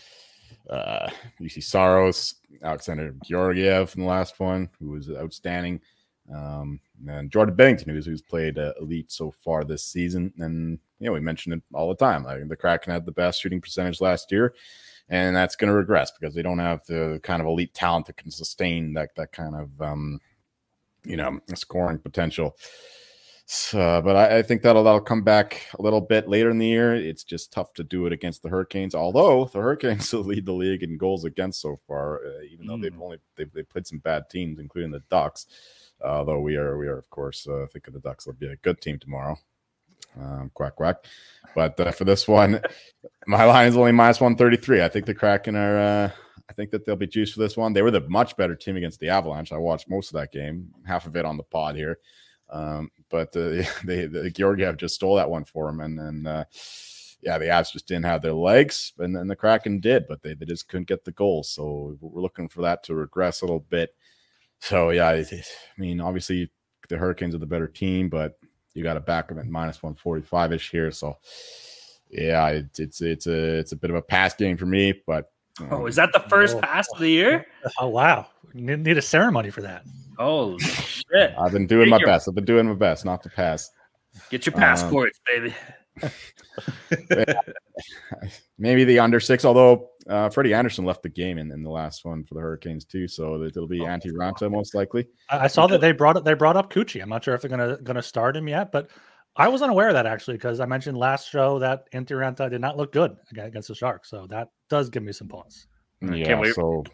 uh, 0.68 1.08
Juuse 1.40 1.62
Saros, 1.62 2.34
Alexander 2.62 3.14
Georgiev 3.24 3.94
in 3.96 4.02
the 4.02 4.08
last 4.08 4.38
one, 4.38 4.68
who 4.78 4.90
was 4.90 5.10
outstanding. 5.10 5.80
Um, 6.34 6.80
and 7.08 7.30
Jordan 7.30 7.56
Binnington, 7.56 7.90
who's, 7.90 8.06
who's 8.06 8.22
played 8.22 8.58
uh, 8.58 8.72
elite 8.80 9.10
so 9.10 9.30
far 9.30 9.64
this 9.64 9.84
season. 9.84 10.32
And, 10.38 10.78
you 10.98 11.06
know, 11.06 11.12
we 11.12 11.20
mentioned 11.20 11.54
it 11.54 11.62
all 11.72 11.88
the 11.88 11.94
time. 11.94 12.24
Like 12.24 12.46
the 12.48 12.56
Kraken 12.56 12.92
had 12.92 13.04
the 13.04 13.12
best 13.12 13.40
shooting 13.40 13.60
percentage 13.60 14.00
last 14.00 14.30
year, 14.30 14.54
and 15.08 15.34
that's 15.34 15.56
going 15.56 15.70
to 15.70 15.74
regress 15.74 16.10
because 16.12 16.34
they 16.34 16.42
don't 16.42 16.58
have 16.58 16.84
the 16.86 17.20
kind 17.22 17.40
of 17.40 17.48
elite 17.48 17.74
talent 17.74 18.06
that 18.06 18.16
can 18.16 18.30
sustain 18.30 18.92
that, 18.94 19.10
that 19.16 19.32
kind 19.32 19.56
of, 19.56 19.80
um, 19.80 20.20
you 21.04 21.16
know, 21.16 21.40
scoring 21.54 21.98
potential. 21.98 22.56
So, 23.52 24.00
but 24.04 24.14
I, 24.14 24.38
I, 24.38 24.42
think 24.42 24.62
that'll 24.62 24.84
that'll 24.84 25.00
come 25.00 25.24
back 25.24 25.66
a 25.76 25.82
little 25.82 26.00
bit 26.00 26.28
later 26.28 26.50
in 26.50 26.58
the 26.58 26.68
year. 26.68 26.94
It's 26.94 27.24
just 27.24 27.52
tough 27.52 27.74
to 27.74 27.82
do 27.82 28.06
it 28.06 28.12
against 28.12 28.44
the 28.44 28.48
Hurricanes. 28.48 28.94
Although 28.94 29.46
the 29.46 29.58
Hurricanes 29.58 30.12
lead 30.12 30.46
the 30.46 30.52
league 30.52 30.84
in 30.84 30.96
goals 30.96 31.24
against 31.24 31.60
so 31.60 31.80
far, 31.88 32.24
uh, 32.24 32.42
even 32.48 32.68
though 32.68 32.76
they've 32.76 32.92
mm. 32.92 33.02
only 33.02 33.18
they've, 33.34 33.52
they've 33.52 33.68
played 33.68 33.88
some 33.88 33.98
bad 33.98 34.30
teams, 34.30 34.60
including 34.60 34.92
the 34.92 35.02
Ducks 35.10 35.46
although 36.04 36.40
we 36.40 36.56
are 36.56 36.78
we 36.78 36.86
are 36.86 36.98
of 36.98 37.08
course 37.10 37.46
uh, 37.48 37.66
thinking 37.72 37.94
the 37.94 38.00
Ducks 38.00 38.26
will 38.26 38.34
be 38.34 38.46
a 38.46 38.56
good 38.56 38.80
team 38.80 38.98
tomorrow. 38.98 39.36
Um, 40.20 40.50
quack 40.54 40.76
quack. 40.76 41.04
But 41.54 41.78
uh, 41.78 41.92
for 41.92 42.04
this 42.04 42.26
one, 42.26 42.60
my 43.26 43.44
line 43.44 43.68
is 43.68 43.76
only 43.76 43.92
minus 43.92 44.20
one 44.20 44.36
thirty 44.36 44.56
three. 44.56 44.82
I 44.82 44.88
think 44.88 45.06
the 45.06 45.14
Kraken 45.14 45.56
are. 45.56 45.78
Uh, 45.78 46.10
I 46.48 46.52
think 46.52 46.70
that 46.72 46.84
they'll 46.84 46.96
be 46.96 47.06
juiced 47.06 47.34
for 47.34 47.40
this 47.40 47.56
one. 47.56 47.72
They 47.72 47.82
were 47.82 47.92
the 47.92 48.08
much 48.08 48.36
better 48.36 48.56
team 48.56 48.76
against 48.76 48.98
the 48.98 49.08
Avalanche. 49.08 49.52
I 49.52 49.56
watched 49.56 49.88
most 49.88 50.08
of 50.08 50.14
that 50.14 50.32
game, 50.32 50.74
half 50.84 51.06
of 51.06 51.14
it 51.14 51.24
on 51.24 51.36
the 51.36 51.44
pod 51.44 51.76
here. 51.76 51.98
Um, 52.50 52.90
but 53.08 53.28
uh, 53.36 53.62
they, 53.84 54.06
the 54.06 54.32
Georgiev 54.34 54.76
just 54.76 54.96
stole 54.96 55.16
that 55.16 55.30
one 55.30 55.44
for 55.44 55.68
him, 55.68 55.80
and 55.80 55.96
then 55.96 56.26
uh, 56.26 56.44
yeah, 57.22 57.38
the 57.38 57.46
Avs 57.46 57.72
just 57.72 57.86
didn't 57.86 58.06
have 58.06 58.22
their 58.22 58.32
legs, 58.32 58.92
and 58.98 59.14
then 59.14 59.28
the 59.28 59.36
Kraken 59.36 59.80
did, 59.80 60.06
but 60.08 60.22
they, 60.22 60.34
they 60.34 60.46
just 60.46 60.68
couldn't 60.68 60.88
get 60.88 61.04
the 61.04 61.12
goal. 61.12 61.42
So 61.42 61.96
we're 62.00 62.22
looking 62.22 62.48
for 62.48 62.62
that 62.62 62.82
to 62.84 62.94
regress 62.94 63.42
a 63.42 63.44
little 63.44 63.66
bit. 63.68 63.94
So 64.60 64.90
yeah, 64.90 65.08
I 65.08 65.24
mean, 65.78 66.00
obviously 66.00 66.50
the 66.88 66.96
Hurricanes 66.96 67.34
are 67.34 67.38
the 67.38 67.46
better 67.46 67.68
team, 67.68 68.08
but 68.08 68.38
you 68.74 68.82
got 68.82 68.94
to 68.94 69.00
back 69.00 69.28
them 69.28 69.38
at 69.38 69.46
minus 69.46 69.82
one 69.82 69.94
forty 69.94 70.22
five 70.22 70.52
ish 70.52 70.70
here. 70.70 70.90
So 70.90 71.16
yeah, 72.10 72.48
it's 72.48 72.78
it's 72.78 73.00
it's 73.00 73.26
a 73.26 73.58
it's 73.58 73.72
a 73.72 73.76
bit 73.76 73.90
of 73.90 73.96
a 73.96 74.02
pass 74.02 74.34
game 74.34 74.56
for 74.56 74.66
me. 74.66 74.94
But 75.06 75.30
um, 75.60 75.68
oh, 75.70 75.86
is 75.86 75.96
that 75.96 76.12
the 76.12 76.20
first 76.20 76.56
oh, 76.56 76.60
pass 76.60 76.88
of 76.92 77.00
the 77.00 77.08
year? 77.08 77.46
Oh 77.78 77.88
wow, 77.88 78.26
you 78.54 78.76
need 78.76 78.98
a 78.98 79.02
ceremony 79.02 79.50
for 79.50 79.62
that. 79.62 79.84
Oh 80.18 80.58
shit! 80.58 81.34
I've 81.38 81.52
been 81.52 81.66
doing 81.66 81.86
Get 81.86 81.90
my 81.90 81.98
your... 81.98 82.06
best. 82.06 82.28
I've 82.28 82.34
been 82.34 82.44
doing 82.44 82.66
my 82.66 82.74
best 82.74 83.04
not 83.04 83.22
to 83.22 83.30
pass. 83.30 83.70
Get 84.28 84.44
your 84.44 84.52
passports, 84.52 85.18
um, 85.34 85.42
baby. 85.42 85.54
maybe 88.58 88.84
the 88.84 88.98
under 88.98 89.20
six, 89.20 89.44
although 89.44 89.90
uh, 90.08 90.30
Freddie 90.30 90.54
Andersen 90.54 90.84
left 90.84 91.02
the 91.02 91.08
game 91.08 91.38
in, 91.38 91.50
in 91.50 91.62
the 91.62 91.70
last 91.70 92.04
one 92.04 92.24
for 92.24 92.34
the 92.34 92.40
Hurricanes 92.40 92.84
too, 92.84 93.06
so 93.06 93.42
it'll 93.42 93.66
be 93.66 93.80
oh, 93.80 93.84
Antti 93.84 94.12
Raanta 94.12 94.50
most 94.50 94.74
likely. 94.74 95.06
I 95.28 95.46
saw 95.46 95.66
that 95.66 95.80
they 95.80 95.92
brought 95.92 96.16
it. 96.16 96.24
They 96.24 96.34
brought 96.34 96.56
up 96.56 96.72
Coochie. 96.72 97.02
I'm 97.02 97.08
not 97.08 97.24
sure 97.24 97.34
if 97.34 97.42
they're 97.42 97.50
gonna 97.50 97.78
gonna 97.82 98.02
start 98.02 98.36
him 98.36 98.48
yet, 98.48 98.72
but 98.72 98.90
I 99.36 99.48
was 99.48 99.62
unaware 99.62 99.88
of 99.88 99.94
that 99.94 100.06
actually 100.06 100.34
because 100.34 100.60
I 100.60 100.66
mentioned 100.66 100.96
last 100.96 101.30
show 101.30 101.58
that 101.60 101.90
Antti 101.92 102.10
Raanta 102.10 102.50
did 102.50 102.60
not 102.60 102.76
look 102.76 102.92
good 102.92 103.16
against 103.30 103.68
the 103.68 103.74
Sharks, 103.74 104.10
so 104.10 104.26
that 104.30 104.48
does 104.68 104.90
give 104.90 105.02
me 105.02 105.12
some 105.12 105.28
pause. 105.28 105.66
Yeah, 106.00 106.24
can't 106.24 106.40
wait. 106.40 106.54
So 106.54 106.84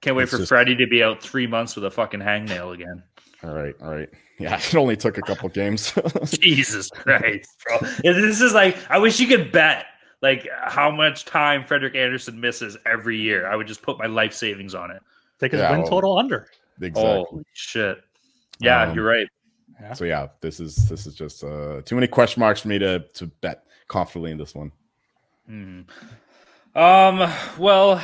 can't 0.00 0.16
wait 0.16 0.28
for 0.28 0.38
just... 0.38 0.48
Freddie 0.48 0.76
to 0.76 0.86
be 0.86 1.02
out 1.02 1.22
three 1.22 1.46
months 1.46 1.76
with 1.76 1.84
a 1.84 1.90
fucking 1.90 2.20
hangnail 2.20 2.74
again. 2.74 3.02
All 3.42 3.54
right, 3.54 3.74
all 3.82 3.94
right. 3.94 4.08
Yeah, 4.38 4.56
it 4.58 4.74
only 4.74 4.96
took 4.96 5.18
a 5.18 5.22
couple 5.22 5.48
games. 5.48 5.92
Jesus 6.24 6.90
Christ, 6.90 7.48
bro! 7.66 7.88
This 8.02 8.40
is 8.40 8.52
like 8.52 8.76
I 8.90 8.98
wish 8.98 9.20
you 9.20 9.26
could 9.26 9.52
bet 9.52 9.86
like 10.24 10.48
how 10.64 10.90
much 10.90 11.26
time 11.26 11.64
Frederik 11.64 11.94
Andersen 11.94 12.40
misses 12.40 12.78
every 12.86 13.18
year. 13.18 13.46
I 13.46 13.56
would 13.56 13.66
just 13.66 13.82
put 13.82 13.98
my 13.98 14.06
life 14.06 14.32
savings 14.32 14.74
on 14.74 14.90
it. 14.90 15.02
Take 15.38 15.52
his 15.52 15.60
yeah, 15.60 15.70
win 15.70 15.80
well, 15.82 15.90
total 15.90 16.18
under. 16.18 16.48
Exactly. 16.80 17.26
Holy 17.28 17.44
shit. 17.52 18.02
Yeah, 18.58 18.84
um, 18.84 18.94
you're 18.94 19.04
right. 19.04 19.28
Yeah. 19.78 19.92
So 19.92 20.04
yeah, 20.06 20.28
this 20.40 20.60
is 20.60 20.88
this 20.88 21.06
is 21.06 21.14
just 21.14 21.44
uh, 21.44 21.82
too 21.84 21.94
many 21.94 22.06
question 22.06 22.40
marks 22.40 22.62
for 22.62 22.68
me 22.68 22.78
to 22.78 23.00
to 23.00 23.26
bet 23.26 23.64
confidently 23.88 24.30
in 24.30 24.38
this 24.38 24.54
one. 24.54 24.72
Hmm. 25.46 25.82
Um, 26.74 27.30
well, 27.58 28.02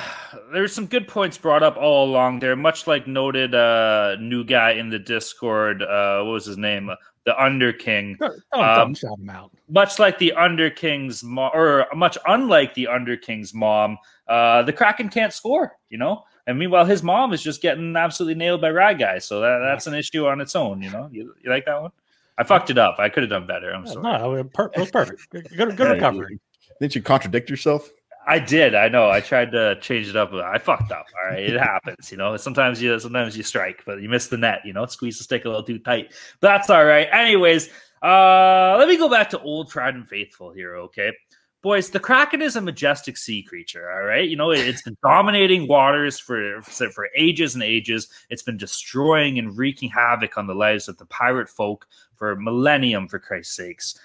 there's 0.52 0.74
some 0.74 0.86
good 0.86 1.08
points 1.08 1.38
brought 1.38 1.62
up 1.62 1.76
all 1.78 2.08
along 2.08 2.40
there, 2.40 2.54
much 2.54 2.86
like 2.86 3.06
noted 3.06 3.54
uh 3.54 4.16
new 4.20 4.44
guy 4.44 4.72
in 4.72 4.90
the 4.90 4.98
Discord, 4.98 5.82
uh 5.82 6.22
what 6.22 6.32
was 6.32 6.44
his 6.44 6.58
name? 6.58 6.90
The 7.26 7.42
Under 7.42 7.72
King. 7.72 8.16
Don't, 8.18 8.42
um, 8.52 8.94
shout 8.94 9.18
him 9.18 9.28
out. 9.30 9.52
Much 9.68 9.98
like 9.98 10.18
the 10.18 10.32
Under 10.32 10.70
King's 10.70 11.22
mom 11.22 11.50
or 11.54 11.86
much 11.94 12.16
unlike 12.26 12.74
the 12.74 12.86
Under 12.86 13.16
King's 13.16 13.52
mom, 13.52 13.98
uh 14.26 14.62
the 14.62 14.72
Kraken 14.72 15.08
can't 15.10 15.32
score, 15.32 15.76
you 15.90 15.98
know? 15.98 16.24
And 16.46 16.58
meanwhile, 16.58 16.84
his 16.84 17.02
mom 17.02 17.32
is 17.32 17.42
just 17.42 17.60
getting 17.62 17.94
absolutely 17.94 18.34
nailed 18.34 18.60
by 18.60 18.70
rad 18.70 18.98
guys. 18.98 19.26
So 19.26 19.40
that, 19.40 19.58
that's 19.58 19.86
an 19.86 19.94
issue 19.94 20.26
on 20.26 20.40
its 20.40 20.56
own, 20.56 20.82
you 20.82 20.90
know. 20.90 21.08
You, 21.12 21.34
you 21.42 21.50
like 21.50 21.66
that 21.66 21.80
one? 21.80 21.90
I 22.38 22.42
fucked 22.42 22.70
it 22.70 22.78
up. 22.78 22.96
I 22.98 23.10
could 23.10 23.22
have 23.22 23.30
done 23.30 23.46
better. 23.46 23.70
I'm 23.70 23.86
sorry. 23.86 24.02
No, 24.02 24.34
it 24.34 24.46
was 24.76 24.90
perfect. 24.90 25.30
Good, 25.30 25.48
good 25.50 25.78
recovery. 25.78 26.40
Didn't 26.80 26.94
you 26.94 27.02
contradict 27.02 27.50
yourself? 27.50 27.90
I 28.26 28.38
did. 28.38 28.74
I 28.74 28.88
know. 28.88 29.10
I 29.10 29.20
tried 29.20 29.50
to 29.52 29.78
change 29.80 30.08
it 30.08 30.16
up. 30.16 30.32
I 30.32 30.58
fucked 30.58 30.92
up. 30.92 31.06
All 31.22 31.30
right, 31.30 31.42
it 31.42 31.58
happens. 31.60 32.10
You 32.10 32.18
know, 32.18 32.36
sometimes 32.36 32.80
you 32.80 32.98
sometimes 32.98 33.36
you 33.36 33.42
strike, 33.42 33.82
but 33.86 34.00
you 34.02 34.08
miss 34.08 34.28
the 34.28 34.36
net. 34.36 34.60
You 34.64 34.72
know, 34.72 34.86
squeeze 34.86 35.18
the 35.18 35.24
stick 35.24 35.44
a 35.44 35.48
little 35.48 35.62
too 35.62 35.78
tight. 35.78 36.12
But 36.40 36.48
that's 36.48 36.70
all 36.70 36.84
right. 36.84 37.08
Anyways, 37.12 37.70
uh, 38.02 38.76
let 38.78 38.88
me 38.88 38.96
go 38.96 39.08
back 39.08 39.30
to 39.30 39.40
old 39.40 39.70
tried 39.70 39.94
and 39.94 40.08
faithful 40.08 40.52
here. 40.52 40.76
Okay, 40.76 41.12
boys, 41.62 41.90
the 41.90 42.00
kraken 42.00 42.42
is 42.42 42.56
a 42.56 42.60
majestic 42.60 43.16
sea 43.16 43.42
creature. 43.42 43.90
All 43.90 44.02
right, 44.02 44.28
you 44.28 44.36
know, 44.36 44.50
it, 44.50 44.66
has 44.66 44.82
been 44.82 44.96
dominating 45.02 45.66
waters 45.66 46.18
for 46.18 46.60
for 46.62 47.08
ages 47.16 47.54
and 47.54 47.64
ages. 47.64 48.08
It's 48.28 48.42
been 48.42 48.58
destroying 48.58 49.38
and 49.38 49.56
wreaking 49.56 49.90
havoc 49.90 50.36
on 50.36 50.46
the 50.46 50.54
lives 50.54 50.88
of 50.88 50.98
the 50.98 51.06
pirate 51.06 51.48
folk 51.48 51.86
for 52.16 52.36
millennium. 52.36 53.08
For 53.08 53.18
Christ's 53.18 53.56
sakes, 53.56 53.98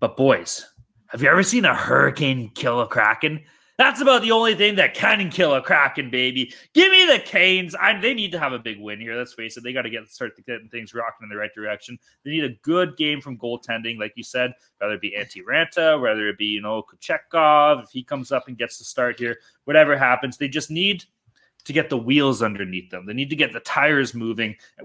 but 0.00 0.16
boys 0.16 0.71
have 1.12 1.22
you 1.22 1.28
ever 1.28 1.42
seen 1.42 1.64
a 1.66 1.74
hurricane 1.74 2.50
kill 2.54 2.80
a 2.80 2.86
kraken? 2.86 3.44
That's 3.78 4.00
about 4.00 4.22
the 4.22 4.32
only 4.32 4.54
thing 4.54 4.76
that 4.76 4.94
can 4.94 5.30
kill 5.30 5.54
a 5.54 5.62
Kraken, 5.62 6.10
baby. 6.10 6.54
Give 6.74 6.92
me 6.92 7.06
the 7.06 7.18
Canes. 7.18 7.74
I, 7.74 7.98
they 7.98 8.12
need 8.14 8.30
to 8.32 8.38
have 8.38 8.52
a 8.52 8.58
big 8.58 8.78
win 8.78 9.00
here. 9.00 9.16
Let's 9.16 9.32
face 9.32 9.56
it. 9.56 9.64
They 9.64 9.72
got 9.72 9.82
to 9.82 9.90
get 9.90 10.08
start 10.08 10.36
getting 10.46 10.68
things 10.68 10.94
rocking 10.94 11.24
in 11.24 11.28
the 11.30 11.36
right 11.36 11.52
direction. 11.54 11.98
They 12.24 12.30
need 12.30 12.44
a 12.44 12.54
good 12.62 12.96
game 12.96 13.20
from 13.20 13.38
goaltending, 13.38 13.98
like 13.98 14.12
you 14.14 14.22
said, 14.22 14.52
whether 14.78 14.94
it 14.94 15.00
be 15.00 15.16
Antti 15.18 15.42
Raanta, 15.42 16.00
whether 16.00 16.28
it 16.28 16.38
be, 16.38 16.44
you 16.44 16.60
know, 16.60 16.82
Kochetkov, 16.82 17.82
if 17.82 17.90
he 17.90 18.04
comes 18.04 18.30
up 18.30 18.46
and 18.46 18.58
gets 18.58 18.78
the 18.78 18.84
start 18.84 19.18
here, 19.18 19.38
whatever 19.64 19.96
happens. 19.96 20.36
They 20.36 20.48
just 20.48 20.70
need– 20.70 21.04
to 21.64 21.72
get 21.72 21.88
the 21.88 21.96
wheels 21.96 22.42
underneath 22.42 22.90
them. 22.90 23.06
They 23.06 23.12
need 23.12 23.30
to 23.30 23.36
get 23.36 23.52
the 23.52 23.60
tires 23.60 24.14
moving. 24.14 24.56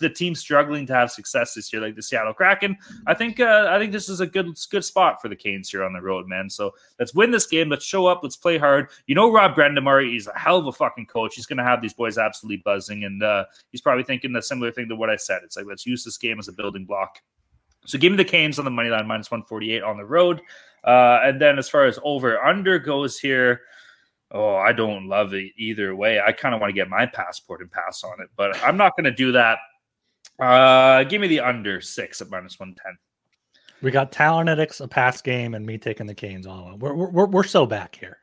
the 0.00 0.12
team 0.14 0.34
struggling 0.34 0.86
to 0.86 0.94
have 0.94 1.10
success 1.10 1.54
this 1.54 1.72
year, 1.72 1.82
like 1.82 1.96
the 1.96 2.02
Seattle 2.02 2.34
Kraken, 2.34 2.76
I 3.06 3.14
think 3.14 3.40
uh, 3.40 3.68
I 3.70 3.78
think 3.78 3.92
this 3.92 4.08
is 4.08 4.20
a 4.20 4.26
good 4.26 4.56
good 4.70 4.84
spot 4.84 5.20
for 5.20 5.28
the 5.28 5.36
Canes 5.36 5.70
here 5.70 5.82
on 5.82 5.92
the 5.92 6.00
road, 6.00 6.28
man. 6.28 6.48
So 6.48 6.74
let's 6.98 7.14
win 7.14 7.30
this 7.30 7.46
game. 7.46 7.68
Let's 7.68 7.84
show 7.84 8.06
up. 8.06 8.20
Let's 8.22 8.36
play 8.36 8.58
hard. 8.58 8.90
You 9.06 9.14
know, 9.14 9.32
Rod 9.32 9.54
Brind'Amour, 9.54 10.14
is 10.16 10.28
a 10.28 10.38
hell 10.38 10.58
of 10.58 10.66
a 10.66 10.72
fucking 10.72 11.06
coach. 11.06 11.34
He's 11.34 11.46
going 11.46 11.58
to 11.58 11.64
have 11.64 11.82
these 11.82 11.94
boys 11.94 12.18
absolutely 12.18 12.62
buzzing, 12.64 13.04
and 13.04 13.22
uh, 13.22 13.44
he's 13.70 13.80
probably 13.80 14.04
thinking 14.04 14.34
a 14.36 14.42
similar 14.42 14.70
thing 14.70 14.88
to 14.88 14.96
what 14.96 15.10
I 15.10 15.16
said. 15.16 15.40
It's 15.44 15.56
like 15.56 15.66
let's 15.66 15.86
use 15.86 16.04
this 16.04 16.16
game 16.16 16.38
as 16.38 16.48
a 16.48 16.52
building 16.52 16.84
block. 16.84 17.20
So 17.86 17.98
give 17.98 18.12
me 18.12 18.16
the 18.16 18.24
Canes 18.24 18.58
on 18.58 18.64
the 18.64 18.70
money 18.70 18.88
line 18.88 19.06
minus 19.06 19.30
one 19.30 19.42
forty 19.42 19.72
eight 19.72 19.82
on 19.82 19.96
the 19.96 20.04
road, 20.04 20.40
uh, 20.84 21.20
and 21.24 21.40
then 21.40 21.58
as 21.58 21.68
far 21.68 21.86
as 21.86 21.98
over 22.04 22.42
under 22.42 22.78
goes 22.78 23.18
here. 23.18 23.62
Oh, 24.34 24.56
I 24.56 24.72
don't 24.72 25.08
love 25.08 25.32
it 25.32 25.52
either 25.56 25.94
way. 25.94 26.20
I 26.20 26.32
kind 26.32 26.56
of 26.56 26.60
want 26.60 26.70
to 26.70 26.74
get 26.74 26.88
my 26.88 27.06
passport 27.06 27.60
and 27.60 27.70
pass 27.70 28.02
on 28.02 28.20
it, 28.20 28.28
but 28.36 28.60
I'm 28.64 28.76
not 28.76 28.96
going 28.96 29.04
to 29.04 29.12
do 29.12 29.30
that. 29.30 29.58
Uh, 30.40 31.04
give 31.04 31.20
me 31.20 31.28
the 31.28 31.38
under 31.38 31.80
six 31.80 32.20
at 32.20 32.28
minus 32.30 32.58
110. 32.58 32.98
We 33.80 33.92
got 33.92 34.10
Talonetics, 34.10 34.80
a 34.80 34.88
pass 34.88 35.22
game, 35.22 35.54
and 35.54 35.64
me 35.64 35.78
taking 35.78 36.06
the 36.06 36.14
Canes 36.14 36.48
on. 36.48 36.80
We're, 36.80 36.94
we're, 36.94 37.26
we're 37.26 37.44
so 37.44 37.64
back 37.64 37.94
here. 37.94 38.18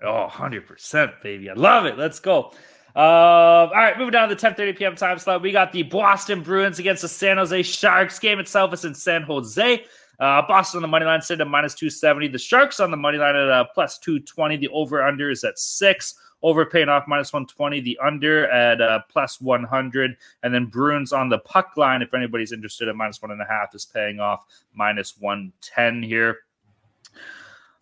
Oh, 0.00 0.28
100%, 0.30 1.22
baby. 1.22 1.50
I 1.50 1.54
love 1.54 1.86
it. 1.86 1.98
Let's 1.98 2.20
go. 2.20 2.52
Uh, 2.94 3.00
all 3.00 3.70
right, 3.70 3.98
moving 3.98 4.12
down 4.12 4.28
to 4.28 4.34
the 4.34 4.40
10:30 4.40 4.76
p.m. 4.76 4.96
time 4.96 5.18
slot. 5.18 5.42
We 5.42 5.52
got 5.52 5.72
the 5.72 5.82
Boston 5.84 6.42
Bruins 6.42 6.78
against 6.78 7.02
the 7.02 7.08
San 7.08 7.36
Jose 7.36 7.62
Sharks. 7.62 8.18
Game 8.18 8.38
itself 8.38 8.72
is 8.74 8.84
in 8.84 8.94
San 8.94 9.22
Jose. 9.22 9.84
Uh, 10.18 10.42
Boston 10.42 10.78
on 10.78 10.82
the 10.82 10.88
money 10.88 11.04
line 11.04 11.22
set 11.22 11.40
at 11.40 11.46
minus 11.46 11.74
270. 11.74 12.28
The 12.28 12.38
Sharks 12.38 12.80
on 12.80 12.90
the 12.90 12.96
money 12.96 13.18
line 13.18 13.36
at 13.36 13.48
uh, 13.48 13.64
plus 13.72 13.98
220. 13.98 14.56
The 14.56 14.68
over 14.68 15.02
under 15.02 15.30
is 15.30 15.44
at 15.44 15.58
six. 15.58 16.14
Over 16.42 16.66
paying 16.66 16.88
off 16.88 17.04
minus 17.06 17.32
120. 17.32 17.80
The 17.80 17.98
under 18.02 18.48
at 18.50 18.80
uh, 18.80 19.00
plus 19.08 19.40
100. 19.40 20.16
And 20.42 20.54
then 20.54 20.66
Bruins 20.66 21.12
on 21.12 21.28
the 21.28 21.38
puck 21.38 21.76
line, 21.76 22.02
if 22.02 22.14
anybody's 22.14 22.52
interested 22.52 22.88
at 22.88 22.96
minus 22.96 23.22
one 23.22 23.30
and 23.30 23.42
a 23.42 23.46
half, 23.46 23.74
is 23.74 23.84
paying 23.84 24.20
off 24.20 24.44
minus 24.74 25.18
110 25.18 26.02
here. 26.02 26.38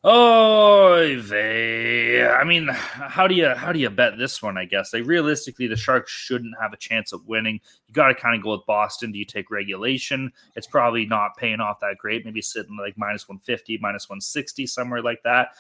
Oh, 0.09 1.17
they. 1.21 2.25
I 2.25 2.45
mean, 2.45 2.69
how 2.69 3.27
do 3.27 3.35
you 3.35 3.49
how 3.49 3.73
do 3.73 3.81
you 3.81 3.91
bet 3.91 4.17
this 4.17 4.41
one? 4.41 4.57
I 4.57 4.65
guess 4.65 4.95
like 4.95 5.05
realistically, 5.05 5.67
the 5.67 5.75
Sharks 5.75 6.13
shouldn't 6.13 6.55
have 6.61 6.73
a 6.73 6.77
chance 6.77 7.13
of 7.13 7.27
winning. 7.27 7.59
You 7.89 7.93
got 7.93 8.07
to 8.07 8.15
kind 8.15 8.37
of 8.37 8.43
go 8.45 8.53
with 8.53 8.65
Boston. 8.67 9.11
Do 9.11 9.19
you 9.19 9.25
take 9.25 9.51
regulation? 9.51 10.31
It's 10.55 10.69
probably 10.69 11.07
not 11.07 11.37
paying 11.37 11.59
off 11.59 11.81
that 11.81 11.99
great. 11.99 12.25
Maybe 12.25 12.41
sitting 12.41 12.77
like 12.77 12.97
minus 12.97 13.29
one 13.29 13.41
fifty, 13.41 13.79
minus 13.79 14.09
one 14.09 14.21
sixty, 14.21 14.65
somewhere 14.65 15.03
like 15.03 15.25
that. 15.25 15.57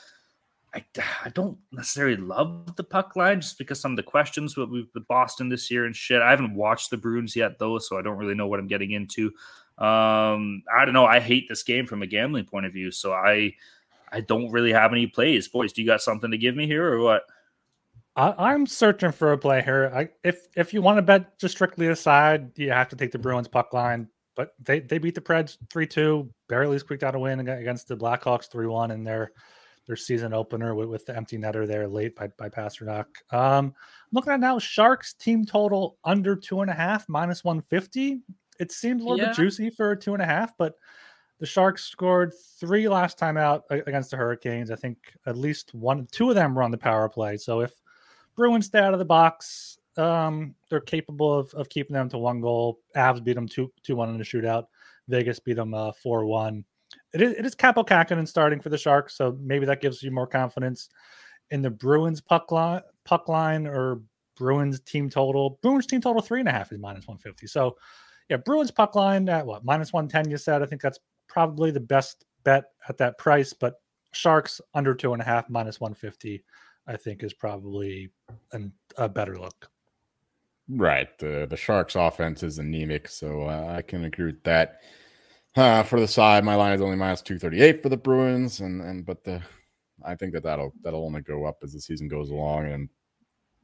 I, 0.72 0.84
I 1.24 1.30
don't 1.30 1.58
necessarily 1.72 2.16
love 2.16 2.76
the 2.76 2.84
puck 2.84 3.16
line 3.16 3.40
just 3.40 3.58
because 3.58 3.80
some 3.80 3.92
of 3.92 3.96
the 3.96 4.04
questions 4.04 4.56
with, 4.56 4.70
with 4.70 5.08
Boston 5.08 5.48
this 5.48 5.72
year 5.72 5.86
and 5.86 5.96
shit. 5.96 6.22
I 6.22 6.30
haven't 6.30 6.54
watched 6.54 6.90
the 6.90 6.96
Bruins 6.96 7.34
yet 7.34 7.58
though, 7.58 7.78
so 7.78 7.98
I 7.98 8.02
don't 8.02 8.16
really 8.16 8.34
know 8.34 8.46
what 8.46 8.60
I'm 8.60 8.68
getting 8.68 8.92
into. 8.92 9.32
Um, 9.78 10.62
I 10.72 10.84
don't 10.84 10.94
know. 10.94 11.06
I 11.06 11.18
hate 11.18 11.48
this 11.48 11.64
game 11.64 11.86
from 11.86 12.02
a 12.02 12.06
gambling 12.06 12.44
point 12.44 12.66
of 12.66 12.72
view, 12.72 12.92
so 12.92 13.12
I 13.12 13.54
I 14.10 14.20
don't 14.20 14.50
really 14.50 14.72
have 14.72 14.92
any 14.92 15.06
plays. 15.06 15.48
Boys, 15.48 15.72
do 15.72 15.82
you 15.82 15.86
got 15.86 16.02
something 16.02 16.30
to 16.30 16.38
give 16.38 16.56
me 16.56 16.66
here 16.66 16.92
or 16.92 17.00
what? 17.00 17.22
I, 18.16 18.54
am 18.54 18.66
searching 18.66 19.12
for 19.12 19.32
a 19.32 19.38
play 19.38 19.62
here. 19.62 19.92
I, 19.94 20.08
if 20.24 20.46
if 20.56 20.72
you 20.72 20.80
want 20.80 20.96
to 20.96 21.02
bet 21.02 21.38
just 21.38 21.54
strictly 21.54 21.88
aside, 21.88 22.50
you 22.56 22.70
have 22.70 22.88
to 22.88 22.96
take 22.96 23.12
the 23.12 23.18
Bruins 23.18 23.48
puck 23.48 23.74
line. 23.74 24.08
But 24.34 24.54
they, 24.62 24.80
they 24.80 24.98
beat 24.98 25.14
the 25.14 25.20
Preds 25.20 25.58
three 25.70 25.86
two, 25.86 26.30
barely 26.48 26.78
squeaked 26.78 27.02
out 27.02 27.14
a 27.14 27.18
win 27.18 27.40
against 27.40 27.88
the 27.88 27.96
Blackhawks 27.96 28.50
three 28.50 28.66
one 28.66 28.90
in 28.90 29.04
their 29.04 29.32
their 29.86 29.96
season 29.96 30.32
opener 30.32 30.74
with, 30.74 30.88
with, 30.88 31.06
the 31.06 31.16
empty 31.16 31.38
netter 31.38 31.66
there 31.66 31.86
late 31.86 32.16
by 32.16 32.28
by 32.38 32.48
Pastrnak. 32.48 33.06
Um, 33.30 33.74
looking 34.12 34.32
at 34.32 34.40
now, 34.40 34.58
Sharks 34.58 35.12
team 35.14 35.44
total 35.44 35.98
under 36.04 36.36
two 36.36 36.62
and 36.62 36.70
a 36.70 36.74
half 36.74 37.08
minus 37.08 37.44
one 37.44 37.60
fifty. 37.60 38.22
It 38.58 38.72
seems 38.72 39.02
a 39.02 39.04
little 39.04 39.18
yeah. 39.18 39.26
bit 39.26 39.36
juicy 39.36 39.70
for 39.70 39.90
a 39.90 39.96
two 39.96 40.14
and 40.14 40.22
a 40.22 40.26
half, 40.26 40.56
but 40.56 40.74
the 41.38 41.46
Sharks 41.46 41.84
scored 41.84 42.32
three 42.58 42.88
last 42.88 43.18
time 43.18 43.36
out 43.36 43.64
against 43.70 44.10
the 44.10 44.16
Hurricanes. 44.16 44.70
I 44.70 44.76
think 44.76 44.98
at 45.26 45.36
least 45.36 45.74
one, 45.74 46.08
two 46.10 46.30
of 46.30 46.34
them 46.34 46.54
were 46.54 46.62
on 46.62 46.70
the 46.70 46.78
power 46.78 47.08
play. 47.08 47.36
So 47.36 47.60
if 47.60 47.72
Bruins 48.36 48.66
stay 48.66 48.78
out 48.78 48.92
of 48.92 48.98
the 48.98 49.04
box, 49.04 49.78
um, 49.96 50.54
they're 50.68 50.80
capable 50.80 51.38
of, 51.38 51.52
of 51.54 51.68
keeping 51.68 51.94
them 51.94 52.08
to 52.10 52.18
one 52.18 52.40
goal. 52.40 52.80
Avs 52.96 53.22
beat 53.22 53.34
them 53.34 53.48
two 53.48 53.72
two 53.82 53.96
one 53.96 54.08
in 54.08 54.18
the 54.18 54.24
shootout. 54.24 54.66
Vegas 55.08 55.38
beat 55.38 55.54
them 55.54 55.74
uh, 55.74 55.92
four 55.92 56.24
uh, 56.24 56.26
one. 56.26 56.64
It 57.12 57.22
is 57.22 57.32
it 57.32 57.46
is 57.46 57.54
Kaapo 57.54 57.86
Kähkönen 57.86 58.28
starting 58.28 58.60
for 58.60 58.68
the 58.68 58.78
Sharks, 58.78 59.16
so 59.16 59.38
maybe 59.40 59.66
that 59.66 59.80
gives 59.80 60.02
you 60.02 60.10
more 60.10 60.26
confidence 60.26 60.88
in 61.50 61.62
the 61.62 61.70
Bruins 61.70 62.20
puck 62.20 62.50
line 62.50 62.82
puck 63.04 63.28
line 63.28 63.66
or 63.66 64.00
Bruins 64.36 64.80
team 64.80 65.08
total. 65.08 65.58
Bruins 65.62 65.86
team 65.86 66.00
total 66.00 66.20
three 66.20 66.40
and 66.40 66.48
a 66.48 66.52
half 66.52 66.72
is 66.72 66.78
minus 66.78 67.06
one 67.06 67.18
fifty. 67.18 67.46
So 67.46 67.76
yeah, 68.28 68.36
Bruins 68.38 68.70
puck 68.70 68.94
line 68.94 69.28
at 69.28 69.46
what 69.46 69.64
minus 69.64 69.92
one 69.92 70.08
ten. 70.08 70.28
You 70.28 70.36
said 70.36 70.62
I 70.62 70.66
think 70.66 70.82
that's 70.82 70.98
probably 71.28 71.70
the 71.70 71.80
best 71.80 72.24
bet 72.44 72.64
at 72.88 72.98
that 72.98 73.18
price, 73.18 73.52
but 73.52 73.80
Sharks 74.12 74.60
under 74.74 74.94
two 74.94 75.12
and 75.12 75.20
a 75.20 75.24
half 75.24 75.50
minus 75.50 75.80
150, 75.80 76.42
I 76.86 76.96
think 76.96 77.22
is 77.22 77.34
probably 77.34 78.10
an, 78.52 78.72
a 78.96 79.08
better 79.08 79.36
look. 79.36 79.68
Right. 80.68 81.16
The 81.18 81.46
the 81.48 81.56
Sharks 81.56 81.94
offense 81.94 82.42
is 82.42 82.58
anemic, 82.58 83.08
so 83.08 83.42
uh, 83.42 83.74
I 83.76 83.82
can 83.82 84.04
agree 84.04 84.26
with 84.26 84.42
that. 84.44 84.80
Uh, 85.54 85.82
for 85.82 86.00
the 86.00 86.08
side, 86.08 86.44
my 86.44 86.54
line 86.54 86.72
is 86.72 86.82
only 86.82 86.96
minus 86.96 87.22
238 87.22 87.82
for 87.82 87.88
the 87.88 87.96
Bruins, 87.96 88.60
and 88.60 88.82
and 88.82 89.06
but 89.06 89.22
the 89.22 89.40
I 90.04 90.14
think 90.16 90.32
that 90.32 90.42
that'll 90.42 90.72
that'll 90.82 91.04
only 91.04 91.20
go 91.20 91.44
up 91.44 91.58
as 91.62 91.72
the 91.72 91.80
season 91.80 92.08
goes 92.08 92.30
along, 92.30 92.66
and 92.66 92.88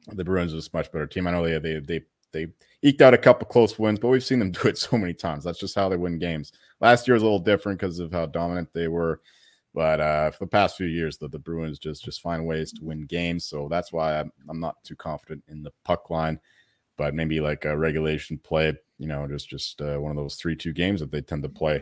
the 0.07 0.23
Bruins 0.23 0.53
is 0.53 0.67
a 0.67 0.77
much 0.77 0.91
better 0.91 1.07
team. 1.07 1.27
I 1.27 1.31
know 1.31 1.43
they 1.43 1.59
they 1.59 1.79
they 1.79 2.01
they 2.31 2.47
eked 2.81 3.01
out 3.01 3.13
a 3.13 3.17
couple 3.17 3.47
close 3.47 3.77
wins, 3.77 3.99
but 3.99 4.07
we've 4.07 4.23
seen 4.23 4.39
them 4.39 4.51
do 4.53 4.67
it 4.67 4.77
so 4.77 4.97
many 4.97 5.13
times. 5.13 5.43
That's 5.43 5.59
just 5.59 5.75
how 5.75 5.89
they 5.89 5.97
win 5.97 6.19
games. 6.19 6.51
Last 6.83 7.07
year 7.07 7.13
was 7.13 7.23
a 7.23 7.25
little 7.25 7.39
different 7.39 7.79
because 7.79 7.99
of 7.99 8.11
how 8.11 8.25
dominant 8.25 8.67
they 8.73 8.89
were, 8.89 9.21
but 9.73 10.01
uh, 10.01 10.31
for 10.31 10.43
the 10.43 10.49
past 10.49 10.75
few 10.75 10.85
years, 10.85 11.17
the, 11.17 11.29
the 11.29 11.39
Bruins 11.39 11.79
just 11.79 12.03
just 12.03 12.21
find 12.21 12.45
ways 12.45 12.73
to 12.73 12.83
win 12.83 13.05
games. 13.05 13.45
So 13.45 13.69
that's 13.69 13.93
why 13.93 14.19
I'm, 14.19 14.33
I'm 14.49 14.59
not 14.59 14.83
too 14.83 14.97
confident 14.97 15.43
in 15.47 15.63
the 15.63 15.71
puck 15.85 16.09
line, 16.09 16.41
but 16.97 17.15
maybe 17.15 17.39
like 17.39 17.63
a 17.63 17.77
regulation 17.77 18.37
play, 18.37 18.73
you 18.99 19.07
know, 19.07 19.25
just 19.29 19.49
just 19.49 19.81
uh, 19.81 19.97
one 19.97 20.11
of 20.11 20.17
those 20.17 20.35
three 20.35 20.57
two 20.57 20.73
games 20.73 20.99
that 20.99 21.09
they 21.09 21.21
tend 21.21 21.43
to 21.43 21.49
play. 21.49 21.81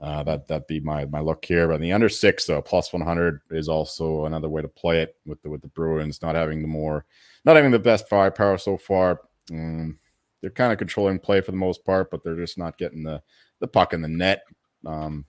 Uh, 0.00 0.22
that 0.22 0.48
that'd 0.48 0.66
be 0.66 0.80
my 0.80 1.04
my 1.04 1.20
look 1.20 1.44
here. 1.44 1.68
But 1.68 1.82
the 1.82 1.92
under 1.92 2.08
six, 2.08 2.46
though, 2.46 2.62
plus 2.62 2.94
one 2.94 3.02
hundred 3.02 3.42
is 3.50 3.68
also 3.68 4.24
another 4.24 4.48
way 4.48 4.62
to 4.62 4.68
play 4.68 5.02
it 5.02 5.16
with 5.26 5.42
the 5.42 5.50
with 5.50 5.60
the 5.60 5.68
Bruins 5.68 6.22
not 6.22 6.34
having 6.34 6.62
the 6.62 6.68
more, 6.68 7.04
not 7.44 7.56
having 7.56 7.72
the 7.72 7.78
best 7.78 8.08
firepower 8.08 8.56
so 8.56 8.78
far. 8.78 9.20
Um, 9.52 9.98
they're 10.40 10.48
kind 10.48 10.72
of 10.72 10.78
controlling 10.78 11.18
play 11.18 11.42
for 11.42 11.50
the 11.50 11.58
most 11.58 11.84
part, 11.84 12.10
but 12.10 12.22
they're 12.22 12.36
just 12.36 12.56
not 12.56 12.78
getting 12.78 13.02
the 13.02 13.20
the 13.60 13.68
puck 13.68 13.92
in 13.92 14.02
the 14.02 14.08
net. 14.08 14.42
Um, 14.84 15.24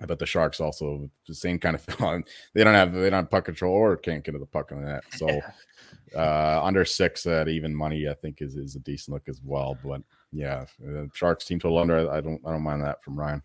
I 0.00 0.06
bet 0.06 0.18
the 0.18 0.26
Sharks 0.26 0.60
also 0.60 1.10
the 1.26 1.34
same 1.34 1.58
kind 1.58 1.74
of 1.74 1.82
thing. 1.84 2.24
they 2.54 2.64
don't 2.64 2.74
have 2.74 2.92
they 2.92 3.10
don't 3.10 3.24
have 3.24 3.30
puck 3.30 3.44
control 3.44 3.74
or 3.74 3.96
can't 3.96 4.24
get 4.24 4.32
to 4.32 4.38
the 4.38 4.46
puck 4.46 4.70
in 4.70 4.80
the 4.80 4.92
net. 4.92 5.04
So 5.16 5.40
uh, 6.16 6.60
under 6.62 6.84
six 6.84 7.26
at 7.26 7.48
even 7.48 7.74
money, 7.74 8.08
I 8.08 8.14
think 8.14 8.40
is 8.40 8.56
is 8.56 8.76
a 8.76 8.80
decent 8.80 9.14
look 9.14 9.28
as 9.28 9.40
well. 9.44 9.76
But 9.84 10.02
yeah, 10.32 10.64
Sharks 11.14 11.44
team 11.44 11.58
total 11.58 11.78
under, 11.78 12.10
I 12.10 12.20
don't 12.20 12.40
I 12.46 12.52
don't 12.52 12.62
mind 12.62 12.82
that 12.84 13.02
from 13.02 13.18
Ryan. 13.18 13.42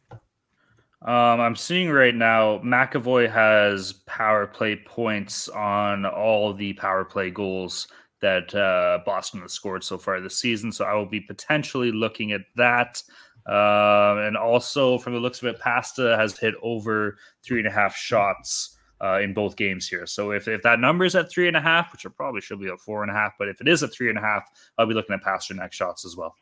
Um, 1.02 1.42
I'm 1.42 1.56
seeing 1.56 1.90
right 1.90 2.16
now 2.16 2.60
McAvoy 2.60 3.30
has 3.30 3.92
power 4.06 4.48
play 4.48 4.78
points 4.78 5.50
on 5.50 6.06
all 6.06 6.54
the 6.54 6.72
power 6.74 7.04
play 7.04 7.30
goals 7.30 7.90
that 8.22 8.56
uh, 8.56 9.00
Boston 9.06 9.42
has 9.42 9.52
scored 9.52 9.84
so 9.84 9.98
far 9.98 10.22
this 10.22 10.38
season. 10.38 10.72
So 10.72 10.86
I 10.86 10.94
will 10.94 11.06
be 11.06 11.20
potentially 11.20 11.92
looking 11.92 12.32
at 12.32 12.42
that. 12.56 13.04
Uh, 13.48 14.16
and 14.26 14.38
also, 14.38 14.98
from 14.98 15.14
the 15.14 15.20
looks 15.20 15.42
of 15.42 15.48
it, 15.48 15.60
Pasta 15.60 16.16
has 16.18 16.38
hit 16.38 16.56
over 16.62 17.18
three 17.44 17.60
and 17.60 17.68
a 17.68 17.72
half 17.72 17.96
shots 17.96 18.78
uh, 19.02 19.20
in 19.20 19.34
both 19.34 19.56
games 19.56 19.88
here. 19.88 20.06
So 20.06 20.32
if, 20.32 20.48
if 20.48 20.62
that 20.64 20.80
number 20.80 21.04
is 21.04 21.16
at 21.16 21.30
three 21.30 21.48
and 21.48 21.58
a 21.58 21.62
half, 21.62 21.92
which 21.92 22.06
it 22.06 22.12
probably 22.12 22.42
should 22.42 22.60
be 22.60 22.70
at 22.70 22.80
four 22.80 23.04
and 23.04 23.12
a 23.12 23.14
half, 23.14 23.34
but 23.38 23.50
if 23.50 23.60
it 23.60 23.68
is 23.68 23.84
at 23.84 23.92
three 23.92 24.10
and 24.10 24.18
a 24.18 24.22
half, 24.22 24.50
I'll 24.78 24.86
be 24.86 24.94
looking 24.94 25.14
at 25.14 25.24
Pastrnak 25.24 25.74
shots 25.74 26.06
as 26.06 26.16
well. 26.16 26.36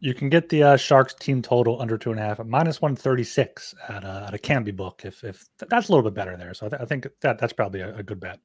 You 0.00 0.14
can 0.14 0.28
get 0.28 0.48
the 0.48 0.62
uh, 0.62 0.76
Sharks 0.76 1.14
team 1.14 1.40
total 1.40 1.80
under 1.80 1.96
two 1.96 2.10
and 2.10 2.18
a 2.18 2.22
half 2.22 2.40
at 2.40 2.46
minus 2.46 2.82
one 2.82 2.96
thirty 2.96 3.22
six 3.22 3.72
at, 3.88 4.04
uh, 4.04 4.24
at 4.26 4.34
a 4.34 4.38
Canby 4.38 4.72
book. 4.72 5.02
If 5.04 5.22
if 5.22 5.46
that's 5.70 5.88
a 5.88 5.92
little 5.92 6.02
bit 6.02 6.14
better 6.14 6.36
there, 6.36 6.52
so 6.54 6.66
I, 6.66 6.68
th- 6.70 6.82
I 6.82 6.84
think 6.84 7.06
that 7.20 7.38
that's 7.38 7.52
probably 7.52 7.80
a, 7.80 7.96
a 7.96 8.02
good 8.02 8.18
bet. 8.18 8.40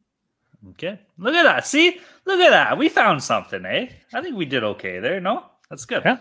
Okay. 0.70 0.99
Look 1.18 1.36
at 1.36 1.43
that. 1.43 1.66
See? 1.66 1.99
Look 2.26 2.39
at 2.39 2.51
that. 2.51 2.78
We 2.78 2.89
found 2.89 3.24
something, 3.24 3.66
eh? 3.66 3.88
I 4.14 4.22
think 4.22 4.36
we 4.36 4.45
did 4.45 4.64
okay 4.64 4.99
there. 4.99 5.20
No? 5.20 5.45
That's 5.70 5.86
good. 5.86 6.03
Yeah. 6.05 6.18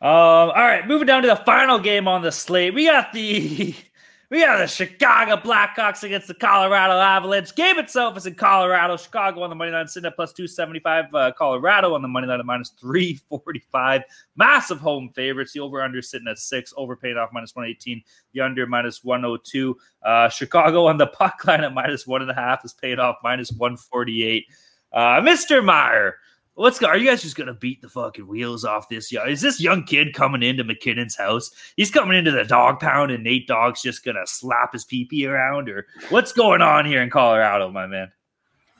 Um, 0.00 0.08
all 0.08 0.52
right, 0.52 0.86
moving 0.86 1.06
down 1.06 1.22
to 1.22 1.28
the 1.28 1.36
final 1.36 1.78
game 1.78 2.06
on 2.06 2.22
the 2.22 2.32
slate. 2.32 2.74
We 2.74 2.86
got 2.86 3.12
the 3.12 3.74
We 4.28 4.40
got 4.40 4.58
the 4.58 4.66
Chicago 4.66 5.36
Blackhawks 5.36 6.02
against 6.02 6.26
the 6.26 6.34
Colorado 6.34 6.94
Avalanche. 6.94 7.54
Game 7.54 7.78
itself 7.78 8.16
is 8.16 8.26
in 8.26 8.34
Colorado. 8.34 8.96
Chicago 8.96 9.42
on 9.42 9.50
the 9.50 9.54
money 9.54 9.70
line, 9.70 9.86
sitting 9.86 10.08
at 10.08 10.16
plus 10.16 10.32
275. 10.32 11.14
Uh, 11.14 11.32
Colorado 11.38 11.94
on 11.94 12.02
the 12.02 12.08
money 12.08 12.26
line 12.26 12.40
at 12.40 12.46
minus 12.46 12.70
345. 12.70 14.02
Massive 14.34 14.80
home 14.80 15.10
favorites. 15.14 15.52
The 15.52 15.60
over 15.60 15.80
under 15.80 16.02
sitting 16.02 16.26
at 16.26 16.38
six, 16.38 16.74
overpaid 16.76 17.16
off 17.16 17.30
minus 17.32 17.54
118. 17.54 18.02
The 18.34 18.40
under 18.40 18.66
minus 18.66 19.04
102. 19.04 19.76
Uh, 20.02 20.28
Chicago 20.28 20.86
on 20.86 20.96
the 20.96 21.06
puck 21.06 21.44
line 21.46 21.62
at 21.62 21.72
minus 21.72 22.04
one 22.04 22.20
and 22.20 22.30
a 22.30 22.34
half 22.34 22.64
is 22.64 22.72
paid 22.72 22.98
off 22.98 23.18
minus 23.22 23.52
148. 23.52 24.44
Uh, 24.92 25.20
Mr. 25.20 25.64
Meyer, 25.64 26.16
What's 26.56 26.78
going? 26.78 26.90
are 26.90 26.96
you 26.96 27.06
guys 27.06 27.20
just 27.20 27.36
gonna 27.36 27.52
beat 27.52 27.82
the 27.82 27.88
fucking 27.88 28.26
wheels 28.26 28.64
off 28.64 28.88
this? 28.88 29.12
Is 29.12 29.42
this 29.42 29.60
young 29.60 29.84
kid 29.84 30.14
coming 30.14 30.42
into 30.42 30.64
MacKinnon's 30.64 31.14
house? 31.14 31.50
He's 31.76 31.90
coming 31.90 32.16
into 32.16 32.30
the 32.30 32.44
dog 32.44 32.80
pound, 32.80 33.12
and 33.12 33.22
Nate 33.22 33.46
Dog's 33.46 33.82
just 33.82 34.04
gonna 34.04 34.26
slap 34.26 34.72
his 34.72 34.86
pee 34.86 35.04
pee 35.04 35.26
around, 35.26 35.68
or 35.68 35.86
what's 36.08 36.32
going 36.32 36.62
on 36.62 36.86
here 36.86 37.02
in 37.02 37.10
Colorado, 37.10 37.70
my 37.70 37.86
man? 37.86 38.10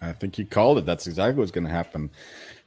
I 0.01 0.13
think 0.13 0.39
you 0.39 0.47
called 0.47 0.79
it. 0.79 0.87
That's 0.87 1.07
exactly 1.07 1.39
what's 1.39 1.51
going 1.51 1.67
to 1.67 1.71
happen. 1.71 2.11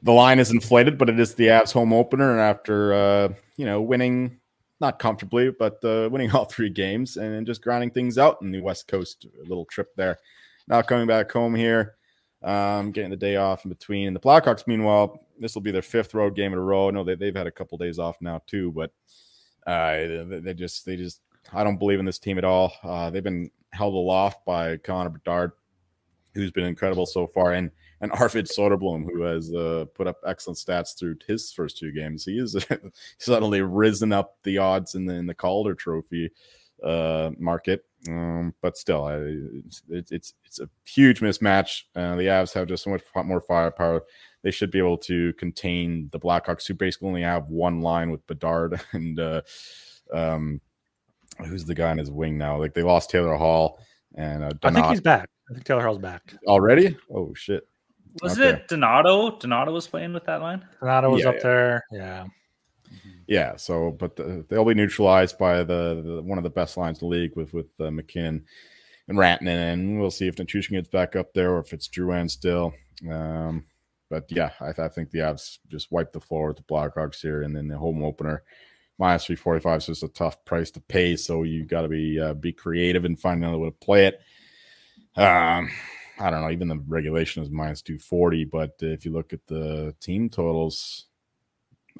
The 0.02 0.12
line 0.12 0.38
is 0.38 0.50
inflated, 0.50 0.98
but 0.98 1.08
it 1.08 1.20
is 1.20 1.34
the 1.34 1.46
Avs 1.46 1.72
home 1.72 1.92
opener, 1.92 2.30
and 2.30 2.40
after 2.40 2.92
uh, 2.92 3.28
you 3.56 3.66
know 3.66 3.82
winning 3.82 4.38
not 4.80 4.98
comfortably, 4.98 5.50
but 5.50 5.84
uh, 5.84 6.08
winning 6.10 6.30
all 6.34 6.44
three 6.44 6.70
games 6.70 7.16
and 7.16 7.46
just 7.46 7.62
grinding 7.62 7.90
things 7.90 8.16
out 8.16 8.40
in 8.42 8.50
the 8.52 8.60
West 8.60 8.86
Coast 8.88 9.26
little 9.40 9.64
trip 9.66 9.88
there. 9.96 10.18
Now 10.68 10.82
coming 10.82 11.06
back 11.06 11.30
home 11.32 11.54
here 11.54 11.96
um, 12.42 12.90
getting 12.92 13.10
the 13.10 13.16
day 13.16 13.36
off 13.36 13.64
in 13.64 13.68
between. 13.68 14.06
And 14.06 14.16
the 14.16 14.20
Blackhawks, 14.20 14.66
meanwhile, 14.66 15.26
this 15.38 15.54
will 15.54 15.62
be 15.62 15.70
their 15.70 15.82
fifth 15.82 16.14
road 16.14 16.34
game 16.34 16.52
in 16.52 16.58
a 16.58 16.62
row. 16.62 16.90
No, 16.90 17.04
they, 17.04 17.14
they've 17.14 17.34
had 17.34 17.46
a 17.46 17.52
couple 17.52 17.78
days 17.78 17.98
off 17.98 18.16
now 18.20 18.42
too, 18.46 18.72
but 18.72 18.92
uh, 19.66 20.24
they, 20.42 20.54
just, 20.54 20.86
they 20.86 20.96
just, 20.96 21.20
I 21.52 21.64
don't 21.64 21.78
believe 21.78 22.00
in 22.00 22.06
this 22.06 22.18
team 22.18 22.38
at 22.38 22.44
all. 22.44 22.72
Uh, 22.82 23.10
they've 23.10 23.22
been 23.22 23.50
held 23.72 23.94
aloft 23.94 24.44
by 24.44 24.76
Connor 24.78 25.10
Bedard, 25.10 25.52
who's 26.34 26.50
been 26.50 26.64
incredible 26.64 27.06
so 27.06 27.26
far, 27.26 27.52
and 27.52 27.70
and 28.00 28.12
Arvid 28.12 28.46
Soderblom, 28.46 29.04
who 29.04 29.22
has 29.22 29.52
uh, 29.52 29.84
put 29.94 30.06
up 30.06 30.18
excellent 30.26 30.58
stats 30.58 30.98
through 30.98 31.16
his 31.26 31.52
first 31.52 31.76
two 31.76 31.92
games. 31.92 32.24
He 32.24 32.38
is 32.38 32.56
suddenly 33.18 33.60
risen 33.60 34.12
up 34.12 34.36
the 34.42 34.58
odds 34.58 34.94
in 34.94 35.04
the 35.04 35.14
in 35.14 35.26
the 35.26 35.34
Calder 35.34 35.74
Trophy 35.74 36.30
uh, 36.82 37.30
market. 37.38 37.84
Um, 38.08 38.54
but 38.62 38.76
still, 38.76 39.04
I, 39.04 39.16
it's, 39.18 39.82
it's 39.88 40.34
it's 40.44 40.60
a 40.60 40.68
huge 40.84 41.20
mismatch. 41.20 41.82
Uh, 41.94 42.16
the 42.16 42.24
Avs 42.24 42.54
have 42.54 42.66
just 42.66 42.84
so 42.84 42.90
much 42.90 43.02
more 43.24 43.40
firepower. 43.40 44.02
They 44.42 44.50
should 44.50 44.70
be 44.70 44.78
able 44.78 44.98
to 44.98 45.34
contain 45.34 46.08
the 46.10 46.18
Blackhawks, 46.18 46.66
who 46.66 46.74
basically 46.74 47.08
only 47.08 47.22
have 47.22 47.48
one 47.48 47.80
line 47.80 48.10
with 48.10 48.26
Bedard 48.26 48.80
and 48.92 49.20
uh, 49.20 49.42
um, 50.12 50.60
who's 51.44 51.66
the 51.66 51.74
guy 51.74 51.90
on 51.90 51.98
his 51.98 52.10
wing 52.10 52.38
now? 52.38 52.58
Like 52.58 52.74
they 52.74 52.82
lost 52.82 53.10
Taylor 53.10 53.34
Hall 53.34 53.78
and 54.14 54.44
uh, 54.44 54.50
I 54.62 54.70
think 54.70 54.86
he's 54.86 55.00
back. 55.00 55.28
I 55.50 55.54
think 55.54 55.64
Taylor 55.64 55.82
Hall's 55.82 55.98
back 55.98 56.34
already. 56.46 56.96
Oh 57.14 57.34
shit! 57.34 57.66
Was 58.22 58.38
okay. 58.38 58.50
it 58.50 58.68
Donato? 58.68 59.38
Donato 59.38 59.72
was 59.72 59.86
playing 59.86 60.12
with 60.12 60.24
that 60.24 60.40
line. 60.40 60.66
Donato 60.80 61.10
was 61.10 61.22
yeah, 61.22 61.28
up 61.28 61.34
yeah. 61.36 61.42
there. 61.42 61.84
Yeah. 61.92 62.24
Yeah. 63.26 63.56
So, 63.56 63.92
but 63.92 64.16
the, 64.16 64.44
they'll 64.48 64.64
be 64.64 64.74
neutralized 64.74 65.38
by 65.38 65.58
the, 65.58 66.02
the, 66.04 66.22
one 66.22 66.38
of 66.38 66.44
the 66.44 66.50
best 66.50 66.76
lines 66.76 67.00
in 67.00 67.08
the 67.08 67.14
league 67.14 67.36
with 67.36 67.52
with 67.52 67.68
uh, 67.80 67.90
MacKinnon 67.90 68.44
and 69.08 69.18
Rantanen, 69.18 69.72
and 69.72 70.00
we'll 70.00 70.10
see 70.10 70.28
if 70.28 70.36
Nichushkin 70.36 70.70
gets 70.70 70.88
back 70.88 71.16
up 71.16 71.34
there 71.34 71.52
or 71.52 71.60
if 71.60 71.72
it's 71.72 71.88
Drouin 71.88 72.30
still. 72.30 72.72
Um, 73.10 73.64
but 74.08 74.26
yeah, 74.30 74.50
I, 74.60 74.70
I, 74.70 74.88
think 74.88 75.10
the 75.10 75.20
Avs 75.20 75.58
just 75.68 75.92
wiped 75.92 76.12
the 76.12 76.20
floor 76.20 76.48
with 76.48 76.56
the 76.56 76.62
Blackhawks 76.64 77.20
here, 77.20 77.42
and 77.42 77.54
then 77.54 77.68
the 77.68 77.78
home 77.78 78.02
opener 78.02 78.42
minus 78.98 79.24
three 79.24 79.36
forty 79.36 79.60
five 79.60 79.78
is 79.78 79.86
just 79.86 80.02
a 80.02 80.08
tough 80.08 80.44
price 80.44 80.70
to 80.72 80.80
pay. 80.80 81.16
So 81.16 81.44
you 81.44 81.64
got 81.64 81.82
to 81.82 81.88
be 81.88 82.20
uh, 82.20 82.34
be 82.34 82.52
creative 82.52 83.04
and 83.04 83.18
find 83.18 83.42
another 83.42 83.58
way 83.58 83.70
to 83.70 83.76
play 83.76 84.06
it. 84.06 84.20
Um, 85.16 85.70
I 86.18 86.30
don't 86.30 86.42
know. 86.42 86.50
Even 86.50 86.68
the 86.68 86.82
regulation 86.86 87.42
is 87.42 87.50
minus 87.50 87.82
two 87.82 87.98
forty, 87.98 88.44
but 88.44 88.74
if 88.80 89.04
you 89.04 89.12
look 89.12 89.32
at 89.32 89.46
the 89.46 89.94
team 90.00 90.28
totals, 90.28 91.06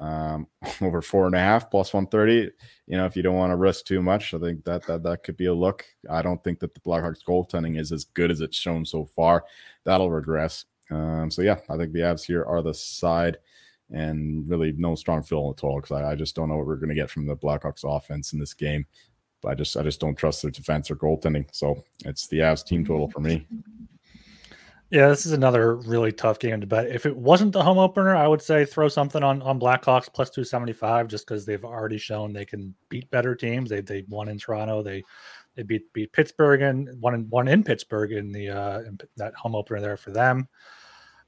um, 0.01 0.47
over 0.81 1.01
four 1.01 1.27
and 1.27 1.35
a 1.35 1.39
half 1.39 1.69
plus 1.69 1.93
130. 1.93 2.51
You 2.87 2.97
know, 2.97 3.05
if 3.05 3.15
you 3.15 3.23
don't 3.23 3.35
want 3.35 3.51
to 3.51 3.55
risk 3.55 3.85
too 3.85 4.01
much, 4.01 4.33
I 4.33 4.39
think 4.39 4.65
that, 4.65 4.85
that 4.87 5.03
that 5.03 5.23
could 5.23 5.37
be 5.37 5.45
a 5.45 5.53
look. 5.53 5.85
I 6.09 6.21
don't 6.21 6.43
think 6.43 6.59
that 6.59 6.73
the 6.73 6.81
Blackhawks 6.81 7.23
goaltending 7.23 7.79
is 7.79 7.91
as 7.91 8.03
good 8.03 8.31
as 8.31 8.41
it's 8.41 8.57
shown 8.57 8.83
so 8.83 9.05
far. 9.05 9.45
That'll 9.85 10.11
regress. 10.11 10.65
Um, 10.89 11.31
so 11.31 11.41
yeah, 11.41 11.59
I 11.69 11.77
think 11.77 11.93
the 11.93 11.99
Avs 11.99 12.25
here 12.25 12.43
are 12.43 12.61
the 12.61 12.73
side, 12.73 13.37
and 13.91 14.49
really 14.49 14.73
no 14.73 14.95
strong 14.95 15.23
feel 15.23 15.53
at 15.55 15.63
all 15.63 15.79
because 15.79 15.91
I, 15.91 16.11
I, 16.11 16.15
just 16.15 16.35
don't 16.35 16.49
know 16.49 16.57
what 16.57 16.67
we're 16.67 16.75
going 16.75 16.89
to 16.89 16.95
get 16.95 17.09
from 17.09 17.25
the 17.25 17.35
Blackhawks 17.35 17.83
offense 17.85 18.33
in 18.33 18.39
this 18.39 18.53
game. 18.53 18.85
But 19.41 19.49
I 19.49 19.55
just 19.55 19.77
I 19.77 19.83
just 19.83 20.01
don't 20.01 20.15
trust 20.15 20.41
their 20.41 20.51
defense 20.51 20.91
or 20.91 20.95
goaltending. 20.97 21.45
So 21.51 21.81
it's 22.05 22.27
the 22.27 22.39
Avs 22.39 22.65
team 22.65 22.85
total 22.85 23.09
for 23.09 23.21
me. 23.21 23.47
Yeah, 24.91 25.07
this 25.07 25.25
is 25.25 25.31
another 25.31 25.75
really 25.77 26.11
tough 26.11 26.37
game 26.37 26.59
to 26.59 26.67
bet. 26.67 26.87
If 26.87 27.05
it 27.05 27.15
wasn't 27.15 27.53
the 27.53 27.63
home 27.63 27.77
opener, 27.77 28.13
I 28.13 28.27
would 28.27 28.41
say 28.41 28.65
throw 28.65 28.89
something 28.89 29.23
on 29.23 29.41
on 29.41 29.57
Blackhawks 29.57 30.11
plus 30.13 30.29
two 30.29 30.43
seventy 30.43 30.73
five, 30.73 31.07
just 31.07 31.25
because 31.25 31.45
they've 31.45 31.63
already 31.63 31.97
shown 31.97 32.33
they 32.33 32.43
can 32.43 32.75
beat 32.89 33.09
better 33.09 33.33
teams. 33.33 33.69
They 33.69 33.79
they 33.79 34.03
won 34.09 34.27
in 34.27 34.37
Toronto. 34.37 34.83
They 34.83 35.01
they 35.55 35.63
beat 35.63 35.91
beat 35.93 36.11
Pittsburgh 36.11 36.61
and 36.61 36.89
one 36.99 37.13
in 37.15 37.29
one 37.29 37.47
in 37.47 37.63
Pittsburgh 37.63 38.11
in 38.11 38.33
the 38.33 38.49
uh 38.49 38.79
in 38.81 38.97
that 39.15 39.33
home 39.35 39.55
opener 39.55 39.79
there 39.79 39.95
for 39.95 40.11
them. 40.11 40.49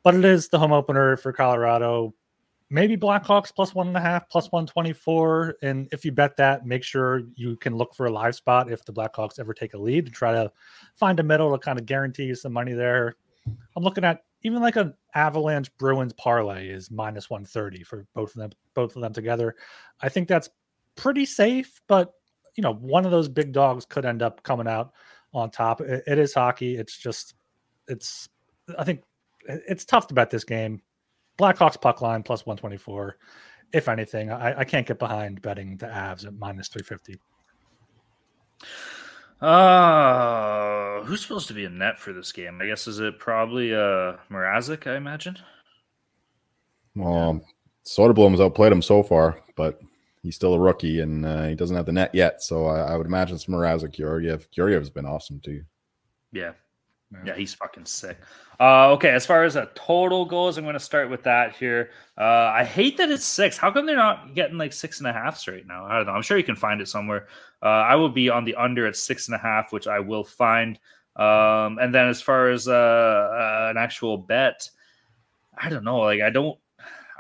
But 0.04 0.16
it 0.16 0.26
is 0.26 0.50
the 0.50 0.60
home 0.60 0.74
opener 0.74 1.16
for 1.16 1.32
Colorado. 1.32 2.14
Maybe 2.70 2.98
Blackhawks 2.98 3.56
plus 3.56 3.74
one 3.74 3.88
and 3.88 3.96
a 3.96 4.02
half, 4.02 4.28
plus 4.28 4.52
one 4.52 4.66
twenty 4.68 4.92
four. 4.92 5.56
And 5.62 5.88
if 5.94 6.04
you 6.04 6.12
bet 6.12 6.36
that, 6.36 6.66
make 6.66 6.84
sure 6.84 7.22
you 7.36 7.56
can 7.56 7.78
look 7.78 7.96
for 7.96 8.08
a 8.08 8.12
live 8.12 8.36
spot 8.36 8.70
if 8.70 8.84
the 8.84 8.92
Blackhawks 8.92 9.40
ever 9.40 9.54
take 9.54 9.74
a 9.74 9.78
lead 9.78 10.06
to 10.08 10.12
try 10.12 10.34
to 10.34 10.52
find 10.96 11.18
a 11.22 11.24
middle 11.24 11.50
to 11.54 11.58
kind 11.60 11.80
of 11.80 11.86
guarantee 11.86 12.26
you 12.26 12.36
some 12.36 12.52
money 12.52 12.74
there 12.74 13.16
I'm 13.48 13.84
looking 13.84 14.04
at 14.04 14.24
even 14.44 14.62
like 14.62 14.76
an 14.76 14.94
Avalanche 15.16 15.76
Bruins 15.78 16.14
parlay 16.14 16.68
is 16.68 16.92
minus 16.92 17.30
130 17.30 17.84
for 17.84 18.06
both 18.14 18.36
of 18.36 18.42
them 18.42 18.52
both 18.74 18.96
of 18.96 19.02
them 19.02 19.14
together. 19.14 19.56
I 20.02 20.10
think 20.10 20.28
that's 20.28 20.50
pretty 20.96 21.26
safe, 21.26 21.82
but 21.88 22.14
you 22.56 22.62
know, 22.62 22.74
one 22.74 23.06
of 23.06 23.12
those 23.12 23.28
big 23.28 23.52
dogs 23.52 23.86
could 23.86 24.06
end 24.06 24.22
up 24.22 24.44
coming 24.44 24.68
out 24.68 24.94
on 25.34 25.50
top. 25.50 25.82
it, 25.82 26.04
it 26.06 26.20
is 26.20 26.34
hockey. 26.34 26.76
It's 26.76 26.98
just 26.98 27.36
it's 27.88 28.30
I 28.78 28.84
think 28.84 29.04
it's 29.46 29.86
tough 29.86 30.08
to 30.08 30.14
bet 30.14 30.30
this 30.30 30.44
game. 30.44 30.82
Blackhawks 31.38 31.80
puck 31.80 32.02
line 32.02 32.24
plus 32.24 32.46
124. 32.46 33.18
If 33.74 33.90
anything, 33.90 34.32
I, 34.32 34.60
I 34.60 34.64
can't 34.64 34.86
get 34.86 35.00
behind 35.00 35.42
betting 35.42 35.78
the 35.78 35.88
Avs 35.88 36.26
at 36.28 36.36
minus 36.36 36.68
350. 36.68 37.20
Uh, 39.44 41.04
who's 41.04 41.22
supposed 41.22 41.50
to 41.50 41.54
be 41.54 41.66
in 41.66 41.78
net 41.78 42.00
for 42.00 42.14
this 42.14 42.32
game? 42.32 42.62
I 42.62 42.68
guess 42.68 42.88
is 42.88 43.00
it 43.00 43.20
probably 43.20 43.74
uh 43.74 44.14
Mrazek, 44.32 44.88
I 44.88 44.96
imagine. 44.96 45.38
Well, 46.96 47.42
Soderblom's 47.86 48.40
outplayed 48.40 48.72
him 48.72 48.82
so 48.82 49.04
far, 49.04 49.42
but 49.58 49.82
he's 50.22 50.36
still 50.36 50.54
a 50.54 50.60
rookie 50.60 51.02
and 51.02 51.26
uh, 51.26 51.48
he 51.48 51.56
doesn't 51.56 51.76
have 51.76 51.86
the 51.86 51.92
net 51.92 52.16
yet. 52.16 52.42
So 52.42 52.68
I, 52.68 52.94
I 52.94 52.96
would 52.96 53.08
imagine 53.08 53.36
it's 53.36 53.48
Mrazek. 53.48 53.92
Georgiev. 53.92 54.50
Georgiev's 54.50 54.90
been 54.90 55.06
awesome 55.06 55.42
too. 55.42 55.64
Yeah, 56.32 56.54
yeah, 57.26 57.36
he's 57.36 57.54
fucking 57.54 57.86
sick. 57.86 58.18
Uh, 58.60 58.92
okay, 58.92 59.10
as 59.10 59.26
far 59.26 59.44
as 59.44 59.56
a 59.56 59.70
total 59.76 60.26
goes, 60.26 60.58
I'm 60.58 60.64
going 60.64 60.74
to 60.74 60.80
start 60.80 61.10
with 61.10 61.24
that 61.24 61.56
here. 61.56 61.90
Uh, 62.18 62.52
I 62.54 62.64
hate 62.64 62.98
that 62.98 63.10
it's 63.10 63.26
six. 63.26 63.58
How 63.58 63.72
come 63.72 63.86
they're 63.86 63.96
not 63.96 64.36
getting 64.36 64.58
like 64.58 64.74
six 64.74 65.00
and 65.00 65.08
a 65.08 65.14
half 65.14 65.46
right 65.48 65.66
now? 65.66 65.86
I 65.86 65.98
don't 65.98 66.06
know. 66.06 66.14
I'm 66.14 66.22
sure 66.22 66.38
you 66.38 66.44
can 66.44 66.56
find 66.56 66.80
it 66.80 66.88
somewhere. 66.88 67.28
Uh, 67.62 67.66
I 67.66 67.96
will 67.96 68.10
be 68.10 68.30
on 68.30 68.46
the 68.46 68.56
under 68.56 68.86
at 68.86 68.96
six 68.96 69.28
and 69.28 69.36
a 69.36 69.40
half, 69.40 69.74
which 69.74 69.88
I 69.88 70.00
will 70.00 70.24
find. 70.24 70.78
Um, 71.16 71.78
and 71.80 71.94
then 71.94 72.08
as 72.08 72.22
far 72.22 72.50
as 72.50 72.68
uh, 72.68 72.72
uh, 72.72 73.68
an 73.72 73.78
actual 73.78 74.18
bet, 74.18 74.70
I 75.58 75.70
don't 75.70 75.84
know. 75.84 76.00
Like 76.00 76.22
I 76.22 76.30
don't. 76.30 76.58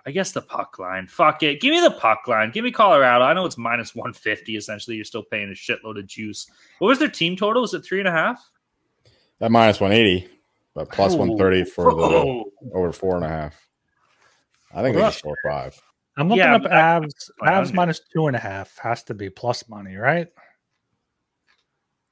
I 0.05 0.11
guess 0.11 0.33
the 0.33 0.41
puck 0.41 0.79
line. 0.79 1.07
Fuck 1.07 1.43
it. 1.43 1.61
Give 1.61 1.71
me 1.71 1.79
the 1.79 1.91
puck 1.91 2.27
line. 2.27 2.51
Give 2.51 2.65
me 2.65 2.71
Colorado. 2.71 3.23
I 3.23 3.33
know 3.33 3.45
it's 3.45 3.57
minus 3.57 3.95
150. 3.95 4.57
Essentially, 4.57 4.97
you're 4.97 5.05
still 5.05 5.23
paying 5.23 5.49
a 5.49 5.53
shitload 5.53 5.97
of 5.97 6.07
juice. 6.07 6.45
What 6.79 6.89
was 6.89 6.99
their 6.99 7.07
team 7.07 7.37
total? 7.37 7.61
Was 7.61 7.73
it 7.73 7.85
three 7.85 7.99
and 7.99 8.07
a 8.09 8.11
half? 8.11 8.49
At 9.41 9.51
minus 9.51 9.81
180, 9.81 10.29
but 10.73 10.89
plus 10.89 11.15
130 11.15 11.69
for 11.69 11.93
the 11.93 12.43
over 12.73 12.91
four 12.93 13.15
and 13.15 13.25
a 13.25 13.29
half. 13.29 13.67
I 14.73 14.81
think 14.81 14.95
it's 14.97 15.19
four 15.19 15.35
or 15.43 15.51
five. 15.51 15.79
I'm 16.17 16.29
looking 16.29 16.39
yeah, 16.39 16.55
up 16.55 16.63
Avs. 16.63 17.31
Avs 17.41 17.73
minus 17.73 18.01
two 18.13 18.27
and 18.27 18.35
a 18.35 18.39
half 18.39 18.77
has 18.77 19.03
to 19.03 19.13
be 19.13 19.29
plus 19.29 19.67
money, 19.67 19.95
right? 19.95 20.27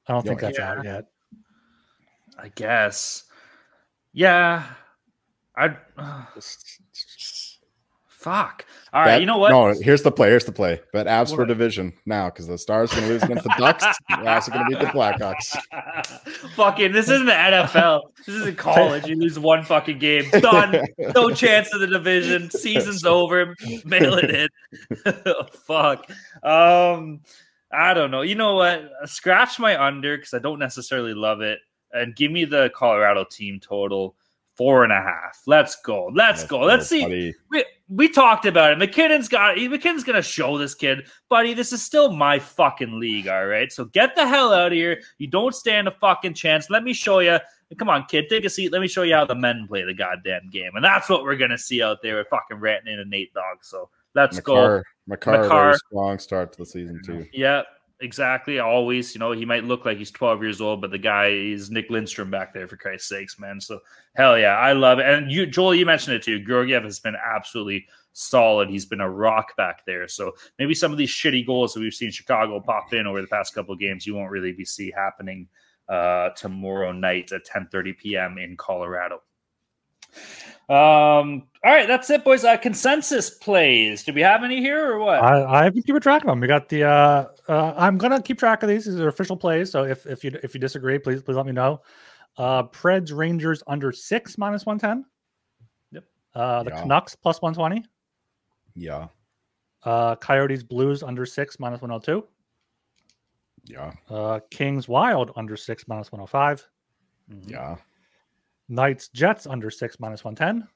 I 0.08 0.14
don't 0.14 0.26
think 0.26 0.42
that's 0.42 0.58
yeah. 0.58 0.72
out 0.72 0.84
yet. 0.84 1.06
I 2.38 2.50
guess. 2.50 3.24
Yeah. 4.14 4.64
I. 5.56 5.76
Uh, 5.98 6.24
Fuck. 8.22 8.68
All 8.94 9.02
right, 9.02 9.14
Bet, 9.14 9.22
you 9.22 9.26
know 9.26 9.40
what? 9.40 9.50
No, 9.50 9.74
here's 9.74 10.04
the 10.04 10.12
play. 10.12 10.30
Here's 10.30 10.46
the 10.46 10.52
play. 10.52 10.80
Bet 10.94 11.08
Avs 11.08 11.36
for 11.36 11.44
division 11.44 11.92
now 12.06 12.30
because 12.30 12.46
the 12.46 12.56
Stars 12.56 12.92
going 12.92 13.06
to 13.06 13.10
lose 13.10 13.24
against 13.24 13.44
the 13.44 13.56
Ducks. 13.58 13.84
the 14.10 14.16
Avs 14.18 14.48
are 14.48 14.52
going 14.52 14.64
to 14.64 14.70
beat 14.70 14.80
the 14.80 14.86
Blackhawks. 14.86 15.58
fucking, 16.56 16.92
this 16.92 17.10
isn't 17.10 17.26
the 17.26 17.32
NFL. 17.32 18.02
This 18.20 18.36
isn't 18.36 18.60
college. 18.60 19.08
You 19.08 19.16
lose 19.16 19.40
one 19.40 19.64
fucking 19.64 19.98
game. 19.98 20.30
Done. 20.40 20.86
No 21.16 21.30
chance 21.34 21.74
of 21.74 21.80
the 21.80 21.88
division. 21.88 22.52
Season's 22.52 23.06
over. 23.06 23.56
Mail 23.86 24.14
it 24.20 24.30
in. 24.30 24.50
Fuck. 25.66 26.08
Um, 26.44 27.22
I 27.74 27.96
don't 27.96 28.12
know. 28.12 28.22
You 28.22 28.36
know 28.36 28.54
what? 28.54 28.84
scratch 29.06 29.58
my 29.58 29.84
under 29.84 30.16
because 30.16 30.36
I 30.36 30.40
don't 30.40 30.60
necessarily 30.60 31.16
love 31.16 31.42
it, 31.42 31.58
and 31.92 32.16
give 32.16 32.32
me 32.32 32.46
the 32.46 32.72
Colorado 32.76 33.24
team 33.24 33.60
total 33.60 34.16
four 34.62 34.84
and 34.84 34.94
a 34.94 35.02
half. 35.02 35.42
Let's 35.48 35.76
go. 35.78 36.12
Let's, 36.14 36.44
go. 36.44 36.60
Let's 36.60 36.86
see. 36.86 37.34
We, 37.50 37.66
we 37.90 38.08
talked 38.08 38.46
about 38.46 38.72
it. 38.72 38.78
MacKinnon's 38.78 39.28
got 39.28 39.58
MacKinnon's 39.58 40.04
gonna 40.04 40.22
show 40.22 40.60
this 40.60 40.76
kid, 40.76 41.08
buddy. 41.30 41.56
This 41.56 41.74
is 41.74 41.82
still 41.82 42.12
my 42.12 42.38
fucking 42.38 43.00
league. 43.00 43.28
All 43.28 43.48
right. 43.48 43.72
So 43.72 43.86
get 43.86 44.16
the 44.16 44.28
hell 44.28 44.54
out 44.54 44.68
of 44.68 44.74
here. 44.74 45.02
You 45.18 45.26
don't 45.26 45.56
stand 45.56 45.88
a 45.88 45.92
fucking 45.92 46.36
chance. 46.36 46.70
Let 46.70 46.84
me 46.84 46.94
show 46.94 47.20
you. 47.20 47.40
Come 47.76 47.90
on, 47.90 48.06
kid, 48.06 48.26
take 48.30 48.46
a 48.46 48.52
seat. 48.52 48.72
Let 48.72 48.82
me 48.82 48.88
show 48.88 49.02
you 49.02 49.16
how 49.16 49.26
the 49.26 49.34
men 49.34 49.66
play 49.68 49.84
the 49.84 49.96
goddamn 49.96 50.52
game. 50.52 50.74
And 50.76 50.86
that's 50.86 51.10
what 51.10 51.24
we're 51.24 51.38
gonna 51.38 51.58
see 51.58 51.82
out 51.82 52.04
there 52.04 52.18
with 52.18 52.28
fucking 52.28 52.58
Rantanen 52.58 53.02
and 53.02 53.10
Nate 53.10 53.34
Dog. 53.34 53.64
So 53.64 53.90
let's 54.14 54.36
Makar, 54.36 54.54
go. 54.54 54.84
Makar, 55.08 55.42
Makar. 55.42 55.78
strong 55.88 56.20
start 56.20 56.52
to 56.52 56.60
the 56.60 56.68
season 56.68 57.02
too. 57.04 57.26
Yeah, 57.34 57.64
exactly. 58.02 58.60
Always, 58.60 59.14
you 59.14 59.20
know, 59.20 59.32
he 59.32 59.46
might 59.46 59.64
look 59.64 59.86
like 59.86 59.98
he's 59.98 60.12
12 60.12 60.42
years 60.42 60.62
old, 60.62 60.82
but 60.82 60.92
the 60.92 60.98
guy 60.98 61.28
is 61.28 61.72
Nick 61.72 61.90
Lindstrom 61.90 62.30
back 62.30 62.54
there 62.54 62.68
for 62.68 62.78
Christ's 62.78 63.10
sakes, 63.10 63.40
man. 63.40 63.62
So 63.62 63.80
hell 64.16 64.38
yeah, 64.38 64.58
I 64.58 64.74
love 64.74 65.00
it. 65.00 65.06
And 65.06 65.32
you, 65.32 65.46
Joel, 65.46 65.76
you 65.76 65.86
mentioned 65.86 66.16
it 66.16 66.24
too. 66.24 66.44
Georgiev 66.44 66.84
has 66.84 67.00
been 67.00 67.16
absolutely 67.16 67.86
solid. 68.14 68.70
He's 68.70 68.86
been 68.86 69.02
a 69.02 69.10
rock 69.10 69.56
back 69.56 69.86
there. 69.86 70.08
So 70.08 70.34
maybe 70.60 70.74
some 70.74 70.92
of 70.92 70.98
these 70.98 71.12
shitty 71.12 71.46
goals 71.46 71.74
that 71.74 71.80
we've 71.80 71.94
seen 71.94 72.12
Chicago 72.12 72.60
pop 72.60 72.94
in 72.94 73.08
over 73.08 73.22
the 73.22 73.28
past 73.28 73.54
couple 73.54 73.74
of 73.74 73.80
games, 73.80 74.06
you 74.06 74.16
won't 74.16 74.32
really 74.32 74.52
be 74.52 74.66
see 74.66 74.92
happening 74.92 75.48
uh, 75.90 76.30
tomorrow 76.30 76.92
night 76.92 77.32
at 77.32 77.46
10:30 77.46 77.98
p.m. 77.98 78.38
in 78.38 78.58
Colorado. 78.58 79.22
Um, 80.70 81.44
all 81.64 81.74
right, 81.74 81.88
that's 81.88 82.10
it, 82.10 82.24
boys. 82.24 82.46
Uh, 82.46 82.56
consensus 82.56 83.30
plays. 83.30 84.04
Do 84.04 84.14
we 84.14 84.22
have 84.22 84.44
any 84.44 84.62
here 84.62 84.94
or 84.94 85.00
what? 85.00 85.22
I, 85.22 85.66
I've 85.66 85.74
been 85.74 85.84
keeping 85.84 86.02
track 86.02 86.24
of 86.24 86.28
them. 86.28 86.40
We 86.40 86.48
got 86.48 86.70
the. 86.70 86.86
Uh, 86.86 87.26
uh, 87.52 87.74
I'm 87.76 87.98
gonna 87.98 88.22
keep 88.22 88.40
track 88.40 88.64
of 88.64 88.70
these. 88.70 88.86
These 88.86 89.00
are 89.00 89.08
official 89.08 89.36
plays. 89.36 89.72
So 89.72 89.84
if 89.84 90.06
if 90.06 90.24
you 90.24 90.32
if 90.44 90.54
you 90.54 90.60
disagree, 90.60 90.98
please 90.98 91.22
please 91.22 91.36
let 91.36 91.46
me 91.46 91.52
know. 91.52 91.82
Uh, 92.38 92.64
Preds 92.64 93.16
Rangers 93.16 93.62
under 93.68 93.92
six 93.92 94.38
minus 94.38 94.66
one 94.66 94.80
ten. 94.80 95.06
Yep. 95.92 96.04
Uh, 96.34 96.64
the 96.64 96.70
yeah. 96.72 96.82
Canucks 96.82 97.16
plus 97.16 97.42
one 97.42 97.54
twenty. 97.54 97.84
Yeah. 98.76 99.08
Uh, 99.84 100.16
Coyotes 100.16 100.64
Blues 100.64 101.04
under 101.04 101.26
six 101.26 101.60
minus 101.60 101.82
one 101.82 101.90
hundred 101.90 102.06
two. 102.06 102.28
Yeah. 103.66 103.92
Uh, 104.10 104.40
Kings 104.50 104.88
Wild 104.88 105.32
under 105.36 105.58
six 105.58 105.88
minus 105.88 106.12
one 106.12 106.20
hundred 106.20 106.30
oh 106.30 106.32
five. 106.32 106.68
Yeah. 107.48 107.76
Knights 108.70 109.10
Jets 109.10 109.46
under 109.46 109.70
six 109.70 110.00
minus 110.00 110.24
one 110.24 110.36
ten. 110.36 110.68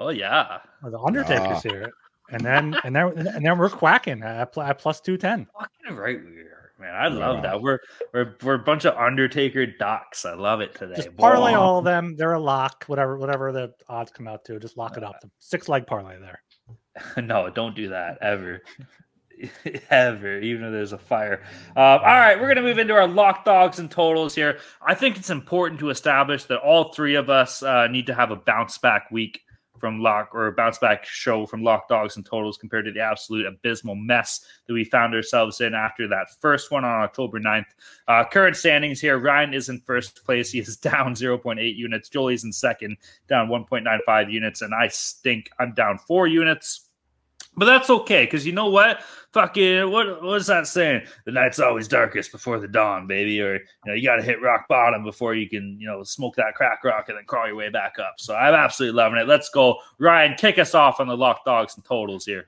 Oh 0.00 0.10
yeah, 0.10 0.58
the 0.82 0.98
Undertaker's 0.98 1.64
yeah. 1.64 1.70
here, 1.72 1.92
and 2.30 2.42
then 2.42 2.76
and 2.84 2.94
then 2.94 3.26
and 3.26 3.44
then 3.44 3.58
we're 3.58 3.70
quacking 3.70 4.22
at, 4.22 4.56
at 4.56 4.78
plus 4.78 5.00
two 5.00 5.16
ten. 5.16 5.46
Fucking 5.58 5.96
right 5.96 6.20
we 6.22 6.40
are, 6.40 6.72
man. 6.78 6.94
I 6.94 7.08
love 7.08 7.36
yeah. 7.36 7.42
that. 7.42 7.62
We're 7.62 7.80
we're 8.12 8.34
we're 8.42 8.54
a 8.54 8.58
bunch 8.58 8.84
of 8.84 8.96
Undertaker 8.96 9.66
ducks. 9.66 10.24
I 10.24 10.34
love 10.34 10.60
it 10.60 10.74
today. 10.74 10.96
Just 10.96 11.16
parlay 11.16 11.52
Whoa. 11.52 11.60
all 11.60 11.78
of 11.78 11.84
them. 11.84 12.16
They're 12.16 12.34
a 12.34 12.40
lock. 12.40 12.84
Whatever 12.86 13.16
whatever 13.16 13.52
the 13.52 13.72
odds 13.88 14.10
come 14.10 14.28
out 14.28 14.44
to, 14.46 14.58
just 14.58 14.76
lock 14.76 14.96
it 14.96 15.04
up. 15.04 15.20
The 15.20 15.30
six 15.38 15.68
leg 15.68 15.86
parlay 15.86 16.18
there. 16.18 16.42
no, 17.22 17.48
don't 17.50 17.74
do 17.74 17.88
that 17.88 18.18
ever. 18.20 18.62
ever, 19.90 20.40
even 20.40 20.64
if 20.64 20.72
there's 20.72 20.92
a 20.92 20.98
fire. 20.98 21.42
Uh, 21.76 21.80
all 21.80 22.00
right, 22.00 22.34
we're 22.34 22.46
going 22.46 22.56
to 22.56 22.62
move 22.62 22.78
into 22.78 22.92
our 22.94 23.06
lock 23.06 23.44
dogs 23.44 23.78
and 23.78 23.88
totals 23.88 24.34
here. 24.34 24.58
I 24.82 24.94
think 24.96 25.16
it's 25.16 25.30
important 25.30 25.78
to 25.80 25.90
establish 25.90 26.44
that 26.44 26.58
all 26.58 26.92
three 26.92 27.14
of 27.14 27.30
us 27.30 27.62
uh, 27.62 27.86
need 27.86 28.06
to 28.08 28.14
have 28.14 28.32
a 28.32 28.36
bounce 28.36 28.78
back 28.78 29.10
week 29.12 29.42
from 29.78 30.00
lock 30.00 30.34
or 30.34 30.50
bounce 30.52 30.78
back 30.78 31.04
show 31.04 31.46
from 31.46 31.62
lock 31.62 31.88
dogs 31.88 32.16
and 32.16 32.26
totals 32.26 32.58
compared 32.58 32.84
to 32.84 32.92
the 32.92 33.00
absolute 33.00 33.46
abysmal 33.46 33.94
mess 33.94 34.44
that 34.66 34.74
we 34.74 34.84
found 34.84 35.14
ourselves 35.14 35.60
in 35.60 35.74
after 35.74 36.08
that 36.08 36.28
first 36.40 36.70
one 36.70 36.84
on 36.84 37.02
October 37.02 37.40
9th. 37.40 37.66
Uh, 38.06 38.24
current 38.24 38.56
standings 38.56 39.00
here 39.00 39.18
Ryan 39.18 39.54
is 39.54 39.68
in 39.68 39.80
first 39.80 40.24
place. 40.24 40.50
He 40.50 40.58
is 40.58 40.76
down 40.88 41.14
0.8 41.14 41.76
units. 41.76 42.08
Jolie's 42.08 42.44
in 42.44 42.52
second, 42.52 42.96
down 43.28 43.48
1.95 43.48 44.32
units. 44.32 44.62
And 44.62 44.74
I 44.74 44.88
stink. 44.88 45.50
I'm 45.58 45.74
down 45.74 45.98
four 45.98 46.26
units. 46.26 46.87
But 47.58 47.64
that's 47.64 47.90
okay, 47.90 48.24
because 48.24 48.46
you 48.46 48.52
know 48.52 48.70
what? 48.70 49.02
Fucking 49.32 49.90
what 49.90 50.22
what's 50.22 50.46
that 50.46 50.68
saying? 50.68 51.06
The 51.26 51.32
night's 51.32 51.58
always 51.58 51.88
darkest 51.88 52.30
before 52.30 52.60
the 52.60 52.68
dawn, 52.68 53.08
baby. 53.08 53.40
Or 53.42 53.54
you 53.56 53.60
know, 53.84 53.94
you 53.94 54.04
gotta 54.04 54.22
hit 54.22 54.40
rock 54.40 54.68
bottom 54.68 55.02
before 55.02 55.34
you 55.34 55.48
can, 55.48 55.76
you 55.80 55.86
know, 55.86 56.04
smoke 56.04 56.36
that 56.36 56.54
crack 56.54 56.84
rock 56.84 57.08
and 57.08 57.18
then 57.18 57.24
crawl 57.24 57.48
your 57.48 57.56
way 57.56 57.68
back 57.68 57.98
up. 57.98 58.14
So 58.18 58.34
I'm 58.34 58.54
absolutely 58.54 58.96
loving 58.96 59.18
it. 59.18 59.26
Let's 59.26 59.50
go. 59.50 59.78
Ryan, 59.98 60.36
kick 60.36 60.58
us 60.58 60.74
off 60.74 61.00
on 61.00 61.08
the 61.08 61.16
lock 61.16 61.44
dogs 61.44 61.74
and 61.74 61.84
totals 61.84 62.24
here. 62.24 62.46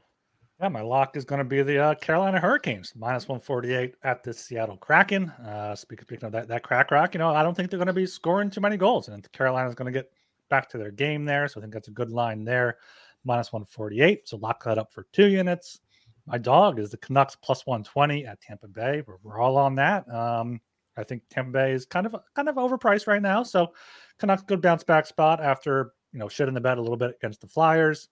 Yeah, 0.60 0.68
my 0.68 0.82
lock 0.82 1.16
is 1.16 1.24
going 1.24 1.38
to 1.38 1.44
be 1.44 1.62
the 1.62 1.78
uh, 1.78 1.94
Carolina 1.94 2.38
Hurricanes 2.38 2.92
minus 2.94 3.26
148 3.26 3.94
at 4.04 4.22
the 4.22 4.32
Seattle 4.32 4.76
Kraken. 4.76 5.30
Uh, 5.30 5.74
speaking, 5.74 6.04
speaking 6.04 6.26
of 6.26 6.32
that, 6.32 6.48
that 6.48 6.62
crack 6.62 6.90
rock, 6.90 7.14
you 7.14 7.18
know, 7.18 7.34
I 7.34 7.42
don't 7.42 7.54
think 7.54 7.70
they're 7.70 7.78
going 7.78 7.86
to 7.86 7.94
be 7.94 8.04
scoring 8.04 8.50
too 8.50 8.60
many 8.60 8.76
goals, 8.76 9.08
and 9.08 9.32
Carolina's 9.32 9.74
going 9.74 9.90
to 9.90 9.98
get 9.98 10.12
back 10.50 10.68
to 10.68 10.78
their 10.78 10.90
game 10.90 11.24
there. 11.24 11.48
So 11.48 11.60
I 11.60 11.62
think 11.62 11.72
that's 11.72 11.88
a 11.88 11.92
good 11.92 12.10
line 12.10 12.44
there 12.44 12.76
minus 13.24 13.52
148. 13.52 14.28
So 14.28 14.36
lock 14.38 14.64
that 14.64 14.78
up 14.78 14.92
for 14.92 15.06
two 15.12 15.28
units. 15.28 15.80
My 16.26 16.38
dog 16.38 16.78
is 16.78 16.90
the 16.90 16.96
Canucks 16.98 17.36
plus 17.36 17.66
120 17.66 18.26
at 18.26 18.40
Tampa 18.40 18.68
Bay. 18.68 19.02
We're, 19.06 19.16
we're 19.22 19.40
all 19.40 19.56
on 19.56 19.74
that. 19.76 20.08
Um, 20.12 20.60
I 20.96 21.04
think 21.04 21.22
Tampa 21.30 21.50
Bay 21.50 21.72
is 21.72 21.86
kind 21.86 22.06
of 22.06 22.14
kind 22.34 22.48
of 22.48 22.56
overpriced 22.56 23.06
right 23.06 23.22
now. 23.22 23.42
So 23.42 23.72
Canucks 24.18 24.42
good 24.42 24.60
bounce 24.60 24.84
back 24.84 25.06
spot 25.06 25.42
after 25.42 25.92
you 26.12 26.18
know 26.18 26.28
shit 26.28 26.48
in 26.48 26.54
the 26.54 26.60
bed 26.60 26.78
a 26.78 26.82
little 26.82 26.96
bit 26.96 27.16
against 27.16 27.40
the 27.40 27.46
Flyers. 27.46 28.08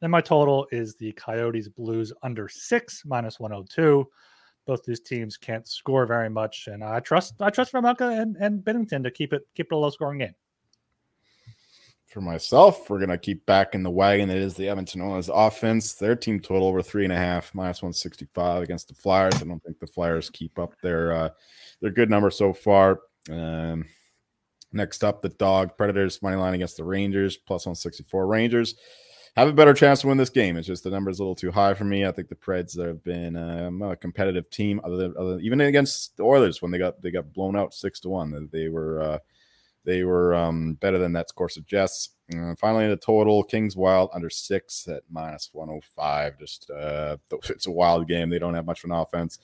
Then 0.00 0.10
my 0.10 0.20
total 0.20 0.66
is 0.70 0.96
the 0.96 1.12
Coyotes 1.12 1.68
Blues 1.68 2.12
under 2.22 2.48
six 2.48 3.02
minus 3.04 3.38
102. 3.38 4.06
Both 4.66 4.84
these 4.84 5.00
teams 5.00 5.36
can't 5.36 5.66
score 5.66 6.06
very 6.06 6.30
much, 6.30 6.68
and 6.70 6.84
I 6.84 7.00
trust 7.00 7.40
I 7.42 7.50
trust 7.50 7.72
Vejmelka 7.72 8.20
and, 8.20 8.36
and 8.36 8.62
Binnington 8.62 9.02
to 9.02 9.10
keep 9.10 9.32
it 9.32 9.42
keep 9.54 9.66
it 9.70 9.74
a 9.74 9.76
low 9.76 9.90
scoring 9.90 10.18
game 10.18 10.34
for 12.10 12.20
myself, 12.20 12.90
we're 12.90 12.98
gonna 12.98 13.16
keep 13.16 13.46
back 13.46 13.74
in 13.74 13.82
the 13.82 13.90
wagon 13.90 14.28
that 14.28 14.36
is 14.36 14.54
the 14.54 14.68
Edmonton 14.68 15.00
Oilers 15.00 15.30
offense. 15.32 15.94
Their 15.94 16.16
team 16.16 16.40
total 16.40 16.66
over 16.66 16.82
three 16.82 17.04
and 17.04 17.12
a 17.12 17.16
half, 17.16 17.54
minus 17.54 17.82
one 17.82 17.92
sixty 17.92 18.26
five 18.34 18.62
against 18.62 18.88
the 18.88 18.94
Flyers. 18.94 19.36
I 19.36 19.44
don't 19.44 19.62
think 19.62 19.78
the 19.78 19.86
Flyers 19.86 20.28
keep 20.28 20.58
up 20.58 20.74
their 20.82 21.12
uh, 21.12 21.28
their 21.80 21.90
good 21.90 22.10
number 22.10 22.30
so 22.30 22.52
far. 22.52 23.00
Um, 23.30 23.86
next 24.72 25.04
up, 25.04 25.22
the 25.22 25.28
Dog 25.28 25.76
Predators 25.76 26.20
money 26.20 26.36
line 26.36 26.54
against 26.54 26.76
the 26.76 26.84
Rangers, 26.84 27.36
plus 27.36 27.66
one 27.66 27.76
sixty 27.76 28.02
four. 28.02 28.26
Rangers 28.26 28.74
have 29.36 29.48
a 29.48 29.52
better 29.52 29.72
chance 29.72 30.00
to 30.00 30.08
win 30.08 30.18
this 30.18 30.30
game. 30.30 30.56
It's 30.56 30.66
just 30.66 30.82
the 30.82 30.90
number 30.90 31.08
is 31.08 31.20
a 31.20 31.22
little 31.22 31.36
too 31.36 31.52
high 31.52 31.74
for 31.74 31.84
me. 31.84 32.04
I 32.04 32.10
think 32.10 32.28
the 32.28 32.34
Preds 32.34 32.76
have 32.84 33.04
been 33.04 33.36
um, 33.36 33.80
a 33.82 33.94
competitive 33.94 34.50
team, 34.50 34.80
other 34.82 34.96
than, 34.96 35.14
other 35.16 35.36
than, 35.36 35.40
even 35.42 35.60
against 35.60 36.16
the 36.16 36.24
Oilers 36.24 36.60
when 36.60 36.72
they 36.72 36.78
got 36.78 37.00
they 37.00 37.12
got 37.12 37.32
blown 37.32 37.56
out 37.56 37.72
six 37.72 38.00
to 38.00 38.08
one. 38.08 38.48
They 38.52 38.68
were 38.68 39.00
uh, 39.00 39.18
they 39.84 40.04
were 40.04 40.34
um, 40.34 40.74
better 40.74 40.98
than 40.98 41.12
that 41.14 41.28
score 41.28 41.48
suggests. 41.48 42.10
Uh, 42.36 42.54
finally, 42.58 42.86
the 42.88 42.96
total 42.96 43.42
Kings 43.42 43.76
Wild 43.76 44.10
under 44.12 44.30
six 44.30 44.86
at 44.88 45.02
minus 45.10 45.50
105. 45.52 46.38
Just 46.38 46.70
uh, 46.70 47.16
it's 47.48 47.66
a 47.66 47.70
wild 47.70 48.08
game. 48.08 48.30
They 48.30 48.38
don't 48.38 48.54
have 48.54 48.66
much 48.66 48.84
of 48.84 48.90
an 48.90 48.96
offense. 48.96 49.38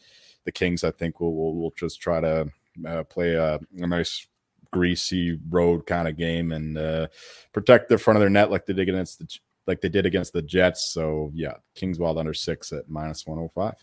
The 0.45 0.53
Kings, 0.53 0.85
I 0.85 0.91
think, 0.93 1.21
will 1.21 1.35
will, 1.35 1.57
will 1.57 1.73
just 1.77 2.01
try 2.01 2.21
to 2.21 2.47
uh, 2.87 3.03
play 3.05 3.33
a, 3.33 3.57
a, 3.57 3.87
nice 3.87 4.27
greasy 4.71 5.39
road 5.49 5.87
kind 5.87 6.07
of 6.07 6.17
game 6.17 6.53
and 6.53 6.77
uh, 6.77 7.07
protect 7.53 7.89
the 7.89 7.99
front 7.99 8.19
of 8.19 8.21
their 8.21 8.31
net 8.31 8.51
like 8.51 8.67
they 8.67 8.75
did 8.75 8.89
against 8.89 9.19
the 9.19 9.39
like 9.67 9.81
they 9.81 9.89
did 9.89 10.07
against 10.07 10.33
the 10.33 10.43
Jets. 10.43 10.93
So 10.93 11.31
yeah, 11.35 11.55
Kings 11.75 11.99
Wild 11.99 12.19
under 12.19 12.35
six 12.35 12.73
at 12.73 12.89
minus 12.89 13.27
105. 13.27 13.75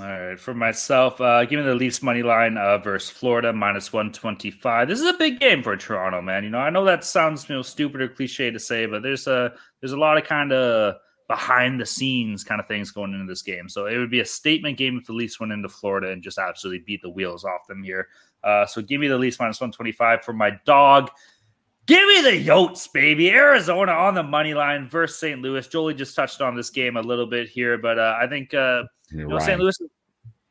All 0.00 0.04
right, 0.04 0.38
for 0.38 0.52
myself, 0.52 1.20
uh, 1.20 1.44
give 1.44 1.60
me 1.60 1.64
the 1.64 1.74
Leafs 1.74 2.02
money 2.02 2.22
line 2.24 2.58
uh, 2.58 2.78
versus 2.78 3.08
Florida 3.08 3.52
minus 3.52 3.92
one 3.92 4.12
twenty 4.12 4.50
five. 4.50 4.88
This 4.88 4.98
is 4.98 5.06
a 5.06 5.12
big 5.16 5.38
game 5.38 5.62
for 5.62 5.76
Toronto, 5.76 6.20
man. 6.20 6.42
You 6.42 6.50
know, 6.50 6.58
I 6.58 6.70
know 6.70 6.84
that 6.84 7.04
sounds 7.04 7.48
you 7.48 7.54
know 7.54 7.62
stupid 7.62 8.00
or 8.00 8.08
cliche 8.08 8.50
to 8.50 8.58
say, 8.58 8.86
but 8.86 9.04
there's 9.04 9.28
a 9.28 9.52
there's 9.80 9.92
a 9.92 9.98
lot 9.98 10.18
of 10.18 10.24
kind 10.24 10.52
of 10.52 10.96
behind 11.28 11.80
the 11.80 11.86
scenes 11.86 12.42
kind 12.42 12.60
of 12.60 12.66
things 12.66 12.90
going 12.90 13.12
into 13.12 13.26
this 13.26 13.42
game. 13.42 13.68
So 13.68 13.86
it 13.86 13.96
would 13.96 14.10
be 14.10 14.20
a 14.20 14.24
statement 14.24 14.76
game 14.76 14.98
if 14.98 15.06
the 15.06 15.12
Leafs 15.12 15.38
went 15.38 15.52
into 15.52 15.68
Florida 15.68 16.10
and 16.10 16.20
just 16.20 16.38
absolutely 16.38 16.84
beat 16.84 17.02
the 17.02 17.10
wheels 17.10 17.44
off 17.44 17.68
them 17.68 17.84
here. 17.84 18.08
Uh, 18.42 18.66
so 18.66 18.82
give 18.82 19.00
me 19.00 19.06
the 19.06 19.18
Leafs 19.18 19.38
minus 19.38 19.60
one 19.60 19.70
twenty 19.70 19.92
five 19.92 20.24
for 20.24 20.32
my 20.32 20.50
dog. 20.64 21.10
Give 21.86 22.08
me 22.08 22.22
the 22.22 22.44
Yotes, 22.44 22.92
baby. 22.92 23.30
Arizona 23.30 23.92
on 23.92 24.14
the 24.14 24.24
money 24.24 24.52
line 24.52 24.88
versus 24.88 25.20
St. 25.20 25.40
Louis. 25.40 25.68
Jolie 25.68 25.94
just 25.94 26.16
touched 26.16 26.40
on 26.40 26.56
this 26.56 26.70
game 26.70 26.96
a 26.96 27.00
little 27.00 27.26
bit 27.26 27.48
here, 27.48 27.78
but 27.78 28.00
uh, 28.00 28.16
I 28.20 28.26
think 28.26 28.52
uh, 28.52 28.82
you 29.10 29.28
know, 29.28 29.38
St. 29.38 29.60
Louis. 29.60 29.76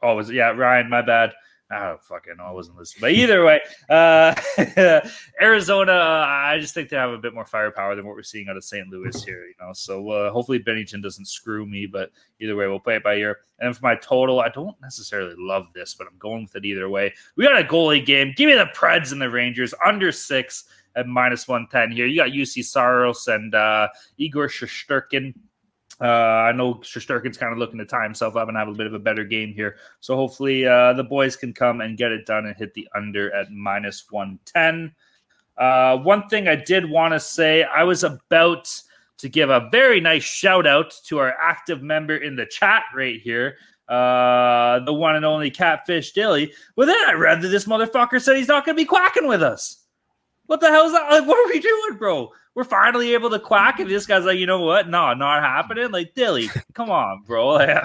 Oh, 0.02 0.16
was 0.16 0.30
it? 0.30 0.36
yeah, 0.36 0.50
Ryan. 0.50 0.90
My 0.90 1.02
bad. 1.02 1.34
I 1.72 1.96
fucking 2.00 2.38
know. 2.38 2.44
I 2.44 2.52
wasn't 2.52 2.78
listening. 2.78 3.02
But 3.02 3.12
either 3.14 3.44
way, 3.44 3.60
uh, 3.90 4.36
Arizona, 5.42 5.94
I 5.94 6.60
just 6.60 6.76
think 6.76 6.90
they 6.90 6.96
have 6.96 7.10
a 7.10 7.18
bit 7.18 7.34
more 7.34 7.46
firepower 7.46 7.96
than 7.96 8.06
what 8.06 8.16
we're 8.16 8.22
seeing 8.22 8.50
out 8.50 8.56
of 8.56 8.64
St. 8.64 8.88
Louis 8.88 9.24
here. 9.24 9.46
You 9.46 9.56
know, 9.60 9.74
so 9.74 10.08
uh, 10.10 10.32
hopefully 10.32 10.60
Binnington 10.60 11.02
doesn't 11.02 11.26
screw 11.26 11.66
me. 11.66 11.88
But 11.88 12.12
either 12.40 12.56
way, 12.56 12.68
we'll 12.68 12.80
play 12.80 12.98
it 12.98 13.04
by 13.04 13.16
ear. 13.16 13.40
And 13.60 13.76
for 13.76 13.82
my 13.82 13.96
total, 13.96 14.42
I 14.42 14.50
don't 14.50 14.80
necessarily 14.80 15.34
love 15.40 15.68
this, 15.74 15.96
but 15.96 16.06
I'm 16.08 16.18
going 16.20 16.44
with 16.44 16.56
it 16.56 16.66
either 16.66 16.88
way. 16.88 17.14
We 17.36 17.44
got 17.44 17.60
a 17.60 17.64
goalie 17.64 18.06
game. 18.06 18.34
Give 18.36 18.48
me 18.48 18.54
the 18.54 18.70
Preds 18.76 19.12
and 19.12 19.20
the 19.20 19.30
Rangers 19.30 19.74
under 19.84 20.12
six 20.12 20.66
at 20.96 21.08
minus 21.08 21.48
110 21.48 21.96
here. 21.96 22.06
You 22.06 22.18
got 22.18 22.30
Juuse 22.30 22.64
Saros 22.66 23.28
and 23.28 23.56
uh, 23.56 23.88
Igor 24.18 24.48
Shesterkin. 24.48 25.34
Uh, 26.02 26.06
I 26.06 26.52
know 26.52 26.76
Shesterkin's 26.76 27.38
kind 27.38 27.54
of 27.54 27.58
looking 27.58 27.78
to 27.78 27.86
tie 27.86 28.04
himself 28.04 28.36
up 28.36 28.50
and 28.50 28.58
have 28.58 28.68
a 28.68 28.74
bit 28.74 28.88
of 28.88 28.94
a 28.94 29.00
better 29.00 29.24
game 29.24 29.54
here. 29.54 29.78
So 30.02 30.16
hopefully 30.16 30.66
uh, 30.66 30.94
the 30.94 31.04
boys 31.04 31.36
can 31.36 31.54
come 31.54 31.82
and 31.82 31.98
get 31.98 32.12
it 32.12 32.26
done 32.26 32.46
and 32.46 32.56
hit 32.56 32.74
the 32.74 32.88
under 32.94 33.34
at 33.34 33.52
minus 33.52 34.06
110. 34.10 34.94
Uh, 35.58 35.98
one 35.98 36.28
thing 36.28 36.48
I 36.48 36.56
did 36.56 36.90
want 36.90 37.14
to 37.14 37.20
say, 37.20 37.64
I 37.64 37.84
was 37.84 38.04
about 38.04 38.70
to 39.20 39.30
give 39.30 39.50
a 39.50 39.70
very 39.72 40.02
nice 40.02 40.24
shout 40.24 40.68
out 40.68 40.94
to 41.06 41.20
our 41.20 41.34
active 41.40 41.82
member 41.82 42.18
in 42.18 42.36
the 42.36 42.46
chat 42.46 42.84
right 42.94 43.22
here, 43.22 43.56
uh, 43.88 44.80
the 44.80 44.94
one 44.94 45.16
and 45.16 45.24
only 45.24 45.50
Catfish 45.50 46.12
Dilly. 46.12 46.52
Well, 46.76 46.88
then 46.88 46.98
I 47.08 47.14
read 47.14 47.42
that 47.42 47.48
this 47.48 47.66
motherfucker 47.66 48.22
said 48.22 48.36
he's 48.36 48.50
not 48.50 48.66
going 48.66 48.76
to 48.76 48.82
be 48.82 48.86
quacking 48.86 49.28
with 49.28 49.42
us. 49.42 49.85
What 50.48 50.60
the 50.62 50.70
hell 50.70 50.86
is 50.86 50.92
that? 50.92 51.10
Like, 51.10 51.28
what 51.28 51.38
are 51.38 51.54
we 51.54 51.60
doing, 51.60 51.98
bro? 51.98 52.32
we're 52.56 52.64
finally 52.64 53.14
able 53.14 53.30
to 53.30 53.40
quack, 53.40 53.80
and 53.80 53.90
this 53.90 54.06
guy's 54.06 54.24
like, 54.24 54.40
you 54.40 54.46
know 54.46 54.62
what? 54.62 54.90
No, 54.90 55.14
not 55.14 55.44
happening. 55.44 55.92
Like 55.92 56.16
Dilly, 56.16 56.50
come 56.74 56.90
on, 56.90 57.22
bro. 57.28 57.50
Like, 57.50 57.84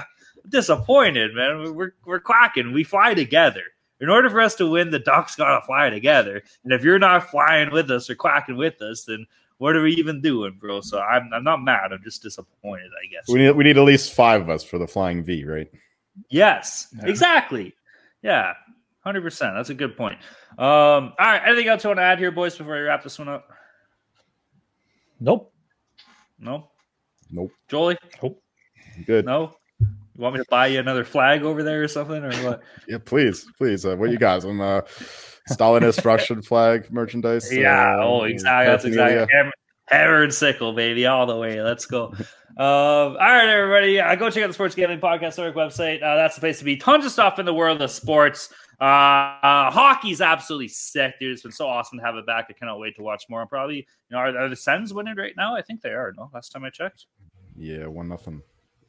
disappointed, 0.49 1.35
man. 1.35 1.74
We're 1.74 1.93
we're 2.07 2.20
quacking. 2.20 2.73
We 2.73 2.85
fly 2.85 3.12
together. 3.15 3.65
In 4.01 4.09
order 4.09 4.31
for 4.31 4.41
us 4.41 4.55
to 4.55 4.70
win, 4.70 4.91
the 4.91 4.99
Ducks 4.99 5.37
gotta 5.37 5.65
fly 5.66 5.91
together. 5.91 6.43
And 6.65 6.73
if 6.73 6.82
you're 6.82 6.99
not 6.99 7.31
flying 7.31 7.70
with 7.70 7.91
us 7.91 8.09
or 8.09 8.15
quacking 8.15 8.57
with 8.57 8.81
us, 8.81 9.05
then 9.05 9.27
what 9.59 9.77
are 9.77 9.82
we 9.82 9.93
even 9.95 10.23
doing, 10.23 10.57
bro? 10.59 10.81
So 10.81 11.01
I'm 11.01 11.31
I'm 11.35 11.45
not 11.45 11.62
mad. 11.62 11.93
I'm 11.93 12.03
just 12.03 12.23
disappointed, 12.23 12.91
I 13.03 13.07
guess. 13.11 13.28
We 13.28 13.41
need 13.41 13.51
we 13.51 13.65
need 13.65 13.77
at 13.77 13.85
least 13.85 14.15
five 14.15 14.41
of 14.41 14.49
us 14.49 14.65
for 14.65 14.78
the 14.78 14.87
flying 14.87 15.23
V, 15.24 15.45
right? 15.45 15.70
Yes, 16.28 16.89
yeah. 16.97 17.09
exactly. 17.09 17.74
Yeah, 18.23 18.53
hundred 19.11 19.23
percent. 19.23 19.55
That's 19.57 19.70
a 19.70 19.74
good 19.74 19.97
point. 19.97 20.19
Um, 20.57 20.59
all 20.59 21.15
right. 21.19 21.43
Anything 21.45 21.69
else 21.69 21.82
you 21.82 21.89
want 21.89 21.99
to 21.99 22.05
add 22.05 22.19
here, 22.19 22.31
boys, 22.31 22.57
before 22.57 22.74
we 22.74 22.81
wrap 22.81 23.03
this 23.03 23.19
one 23.19 23.28
up? 23.28 23.49
Nope. 25.19 25.53
No. 26.39 26.70
Nope. 27.31 27.51
Jolie. 27.69 27.99
Nope. 28.23 28.41
Good. 29.05 29.27
No. 29.27 29.55
You 29.81 29.87
want 30.23 30.35
me 30.37 30.43
to 30.43 30.47
buy 30.49 30.69
you 30.69 30.78
another 30.78 31.05
flag 31.05 31.43
over 31.43 31.62
there 31.62 31.82
or 31.82 31.89
something, 31.89 32.23
or 32.23 32.32
what? 32.45 32.62
yeah, 32.89 32.99
please, 33.05 33.47
please. 33.59 33.85
Uh, 33.85 33.97
what 33.97 34.11
you 34.11 34.19
got? 34.19 34.43
Some 34.43 34.61
uh, 34.61 34.82
Stalinist 35.51 36.05
Russian 36.05 36.43
flag 36.43 36.93
merchandise. 36.93 37.53
Yeah. 37.53 37.97
Uh, 37.97 38.05
oh, 38.05 38.23
exactly. 38.24 38.70
That's 38.70 38.85
exactly. 38.85 39.35
Hammer, 39.35 39.53
hammer 39.89 40.23
and 40.23 40.32
sickle, 40.32 40.73
baby, 40.73 41.07
all 41.07 41.27
the 41.27 41.37
way. 41.37 41.62
Let's 41.62 41.87
go. 41.87 42.12
Um, 42.57 42.57
all 42.59 43.15
right, 43.15 43.49
everybody. 43.49 44.01
Uh, 44.01 44.15
go 44.16 44.28
check 44.28 44.43
out 44.43 44.49
the 44.49 44.55
Sports 44.55 44.74
Gambling 44.74 45.01
Podcast 45.01 45.39
Network 45.39 45.55
website. 45.55 46.03
Uh, 46.03 46.16
that's 46.16 46.35
the 46.35 46.41
place 46.41 46.59
to 46.59 46.65
be. 46.65 46.77
Tons 46.77 47.07
of 47.07 47.12
stuff 47.12 47.39
in 47.39 47.47
the 47.47 47.55
world 47.55 47.81
of 47.81 47.91
sports. 47.91 48.53
Uh, 48.81 49.70
hockey's 49.70 50.23
absolutely 50.23 50.69
sick, 50.69 51.19
dude. 51.20 51.32
It's 51.32 51.43
been 51.43 51.52
so 51.52 51.69
awesome 51.69 51.98
to 51.98 52.05
have 52.05 52.16
it 52.16 52.24
back. 52.24 52.47
I 52.48 52.55
cannot 52.55 52.78
wait 52.78 52.97
to 52.97 53.02
watch 53.02 53.24
more. 53.28 53.43
I'm 53.43 53.48
probably, 53.48 53.77
you 53.77 53.85
know, 54.11 54.19
are, 54.19 54.39
are 54.39 54.48
the 54.48 54.57
Sens 54.57 54.94
winning 54.94 55.16
right 55.16 55.35
now? 55.36 55.55
I 55.55 55.61
think 55.61 55.82
they 55.82 55.90
are. 55.90 56.15
No, 56.16 56.31
last 56.32 56.51
time 56.51 56.65
I 56.65 56.70
checked. 56.70 57.07
Yeah, 57.57 57.86
one 57.86 58.09
nothing. 58.09 58.43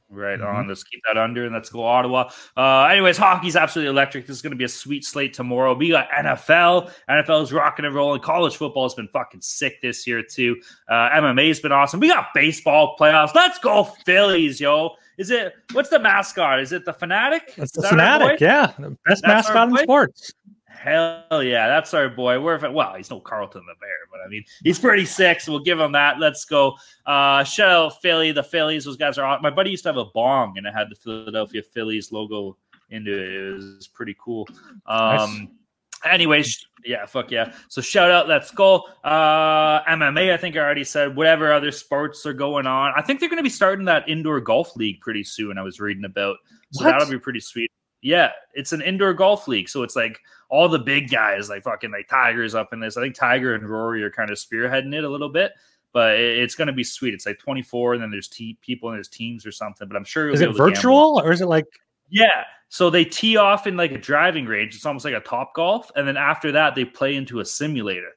Right 0.10 0.40
mm-hmm. 0.40 0.56
on. 0.56 0.68
Let's 0.70 0.84
keep 0.84 1.02
that 1.08 1.18
under 1.18 1.46
and 1.46 1.54
let's 1.54 1.70
go 1.70 1.84
Ottawa. 1.84 2.30
Uh, 2.56 2.84
anyways, 2.84 3.18
hockey's 3.18 3.58
absolutely 3.58 3.90
electric. 3.90 4.28
This 4.28 4.38
is 4.38 4.42
going 4.42 4.52
to 4.52 4.58
be 4.58 4.64
a 4.64 4.70
sweet 4.70 5.04
slate 5.04 5.34
tomorrow. 5.34 5.74
We 5.74 5.90
got 5.90 6.10
NFL. 6.10 6.92
NFL 7.10 7.44
is 7.44 7.52
rocking 7.52 7.84
and 7.84 7.94
rolling. 7.94 8.22
College 8.22 8.56
football 8.56 8.84
has 8.84 8.94
been 8.94 9.08
fucking 9.10 9.42
sick 9.42 9.82
this 9.82 10.08
year 10.08 10.24
too. 10.24 10.62
Uh, 10.90 11.10
MMA's 11.12 11.60
been 11.60 11.72
awesome. 11.74 12.00
We 12.00 12.10
got 12.10 12.28
baseball 12.34 12.96
playoffs. 12.98 13.36
Let's 13.36 13.60
go 13.60 13.86
Phillies, 14.06 14.60
yo. 14.60 14.96
Is 15.22 15.30
it 15.30 15.54
what's 15.74 15.90
the 15.90 16.00
mascot? 16.00 16.60
Is 16.62 16.72
it 16.72 16.84
the 16.84 16.94
Phanatic? 16.94 17.42
It's 17.56 17.74
the 17.74 17.84
Phanatic, 17.84 18.40
yeah. 18.40 18.74
The 18.80 18.98
best 19.06 19.22
That's 19.22 19.48
mascot 19.48 19.70
in 19.70 19.78
sports. 19.78 20.34
Hell 20.66 21.44
yeah, 21.44 21.68
that's 21.68 21.94
our 21.94 22.10
boy. 22.10 22.42
We're 22.42 22.72
well, 22.72 22.96
he's 22.96 23.12
no 23.12 23.20
Carlton 23.20 23.62
the 23.68 23.76
Bear, 23.80 23.98
but 24.12 24.20
I 24.26 24.28
mean 24.30 24.44
he's 24.64 24.80
pretty 24.80 25.06
sick, 25.06 25.40
so 25.40 25.52
we'll 25.52 25.62
give 25.62 25.80
him 25.80 25.92
that. 25.92 26.18
Let's 26.18 26.44
go. 26.44 26.76
Uh 27.06 27.44
shout 27.44 27.70
out 27.70 28.02
Philly. 28.02 28.32
The 28.32 28.42
Phillies, 28.42 28.86
those 28.86 28.98
guys 28.98 29.20
are 29.20 29.40
my 29.42 29.52
buddy 29.52 29.70
used 29.70 29.84
to 29.84 29.90
have 29.90 29.98
a 29.98 30.06
bong 30.06 30.58
and 30.58 30.66
it 30.66 30.74
had 30.74 30.90
the 30.90 30.96
Philadelphia 30.96 31.62
Phillies 31.62 32.12
logo 32.12 32.58
into 32.90 33.14
it. 33.14 33.32
It 33.32 33.54
was 33.54 33.88
pretty 33.94 34.16
cool. 34.20 34.48
Um 34.88 34.98
nice. 34.98 35.48
Anyways, 36.06 36.66
yeah, 36.86 37.06
fuck 37.06 37.32
yeah. 37.32 37.54
So 37.70 37.82
shout 37.82 38.12
out, 38.12 38.28
let's 38.28 38.52
go. 38.52 38.84
Uh 39.04 39.84
MMA, 39.84 40.34
I 40.34 40.38
think 40.38 40.56
I 40.56 40.60
already 40.60 40.84
said 40.84 41.16
whatever 41.16 41.52
other 41.52 41.72
sports 41.72 42.26
are 42.26 42.34
going 42.34 42.68
on. 42.68 42.94
I 42.96 43.02
think 43.02 43.20
they're 43.20 43.30
gonna 43.30 43.44
be 43.44 43.50
starting 43.50 43.86
that 43.86 44.08
indoor 44.08 44.40
golf 44.40 44.76
league 44.76 45.02
pretty 45.02 45.24
soon. 45.24 45.58
I 45.58 45.62
was 45.62 45.80
reading 45.80 46.06
about. 46.06 46.38
So 46.74 46.86
what? 46.86 46.92
that'll 46.92 47.10
be 47.10 47.20
pretty 47.20 47.42
sweet. 47.42 47.72
Yeah, 48.02 48.32
it's 48.54 48.72
an 48.72 48.82
indoor 48.82 49.14
golf 49.14 49.48
league, 49.48 49.70
so 49.70 49.84
it's 49.84 49.96
like 49.96 50.20
all 50.50 50.68
the 50.68 50.80
big 50.80 51.10
guys, 51.10 51.50
like 51.50 51.64
fucking 51.64 51.92
like 51.92 52.08
Tigers 52.08 52.54
up 52.56 52.74
in 52.74 52.80
this. 52.80 52.98
I 52.98 53.02
think 53.02 53.16
Tiger 53.16 53.56
and 53.56 53.68
Rory 53.68 54.04
are 54.04 54.12
kind 54.12 54.30
of 54.30 54.38
spearheading 54.38 54.94
it 54.94 55.04
a 55.04 55.10
little 55.10 55.30
bit, 55.30 55.54
but 55.94 56.20
it's 56.20 56.56
going 56.56 56.68
to 56.68 56.74
be 56.74 56.84
sweet. 56.84 57.14
It's 57.14 57.26
like 57.26 57.40
24, 57.40 57.94
and 57.94 58.04
then 58.04 58.12
there's 58.12 58.28
te- 58.28 58.58
people 58.62 58.90
and 58.90 58.98
there's 58.98 59.08
teams 59.08 59.46
or 59.46 59.52
something. 59.52 59.88
But 59.88 59.96
I'm 59.96 60.04
sure 60.04 60.30
is 60.30 60.42
it 60.42 60.56
virtual 60.56 61.22
or 61.24 61.32
is 61.32 61.42
it 61.42 61.48
like? 61.48 61.66
Yeah, 62.12 62.44
so 62.70 62.90
they 62.90 63.06
tee 63.06 63.38
off 63.38 63.66
in 63.66 63.76
like 63.78 63.92
a 63.92 63.98
driving 63.98 64.46
range. 64.46 64.76
It's 64.76 64.86
almost 64.86 65.06
like 65.06 65.16
a 65.16 65.22
top 65.22 65.56
golf, 65.56 65.90
and 65.96 66.08
then 66.08 66.18
after 66.18 66.52
that 66.52 66.76
they 66.76 66.86
play 66.86 67.16
into 67.16 67.40
a 67.40 67.46
simulator 67.46 68.12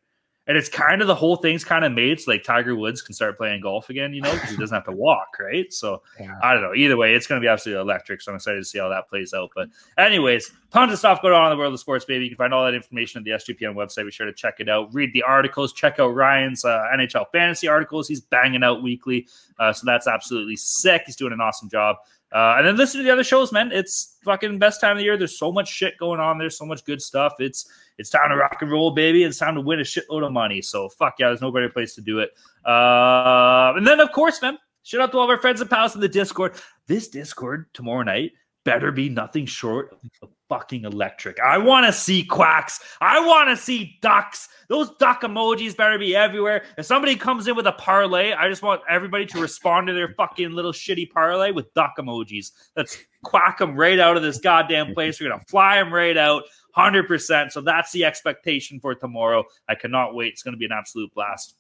and 0.47 0.59
it's 0.59 0.69
kind 0.69 1.01
of 1.01 1.09
the 1.09 1.15
whole 1.15 1.37
thing's 1.37 1.65
kind 1.65 1.85
of 1.85 1.93
made 1.93 2.21
so 2.21 2.31
like 2.31 2.43
Tiger 2.43 2.77
Woods 2.77 3.01
can 3.01 3.15
start 3.15 3.39
playing 3.39 3.63
golf 3.63 3.89
again, 3.89 4.13
you 4.13 4.21
know, 4.21 4.33
because 4.33 4.51
he 4.51 4.57
doesn't 4.57 4.75
have 4.75 4.85
to 4.85 4.93
walk, 4.93 5.29
right? 5.41 5.73
So 5.73 6.03
yeah. 6.21 6.35
I 6.43 6.53
don't 6.53 6.63
know. 6.63 6.75
Either 6.75 6.97
way, 6.97 7.15
it's 7.15 7.27
going 7.27 7.41
to 7.41 7.45
be 7.45 7.49
absolutely 7.49 7.81
electric. 7.81 8.21
So 8.21 8.31
I'm 8.31 8.37
excited 8.37 8.59
to 8.59 8.65
see 8.65 8.79
how 8.79 8.89
that 8.91 9.09
plays 9.09 9.33
out. 9.33 9.51
But 9.55 9.69
anyways, 9.97 10.51
tons 10.71 10.93
of 10.93 10.99
stuff 10.99 11.23
going 11.23 11.33
on 11.33 11.51
in 11.51 11.51
the 11.51 11.59
world 11.59 11.73
of 11.73 11.81
sports, 11.81 12.05
baby. 12.05 12.25
You 12.25 12.31
can 12.31 12.37
find 12.37 12.53
all 12.53 12.65
that 12.65 12.75
information 12.75 13.19
on 13.19 13.25
the 13.25 13.31
SGPN 13.31 13.75
website. 13.75 14.05
Be 14.05 14.11
sure 14.11 14.27
to 14.27 14.35
check 14.35 14.57
it 14.59 14.69
out. 14.69 14.93
Read 14.93 15.13
the 15.15 15.23
articles. 15.23 15.73
Check 15.73 15.99
out 15.99 16.09
Ryan's 16.09 16.65
uh, 16.65 16.85
NHL 16.95 17.25
fantasy 17.33 17.67
articles. 17.67 18.07
He's 18.07 18.21
banging 18.21 18.63
out 18.63 18.83
weekly, 18.83 19.27
uh, 19.59 19.73
so 19.73 19.85
that's 19.87 20.07
absolutely 20.07 20.57
sick. 20.57 21.05
He's 21.07 21.17
doing 21.17 21.33
an 21.33 21.41
awesome 21.41 21.71
job. 21.71 21.97
Uh, 22.35 22.57
and 22.59 22.67
then 22.67 22.77
listen 22.77 22.99
to 22.99 23.05
the 23.05 23.13
other 23.13 23.23
shows, 23.23 23.53
man. 23.53 23.71
It's 23.71 24.17
fucking 24.25 24.59
best 24.59 24.81
time 24.81 24.93
of 24.93 24.99
the 24.99 25.05
year. 25.05 25.17
There's 25.17 25.39
so 25.39 25.53
much 25.53 25.69
shit 25.69 25.97
going 25.99 26.19
on. 26.19 26.37
There's 26.37 26.59
so 26.59 26.67
much 26.67 26.85
good 26.85 27.01
stuff. 27.01 27.35
It's 27.39 27.71
it's 27.97 28.11
time 28.11 28.31
to 28.31 28.37
rock 28.37 28.61
and 28.61 28.73
roll, 28.73 28.91
baby. 28.91 29.23
It's 29.23 29.39
time 29.39 29.55
to 29.55 29.61
win 29.61 29.79
a 29.79 29.85
shitload 29.85 30.27
of 30.27 30.33
money. 30.33 30.61
So 30.61 30.89
fuck 30.89 31.15
yeah, 31.21 31.29
there's 31.29 31.41
no 31.41 31.53
better 31.53 31.69
place 31.69 31.95
to 31.95 32.01
do 32.01 32.19
it. 32.19 32.31
Uh, 32.67 33.75
and 33.77 33.87
then 33.87 34.01
of 34.01 34.11
course, 34.11 34.43
man, 34.43 34.59
shout 34.83 35.01
out 35.01 35.13
to 35.13 35.19
all 35.19 35.25
of 35.25 35.31
our 35.31 35.41
friends 35.41 35.61
and 35.61 35.71
pals 35.71 35.95
in 35.95 36.01
the 36.01 36.09
Discord. 36.09 36.55
This 36.89 37.07
Discord 37.07 37.67
tomorrow 37.73 38.03
night 38.03 38.33
better 38.65 38.91
be 38.91 39.09
nothing 39.09 39.47
short 39.47 39.97
of 40.23 40.29
fucking 40.49 40.85
electric. 40.85 41.39
I 41.41 41.59
want 41.59 41.87
to 41.87 41.93
see 41.93 42.25
quacks. 42.25 42.81
I 43.01 43.25
want 43.25 43.49
to 43.51 43.57
see 43.57 43.99
ducks. 44.03 44.49
Those 44.69 44.91
duck 44.99 45.23
emojis 45.23 45.77
better 45.77 45.99
be 45.99 46.15
everywhere. 46.17 46.65
If 46.79 46.87
somebody 46.87 47.17
comes 47.17 47.47
in 47.47 47.57
with 47.57 47.67
a 47.67 47.73
parlay, 47.73 48.33
I 48.33 48.49
just 48.49 48.63
want 48.63 48.83
everybody 48.89 49.27
to 49.27 49.41
respond 49.41 49.87
to 49.89 49.93
their 49.93 50.15
fucking 50.17 50.53
little 50.53 50.73
shitty 50.73 51.11
parlay 51.11 51.51
with 51.51 51.73
duck 51.75 51.95
emojis. 51.99 52.53
Let's 52.77 52.99
quack 53.23 53.59
them 53.59 53.75
right 53.75 53.99
out 53.99 54.17
of 54.17 54.23
this 54.23 54.39
goddamn 54.39 54.95
place. 54.95 55.21
We're 55.21 55.29
going 55.29 55.41
to 55.41 55.47
fly 55.47 55.77
them 55.77 55.93
right 55.93 56.17
out 56.17 56.45
100%. 56.77 57.53
So 57.53 57.61
that's 57.61 57.93
the 57.93 58.05
expectation 58.05 58.81
for 58.81 58.95
tomorrow. 58.95 59.45
I 59.69 59.75
cannot 59.75 60.15
wait. 60.15 60.33
It's 60.33 60.43
going 60.43 60.55
to 60.55 60.59
be 60.59 60.67
an 60.67 60.73
absolute 60.73 61.13
blast. 61.15 61.57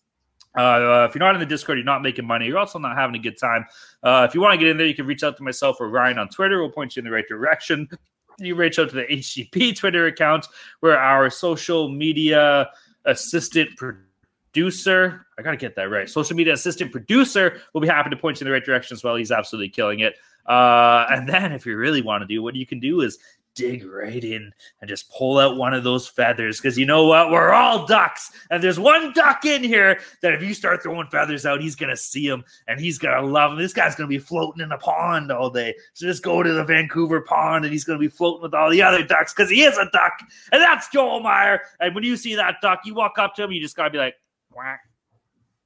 Uh, 0.57 1.07
if 1.09 1.15
you're 1.15 1.21
not 1.21 1.35
in 1.35 1.41
the 1.41 1.47
Discord, 1.47 1.79
you're 1.79 1.85
not 1.85 2.03
making 2.03 2.27
money. 2.27 2.47
You're 2.47 2.59
also 2.59 2.79
not 2.79 2.97
having 2.97 3.17
a 3.17 3.19
good 3.19 3.39
time. 3.39 3.65
Uh, 4.03 4.27
if 4.29 4.35
you 4.35 4.41
want 4.41 4.55
to 4.55 4.59
get 4.59 4.69
in 4.69 4.77
there, 4.77 4.87
you 4.87 4.95
can 4.95 5.07
reach 5.07 5.23
out 5.23 5.37
to 5.37 5.43
myself 5.43 5.81
or 5.81 5.89
Ryan 5.89 6.19
on 6.19 6.29
Twitter. 6.29 6.61
We'll 6.61 6.71
point 6.71 6.97
you 6.97 7.01
in 7.01 7.05
the 7.05 7.11
right 7.11 7.27
direction. 7.29 7.89
You 8.41 8.57
reach 8.57 8.81
out 8.81 8.89
to 8.91 8.97
the 8.97 9.05
HGP 9.05 9.77
Twitter 9.77 10.07
account, 10.07 10.49
where 10.81 10.99
our 10.99 11.31
social 11.31 11.89
media 11.89 12.69
assistant 13.05 13.71
producer, 13.77 15.25
I 15.39 15.43
got 15.43 15.53
to 15.53 15.57
get 15.57 15.77
that 15.77 15.89
right, 15.89 16.11
social 16.11 16.35
media 16.35 16.55
assistant 16.55 16.91
producer 16.91 17.61
will 17.73 17.81
be 17.81 17.87
happy 17.87 18.11
to 18.11 18.17
point 18.17 18.41
you 18.41 18.45
in 18.45 18.49
the 18.49 18.53
right 18.53 18.65
direction 18.65 18.97
as 18.97 19.05
well. 19.05 19.15
He's 19.15 19.31
absolutely 19.31 19.69
killing 19.69 20.01
it. 20.01 20.17
Uh, 20.47 21.07
and 21.11 21.29
then 21.29 21.53
if 21.53 21.65
you 21.65 21.77
really 21.77 22.03
want 22.03 22.23
to 22.23 22.27
do, 22.27 22.43
what 22.43 22.57
you 22.57 22.67
can 22.67 22.81
do 22.81 23.03
is 23.03 23.19
dig 23.55 23.85
right 23.85 24.23
in 24.23 24.53
and 24.81 24.89
just 24.89 25.11
pull 25.11 25.39
out 25.39 25.57
one 25.57 25.75
of 25.75 25.85
those 25.85 26.07
feathers 26.07 26.61
because 26.61 26.79
you 26.79 26.87
know 26.87 27.07
what? 27.07 27.31
We're 27.31 27.53
all 27.53 27.87
ducks. 27.87 28.31
And 28.51 28.63
there's 28.63 28.79
one 28.79 29.13
duck 29.13 29.45
in 29.45 29.63
here 29.63 30.01
that 30.23 30.35
if 30.35 30.43
you 30.43 30.55
start 30.55 30.83
throwing 30.83 31.09
feathers 31.09 31.47
out, 31.47 31.61
he's 31.61 31.77
to 31.91 31.97
see 31.97 32.29
them 32.29 32.45
and 32.69 32.81
he's 32.81 32.99
to 33.15 33.27
love 33.27 33.53
them. 33.53 33.61
This 33.61 33.73
guy's 33.73 33.95
to 34.09 34.13
be 34.13 34.19
floating 34.19 34.63
in 34.63 34.69
the 34.69 34.79
pond 34.79 35.31
all 35.31 35.51
day. 35.51 35.75
So 35.95 36.07
just 36.07 36.23
go 36.23 36.43
to 36.43 36.53
the 36.53 36.65
Vancouver 36.65 37.21
pond 37.21 37.65
and 37.65 37.73
he's 37.73 37.85
to 37.99 38.05
be 38.05 38.09
floating 38.09 38.43
with 38.43 38.55
all 38.55 38.71
the 38.71 38.83
other 38.83 39.05
ducks 39.05 39.33
because 39.33 39.51
he 39.51 39.63
is 39.63 39.79
a 39.79 39.89
duck. 39.93 40.13
And 40.53 40.61
that's 40.61 40.89
Joel 40.89 41.21
Meyer. 41.21 41.61
And 41.81 41.95
when 41.95 42.05
you 42.05 42.17
see 42.17 42.35
that 42.35 42.57
duck, 42.63 42.81
you 42.85 42.95
walk 42.95 43.19
up 43.19 43.35
to 43.37 43.45
him, 43.45 43.53
you 43.53 43.61
just 43.61 43.77
got 43.77 43.85
to 43.85 43.91
be 43.91 43.99
like, 43.99 44.17
quack, 44.51 44.81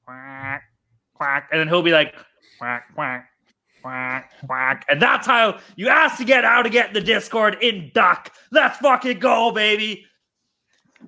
quack, 0.05 0.63
quack. 1.15 1.49
And 1.51 1.61
then 1.61 1.69
he'll 1.69 1.83
be 1.83 1.93
like, 1.93 2.15
quack, 2.59 2.85
quack 2.95 3.29
quack, 3.89 4.33
quack. 4.47 4.85
And 4.89 5.01
that's 5.01 5.27
how 5.27 5.59
you 5.77 5.89
ask 5.89 6.19
to 6.19 6.25
get 6.25 6.45
out 6.45 6.63
to 6.63 6.71
get 6.71 6.93
the 6.93 7.01
Discord 7.01 7.57
in 7.63 7.91
Duck. 7.95 8.35
Let's 8.53 8.77
fucking 8.79 9.19
go, 9.19 9.51
baby. 9.51 10.05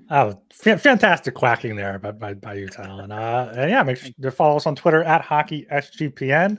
Oh, 0.09 0.40
f- 0.65 0.81
fantastic 0.81 1.35
quacking 1.35 1.77
there 1.77 1.98
by, 1.98 2.12
by, 2.12 2.35
by 2.35 2.55
you, 2.55 2.69
Talon. 2.69 3.12
Uh, 3.12 3.52
and 3.57 3.70
yeah, 3.70 3.82
make 3.82 3.98
sure 3.98 4.11
to 4.23 4.31
follow 4.31 4.57
us 4.57 4.66
on 4.66 4.74
Twitter 4.77 5.02
at 5.02 5.20
Hockey 5.20 5.66
SGPN. 5.70 6.59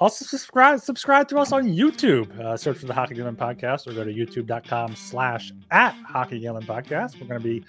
Also, 0.00 0.24
subscribe 0.24 0.78
subscribe 0.78 1.26
to 1.26 1.38
us 1.38 1.50
on 1.50 1.64
YouTube. 1.64 2.38
Uh, 2.38 2.56
search 2.56 2.78
for 2.78 2.86
the 2.86 2.94
Hockey 2.94 3.16
Gambling 3.16 3.34
Podcast 3.34 3.88
or 3.88 3.92
go 3.92 4.04
to 4.04 4.14
youtube.com 4.14 4.94
slash 4.94 5.52
at 5.72 5.92
Hockey 6.06 6.38
Gambling 6.38 6.66
Podcast. 6.66 7.20
We're 7.20 7.26
going 7.26 7.40
to 7.40 7.48
be 7.48 7.64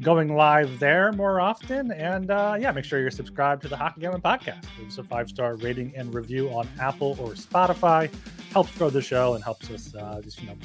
going 0.00 0.36
live 0.36 0.78
there 0.78 1.10
more 1.12 1.40
often. 1.40 1.90
And 1.90 2.30
uh, 2.30 2.56
yeah, 2.60 2.70
make 2.70 2.84
sure 2.84 3.00
you're 3.00 3.10
subscribed 3.10 3.62
to 3.62 3.68
the 3.68 3.76
Hockey 3.76 4.02
Gambling 4.02 4.22
Podcast. 4.22 4.64
Give 4.78 4.86
us 4.86 4.98
a 4.98 5.02
five 5.02 5.28
star 5.28 5.56
rating 5.56 5.92
and 5.96 6.14
review 6.14 6.48
on 6.50 6.68
Apple 6.78 7.16
or 7.18 7.30
Spotify. 7.30 8.08
Helps 8.52 8.70
grow 8.78 8.88
the 8.88 9.02
show 9.02 9.34
and 9.34 9.42
helps 9.42 9.68
us 9.68 9.92
uh, 9.96 10.20
just, 10.22 10.40
you 10.40 10.46
know, 10.46 10.56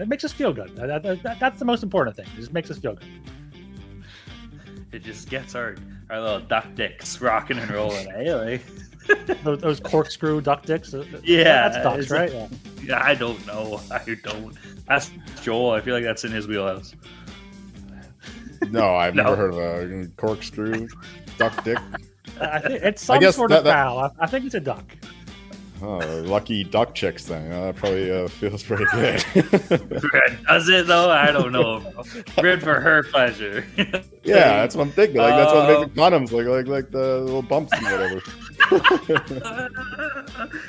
it 0.00 0.06
makes 0.06 0.22
us 0.22 0.32
feel 0.32 0.52
good. 0.52 0.76
That, 0.76 1.02
that, 1.02 1.40
that's 1.40 1.58
the 1.58 1.64
most 1.64 1.82
important 1.82 2.14
thing. 2.14 2.26
It 2.26 2.36
just 2.36 2.52
makes 2.52 2.70
us 2.70 2.78
feel 2.78 2.94
good. 2.94 3.08
It 4.92 5.02
just 5.02 5.28
gets 5.28 5.56
our, 5.56 5.74
our 6.10 6.20
little 6.20 6.40
duck 6.40 6.66
dicks 6.76 7.20
rocking 7.20 7.58
and 7.58 7.68
rolling, 7.72 8.08
eh? 8.12 8.34
Like 8.34 8.62
those, 9.44 9.60
those, 9.60 9.80
corkscrew 9.80 10.40
duck 10.40 10.64
dicks. 10.64 10.92
Uh, 10.94 11.04
yeah, 11.22 11.68
that's 11.68 11.76
ducks, 11.82 12.10
right? 12.10 12.32
Yeah. 12.32 12.48
yeah. 12.82 13.02
I 13.02 13.14
don't 13.14 13.44
know. 13.46 13.80
I 13.90 14.16
don't. 14.22 14.54
That's 14.86 15.10
Joel. 15.42 15.72
I 15.72 15.80
feel 15.80 15.94
like 15.94 16.04
that's 16.04 16.24
in 16.24 16.32
his 16.32 16.46
wheelhouse. 16.46 16.94
No, 18.70 18.96
I've 18.96 19.14
no. 19.14 19.24
never 19.24 19.36
heard 19.36 19.54
of 19.54 19.58
a 19.58 20.06
corkscrew 20.16 20.88
duck 21.36 21.64
dick. 21.64 21.78
I 22.40 22.58
think 22.60 22.82
it's 22.82 23.02
some 23.02 23.20
sort 23.32 23.50
that, 23.50 23.60
of 23.60 23.64
fowl. 23.64 23.98
I, 23.98 24.10
I 24.20 24.26
think 24.26 24.44
it's 24.44 24.54
a 24.54 24.60
duck. 24.60 24.84
Oh, 25.80 25.98
lucky 26.26 26.64
duck 26.64 26.94
chicks 26.94 27.24
thing. 27.24 27.50
that 27.50 27.76
probably 27.76 28.10
uh, 28.10 28.26
feels 28.26 28.64
pretty 28.64 28.84
good. 28.92 29.24
Does 30.46 30.68
it 30.68 30.86
though? 30.88 31.10
I 31.10 31.30
don't 31.30 31.52
know. 31.52 31.80
Good 32.40 32.62
for 32.62 32.80
her 32.80 33.04
pleasure. 33.04 33.64
yeah, 33.76 33.84
that's 34.24 34.74
what 34.74 34.86
I'm 34.86 34.92
thinking. 34.92 35.18
Like 35.18 35.34
that's 35.34 35.52
what 35.52 35.80
makes 35.80 35.94
condoms 35.94 36.32
like 36.32 36.46
like 36.46 36.66
like 36.66 36.90
the 36.90 37.20
little 37.20 37.42
bumps 37.42 37.72
and 37.74 37.84
whatever. 37.84 38.22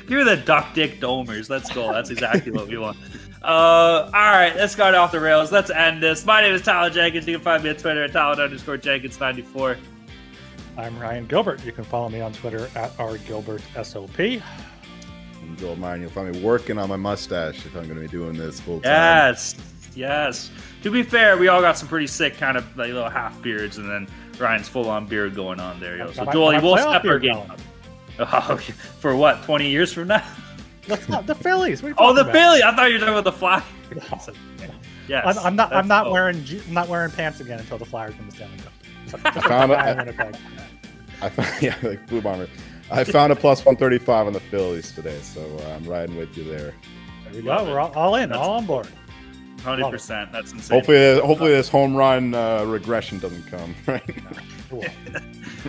Give 0.07 0.17
me 0.17 0.23
the 0.23 0.41
duck 0.45 0.73
dick 0.73 0.99
domers. 0.99 1.49
Let's 1.49 1.71
go. 1.71 1.91
That's 1.91 2.09
exactly 2.09 2.51
what 2.51 2.67
we 2.67 2.77
want. 2.77 2.97
Uh, 3.41 4.05
all 4.05 4.11
right, 4.11 4.53
let's 4.55 4.75
go 4.75 4.93
off 4.95 5.11
the 5.11 5.19
rails. 5.19 5.51
Let's 5.51 5.69
end 5.69 6.03
this. 6.03 6.25
My 6.25 6.41
name 6.41 6.53
is 6.53 6.61
Talon 6.61 6.91
Jenkins. 6.91 7.27
You 7.27 7.35
can 7.35 7.43
find 7.43 7.63
me 7.63 7.69
on 7.69 7.75
Twitter 7.77 8.03
at 8.03 8.11
Tyler 8.11 8.43
underscore 8.43 8.77
Jenkins94. 8.77 9.77
I'm 10.77 10.99
Ryan 10.99 11.25
Gilbert. 11.25 11.63
You 11.65 11.71
can 11.71 11.83
follow 11.83 12.09
me 12.09 12.21
on 12.21 12.33
Twitter 12.33 12.69
at 12.75 12.95
rgilbertsop. 12.97 14.41
Joel 15.57 15.75
Martin. 15.77 16.01
You'll 16.01 16.11
find 16.11 16.31
me 16.31 16.41
working 16.41 16.77
on 16.77 16.89
my 16.89 16.95
mustache 16.95 17.65
if 17.65 17.75
I'm 17.75 17.83
going 17.83 17.95
to 17.95 18.01
be 18.01 18.07
doing 18.07 18.33
this 18.33 18.59
full 18.59 18.79
time. 18.81 18.91
Yes, 18.91 19.55
yes. 19.95 20.51
To 20.83 20.91
be 20.91 21.03
fair, 21.03 21.37
we 21.37 21.47
all 21.47 21.61
got 21.61 21.77
some 21.77 21.87
pretty 21.87 22.07
sick 22.07 22.37
kind 22.37 22.57
of 22.57 22.65
like 22.77 22.93
little 22.93 23.09
half 23.09 23.41
beards, 23.41 23.77
and 23.77 23.89
then 23.89 24.07
Ryan's 24.39 24.69
full 24.69 24.89
on 24.89 25.05
beard 25.05 25.35
going 25.35 25.59
on 25.59 25.79
there. 25.79 25.97
Yo. 25.97 26.11
So 26.11 26.25
Joel, 26.31 26.53
you 26.53 26.61
will 26.61 26.77
step 26.77 27.05
our 27.05 27.19
game 27.19 27.35
up. 27.35 27.59
Oh, 28.19 28.57
for 28.99 29.15
what? 29.15 29.43
Twenty 29.43 29.69
years 29.69 29.93
from 29.93 30.09
now? 30.09 30.25
That's 30.87 31.07
not 31.07 31.27
the 31.27 31.35
Phillies. 31.35 31.83
oh, 31.97 32.13
the 32.13 32.25
Phillies! 32.25 32.63
I 32.63 32.75
thought 32.75 32.87
you 32.87 32.93
were 32.95 32.99
talking 32.99 33.13
about 33.13 33.23
the 33.23 33.31
Flyers. 33.31 33.63
yes, 35.07 35.37
I'm, 35.37 35.45
I'm 35.45 35.55
not. 35.55 35.73
I'm 35.73 35.87
not 35.87 36.07
all. 36.07 36.13
wearing. 36.13 36.43
I'm 36.67 36.73
not 36.73 36.87
wearing 36.87 37.11
pants 37.11 37.39
again 37.39 37.59
until 37.59 37.77
the 37.77 37.85
Flyers 37.85 38.17
win 38.17 38.27
the 38.27 38.35
Stanley 38.35 38.57
Cup. 38.57 38.73
I 39.37 39.41
found 39.41 39.71
it. 39.71 40.37
I 41.21 41.29
found 41.29 41.61
yeah, 41.61 41.75
like 41.81 42.05
Blue 42.07 42.21
Bomber. 42.21 42.47
I 42.91 43.03
found 43.03 43.31
a 43.31 43.35
plus 43.35 43.59
135 43.59 44.27
on 44.27 44.33
the 44.33 44.39
Phillies 44.39 44.91
today, 44.91 45.19
so 45.21 45.41
uh, 45.41 45.75
I'm 45.75 45.83
riding 45.83 46.15
with 46.15 46.35
you 46.35 46.43
there. 46.43 46.73
There 47.25 47.33
we 47.33 47.41
go. 47.43 47.63
We're 47.65 47.79
all, 47.79 47.93
all 47.93 48.15
in, 48.15 48.29
That's, 48.29 48.39
all 48.39 48.57
on 48.57 48.65
board. 48.65 48.87
Hundred 49.61 49.91
percent. 49.91 50.31
That's 50.31 50.53
insane. 50.53 50.77
Hopefully, 50.77 51.19
hopefully 51.19 51.51
this 51.51 51.69
home 51.69 51.95
run 51.95 52.33
uh, 52.33 52.63
regression 52.65 53.19
doesn't 53.19 53.45
come. 53.47 53.75
Right. 53.85 54.03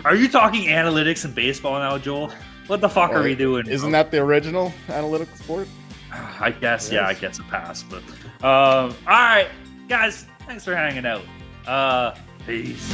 Are 0.05 0.15
you 0.15 0.27
talking 0.27 0.67
analytics 0.67 1.25
in 1.25 1.33
baseball 1.33 1.79
now, 1.79 1.97
Joel? 1.97 2.31
What 2.67 2.81
the 2.81 2.89
fuck 2.89 3.11
are 3.11 3.23
we 3.23 3.35
doing? 3.35 3.67
Isn't 3.67 3.91
that 3.91 4.11
the 4.11 4.19
original 4.19 4.71
analytical 4.89 5.35
sport? 5.37 5.67
I 6.11 6.51
guess. 6.51 6.91
Yeah, 6.91 7.07
I 7.07 7.13
guess 7.13 7.39
a 7.39 7.43
pass. 7.43 7.83
But 7.83 8.03
um, 8.43 8.95
all 9.07 9.13
right, 9.13 9.47
guys. 9.87 10.25
Thanks 10.45 10.65
for 10.65 10.75
hanging 10.75 11.05
out. 11.05 11.23
Uh, 11.65 12.15
peace. 12.45 12.89